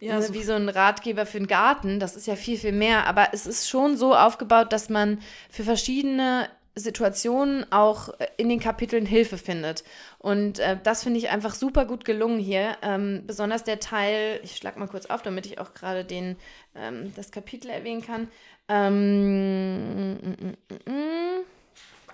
ja, 0.00 0.16
ne, 0.16 0.22
so 0.22 0.34
wie 0.34 0.42
so 0.42 0.54
ein 0.54 0.68
Ratgeber 0.68 1.26
für 1.26 1.38
den 1.38 1.46
Garten, 1.46 2.00
das 2.00 2.16
ist 2.16 2.26
ja 2.26 2.34
viel, 2.34 2.58
viel 2.58 2.72
mehr, 2.72 3.06
aber 3.06 3.28
es 3.32 3.46
ist 3.46 3.68
schon 3.68 3.96
so 3.96 4.16
aufgebaut, 4.16 4.72
dass 4.72 4.88
man 4.88 5.20
für 5.50 5.64
verschiedene 5.64 6.48
Situationen 6.74 7.70
auch 7.70 8.08
in 8.38 8.48
den 8.48 8.58
Kapiteln 8.58 9.04
Hilfe 9.04 9.36
findet. 9.36 9.84
Und 10.18 10.58
äh, 10.58 10.78
das 10.82 11.02
finde 11.02 11.18
ich 11.18 11.28
einfach 11.28 11.54
super 11.54 11.84
gut 11.84 12.04
gelungen 12.04 12.38
hier. 12.38 12.76
Ähm, 12.80 13.24
besonders 13.26 13.64
der 13.64 13.78
Teil, 13.78 14.40
ich 14.42 14.56
schlage 14.56 14.80
mal 14.80 14.88
kurz 14.88 15.06
auf, 15.06 15.20
damit 15.20 15.44
ich 15.44 15.60
auch 15.60 15.74
gerade 15.74 16.04
den 16.04 16.36
ähm, 16.74 17.12
das 17.14 17.30
Kapitel 17.30 17.70
erwähnen 17.70 18.02
kann. 18.02 18.28
Ähm, 18.68 20.12
mm, 20.12 20.12
mm, 20.12 20.56
mm, 20.70 20.90
mm. 20.90 21.44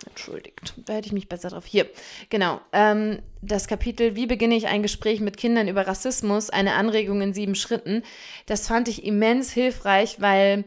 Entschuldigt, 0.06 0.74
da 0.86 0.94
hätte 0.94 1.06
ich 1.06 1.12
mich 1.12 1.28
besser 1.28 1.50
drauf. 1.50 1.66
Hier, 1.66 1.86
genau. 2.28 2.60
Ähm, 2.72 3.20
das 3.42 3.68
Kapitel 3.68 4.14
Wie 4.16 4.26
beginne 4.26 4.56
ich 4.56 4.66
ein 4.66 4.82
Gespräch 4.82 5.20
mit 5.20 5.36
Kindern 5.36 5.68
über 5.68 5.86
Rassismus? 5.86 6.50
Eine 6.50 6.74
Anregung 6.74 7.20
in 7.20 7.32
sieben 7.32 7.54
Schritten. 7.54 8.02
Das 8.46 8.66
fand 8.66 8.88
ich 8.88 9.04
immens 9.04 9.52
hilfreich, 9.52 10.20
weil 10.20 10.64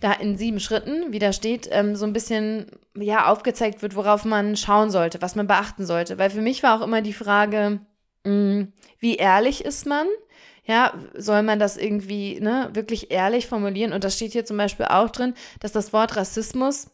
da 0.00 0.12
in 0.12 0.36
sieben 0.36 0.60
Schritten, 0.60 1.12
wie 1.12 1.18
da 1.18 1.32
steht, 1.32 1.68
ähm, 1.70 1.96
so 1.96 2.04
ein 2.04 2.12
bisschen 2.12 2.66
ja 2.94 3.30
aufgezeigt 3.30 3.82
wird, 3.82 3.96
worauf 3.96 4.24
man 4.24 4.56
schauen 4.56 4.90
sollte, 4.90 5.22
was 5.22 5.36
man 5.36 5.46
beachten 5.46 5.86
sollte. 5.86 6.18
Weil 6.18 6.30
für 6.30 6.42
mich 6.42 6.62
war 6.62 6.78
auch 6.78 6.84
immer 6.84 7.02
die 7.02 7.12
Frage, 7.12 7.80
mh, 8.24 8.32
mm, 8.32 8.72
wie 8.98 9.16
ehrlich 9.16 9.64
ist 9.64 9.86
man? 9.86 10.06
Ja, 10.64 10.94
soll 11.14 11.42
man 11.42 11.58
das 11.60 11.76
irgendwie 11.76 12.40
ne, 12.40 12.70
wirklich 12.72 13.10
ehrlich 13.12 13.46
formulieren? 13.46 13.92
Und 13.92 14.02
das 14.02 14.16
steht 14.16 14.32
hier 14.32 14.44
zum 14.44 14.56
Beispiel 14.56 14.86
auch 14.86 15.10
drin, 15.10 15.34
dass 15.60 15.72
das 15.72 15.92
Wort 15.92 16.16
Rassismus 16.16 16.90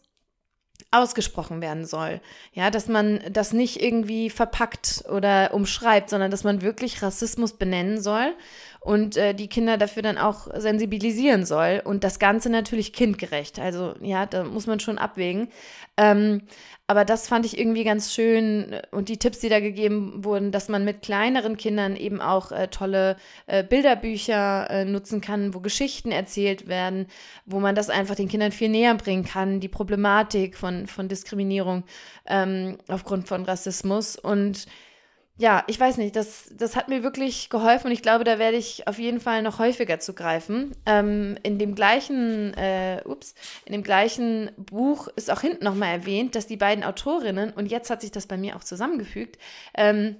ausgesprochen 0.93 1.61
werden 1.61 1.85
soll. 1.85 2.21
Ja, 2.53 2.69
dass 2.69 2.87
man 2.87 3.19
das 3.31 3.51
nicht 3.53 3.81
irgendwie 3.81 4.29
verpackt 4.29 5.03
oder 5.09 5.53
umschreibt, 5.53 6.09
sondern 6.09 6.31
dass 6.31 6.43
man 6.43 6.61
wirklich 6.61 7.01
Rassismus 7.01 7.53
benennen 7.53 8.01
soll 8.01 8.33
und 8.79 9.17
äh, 9.17 9.33
die 9.33 9.47
Kinder 9.47 9.77
dafür 9.77 10.03
dann 10.03 10.17
auch 10.17 10.47
sensibilisieren 10.55 11.45
soll 11.45 11.81
und 11.83 12.03
das 12.03 12.19
Ganze 12.19 12.49
natürlich 12.49 12.93
kindgerecht. 12.93 13.59
Also 13.59 13.95
ja, 14.01 14.25
da 14.25 14.43
muss 14.43 14.67
man 14.67 14.79
schon 14.79 14.97
abwägen. 14.97 15.49
Ähm, 15.97 16.41
aber 16.93 17.05
das 17.05 17.27
fand 17.27 17.43
ich 17.47 17.57
irgendwie 17.57 17.83
ganz 17.83 18.13
schön. 18.13 18.79
Und 18.91 19.09
die 19.09 19.17
Tipps, 19.17 19.39
die 19.39 19.49
da 19.49 19.59
gegeben 19.59 20.23
wurden, 20.23 20.51
dass 20.51 20.69
man 20.69 20.85
mit 20.85 21.01
kleineren 21.01 21.57
Kindern 21.57 21.95
eben 21.95 22.21
auch 22.21 22.51
äh, 22.51 22.67
tolle 22.67 23.15
äh, 23.47 23.63
Bilderbücher 23.63 24.69
äh, 24.69 24.85
nutzen 24.85 25.19
kann, 25.19 25.55
wo 25.55 25.59
Geschichten 25.59 26.11
erzählt 26.11 26.67
werden, 26.67 27.07
wo 27.47 27.59
man 27.59 27.73
das 27.73 27.89
einfach 27.89 28.13
den 28.13 28.27
Kindern 28.27 28.51
viel 28.51 28.69
näher 28.69 28.93
bringen 28.93 29.25
kann, 29.25 29.59
die 29.59 29.69
Problematik 29.69 30.55
von, 30.55 30.85
von 30.85 31.07
Diskriminierung 31.07 31.83
ähm, 32.27 32.77
aufgrund 32.87 33.27
von 33.27 33.43
Rassismus. 33.43 34.15
Und 34.15 34.67
ja, 35.43 35.65
ich 35.67 35.77
weiß 35.77 35.97
nicht, 35.97 36.15
das, 36.15 36.45
das 36.55 36.77
hat 36.77 36.87
mir 36.87 37.03
wirklich 37.03 37.49
geholfen 37.49 37.87
und 37.87 37.91
ich 37.91 38.01
glaube, 38.01 38.23
da 38.23 38.39
werde 38.39 38.55
ich 38.55 38.87
auf 38.87 38.97
jeden 38.97 39.19
Fall 39.19 39.41
noch 39.41 39.59
häufiger 39.59 39.99
zugreifen. 39.99 40.73
Ähm, 40.85 41.37
in 41.43 41.59
dem 41.59 41.75
gleichen, 41.75 42.53
äh, 42.53 43.01
ups, 43.03 43.35
in 43.65 43.73
dem 43.73 43.83
gleichen 43.83 44.51
Buch 44.55 45.09
ist 45.17 45.29
auch 45.29 45.41
hinten 45.41 45.65
nochmal 45.65 45.89
erwähnt, 45.89 46.35
dass 46.35 46.47
die 46.47 46.55
beiden 46.55 46.85
Autorinnen, 46.85 47.51
und 47.51 47.65
jetzt 47.65 47.89
hat 47.89 47.99
sich 47.99 48.11
das 48.11 48.25
bei 48.25 48.37
mir 48.37 48.55
auch 48.55 48.63
zusammengefügt, 48.63 49.37
ähm, 49.73 50.15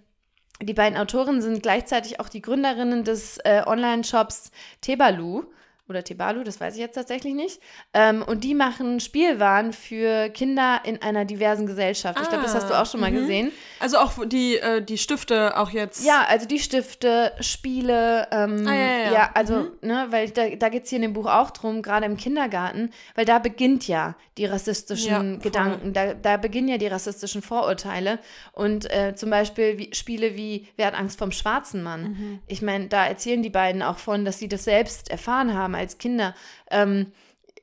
die 0.61 0.73
beiden 0.73 0.97
Autorinnen 0.97 1.41
sind 1.41 1.63
gleichzeitig 1.63 2.19
auch 2.19 2.27
die 2.27 2.41
Gründerinnen 2.41 3.05
des 3.05 3.37
äh, 3.45 3.63
Online-Shops 3.65 4.51
Tebalu 4.81 5.45
oder 5.93 6.03
Tebalu, 6.03 6.43
das 6.43 6.59
weiß 6.59 6.73
ich 6.75 6.79
jetzt 6.81 6.95
tatsächlich 6.95 7.33
nicht. 7.33 7.59
Ähm, 7.93 8.21
und 8.21 8.43
die 8.43 8.55
machen 8.55 8.99
Spielwaren 8.99 9.71
für 9.73 10.29
Kinder 10.29 10.81
in 10.83 11.01
einer 11.01 11.25
diversen 11.25 11.65
Gesellschaft. 11.65 12.19
ich 12.21 12.27
glaube, 12.29 12.43
das 12.43 12.55
hast 12.55 12.69
du 12.69 12.73
auch 12.73 12.85
schon 12.85 12.99
mal 12.99 13.07
Ah, 13.07 13.11
mhm. 13.11 13.15
gesehen. 13.15 13.51
Also 13.79 13.97
auch 13.97 14.13
die, 14.25 14.57
äh, 14.57 14.81
die 14.81 14.97
Stifte 14.97 15.57
auch 15.57 15.69
jetzt. 15.69 16.05
Ja, 16.05 16.25
also 16.27 16.45
die 16.47 16.59
Stifte, 16.59 17.31
Spiele, 17.39 18.27
ähm, 18.31 18.65
Ah, 18.67 18.73
ja, 18.73 18.97
ja, 19.05 19.11
ja. 19.13 19.29
also, 19.33 19.55
Mhm. 19.55 19.71
ne, 19.81 20.07
weil 20.09 20.29
da, 20.31 20.49
da 20.49 20.69
geht 20.69 20.83
es 20.83 20.89
hier 20.89 20.97
in 20.97 21.03
dem 21.03 21.13
Buch 21.13 21.27
auch 21.27 21.51
drum, 21.51 21.81
gerade 21.81 22.05
im 22.05 22.17
Kindergarten, 22.17 22.91
weil 23.15 23.25
da 23.25 23.39
beginnt 23.39 23.87
ja 23.87 24.15
die 24.37 24.45
rassistischen 24.45 25.33
Ja. 25.33 25.39
Gedanken, 25.39 25.93
da, 25.93 26.13
da 26.13 26.37
beginnen 26.37 26.67
ja 26.67 26.77
die 26.77 26.87
rassistischen 26.87 27.41
Vorurteile. 27.41 28.19
Und 28.51 28.89
äh, 28.91 29.13
zum 29.15 29.29
Beispiel 29.29 29.77
wie, 29.77 29.93
Spiele 29.93 30.35
wie 30.35 30.67
Wer 30.75 30.87
hat 30.87 30.95
Angst 30.95 31.19
vom 31.19 31.31
schwarzen 31.31 31.83
Mann? 31.83 32.03
Mhm. 32.03 32.39
Ich 32.47 32.61
meine, 32.61 32.87
da 32.87 33.05
erzählen 33.05 33.43
die 33.43 33.49
beiden 33.49 33.81
auch 33.83 33.97
von, 33.99 34.25
dass 34.25 34.39
sie 34.39 34.47
das 34.47 34.63
selbst 34.63 35.11
erfahren 35.11 35.53
haben 35.53 35.75
als 35.83 35.97
Kinder. 35.97 36.33
Ähm, 36.71 37.11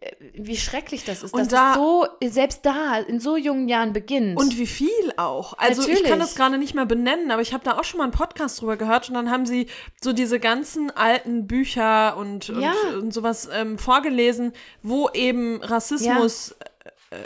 äh, 0.00 0.12
wie 0.34 0.56
schrecklich 0.56 1.04
das 1.04 1.22
ist, 1.22 1.34
Und 1.34 1.40
dass 1.40 1.48
da- 1.48 1.70
es 1.72 1.76
so, 1.76 2.06
selbst 2.30 2.64
da, 2.64 2.98
in 3.00 3.20
so 3.20 3.36
jungen 3.36 3.68
Jahren 3.68 3.92
beginnt. 3.92 4.38
Und 4.38 4.56
wie 4.56 4.66
viel 4.66 4.88
auch. 5.18 5.58
Also 5.58 5.82
ich 5.82 5.88
Natürlich. 5.88 6.08
kann 6.10 6.18
das 6.20 6.34
gerade 6.36 6.56
nicht 6.56 6.74
mehr 6.74 6.86
benennen, 6.86 7.30
aber 7.30 7.42
ich 7.42 7.52
habe 7.52 7.64
da 7.64 7.76
auch 7.78 7.84
schon 7.84 7.98
mal 7.98 8.04
einen 8.04 8.12
Podcast 8.12 8.60
drüber 8.60 8.76
gehört 8.78 9.08
und 9.08 9.14
dann 9.14 9.30
haben 9.30 9.44
sie 9.44 9.66
so 10.02 10.12
diese 10.14 10.38
ganzen 10.40 10.90
alten 10.90 11.46
Bücher 11.46 12.16
und, 12.16 12.48
Ja. 12.48 12.72
und, 12.94 13.02
und 13.02 13.14
sowas 13.14 13.48
ähm, 13.52 13.78
vorgelesen, 13.78 14.52
wo 14.82 15.10
eben 15.10 15.62
Rassismus 15.62 16.54
äh, 17.10 17.16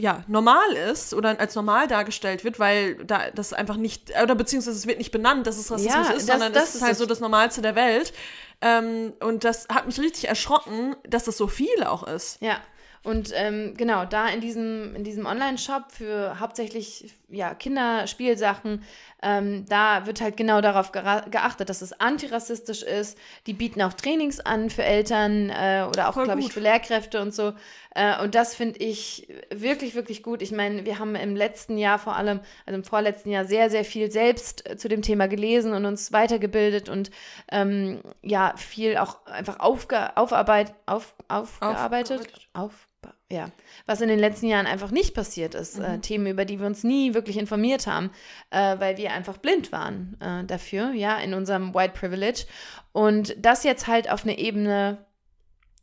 ja 0.00 0.24
normal 0.26 0.72
ist 0.90 1.12
oder 1.14 1.38
als 1.38 1.54
normal 1.54 1.86
dargestellt 1.86 2.44
wird, 2.44 2.58
weil 2.58 2.94
da 3.04 3.30
das 3.34 3.52
einfach 3.52 3.76
nicht 3.76 4.10
oder 4.22 4.34
beziehungsweise 4.34 4.76
es 4.76 4.86
wird 4.86 4.98
nicht 4.98 5.10
benannt, 5.12 5.46
dass 5.46 5.58
es 5.58 5.70
Rassismus 5.70 5.94
Ja, 6.08 6.14
ist, 6.14 6.14
das- 6.14 6.26
sondern 6.26 6.52
das 6.52 6.74
ist 6.74 6.82
halt 6.82 6.96
so 6.96 7.04
das 7.06 7.20
Normalste 7.20 7.60
der 7.62 7.76
Welt. 7.76 8.12
Ähm, 8.60 9.12
und 9.20 9.44
das 9.44 9.68
hat 9.68 9.86
mich 9.86 9.98
richtig 10.00 10.28
erschrocken, 10.28 10.96
dass 11.06 11.24
das 11.24 11.36
so 11.36 11.46
viel 11.46 11.84
auch 11.84 12.06
ist. 12.06 12.40
Ja, 12.40 12.60
und 13.04 13.32
ähm, 13.34 13.74
genau, 13.76 14.06
da 14.06 14.28
in 14.28 14.40
diesem, 14.40 14.96
in 14.96 15.04
diesem 15.04 15.26
Online-Shop 15.26 15.92
für 15.92 16.40
hauptsächlich 16.40 17.14
ja, 17.28 17.54
Kinderspielsachen, 17.54 18.82
ähm, 19.24 19.64
da 19.68 20.06
wird 20.06 20.20
halt 20.20 20.36
genau 20.36 20.60
darauf 20.60 20.92
geachtet, 20.92 21.70
dass 21.70 21.80
es 21.80 21.98
antirassistisch 21.98 22.82
ist. 22.82 23.18
Die 23.46 23.54
bieten 23.54 23.80
auch 23.80 23.94
Trainings 23.94 24.38
an 24.38 24.68
für 24.68 24.84
Eltern 24.84 25.48
äh, 25.48 25.86
oder 25.88 26.10
auch, 26.10 26.22
glaube 26.22 26.40
ich, 26.40 26.52
für 26.52 26.60
Lehrkräfte 26.60 27.22
und 27.22 27.34
so. 27.34 27.54
Äh, 27.94 28.22
und 28.22 28.34
das 28.34 28.54
finde 28.54 28.80
ich 28.80 29.28
wirklich, 29.50 29.94
wirklich 29.94 30.22
gut. 30.22 30.42
Ich 30.42 30.52
meine, 30.52 30.84
wir 30.84 30.98
haben 30.98 31.14
im 31.14 31.36
letzten 31.36 31.78
Jahr 31.78 31.98
vor 31.98 32.16
allem, 32.16 32.40
also 32.66 32.76
im 32.76 32.84
vorletzten 32.84 33.30
Jahr, 33.30 33.46
sehr, 33.46 33.70
sehr 33.70 33.84
viel 33.84 34.10
selbst 34.10 34.68
äh, 34.68 34.76
zu 34.76 34.88
dem 34.88 35.00
Thema 35.00 35.26
gelesen 35.26 35.72
und 35.72 35.86
uns 35.86 36.12
weitergebildet 36.12 36.90
und 36.90 37.10
ähm, 37.50 38.02
ja, 38.22 38.52
viel 38.56 38.98
auch 38.98 39.24
einfach 39.26 39.60
aufge 39.60 40.16
aufarbeit 40.16 40.74
auf 40.84 41.14
aufgearbeitet. 41.28 42.20
Aufgearbeitet. 42.20 42.48
Auf, 42.52 42.88
ja, 43.34 43.50
was 43.86 44.00
in 44.00 44.08
den 44.08 44.18
letzten 44.18 44.46
Jahren 44.46 44.66
einfach 44.66 44.90
nicht 44.90 45.14
passiert 45.14 45.54
ist. 45.54 45.78
Mhm. 45.78 45.84
Äh, 45.84 45.98
Themen, 45.98 46.26
über 46.26 46.44
die 46.44 46.58
wir 46.58 46.66
uns 46.66 46.84
nie 46.84 47.14
wirklich 47.14 47.36
informiert 47.36 47.86
haben, 47.86 48.10
äh, 48.50 48.78
weil 48.78 48.96
wir 48.96 49.12
einfach 49.12 49.38
blind 49.38 49.72
waren 49.72 50.16
äh, 50.20 50.44
dafür, 50.44 50.92
ja, 50.92 51.18
in 51.18 51.34
unserem 51.34 51.74
White 51.74 51.94
Privilege. 51.98 52.46
Und 52.92 53.36
das 53.38 53.64
jetzt 53.64 53.86
halt 53.86 54.10
auf 54.10 54.24
eine 54.24 54.38
Ebene 54.38 55.04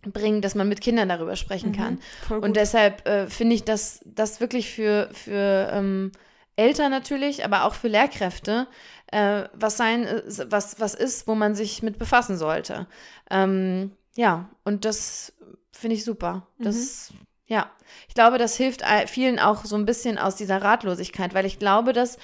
bringen, 0.02 0.41
dass 0.41 0.56
man 0.56 0.68
mit 0.68 0.82
Kindern 0.82 1.10
darüber 1.10 1.36
sprechen 1.36 1.73
kann. 1.73 1.99
Voll 2.28 2.38
gut. 2.40 2.48
Und 2.48 2.56
deshalb 2.56 3.07
äh, 3.07 3.28
finde 3.28 3.56
ich 3.56 3.64
das, 3.64 3.99
das 4.06 4.40
wirklich 4.40 4.72
für, 4.72 5.10
für 5.14 5.69
ähm, 5.72 6.11
Eltern 6.56 6.90
natürlich, 6.90 7.45
aber 7.45 7.65
auch 7.65 7.76
für 7.76 7.88
Lehrkräfte 7.88 8.68
äh, 9.11 9.44
was 9.53 9.78
sein, 9.78 10.06
äh, 10.06 10.23
was, 10.49 10.80
was 10.80 10.95
ist, 10.95 11.28
wo 11.28 11.36
man 11.36 11.53
sich 11.53 11.84
mit 11.84 11.99
befassen 11.99 12.38
sollte. 12.38 12.88
Ähm, 13.30 13.91
ja, 14.15 14.49
und 14.64 14.86
das 14.86 15.34
finde 15.72 15.95
ich 15.95 16.03
super. 16.03 16.48
Das, 16.60 17.14
ja, 17.52 17.69
ich 18.07 18.14
glaube, 18.14 18.38
das 18.38 18.56
hilft 18.56 18.82
vielen 19.07 19.38
auch 19.38 19.65
so 19.65 19.76
ein 19.76 19.86
bisschen 19.86 20.18
aus 20.18 20.38
dieser 20.38 20.61
Ratlosigkeit, 20.61 21.34
weil 21.34 21.45
ich 21.45 21.60
glaube, 21.60 21.91
dass 21.91 22.18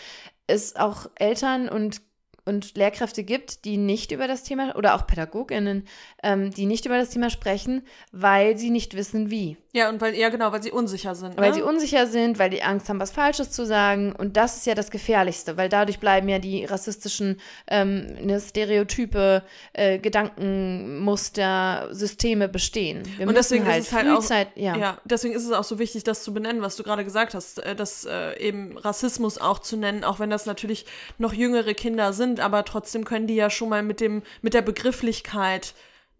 es 0.48 0.78
auch 0.78 1.10
Eltern 1.16 1.68
und 1.68 2.02
und 2.48 2.76
Lehrkräfte 2.76 3.24
gibt, 3.24 3.65
die 3.65 3.78
nicht 3.78 4.11
über 4.11 4.28
das 4.28 4.44
Thema 4.44 4.76
oder 4.76 4.95
auch 4.95 5.06
PädagogInnen, 5.06 5.86
ähm, 6.24 6.52
die 6.52 6.65
nicht 6.65 6.86
über 6.86 6.98
das 6.98 7.10
Thema 7.10 7.30
sprechen, 7.30 7.84
weil 8.11 8.57
sie 8.57 8.69
nicht 8.69 8.95
wissen, 8.95 9.30
wie. 9.30 9.57
Ja, 9.74 9.90
und 9.90 10.02
weil, 10.02 10.15
ja 10.15 10.30
genau, 10.30 10.52
weil 10.52 10.64
sie 10.64 10.72
unsicher 10.72 11.14
sind. 11.14 11.38
Weil 11.38 11.49
ne? 11.49 11.56
sie 11.56 11.61
unsicher 11.61 12.07
sind, 12.07 12.40
weil 12.40 12.49
die 12.49 12.64
Angst 12.64 12.90
haben, 12.90 12.99
was 12.99 13.11
Falsches 13.11 13.52
zu 13.52 13.65
sagen. 13.65 14.14
Und 14.14 14.36
das 14.36 14.57
ist 14.57 14.65
ja 14.65 14.74
das 14.74 14.90
Gefährlichste, 14.90 15.57
weil 15.57 15.69
dadurch 15.69 15.99
bleiben 15.99 16.28
ja 16.30 16.40
die 16.40 16.65
rassistischen 16.65 17.40
ähm, 17.68 18.07
ne, 18.26 18.40
Stereotype, 18.40 19.44
äh, 19.74 19.99
Gedankenmuster, 19.99 21.90
Systeme 21.91 22.48
bestehen. 22.48 23.03
Wir 23.18 23.28
Und 23.28 23.38
deswegen 23.38 23.65
halt 23.65 23.82
ist 23.82 23.88
es 23.88 23.94
halt 23.94 24.07
auch, 24.07 24.56
ja. 24.56 24.76
ja. 24.76 24.98
deswegen 25.06 25.36
ist 25.36 25.45
es 25.45 25.52
auch 25.52 25.64
so 25.64 25.78
wichtig, 25.78 26.03
das 26.03 26.24
zu 26.24 26.34
benennen, 26.34 26.61
was 26.61 26.76
du 26.76 26.84
gerade 26.84 27.03
gesagt 27.03 27.36
hast, 27.36 27.60
äh, 27.60 27.76
dass 27.76 28.06
äh, 28.06 28.40
eben 28.40 28.78
Rassismus 28.78 29.38
auch 29.38 29.60
zu 29.60 29.78
nennen, 29.78 30.03
auch 30.03 30.19
wenn 30.19 30.30
das 30.30 30.45
natürlich 30.45 30.86
noch 31.18 31.34
jüngere 31.34 31.74
Kinder 31.74 32.14
sind, 32.14 32.37
aber 32.40 32.66
trotzdem 32.66 33.06
können 33.06 33.28
die 33.28 33.36
ja 33.36 33.50
schon 33.50 33.70
mal 33.70 33.84
mit 33.84 34.00
dem, 34.00 34.24
mit 34.42 34.54
der 34.54 34.62
Begrifflichkeit 34.62 35.74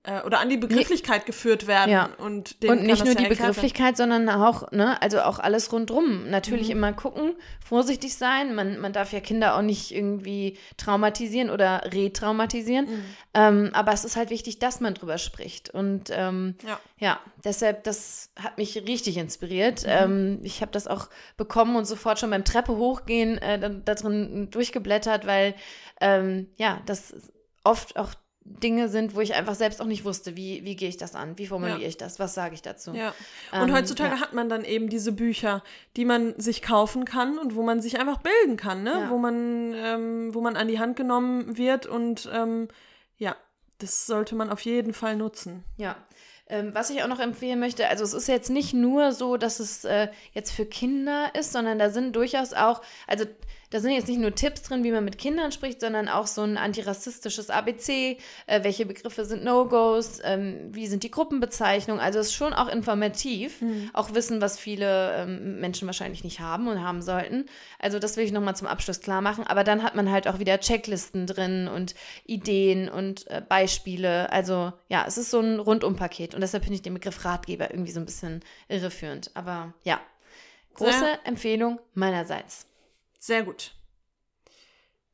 äh, 0.07 0.21
oder 0.25 0.39
an 0.39 0.49
die 0.49 0.57
Begrifflichkeit 0.57 1.25
geführt 1.25 1.67
werden 1.67 1.91
Ja. 1.91 2.09
und 2.17 2.55
Und 2.67 2.84
nicht 2.84 3.03
nur 3.03 3.13
ja 3.13 3.19
die 3.19 3.23
werden. 3.25 3.38
Begrifflichkeit, 3.38 3.97
sondern 3.97 4.29
auch, 4.29 4.71
ne, 4.71 5.01
also 5.01 5.21
auch 5.21 5.39
alles 5.39 5.71
rundrum. 5.73 6.23
Mhm. 6.23 6.29
Natürlich 6.31 6.69
immer 6.69 6.93
gucken, 6.93 7.35
vorsichtig 7.63 8.15
sein. 8.15 8.55
Man, 8.55 8.79
man 8.79 8.93
darf 8.93 9.11
ja 9.11 9.19
Kinder 9.19 9.55
auch 9.57 9.61
nicht 9.61 9.93
irgendwie 9.93 10.57
traumatisieren 10.77 11.49
oder 11.49 11.84
retraumatisieren. 11.93 12.85
Mhm. 12.85 13.03
Ähm, 13.34 13.69
aber 13.73 13.91
es 13.91 14.05
ist 14.05 14.15
halt 14.15 14.29
wichtig, 14.29 14.59
dass 14.59 14.79
man 14.79 14.93
drüber 14.93 15.17
spricht. 15.17 15.69
Und 15.69 16.09
ähm, 16.11 16.55
Ja. 16.65 16.79
ja, 16.99 17.19
deshalb, 17.43 17.84
das 17.84 18.29
hat 18.41 18.57
mich 18.57 18.75
richtig 18.88 19.17
inspiriert. 19.17 19.84
Mhm. 19.84 19.89
Ähm, 19.89 20.39
ich 20.43 20.61
habe 20.61 20.71
das 20.71 20.88
auch 20.88 21.09
bekommen 21.35 21.75
und 21.75 21.85
sofort 21.85 22.19
schon 22.19 22.29
beim 22.29 22.45
Treppe 22.45 22.77
hochgehen 22.77 23.38
äh, 23.39 23.59
da, 23.59 23.69
da 23.69 23.95
drin 23.95 24.49
durchgeblättert, 24.51 25.27
weil 25.27 25.53
ähm, 25.99 26.47
ja, 26.55 26.81
das 26.85 27.13
oft 27.63 27.97
auch 27.97 28.13
Dinge 28.49 28.89
sind, 28.89 29.15
wo 29.15 29.21
ich 29.21 29.35
einfach 29.35 29.55
selbst 29.55 29.81
auch 29.81 29.85
nicht 29.85 30.05
wusste, 30.05 30.35
wie, 30.37 30.63
wie 30.63 30.75
gehe 30.75 30.89
ich 30.89 30.97
das 30.97 31.15
an, 31.15 31.37
wie 31.37 31.47
formuliere 31.47 31.81
Ja. 31.81 31.87
ich 31.87 31.97
das, 31.97 32.17
was 32.19 32.33
sage 32.33 32.53
ich 32.55 32.61
dazu. 32.61 32.93
Ja. 32.93 33.13
Und 33.51 33.69
Ähm, 33.69 33.75
heutzutage 33.75 34.15
ja. 34.15 34.21
hat 34.21 34.33
man 34.33 34.49
dann 34.49 34.63
eben 34.63 34.89
diese 34.89 35.11
Bücher, 35.11 35.63
die 35.95 36.05
man 36.05 36.39
sich 36.39 36.61
kaufen 36.61 37.05
kann 37.05 37.37
und 37.37 37.55
wo 37.55 37.63
man 37.63 37.81
sich 37.81 37.99
einfach 37.99 38.19
bilden 38.19 38.57
kann, 38.57 38.83
ne? 38.83 39.07
Wo 39.09 39.17
man, 39.17 39.73
ähm, 39.75 40.33
wo 40.33 40.41
man 40.41 40.55
an 40.55 40.67
die 40.67 40.79
Hand 40.79 40.95
genommen 40.95 41.57
wird 41.57 41.85
und 41.85 42.29
ähm, 42.33 42.67
ja, 43.17 43.35
das 43.79 44.05
sollte 44.07 44.35
man 44.35 44.49
auf 44.49 44.61
jeden 44.61 44.93
Fall 44.93 45.15
nutzen. 45.17 45.63
Ja. 45.77 45.95
Ähm, 46.49 46.73
was 46.73 46.89
ich 46.89 47.03
auch 47.03 47.07
noch 47.07 47.19
empfehlen 47.19 47.59
möchte, 47.59 47.89
also 47.89 48.05
es 48.05 48.13
ist 48.13 48.27
jetzt 48.29 48.49
nicht 48.49 48.73
nur 48.73 49.11
so, 49.11 49.35
dass 49.35 49.59
es 49.59 49.83
äh, 49.83 50.07
jetzt 50.31 50.51
für 50.51 50.65
Kinder 50.65 51.29
ist, 51.37 51.51
sondern 51.51 51.77
da 51.77 51.89
sind 51.89 52.15
durchaus 52.15 52.53
auch, 52.53 52.81
also 53.05 53.25
da 53.69 53.80
sind 53.81 53.91
jetzt 53.91 54.07
nicht 54.07 54.19
nur 54.19 54.34
Tipps 54.34 54.61
drin, 54.64 54.84
wie 54.84 54.91
man 54.91 55.03
mit 55.03 55.18
Kindern 55.18 55.52
spricht, 55.52 55.81
sondern 55.81 56.07
auch 56.07 56.26
so 56.27 56.41
ein 56.41 56.57
antirassistisches 56.57 57.49
ABC, 57.49 58.18
äh, 58.45 58.64
welche 58.64 58.85
Begriffe 58.85 59.26
sind 59.26 59.44
No-Gos, 59.44 60.19
ähm, 60.23 60.69
wie 60.72 60.88
sind 60.88 61.03
die 61.03 61.11
Gruppenbezeichnungen, 61.11 62.02
also 62.02 62.19
es 62.19 62.27
ist 62.27 62.34
schon 62.35 62.53
auch 62.53 62.69
informativ, 62.69 63.61
auch 63.94 64.14
Wissen, 64.14 64.39
was 64.41 64.57
viele 64.57 65.15
ähm, 65.15 65.60
Menschen 65.60 65.85
wahrscheinlich 65.85 66.23
nicht 66.23 66.39
haben 66.39 66.68
und 66.68 66.81
haben 66.81 67.02
sollten. 67.02 67.45
Also 67.80 67.99
das 67.99 68.15
will 68.15 68.23
ich 68.23 68.31
nochmal 68.31 68.56
zum 68.56 68.68
Abschluss 68.68 69.02
klar 69.02 69.22
machen, 69.22 69.45
aber 69.45 69.64
dann 69.64 69.84
hat 69.84 69.95
man 69.95 70.11
halt 70.11 70.27
auch 70.27 70.39
wieder 70.39 70.60
Checklisten 70.60 71.27
drin 71.27 71.68
und 71.68 71.94
Ideen 72.26 72.89
und 72.89 73.27
äh, 73.27 73.41
Beispiele, 73.48 74.31
also 74.31 74.72
ja, 74.88 75.03
es 75.07 75.18
ist 75.18 75.30
so 75.31 75.39
ein 75.39 75.60
Rundumpaket. 75.60 76.34
Und 76.35 76.41
deshalb 76.41 76.64
finde 76.64 76.76
ich 76.76 76.81
den 76.84 76.94
Begriff 76.94 77.26
Ratgeber 77.26 77.72
irgendwie 77.72 77.91
so 77.91 77.99
ein 77.99 78.06
bisschen 78.06 78.41
irreführend, 78.69 79.31
aber 79.34 79.73
ja, 79.84 79.99
große 80.76 80.91
Sehr- 80.99 81.19
Empfehlung 81.26 81.80
meinerseits. 81.94 82.66
Sehr 83.27 83.43
gut. 83.43 83.73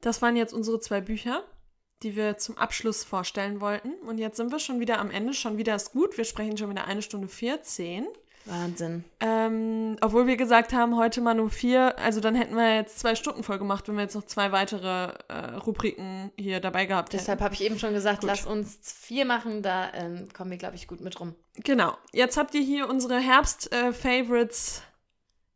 Das 0.01 0.21
waren 0.21 0.35
jetzt 0.35 0.53
unsere 0.53 0.79
zwei 0.79 1.01
Bücher, 1.01 1.43
die 2.03 2.15
wir 2.15 2.37
zum 2.37 2.59
Abschluss 2.59 3.03
vorstellen 3.03 3.59
wollten. 3.59 3.93
Und 4.07 4.19
jetzt 4.19 4.37
sind 4.37 4.51
wir 4.51 4.59
schon 4.59 4.79
wieder 4.79 4.99
am 4.99 5.09
Ende. 5.09 5.33
Schon 5.33 5.57
wieder 5.57 5.75
ist 5.75 5.93
gut. 5.93 6.15
Wir 6.15 6.23
sprechen 6.23 6.55
schon 6.55 6.69
wieder 6.69 6.85
eine 6.85 7.01
Stunde 7.01 7.27
14. 7.27 8.05
Wahnsinn. 8.45 9.03
Ähm, 9.19 9.97
obwohl 10.01 10.27
wir 10.27 10.37
gesagt 10.37 10.73
haben, 10.73 10.95
heute 10.95 11.21
mal 11.21 11.33
nur 11.33 11.49
vier. 11.49 11.97
Also 11.97 12.19
dann 12.19 12.35
hätten 12.35 12.55
wir 12.55 12.75
jetzt 12.75 12.99
zwei 12.99 13.15
Stunden 13.15 13.41
voll 13.41 13.57
gemacht, 13.57 13.87
wenn 13.87 13.95
wir 13.95 14.03
jetzt 14.03 14.13
noch 14.13 14.27
zwei 14.27 14.51
weitere 14.51 15.13
äh, 15.29 15.55
Rubriken 15.65 16.31
hier 16.37 16.59
dabei 16.59 16.85
gehabt 16.85 17.13
hätten. 17.13 17.17
Deshalb 17.19 17.41
habe 17.41 17.55
ich 17.55 17.63
eben 17.63 17.79
schon 17.79 17.93
gesagt, 17.93 18.19
Gut. 18.19 18.27
lass 18.27 18.45
uns 18.45 18.77
vier 18.83 19.25
machen, 19.25 19.63
da 19.63 19.91
ähm, 19.95 20.27
kommen 20.33 20.51
wir, 20.51 20.59
glaube 20.59 20.75
ich, 20.75 20.87
gut 20.87 21.01
mit 21.01 21.19
rum. 21.19 21.33
Genau. 21.63 21.97
Jetzt 22.11 22.37
habt 22.37 22.53
ihr 22.53 22.61
hier 22.61 22.87
unsere 22.87 23.17
Herbst-Favorites 23.19 24.83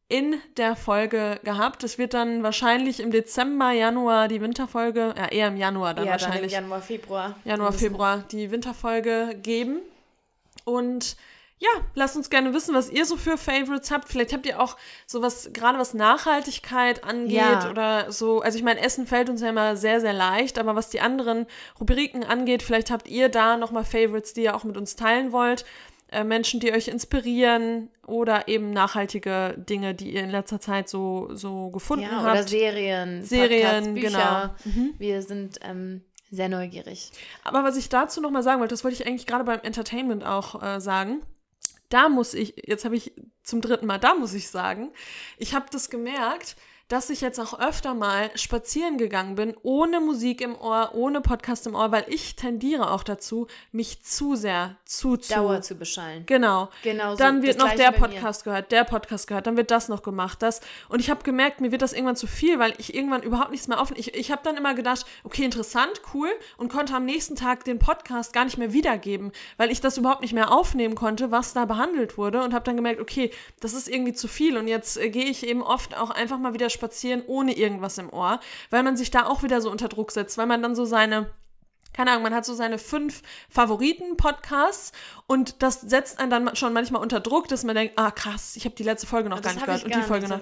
in 0.09 0.35
der 0.55 0.75
Folge 0.75 1.39
gehabt. 1.43 1.83
Es 1.83 1.97
wird 1.97 2.13
dann 2.13 2.41
wahrscheinlich 2.41 2.99
im 3.01 3.11
Dezember, 3.11 3.71
Januar 3.71 4.27
die 4.27 4.39
Winterfolge, 4.39 5.13
ja 5.17 5.27
eher 5.27 5.47
im 5.49 5.57
Januar 5.57 5.93
dann 5.93 6.05
ja, 6.05 6.11
wahrscheinlich. 6.11 6.53
Dann 6.53 6.63
im 6.63 6.69
Januar, 6.69 6.81
Februar. 6.81 7.35
Januar, 7.43 7.73
Februar 7.73 8.23
die 8.31 8.49
Winterfolge 8.51 9.37
geben. 9.41 9.79
Und 10.63 11.17
ja, 11.59 11.69
lasst 11.95 12.15
uns 12.15 12.29
gerne 12.29 12.53
wissen, 12.53 12.75
was 12.75 12.89
ihr 12.89 13.05
so 13.05 13.17
für 13.17 13.35
Favorites 13.37 13.89
habt. 13.89 14.07
Vielleicht 14.07 14.31
habt 14.31 14.45
ihr 14.45 14.61
auch 14.61 14.77
sowas, 15.07 15.49
gerade 15.53 15.79
was 15.79 15.93
Nachhaltigkeit 15.95 17.03
angeht 17.03 17.35
Ja. 17.35 17.69
oder 17.69 18.11
so. 18.11 18.41
Also 18.41 18.57
ich 18.57 18.63
meine, 18.63 18.79
Essen 18.79 19.07
fällt 19.07 19.29
uns 19.29 19.41
ja 19.41 19.49
immer 19.49 19.75
sehr, 19.75 19.99
sehr 19.99 20.13
leicht, 20.13 20.59
aber 20.59 20.75
was 20.75 20.89
die 20.89 21.01
anderen 21.01 21.47
Rubriken 21.79 22.23
angeht, 22.23 22.61
vielleicht 22.61 22.91
habt 22.91 23.07
ihr 23.07 23.29
da 23.29 23.57
nochmal 23.57 23.85
Favorites, 23.85 24.33
die 24.33 24.43
ihr 24.43 24.55
auch 24.55 24.63
mit 24.65 24.77
uns 24.77 24.95
teilen 24.95 25.31
wollt. 25.31 25.65
Äh, 26.09 26.23
Menschen, 26.23 26.59
die 26.61 26.71
euch 26.71 26.87
inspirieren 26.87 27.89
oder 28.05 28.47
eben 28.47 28.71
nachhaltige 28.71 29.55
Dinge, 29.57 29.93
die 29.93 30.13
ihr 30.13 30.21
in 30.23 30.29
letzter 30.29 30.61
Zeit 30.61 30.87
so, 30.87 31.29
so 31.33 31.69
gefunden 31.69 32.05
Ja, 32.05 32.21
habt. 32.23 32.31
oder 32.31 32.43
Serien, 32.47 33.23
Serien, 33.25 33.93
Podcasts, 33.93 33.93
Bücher. 33.93 34.55
genau. 34.63 34.93
Wir 34.99 35.21
sind 35.21 35.59
ähm, 35.63 36.01
sehr 36.31 36.47
neugierig. 36.47 37.11
Aber 37.43 37.63
was 37.63 37.75
ich 37.75 37.89
dazu 37.89 38.21
nochmal 38.21 38.43
sagen 38.43 38.61
wollte, 38.61 38.73
das 38.73 38.85
wollte 38.85 39.01
ich 39.01 39.05
eigentlich 39.07 39.25
gerade 39.27 39.43
beim 39.43 39.59
Entertainment 39.61 40.25
auch 40.25 40.61
äh, 40.63 40.79
sagen. 40.79 41.23
Da 41.89 42.07
muss 42.09 42.33
ich, 42.33 42.53
jetzt 42.65 42.85
habe 42.85 42.95
ich 42.95 43.13
zum 43.43 43.61
dritten 43.61 43.85
Mal, 43.85 43.97
da 43.99 44.13
muss 44.13 44.33
ich 44.33 44.49
sagen, 44.49 44.91
ich 45.37 45.53
habe 45.55 45.65
das 45.71 45.89
gemerkt, 45.89 46.55
dass 46.87 47.09
ich 47.09 47.21
jetzt 47.21 47.39
auch 47.39 47.59
öfter 47.59 47.93
mal 47.93 48.29
spazieren 48.35 48.97
gegangen 48.97 49.35
bin, 49.35 49.55
ohne 49.63 49.99
Musik 49.99 50.41
im 50.41 50.55
Ohr, 50.55 50.91
ohne 50.93 51.21
Podcast 51.21 51.67
im 51.67 51.75
Ohr, 51.75 51.91
weil 51.91 52.05
ich 52.07 52.35
tendiere 52.35 52.91
auch 52.91 53.03
dazu, 53.03 53.47
mich 53.71 54.03
zu 54.03 54.35
sehr 54.35 54.75
zu 54.85 55.17
zu 55.17 55.33
Dauer 55.33 55.61
zu 55.61 55.75
beschallen. 55.75 56.23
Genau. 56.25 56.69
Genau 56.83 57.11
so. 57.11 57.17
Dann 57.17 57.41
wird 57.41 57.57
noch 57.57 57.73
der. 57.73 57.91
Podcast 57.97 58.43
gehört, 58.43 58.71
der 58.71 58.83
Podcast 58.83 59.27
gehört, 59.27 59.47
dann 59.47 59.57
wird 59.57 59.71
das 59.71 59.89
noch 59.89 60.03
gemacht, 60.03 60.41
das. 60.41 60.61
Und 60.89 60.99
ich 60.99 61.09
habe 61.09 61.23
gemerkt, 61.23 61.61
mir 61.61 61.71
wird 61.71 61.81
das 61.81 61.93
irgendwann 61.93 62.15
zu 62.15 62.27
viel, 62.27 62.59
weil 62.59 62.73
ich 62.77 62.93
irgendwann 62.93 63.23
überhaupt 63.23 63.51
nichts 63.51 63.67
mehr 63.67 63.79
aufnehme. 63.79 63.99
Ich, 63.99 64.13
ich 64.13 64.31
habe 64.31 64.41
dann 64.43 64.55
immer 64.55 64.73
gedacht, 64.73 65.05
okay, 65.23 65.43
interessant, 65.43 66.01
cool, 66.13 66.29
und 66.57 66.71
konnte 66.71 66.93
am 66.93 67.05
nächsten 67.05 67.35
Tag 67.35 67.63
den 67.63 67.79
Podcast 67.79 68.33
gar 68.33 68.45
nicht 68.45 68.57
mehr 68.57 68.73
wiedergeben, 68.73 69.31
weil 69.57 69.71
ich 69.71 69.81
das 69.81 69.97
überhaupt 69.97 70.21
nicht 70.21 70.33
mehr 70.33 70.51
aufnehmen 70.51 70.95
konnte, 70.95 71.31
was 71.31 71.53
da 71.53 71.65
behandelt 71.65 72.17
wurde. 72.17 72.43
Und 72.43 72.53
habe 72.53 72.65
dann 72.65 72.75
gemerkt, 72.75 73.01
okay, 73.01 73.31
das 73.59 73.73
ist 73.73 73.87
irgendwie 73.87 74.13
zu 74.13 74.27
viel. 74.27 74.57
Und 74.57 74.67
jetzt 74.67 74.97
äh, 74.97 75.09
gehe 75.09 75.25
ich 75.25 75.45
eben 75.45 75.63
oft 75.63 75.97
auch 75.97 76.11
einfach 76.11 76.37
mal 76.37 76.53
wieder 76.53 76.69
spazieren 76.77 77.23
ohne 77.27 77.57
irgendwas 77.57 77.97
im 77.97 78.09
Ohr, 78.11 78.39
weil 78.69 78.83
man 78.83 78.95
sich 78.95 79.11
da 79.11 79.25
auch 79.25 79.43
wieder 79.43 79.59
so 79.59 79.69
unter 79.69 79.89
Druck 79.89 80.11
setzt, 80.11 80.37
weil 80.37 80.45
man 80.45 80.61
dann 80.61 80.75
so 80.75 80.85
seine 80.85 81.29
keine 81.97 82.11
Ahnung, 82.11 82.23
man 82.23 82.33
hat 82.35 82.45
so 82.45 82.53
seine 82.53 82.77
fünf 82.77 83.23
Favoriten-Podcasts 83.49 84.91
und 85.25 85.61
das 85.63 85.81
setzt 85.81 86.19
einen 86.19 86.29
dann 86.29 86.55
schon 86.55 86.71
manchmal 86.71 87.01
unter 87.01 87.19
Druck, 87.19 87.47
dass 87.47 87.63
man 87.63 87.75
denkt, 87.75 87.93
ah 87.97 88.11
krass, 88.11 88.55
ich 88.55 88.65
habe 88.65 88.75
die 88.75 88.83
letzte 88.83 89.07
Folge 89.07 89.29
noch 89.29 89.39
Das 89.39 89.55
gar 89.55 89.55
nicht 89.55 89.65
gehört 89.65 89.83
und 89.83 89.91
gar 89.91 90.01
die 90.01 90.07
Folge 90.07 90.27
noch. 90.27 90.39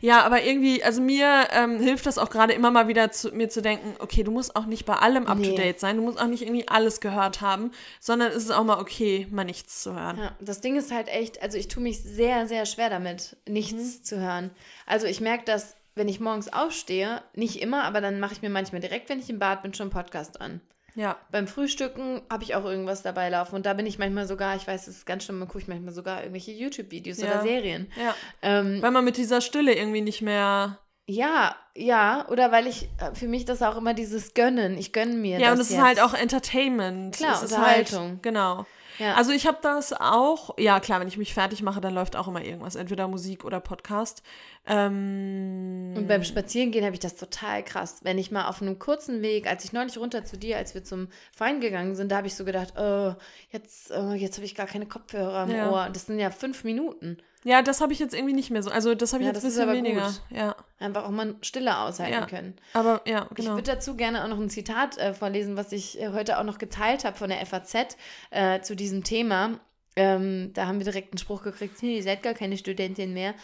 Ja, 0.00 0.22
aber 0.22 0.42
irgendwie, 0.42 0.82
also 0.82 1.00
mir 1.00 1.48
ähm, 1.52 1.78
hilft 1.78 2.06
das 2.06 2.18
auch 2.18 2.30
gerade 2.30 2.52
immer 2.54 2.70
mal 2.70 2.88
wieder 2.88 3.12
zu, 3.12 3.30
mir 3.32 3.48
zu 3.48 3.62
denken, 3.62 3.94
okay, 3.98 4.24
du 4.24 4.30
musst 4.30 4.56
auch 4.56 4.66
nicht 4.66 4.86
bei 4.86 4.94
allem 4.94 5.26
up 5.26 5.36
to 5.42 5.50
Nee. 5.50 5.54
date 5.56 5.78
sein, 5.78 5.96
du 5.96 6.02
musst 6.02 6.18
auch 6.18 6.26
nicht 6.26 6.42
irgendwie 6.42 6.66
alles 6.68 7.00
gehört 7.00 7.42
haben, 7.42 7.70
sondern 8.00 8.30
es 8.30 8.36
ist 8.38 8.50
auch 8.50 8.64
mal 8.64 8.80
okay, 8.80 9.26
mal 9.30 9.44
nichts 9.44 9.82
zu 9.82 9.94
hören. 9.94 10.18
Ja, 10.18 10.32
das 10.40 10.60
Ding 10.62 10.76
ist 10.76 10.90
halt 10.90 11.08
echt, 11.08 11.42
also 11.42 11.58
ich 11.58 11.68
tue 11.68 11.82
mich 11.82 12.02
sehr, 12.02 12.46
sehr 12.48 12.64
schwer 12.66 12.88
damit, 12.88 13.36
nichts 13.46 13.98
Mhm. 13.98 14.04
zu 14.04 14.18
hören. 14.20 14.50
Also 14.86 15.06
ich 15.06 15.20
merke 15.20 15.44
das, 15.44 15.76
wenn 15.94 16.08
ich 16.08 16.18
morgens 16.18 16.52
aufstehe, 16.52 17.22
nicht 17.34 17.60
immer, 17.62 17.84
aber 17.84 18.00
dann 18.00 18.18
mache 18.20 18.32
ich 18.32 18.42
mir 18.42 18.50
manchmal 18.50 18.80
direkt, 18.80 19.08
wenn 19.10 19.20
ich 19.20 19.30
im 19.30 19.38
Bad 19.38 19.62
bin, 19.62 19.74
schon 19.74 19.84
einen 19.84 19.92
Podcast 19.92 20.40
an. 20.40 20.60
Ja. 20.96 21.16
Beim 21.32 21.46
Frühstücken 21.48 22.22
habe 22.30 22.44
ich 22.44 22.54
auch 22.54 22.64
irgendwas 22.64 23.02
dabei 23.02 23.28
laufen 23.28 23.56
und 23.56 23.66
da 23.66 23.74
bin 23.74 23.84
ich 23.86 23.98
manchmal 23.98 24.26
sogar, 24.26 24.54
ich 24.56 24.66
weiß, 24.66 24.84
das 24.86 24.94
ist 24.96 25.06
ganz 25.06 25.24
schlimm, 25.24 25.40
da 25.40 25.46
gucke 25.46 25.58
ich 25.58 25.68
manchmal 25.68 25.92
sogar 25.92 26.20
irgendwelche 26.20 26.52
YouTube-Videos 26.52 27.18
Ja. 27.18 27.26
oder 27.26 27.42
Serien. 27.42 27.90
Ja. 28.00 28.14
Ähm, 28.42 28.80
Weil 28.80 28.90
man 28.92 29.04
mit 29.04 29.16
dieser 29.16 29.40
Stille 29.40 29.74
irgendwie 29.74 30.00
nicht 30.02 30.22
mehr. 30.22 30.78
ja, 31.06 31.56
ja, 31.76 32.26
oder 32.28 32.52
weil 32.52 32.68
ich, 32.68 32.88
äh, 33.00 33.12
für 33.14 33.26
mich 33.26 33.44
das 33.44 33.60
auch 33.62 33.76
immer 33.76 33.94
dieses 33.94 34.32
Gönnen, 34.34 34.78
ich 34.78 34.92
gönne 34.92 35.14
mir 35.14 35.40
Ja, 35.40 35.50
das 35.50 35.54
und 35.54 35.60
es 35.62 35.70
ist 35.72 35.82
halt 35.82 36.00
auch 36.00 36.14
Entertainment. 36.14 37.16
Klar, 37.16 37.32
es 37.34 37.42
ist 37.42 37.52
Unterhaltung. 37.52 38.08
Halt, 38.10 38.22
genau. 38.22 38.66
Ja. 38.98 39.14
Also 39.14 39.32
ich 39.32 39.46
habe 39.46 39.58
das 39.62 39.92
auch, 39.92 40.56
ja 40.58 40.80
klar, 40.80 41.00
wenn 41.00 41.08
ich 41.08 41.16
mich 41.16 41.34
fertig 41.34 41.62
mache, 41.62 41.80
dann 41.80 41.94
läuft 41.94 42.16
auch 42.16 42.28
immer 42.28 42.44
irgendwas, 42.44 42.74
entweder 42.76 43.08
Musik 43.08 43.44
oder 43.44 43.60
Podcast. 43.60 44.22
Ähm, 44.66 45.94
Und 45.96 46.08
beim 46.08 46.24
Spazierengehen 46.24 46.84
habe 46.84 46.94
ich 46.94 47.00
das 47.00 47.16
total 47.16 47.62
krass. 47.62 48.00
Wenn 48.02 48.18
ich 48.18 48.30
mal 48.30 48.46
auf 48.48 48.62
einem 48.62 48.78
kurzen 48.78 49.22
Weg, 49.22 49.46
als 49.48 49.64
ich 49.64 49.72
neulich 49.72 49.98
runter 49.98 50.24
zu 50.24 50.36
dir, 50.36 50.56
als 50.56 50.74
wir 50.74 50.84
zum 50.84 51.08
Verein 51.32 51.60
gegangen 51.60 51.94
sind, 51.94 52.10
da 52.10 52.16
habe 52.18 52.26
ich 52.26 52.34
so 52.34 52.44
gedacht, 52.44 52.74
oh, 52.78 53.14
jetzt, 53.50 53.90
oh, 53.90 54.12
jetzt 54.12 54.36
habe 54.36 54.46
ich 54.46 54.54
gar 54.54 54.66
keine 54.66 54.86
Kopfhörer 54.86 55.44
im 55.44 55.50
Ja. 55.50 55.70
Ohr. 55.70 55.88
Das 55.92 56.06
sind 56.06 56.18
ja 56.18 56.30
fünf 56.30 56.64
Minuten. 56.64 57.18
Ja, 57.44 57.62
das 57.62 57.80
habe 57.80 57.92
ich 57.92 57.98
jetzt 57.98 58.14
irgendwie 58.14 58.32
nicht 58.34 58.50
mehr 58.50 58.62
so. 58.62 58.70
Also 58.70 58.94
das 58.94 59.12
habe 59.12 59.22
ich 59.22 59.26
Ja, 59.28 59.32
jetzt 59.32 59.36
das 59.38 59.44
ein 59.44 59.48
ist 59.48 59.54
bisschen 59.56 59.68
aber 59.68 59.76
weniger. 59.78 60.06
gut. 60.06 60.22
Ja, 60.36 60.56
Einfach 60.78 61.04
auch 61.04 61.10
mal 61.10 61.36
Stille 61.42 61.78
aushalten 61.78 62.12
Ja. 62.12 62.26
können. 62.26 62.56
aber 62.72 63.02
ja, 63.06 63.26
Ich 63.30 63.36
genau. 63.36 63.50
würde 63.52 63.62
dazu 63.74 63.96
gerne 63.96 64.24
auch 64.24 64.28
noch 64.28 64.38
ein 64.40 64.50
Zitat 64.50 64.98
äh, 64.98 65.14
vorlesen, 65.14 65.56
was 65.56 65.70
ich 65.72 66.00
äh, 66.00 66.08
heute 66.12 66.38
auch 66.38 66.44
noch 66.44 66.58
geteilt 66.58 67.04
habe 67.04 67.16
von 67.16 67.28
der 67.30 67.44
FAZ 67.46 67.96
äh, 68.30 68.60
zu 68.60 68.74
diesem 68.74 69.04
Thema. 69.04 69.60
Ähm, 69.96 70.50
da 70.54 70.66
haben 70.66 70.78
wir 70.78 70.84
direkt 70.84 71.12
einen 71.12 71.18
Spruch 71.18 71.42
gekriegt, 71.42 71.80
"Hey, 71.80 71.96
ihr 71.96 72.02
seid 72.02 72.22
gar 72.22 72.34
keine 72.34 72.56
Studentin 72.58 73.12
mehr. 73.14 73.34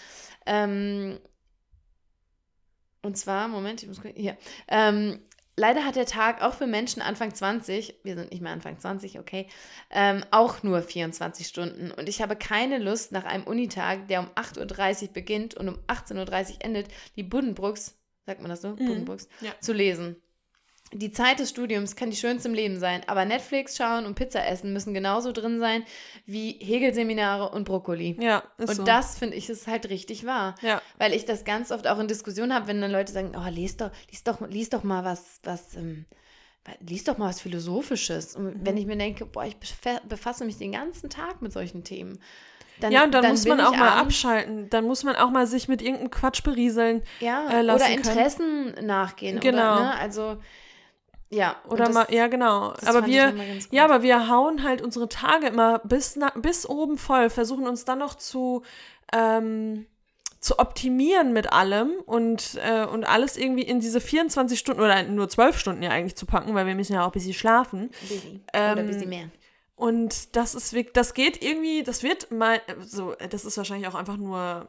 Ähm, 0.47 1.21
und 3.03 3.17
zwar, 3.17 3.49
Moment, 3.49 3.83
ich 3.83 3.89
muss 3.89 4.01
hier. 4.15 4.37
Ähm, 4.69 5.21
leider 5.61 5.85
hat 5.85 5.95
der 5.97 6.07
Tag 6.07 6.43
auch 6.43 6.55
für 6.55 6.67
Menschen 6.67 7.03
Anfang 7.03 7.35
20, 7.35 8.01
wir 8.03 8.17
sind 8.17 8.31
nicht 8.33 8.41
mehr 8.41 8.53
Anfang 8.53 8.79
20, 8.79 9.19
okay, 9.19 9.47
ähm, 9.91 10.25
auch 10.31 10.63
nur 10.63 10.83
24 10.83 11.47
Stunden. 11.47 11.91
Und 11.93 12.09
ich 12.09 12.23
habe 12.23 12.35
keine 12.35 12.79
Lust, 12.79 13.13
nach 13.13 13.25
einem 13.25 13.45
Unitag, 13.45 14.09
der 14.09 14.21
um 14.21 14.27
8.30 14.31 15.03
Uhr 15.03 15.13
beginnt 15.13 15.55
und 15.55 15.69
um 15.69 15.79
18.30 15.87 16.17
Uhr 16.55 16.57
endet, 16.61 16.89
die 17.17 17.23
Buddenbrooks, 17.23 17.99
sagt 18.27 18.41
man 18.41 18.49
das 18.51 18.63
so? 18.63 18.71
Buddenbrooks, 18.75 19.29
Ja. 19.41 19.53
zu 19.61 19.73
lesen. 19.73 20.17
Die 20.93 21.13
Zeit 21.13 21.39
des 21.39 21.51
Studiums 21.51 21.95
kann 21.95 22.11
die 22.11 22.17
schönste 22.17 22.49
im 22.49 22.55
Leben 22.55 22.81
sein, 22.81 23.03
aber 23.07 23.25
Netflix 23.25 23.77
schauen 23.77 24.07
und 24.07 24.17
Pizza 24.17 24.45
essen 24.45 24.73
müssen 24.73 24.93
genauso 24.93 25.31
drin 25.31 25.61
sein 25.61 25.85
wie 26.27 26.59
Hegel-Seminare 26.61 27.51
und 27.51 27.63
Brokkoli. 27.65 28.17
ja, 28.21 28.43
ist 28.59 28.71
Und 28.71 28.75
so. 28.77 28.83
das 28.83 29.17
finde 29.17 29.37
ich 29.37 29.49
ist 29.49 29.69
halt 29.69 29.89
richtig 29.89 30.27
wahr. 30.27 30.57
Ja. 30.63 30.83
Weil 30.99 31.15
ich 31.15 31.25
das 31.27 31.45
ganz 31.45 31.71
oft 31.71 31.87
auch 31.87 32.01
in 32.01 32.09
Diskussionen 32.09 32.53
habe, 32.53 32.67
wenn 32.67 32.81
dann 32.81 32.91
Leute 32.91 33.13
sagen, 33.13 33.33
oh, 33.37 33.49
lies 33.49 33.77
doch, 33.77 33.91
lies 34.11 34.25
doch, 34.25 34.41
lies 34.49 34.69
doch 34.71 34.83
mal 34.83 35.05
was, 35.05 35.39
was, 35.45 35.77
ähm, 35.77 36.07
lies 36.81 37.05
doch 37.05 37.19
mal 37.19 37.29
was 37.29 37.41
Philosophisches. 37.41 38.35
Und 38.35 38.47
Mhm. 38.47 38.67
wenn 38.67 38.77
ich 38.77 38.87
mir 38.87 38.97
denke, 38.97 39.27
boah, 39.27 39.45
ich 39.45 39.57
befa- 39.59 40.05
befasse 40.09 40.45
mich 40.45 40.59
den 40.59 40.73
ganzen 40.73 41.09
Tag 41.09 41.41
mit 41.41 41.53
solchen 41.53 41.85
Themen. 41.85 42.19
Dann, 42.81 42.91
ja, 42.93 43.05
und 43.05 43.13
dann, 43.13 43.29
muss 43.29 43.45
bin 43.45 43.57
man 43.59 43.67
auch 43.67 43.77
mal 43.77 43.91
abschalten. 44.01 44.71
Dann 44.71 44.87
muss 44.87 45.05
man 45.05 45.15
auch 45.15 45.31
mal 45.31 45.47
sich 45.47 45.69
mit 45.69 45.83
irgendeinem 45.83 46.11
Quatsch 46.11 46.43
berieseln. 46.43 47.03
Ja, 47.21 47.49
äh, 47.51 47.63
lassen 47.63 47.77
oder 47.83 47.85
können. 47.95 47.99
Interessen 47.99 48.87
nachgehen. 48.87 49.39
Genau. 49.39 49.75
Oder, 49.77 49.83
ne? 49.85 49.99
Also, 49.99 50.37
ja. 51.31 51.57
Oder 51.69 51.87
das- 51.87 51.95
mal, 51.95 52.07
ja, 52.11 52.27
genau. 52.27 52.75
Aber 52.85 53.07
wir, 53.07 53.35
ja, 53.71 53.85
aber 53.85 54.03
wir 54.03 54.29
hauen 54.29 54.63
halt 54.63 54.83
unsere 54.83 55.09
Tage 55.09 55.47
immer 55.47 55.79
bis, 55.81 56.17
na, 56.17 56.31
bis 56.37 56.69
oben 56.69 56.99
voll, 56.99 57.31
versuchen 57.31 57.67
uns 57.67 57.85
dann 57.85 58.01
noch 58.01 58.15
zu, 58.17 58.63
ähm, 59.13 59.87
zu 60.41 60.59
optimieren 60.59 61.33
mit 61.33 61.53
allem 61.53 61.93
und, 62.07 62.59
äh, 62.65 62.85
und 62.85 63.05
alles 63.05 63.37
irgendwie 63.37 63.63
in 63.63 63.81
diese 63.81 64.01
24 64.01 64.59
Stunden 64.59 64.81
oder 64.81 65.03
nur 65.05 65.29
12 65.29 65.59
Stunden 65.59 65.83
ja 65.83 65.91
eigentlich 65.91 66.17
zu 66.17 66.27
packen, 66.27 66.55
weil 66.55 66.67
wir 66.67 66.75
müssen 66.75 66.95
ja 66.95 67.03
auch 67.03 67.09
ein 67.09 67.13
bisschen 67.13 67.35
schlafen. 67.35 67.91
Busy. 68.09 68.41
oder 68.53 68.63
ein 68.63 68.79
ähm, 68.79 68.87
bisschen 68.87 69.09
mehr. 69.09 69.31
Und 69.77 70.37
das 70.37 70.55
ist 70.55 70.73
wirklich, 70.73 70.93
das 70.93 71.15
geht 71.15 71.43
irgendwie, 71.43 71.83
das 71.83 72.03
wird 72.03 72.31
mal, 72.31 72.61
so, 72.81 73.15
das 73.31 73.45
ist 73.45 73.57
wahrscheinlich 73.57 73.89
auch 73.89 73.95
einfach 73.95 74.17
nur 74.17 74.69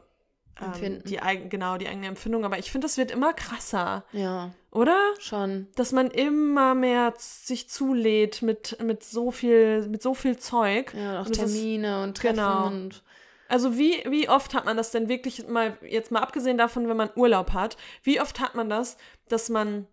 Empfinden. 0.60 1.04
die 1.08 1.20
eigen, 1.20 1.48
genau, 1.48 1.76
die 1.78 1.88
eigene 1.88 2.06
Empfindung, 2.06 2.44
aber 2.44 2.58
ich 2.58 2.70
finde, 2.70 2.86
das 2.86 2.96
wird 2.98 3.10
immer 3.10 3.32
krasser, 3.32 4.04
Ja, 4.12 4.50
oder? 4.70 4.96
schon. 5.18 5.68
Dass 5.76 5.92
man 5.92 6.10
immer 6.10 6.74
mehr 6.74 7.14
sich 7.18 7.68
zulädt 7.68 8.42
mit, 8.42 8.76
mit 8.82 9.02
so 9.02 9.30
viel, 9.30 9.88
mit 9.88 10.02
so 10.02 10.14
viel 10.14 10.36
Zeug. 10.36 10.92
Ja, 10.94 11.20
auch 11.20 11.26
Und 11.26 11.36
das 11.38 11.50
ist- 11.50 11.54
Termine 11.54 12.02
und 12.02 12.16
Treffen 12.16 12.36
genau. 12.36 12.66
und 12.66 13.02
Also 13.48 13.76
wie, 13.76 14.02
wie 14.08 14.28
oft 14.28 14.54
hat 14.54 14.64
man 14.64 14.76
das 14.76 14.90
denn 14.92 15.08
wirklich 15.08 15.46
mal, 15.48 15.76
jetzt 15.82 16.10
mal 16.10 16.20
abgesehen 16.20 16.56
davon, 16.58 16.88
wenn 16.88 16.96
man 16.96 17.10
Urlaub 17.16 17.52
hat, 17.52 17.76
wie 18.02 18.20
oft 18.20 18.40
hat 18.40 18.54
man 18.54 18.68
das, 18.70 18.96
dass 19.28 19.48
man, 19.50 19.86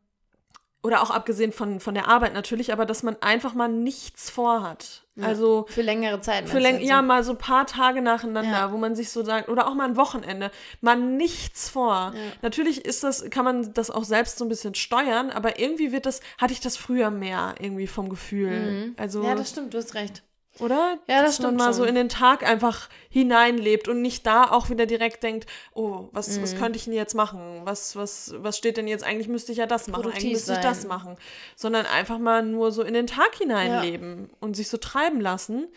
oder 0.82 1.02
auch 1.02 1.10
abgesehen 1.10 1.52
von, 1.52 1.80
von 1.80 1.94
der 1.94 2.08
Arbeit 2.08 2.34
natürlich, 2.34 2.72
aber 2.72 2.86
dass 2.86 3.04
man 3.04 3.18
einfach 3.22 3.54
mal 3.54 3.68
nichts 3.68 4.30
vorhat. 4.30 5.04
Ja. 5.16 5.26
Also 5.28 5.66
für 5.68 5.82
längere 5.82 6.22
Zeit. 6.22 6.48
für 6.48 6.60
läng 6.60 6.80
ja, 6.80 7.02
mal 7.02 7.24
so 7.26 7.32
ein 7.32 7.38
paar 7.38 7.66
Tage 7.66 8.02
nacheinander, 8.02 8.50
Ja. 8.52 8.72
wo 8.72 8.78
man 8.78 8.96
sich 8.96 9.10
so 9.12 9.22
sagt, 9.24 9.50
oder 9.50 9.68
auch 9.68 9.74
mal 9.74 9.84
ein 9.90 9.98
Wochenende, 9.98 10.52
mal 10.80 10.96
nichts 10.96 11.70
vor. 11.70 12.14
Ja. 12.16 12.22
Natürlich 12.42 12.86
ist 12.86 13.04
das, 13.04 13.30
kann 13.30 13.44
man 13.44 13.74
das 13.74 13.92
auch 13.92 14.06
selbst 14.06 14.38
so 14.38 14.46
ein 14.46 14.50
bisschen 14.50 14.76
steuern, 14.76 15.30
aber 15.32 15.60
irgendwie 15.60 15.92
wird 15.92 16.06
das, 16.06 16.22
hatte 16.38 16.54
ich 16.54 16.62
das 16.62 16.78
früher 16.78 17.12
mehr 17.12 17.56
irgendwie 17.60 17.88
vom 17.88 18.08
Gefühl. 18.08 18.94
Also, 18.96 19.20
Mhm. 19.20 19.26
Ja, 19.26 19.36
das 19.36 19.50
stimmt, 19.50 19.74
du 19.74 19.78
hast 19.80 19.94
recht. 19.96 20.24
Oder? 20.60 20.98
Ja, 21.08 21.22
das 21.24 21.38
Dass 21.38 21.46
man 21.46 21.56
mal 21.56 21.74
so 21.74 21.82
schon. 21.82 21.90
in 21.90 21.96
den 21.96 22.10
Tag 22.10 22.44
einfach 22.48 22.90
hineinlebt 23.10 23.88
und 23.88 24.02
nicht 24.02 24.26
da 24.26 24.44
auch 24.52 24.70
wieder 24.70 24.86
direkt 24.86 25.24
denkt, 25.24 25.48
oh, 25.74 26.10
was, 26.12 26.42
was 26.42 26.54
Mhm. 26.54 26.58
könnte 26.60 26.78
ich 26.78 26.86
denn 26.86 26.94
jetzt 26.94 27.16
machen? 27.16 27.62
Was, 27.66 27.96
was, 27.96 28.34
was 28.38 28.58
steht 28.58 28.78
denn 28.78 28.88
jetzt? 28.88 29.04
Eigentlich 29.04 29.28
müsste 29.28 29.52
ich 29.52 29.58
ja 29.58 29.66
das 29.68 29.88
machen, 29.88 30.02
Produktiv 30.04 30.22
eigentlich 30.24 30.34
müsste 30.34 30.52
ich 30.54 30.58
sein. 30.60 30.66
das 30.68 30.86
machen. 30.86 31.16
Sondern 31.56 31.86
einfach 31.86 32.18
mal 32.20 32.44
nur 32.44 32.72
so 32.72 32.84
in 32.84 32.94
den 32.94 33.08
Tag 33.08 33.36
hineinleben 33.36 34.30
und 34.40 34.56
sich 34.56 34.70
so 34.70 34.78
treiben 34.78 35.20
lassen. 35.22 35.68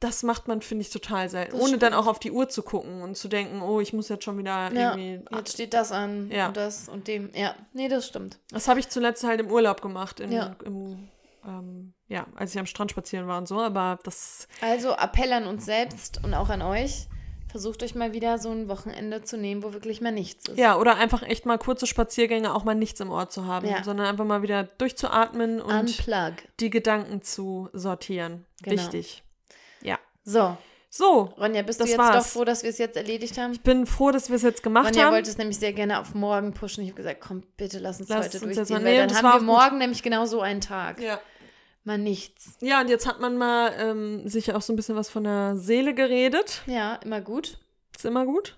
das 0.00 0.22
macht 0.22 0.48
man, 0.48 0.60
finde 0.60 0.82
ich, 0.82 0.90
total 0.90 1.30
selten. 1.30 1.52
Das 1.52 1.60
Ohne 1.60 1.68
stimmt. 1.68 1.82
dann 1.84 1.94
auch 1.94 2.06
auf 2.06 2.18
die 2.18 2.30
Uhr 2.30 2.46
zu 2.50 2.62
gucken 2.62 3.00
und 3.00 3.16
zu 3.16 3.26
denken, 3.28 3.62
oh, 3.62 3.80
ich 3.80 3.94
muss 3.94 4.10
jetzt 4.10 4.24
schon 4.24 4.36
wieder 4.36 4.70
Ja, 4.74 4.94
irgendwie. 4.96 5.24
jetzt 5.34 5.52
steht 5.54 5.72
das 5.72 5.92
an 5.92 6.30
Ja. 6.30 6.48
und 6.48 6.58
das 6.58 6.90
und 6.90 7.08
dem. 7.08 7.30
Ja, 7.34 7.54
nee, 7.72 7.88
das 7.88 8.06
stimmt. 8.08 8.38
Das 8.50 8.68
habe 8.68 8.80
ich 8.80 8.90
zuletzt 8.90 9.24
halt 9.24 9.40
im 9.40 9.50
Urlaub 9.50 9.80
gemacht. 9.80 10.20
In, 10.20 10.30
Ja. 10.30 10.56
im, 10.66 11.08
ähm, 11.46 11.93
ja, 12.08 12.26
als 12.36 12.52
ich 12.54 12.58
am 12.60 12.66
Strand 12.66 12.90
spazieren 12.90 13.26
war 13.26 13.38
und 13.38 13.48
so, 13.48 13.60
aber 13.60 13.98
das. 14.04 14.46
Also 14.60 14.92
Appell 14.92 15.32
an 15.32 15.46
uns 15.46 15.64
selbst 15.64 16.20
und 16.24 16.34
auch 16.34 16.48
an 16.50 16.62
euch. 16.62 17.06
Versucht 17.50 17.84
euch 17.84 17.94
mal 17.94 18.12
wieder 18.12 18.38
so 18.38 18.50
ein 18.50 18.68
Wochenende 18.68 19.22
zu 19.22 19.36
nehmen, 19.36 19.62
wo 19.62 19.72
wirklich 19.72 20.00
mal 20.00 20.10
nichts 20.10 20.48
ist. 20.48 20.58
Ja, 20.58 20.76
oder 20.76 20.96
einfach 20.96 21.22
echt 21.22 21.46
mal 21.46 21.56
kurze 21.56 21.86
Spaziergänge, 21.86 22.52
auch 22.52 22.64
mal 22.64 22.74
nichts 22.74 22.98
im 22.98 23.10
Ohr 23.12 23.28
zu 23.28 23.46
haben, 23.46 23.68
Ja. 23.68 23.84
sondern 23.84 24.06
einfach 24.08 24.24
mal 24.24 24.42
wieder 24.42 24.64
durchzuatmen 24.64 25.60
und 25.62 25.72
Unplug. 25.72 26.32
die 26.58 26.68
Gedanken 26.70 27.22
zu 27.22 27.68
sortieren. 27.72 28.44
Genau. 28.62 28.82
Wichtig. 28.82 29.22
Ja. 29.82 30.00
So, 30.24 30.56
So, 30.90 31.32
Ronja, 31.38 31.62
bist 31.62 31.80
du 31.80 31.84
jetzt 31.84 31.96
war's. 31.98 32.24
doch 32.24 32.26
froh, 32.32 32.44
dass 32.44 32.62
wir 32.64 32.70
es 32.70 32.78
jetzt 32.78 32.96
erledigt 32.96 33.38
haben? 33.38 33.52
ich 33.52 33.60
bin 33.62 33.86
froh, 33.86 34.10
dass 34.10 34.28
wir 34.30 34.36
es 34.36 34.42
jetzt 34.42 34.62
gemacht 34.64 34.86
Ronja 34.88 35.04
haben. 35.06 35.14
wollte 35.14 35.30
es 35.30 35.38
nämlich 35.38 35.58
sehr 35.60 35.72
gerne 35.72 36.00
auf 36.00 36.12
morgen 36.14 36.54
pushen. 36.54 36.82
Ich 36.82 36.90
habe 36.90 36.96
gesagt, 36.96 37.20
komm, 37.20 37.42
bitte 37.56 37.78
lass 37.78 38.00
uns 38.00 38.08
Lass 38.08 38.26
heute 38.26 38.44
uns 38.44 38.54
durchziehen, 38.56 38.76
weil 38.76 38.82
nee, 38.84 38.98
dann 38.98 39.14
haben 39.16 39.24
wir 39.24 39.30
auch 39.34 39.38
gut. 39.38 39.46
morgen 39.46 39.78
nämlich 39.78 40.02
genau 40.02 40.24
so 40.26 40.40
einen 40.40 40.60
Tag. 40.60 41.00
ja. 41.00 41.20
Mal 41.84 41.98
nichts. 41.98 42.56
ja, 42.60 42.80
und 42.80 42.88
jetzt 42.88 43.06
hat 43.06 43.20
man 43.20 43.36
mal 43.36 43.72
ähm, 43.78 44.26
sich 44.26 44.52
auch 44.54 44.62
so 44.62 44.72
ein 44.72 44.76
bisschen 44.76 44.96
was 44.96 45.10
von 45.10 45.24
der 45.24 45.56
Seele 45.56 45.94
geredet. 45.94 46.62
Ja, 46.66 46.94
immer 46.96 47.20
gut. 47.20 47.58
Ist 47.94 48.04
immer 48.06 48.24
gut. 48.24 48.56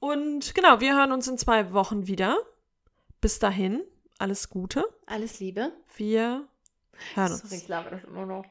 Und 0.00 0.54
genau, 0.54 0.80
wir 0.80 0.94
hören 0.96 1.12
uns 1.12 1.26
in 1.28 1.38
zwei 1.38 1.72
Wochen 1.72 2.06
wieder. 2.06 2.36
Bis 3.20 3.38
dahin, 3.38 3.82
alles 4.18 4.50
Gute. 4.50 4.84
Alles 5.06 5.40
Liebe. 5.40 5.72
Wir 5.96 6.46
hören 7.14 7.32
uns. 7.32 7.40
Sorry, 7.42 7.56
ich 7.56 7.66
glaube 7.66 7.90
das 7.90 8.04
immer 8.04 8.26
noch. 8.26 8.44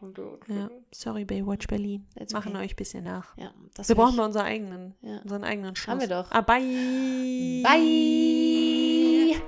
Ja. 0.48 0.69
Sorry, 0.91 1.26
Baywatch 1.26 1.68
Berlin. 1.68 2.07
That's 2.18 2.34
Machen 2.34 2.56
okay. 2.56 2.65
euch 2.65 2.73
ein 2.73 2.78
bisschen 2.78 3.03
nach. 3.03 3.38
Ja, 3.38 3.53
Wir 3.86 3.95
brauchen 3.95 4.15
mal 4.15 4.26
unseren 4.26 4.45
eigenen, 4.45 4.95
Ja. 5.02 5.19
unseren 5.19 5.44
eigenen 5.44 5.76
Schluss. 5.76 5.91
Haben 5.91 6.02
wir 6.02 6.07
doch. 6.07 6.32
Ah, 6.32 6.41
bye. 6.41 7.61
Bye. 7.64 9.41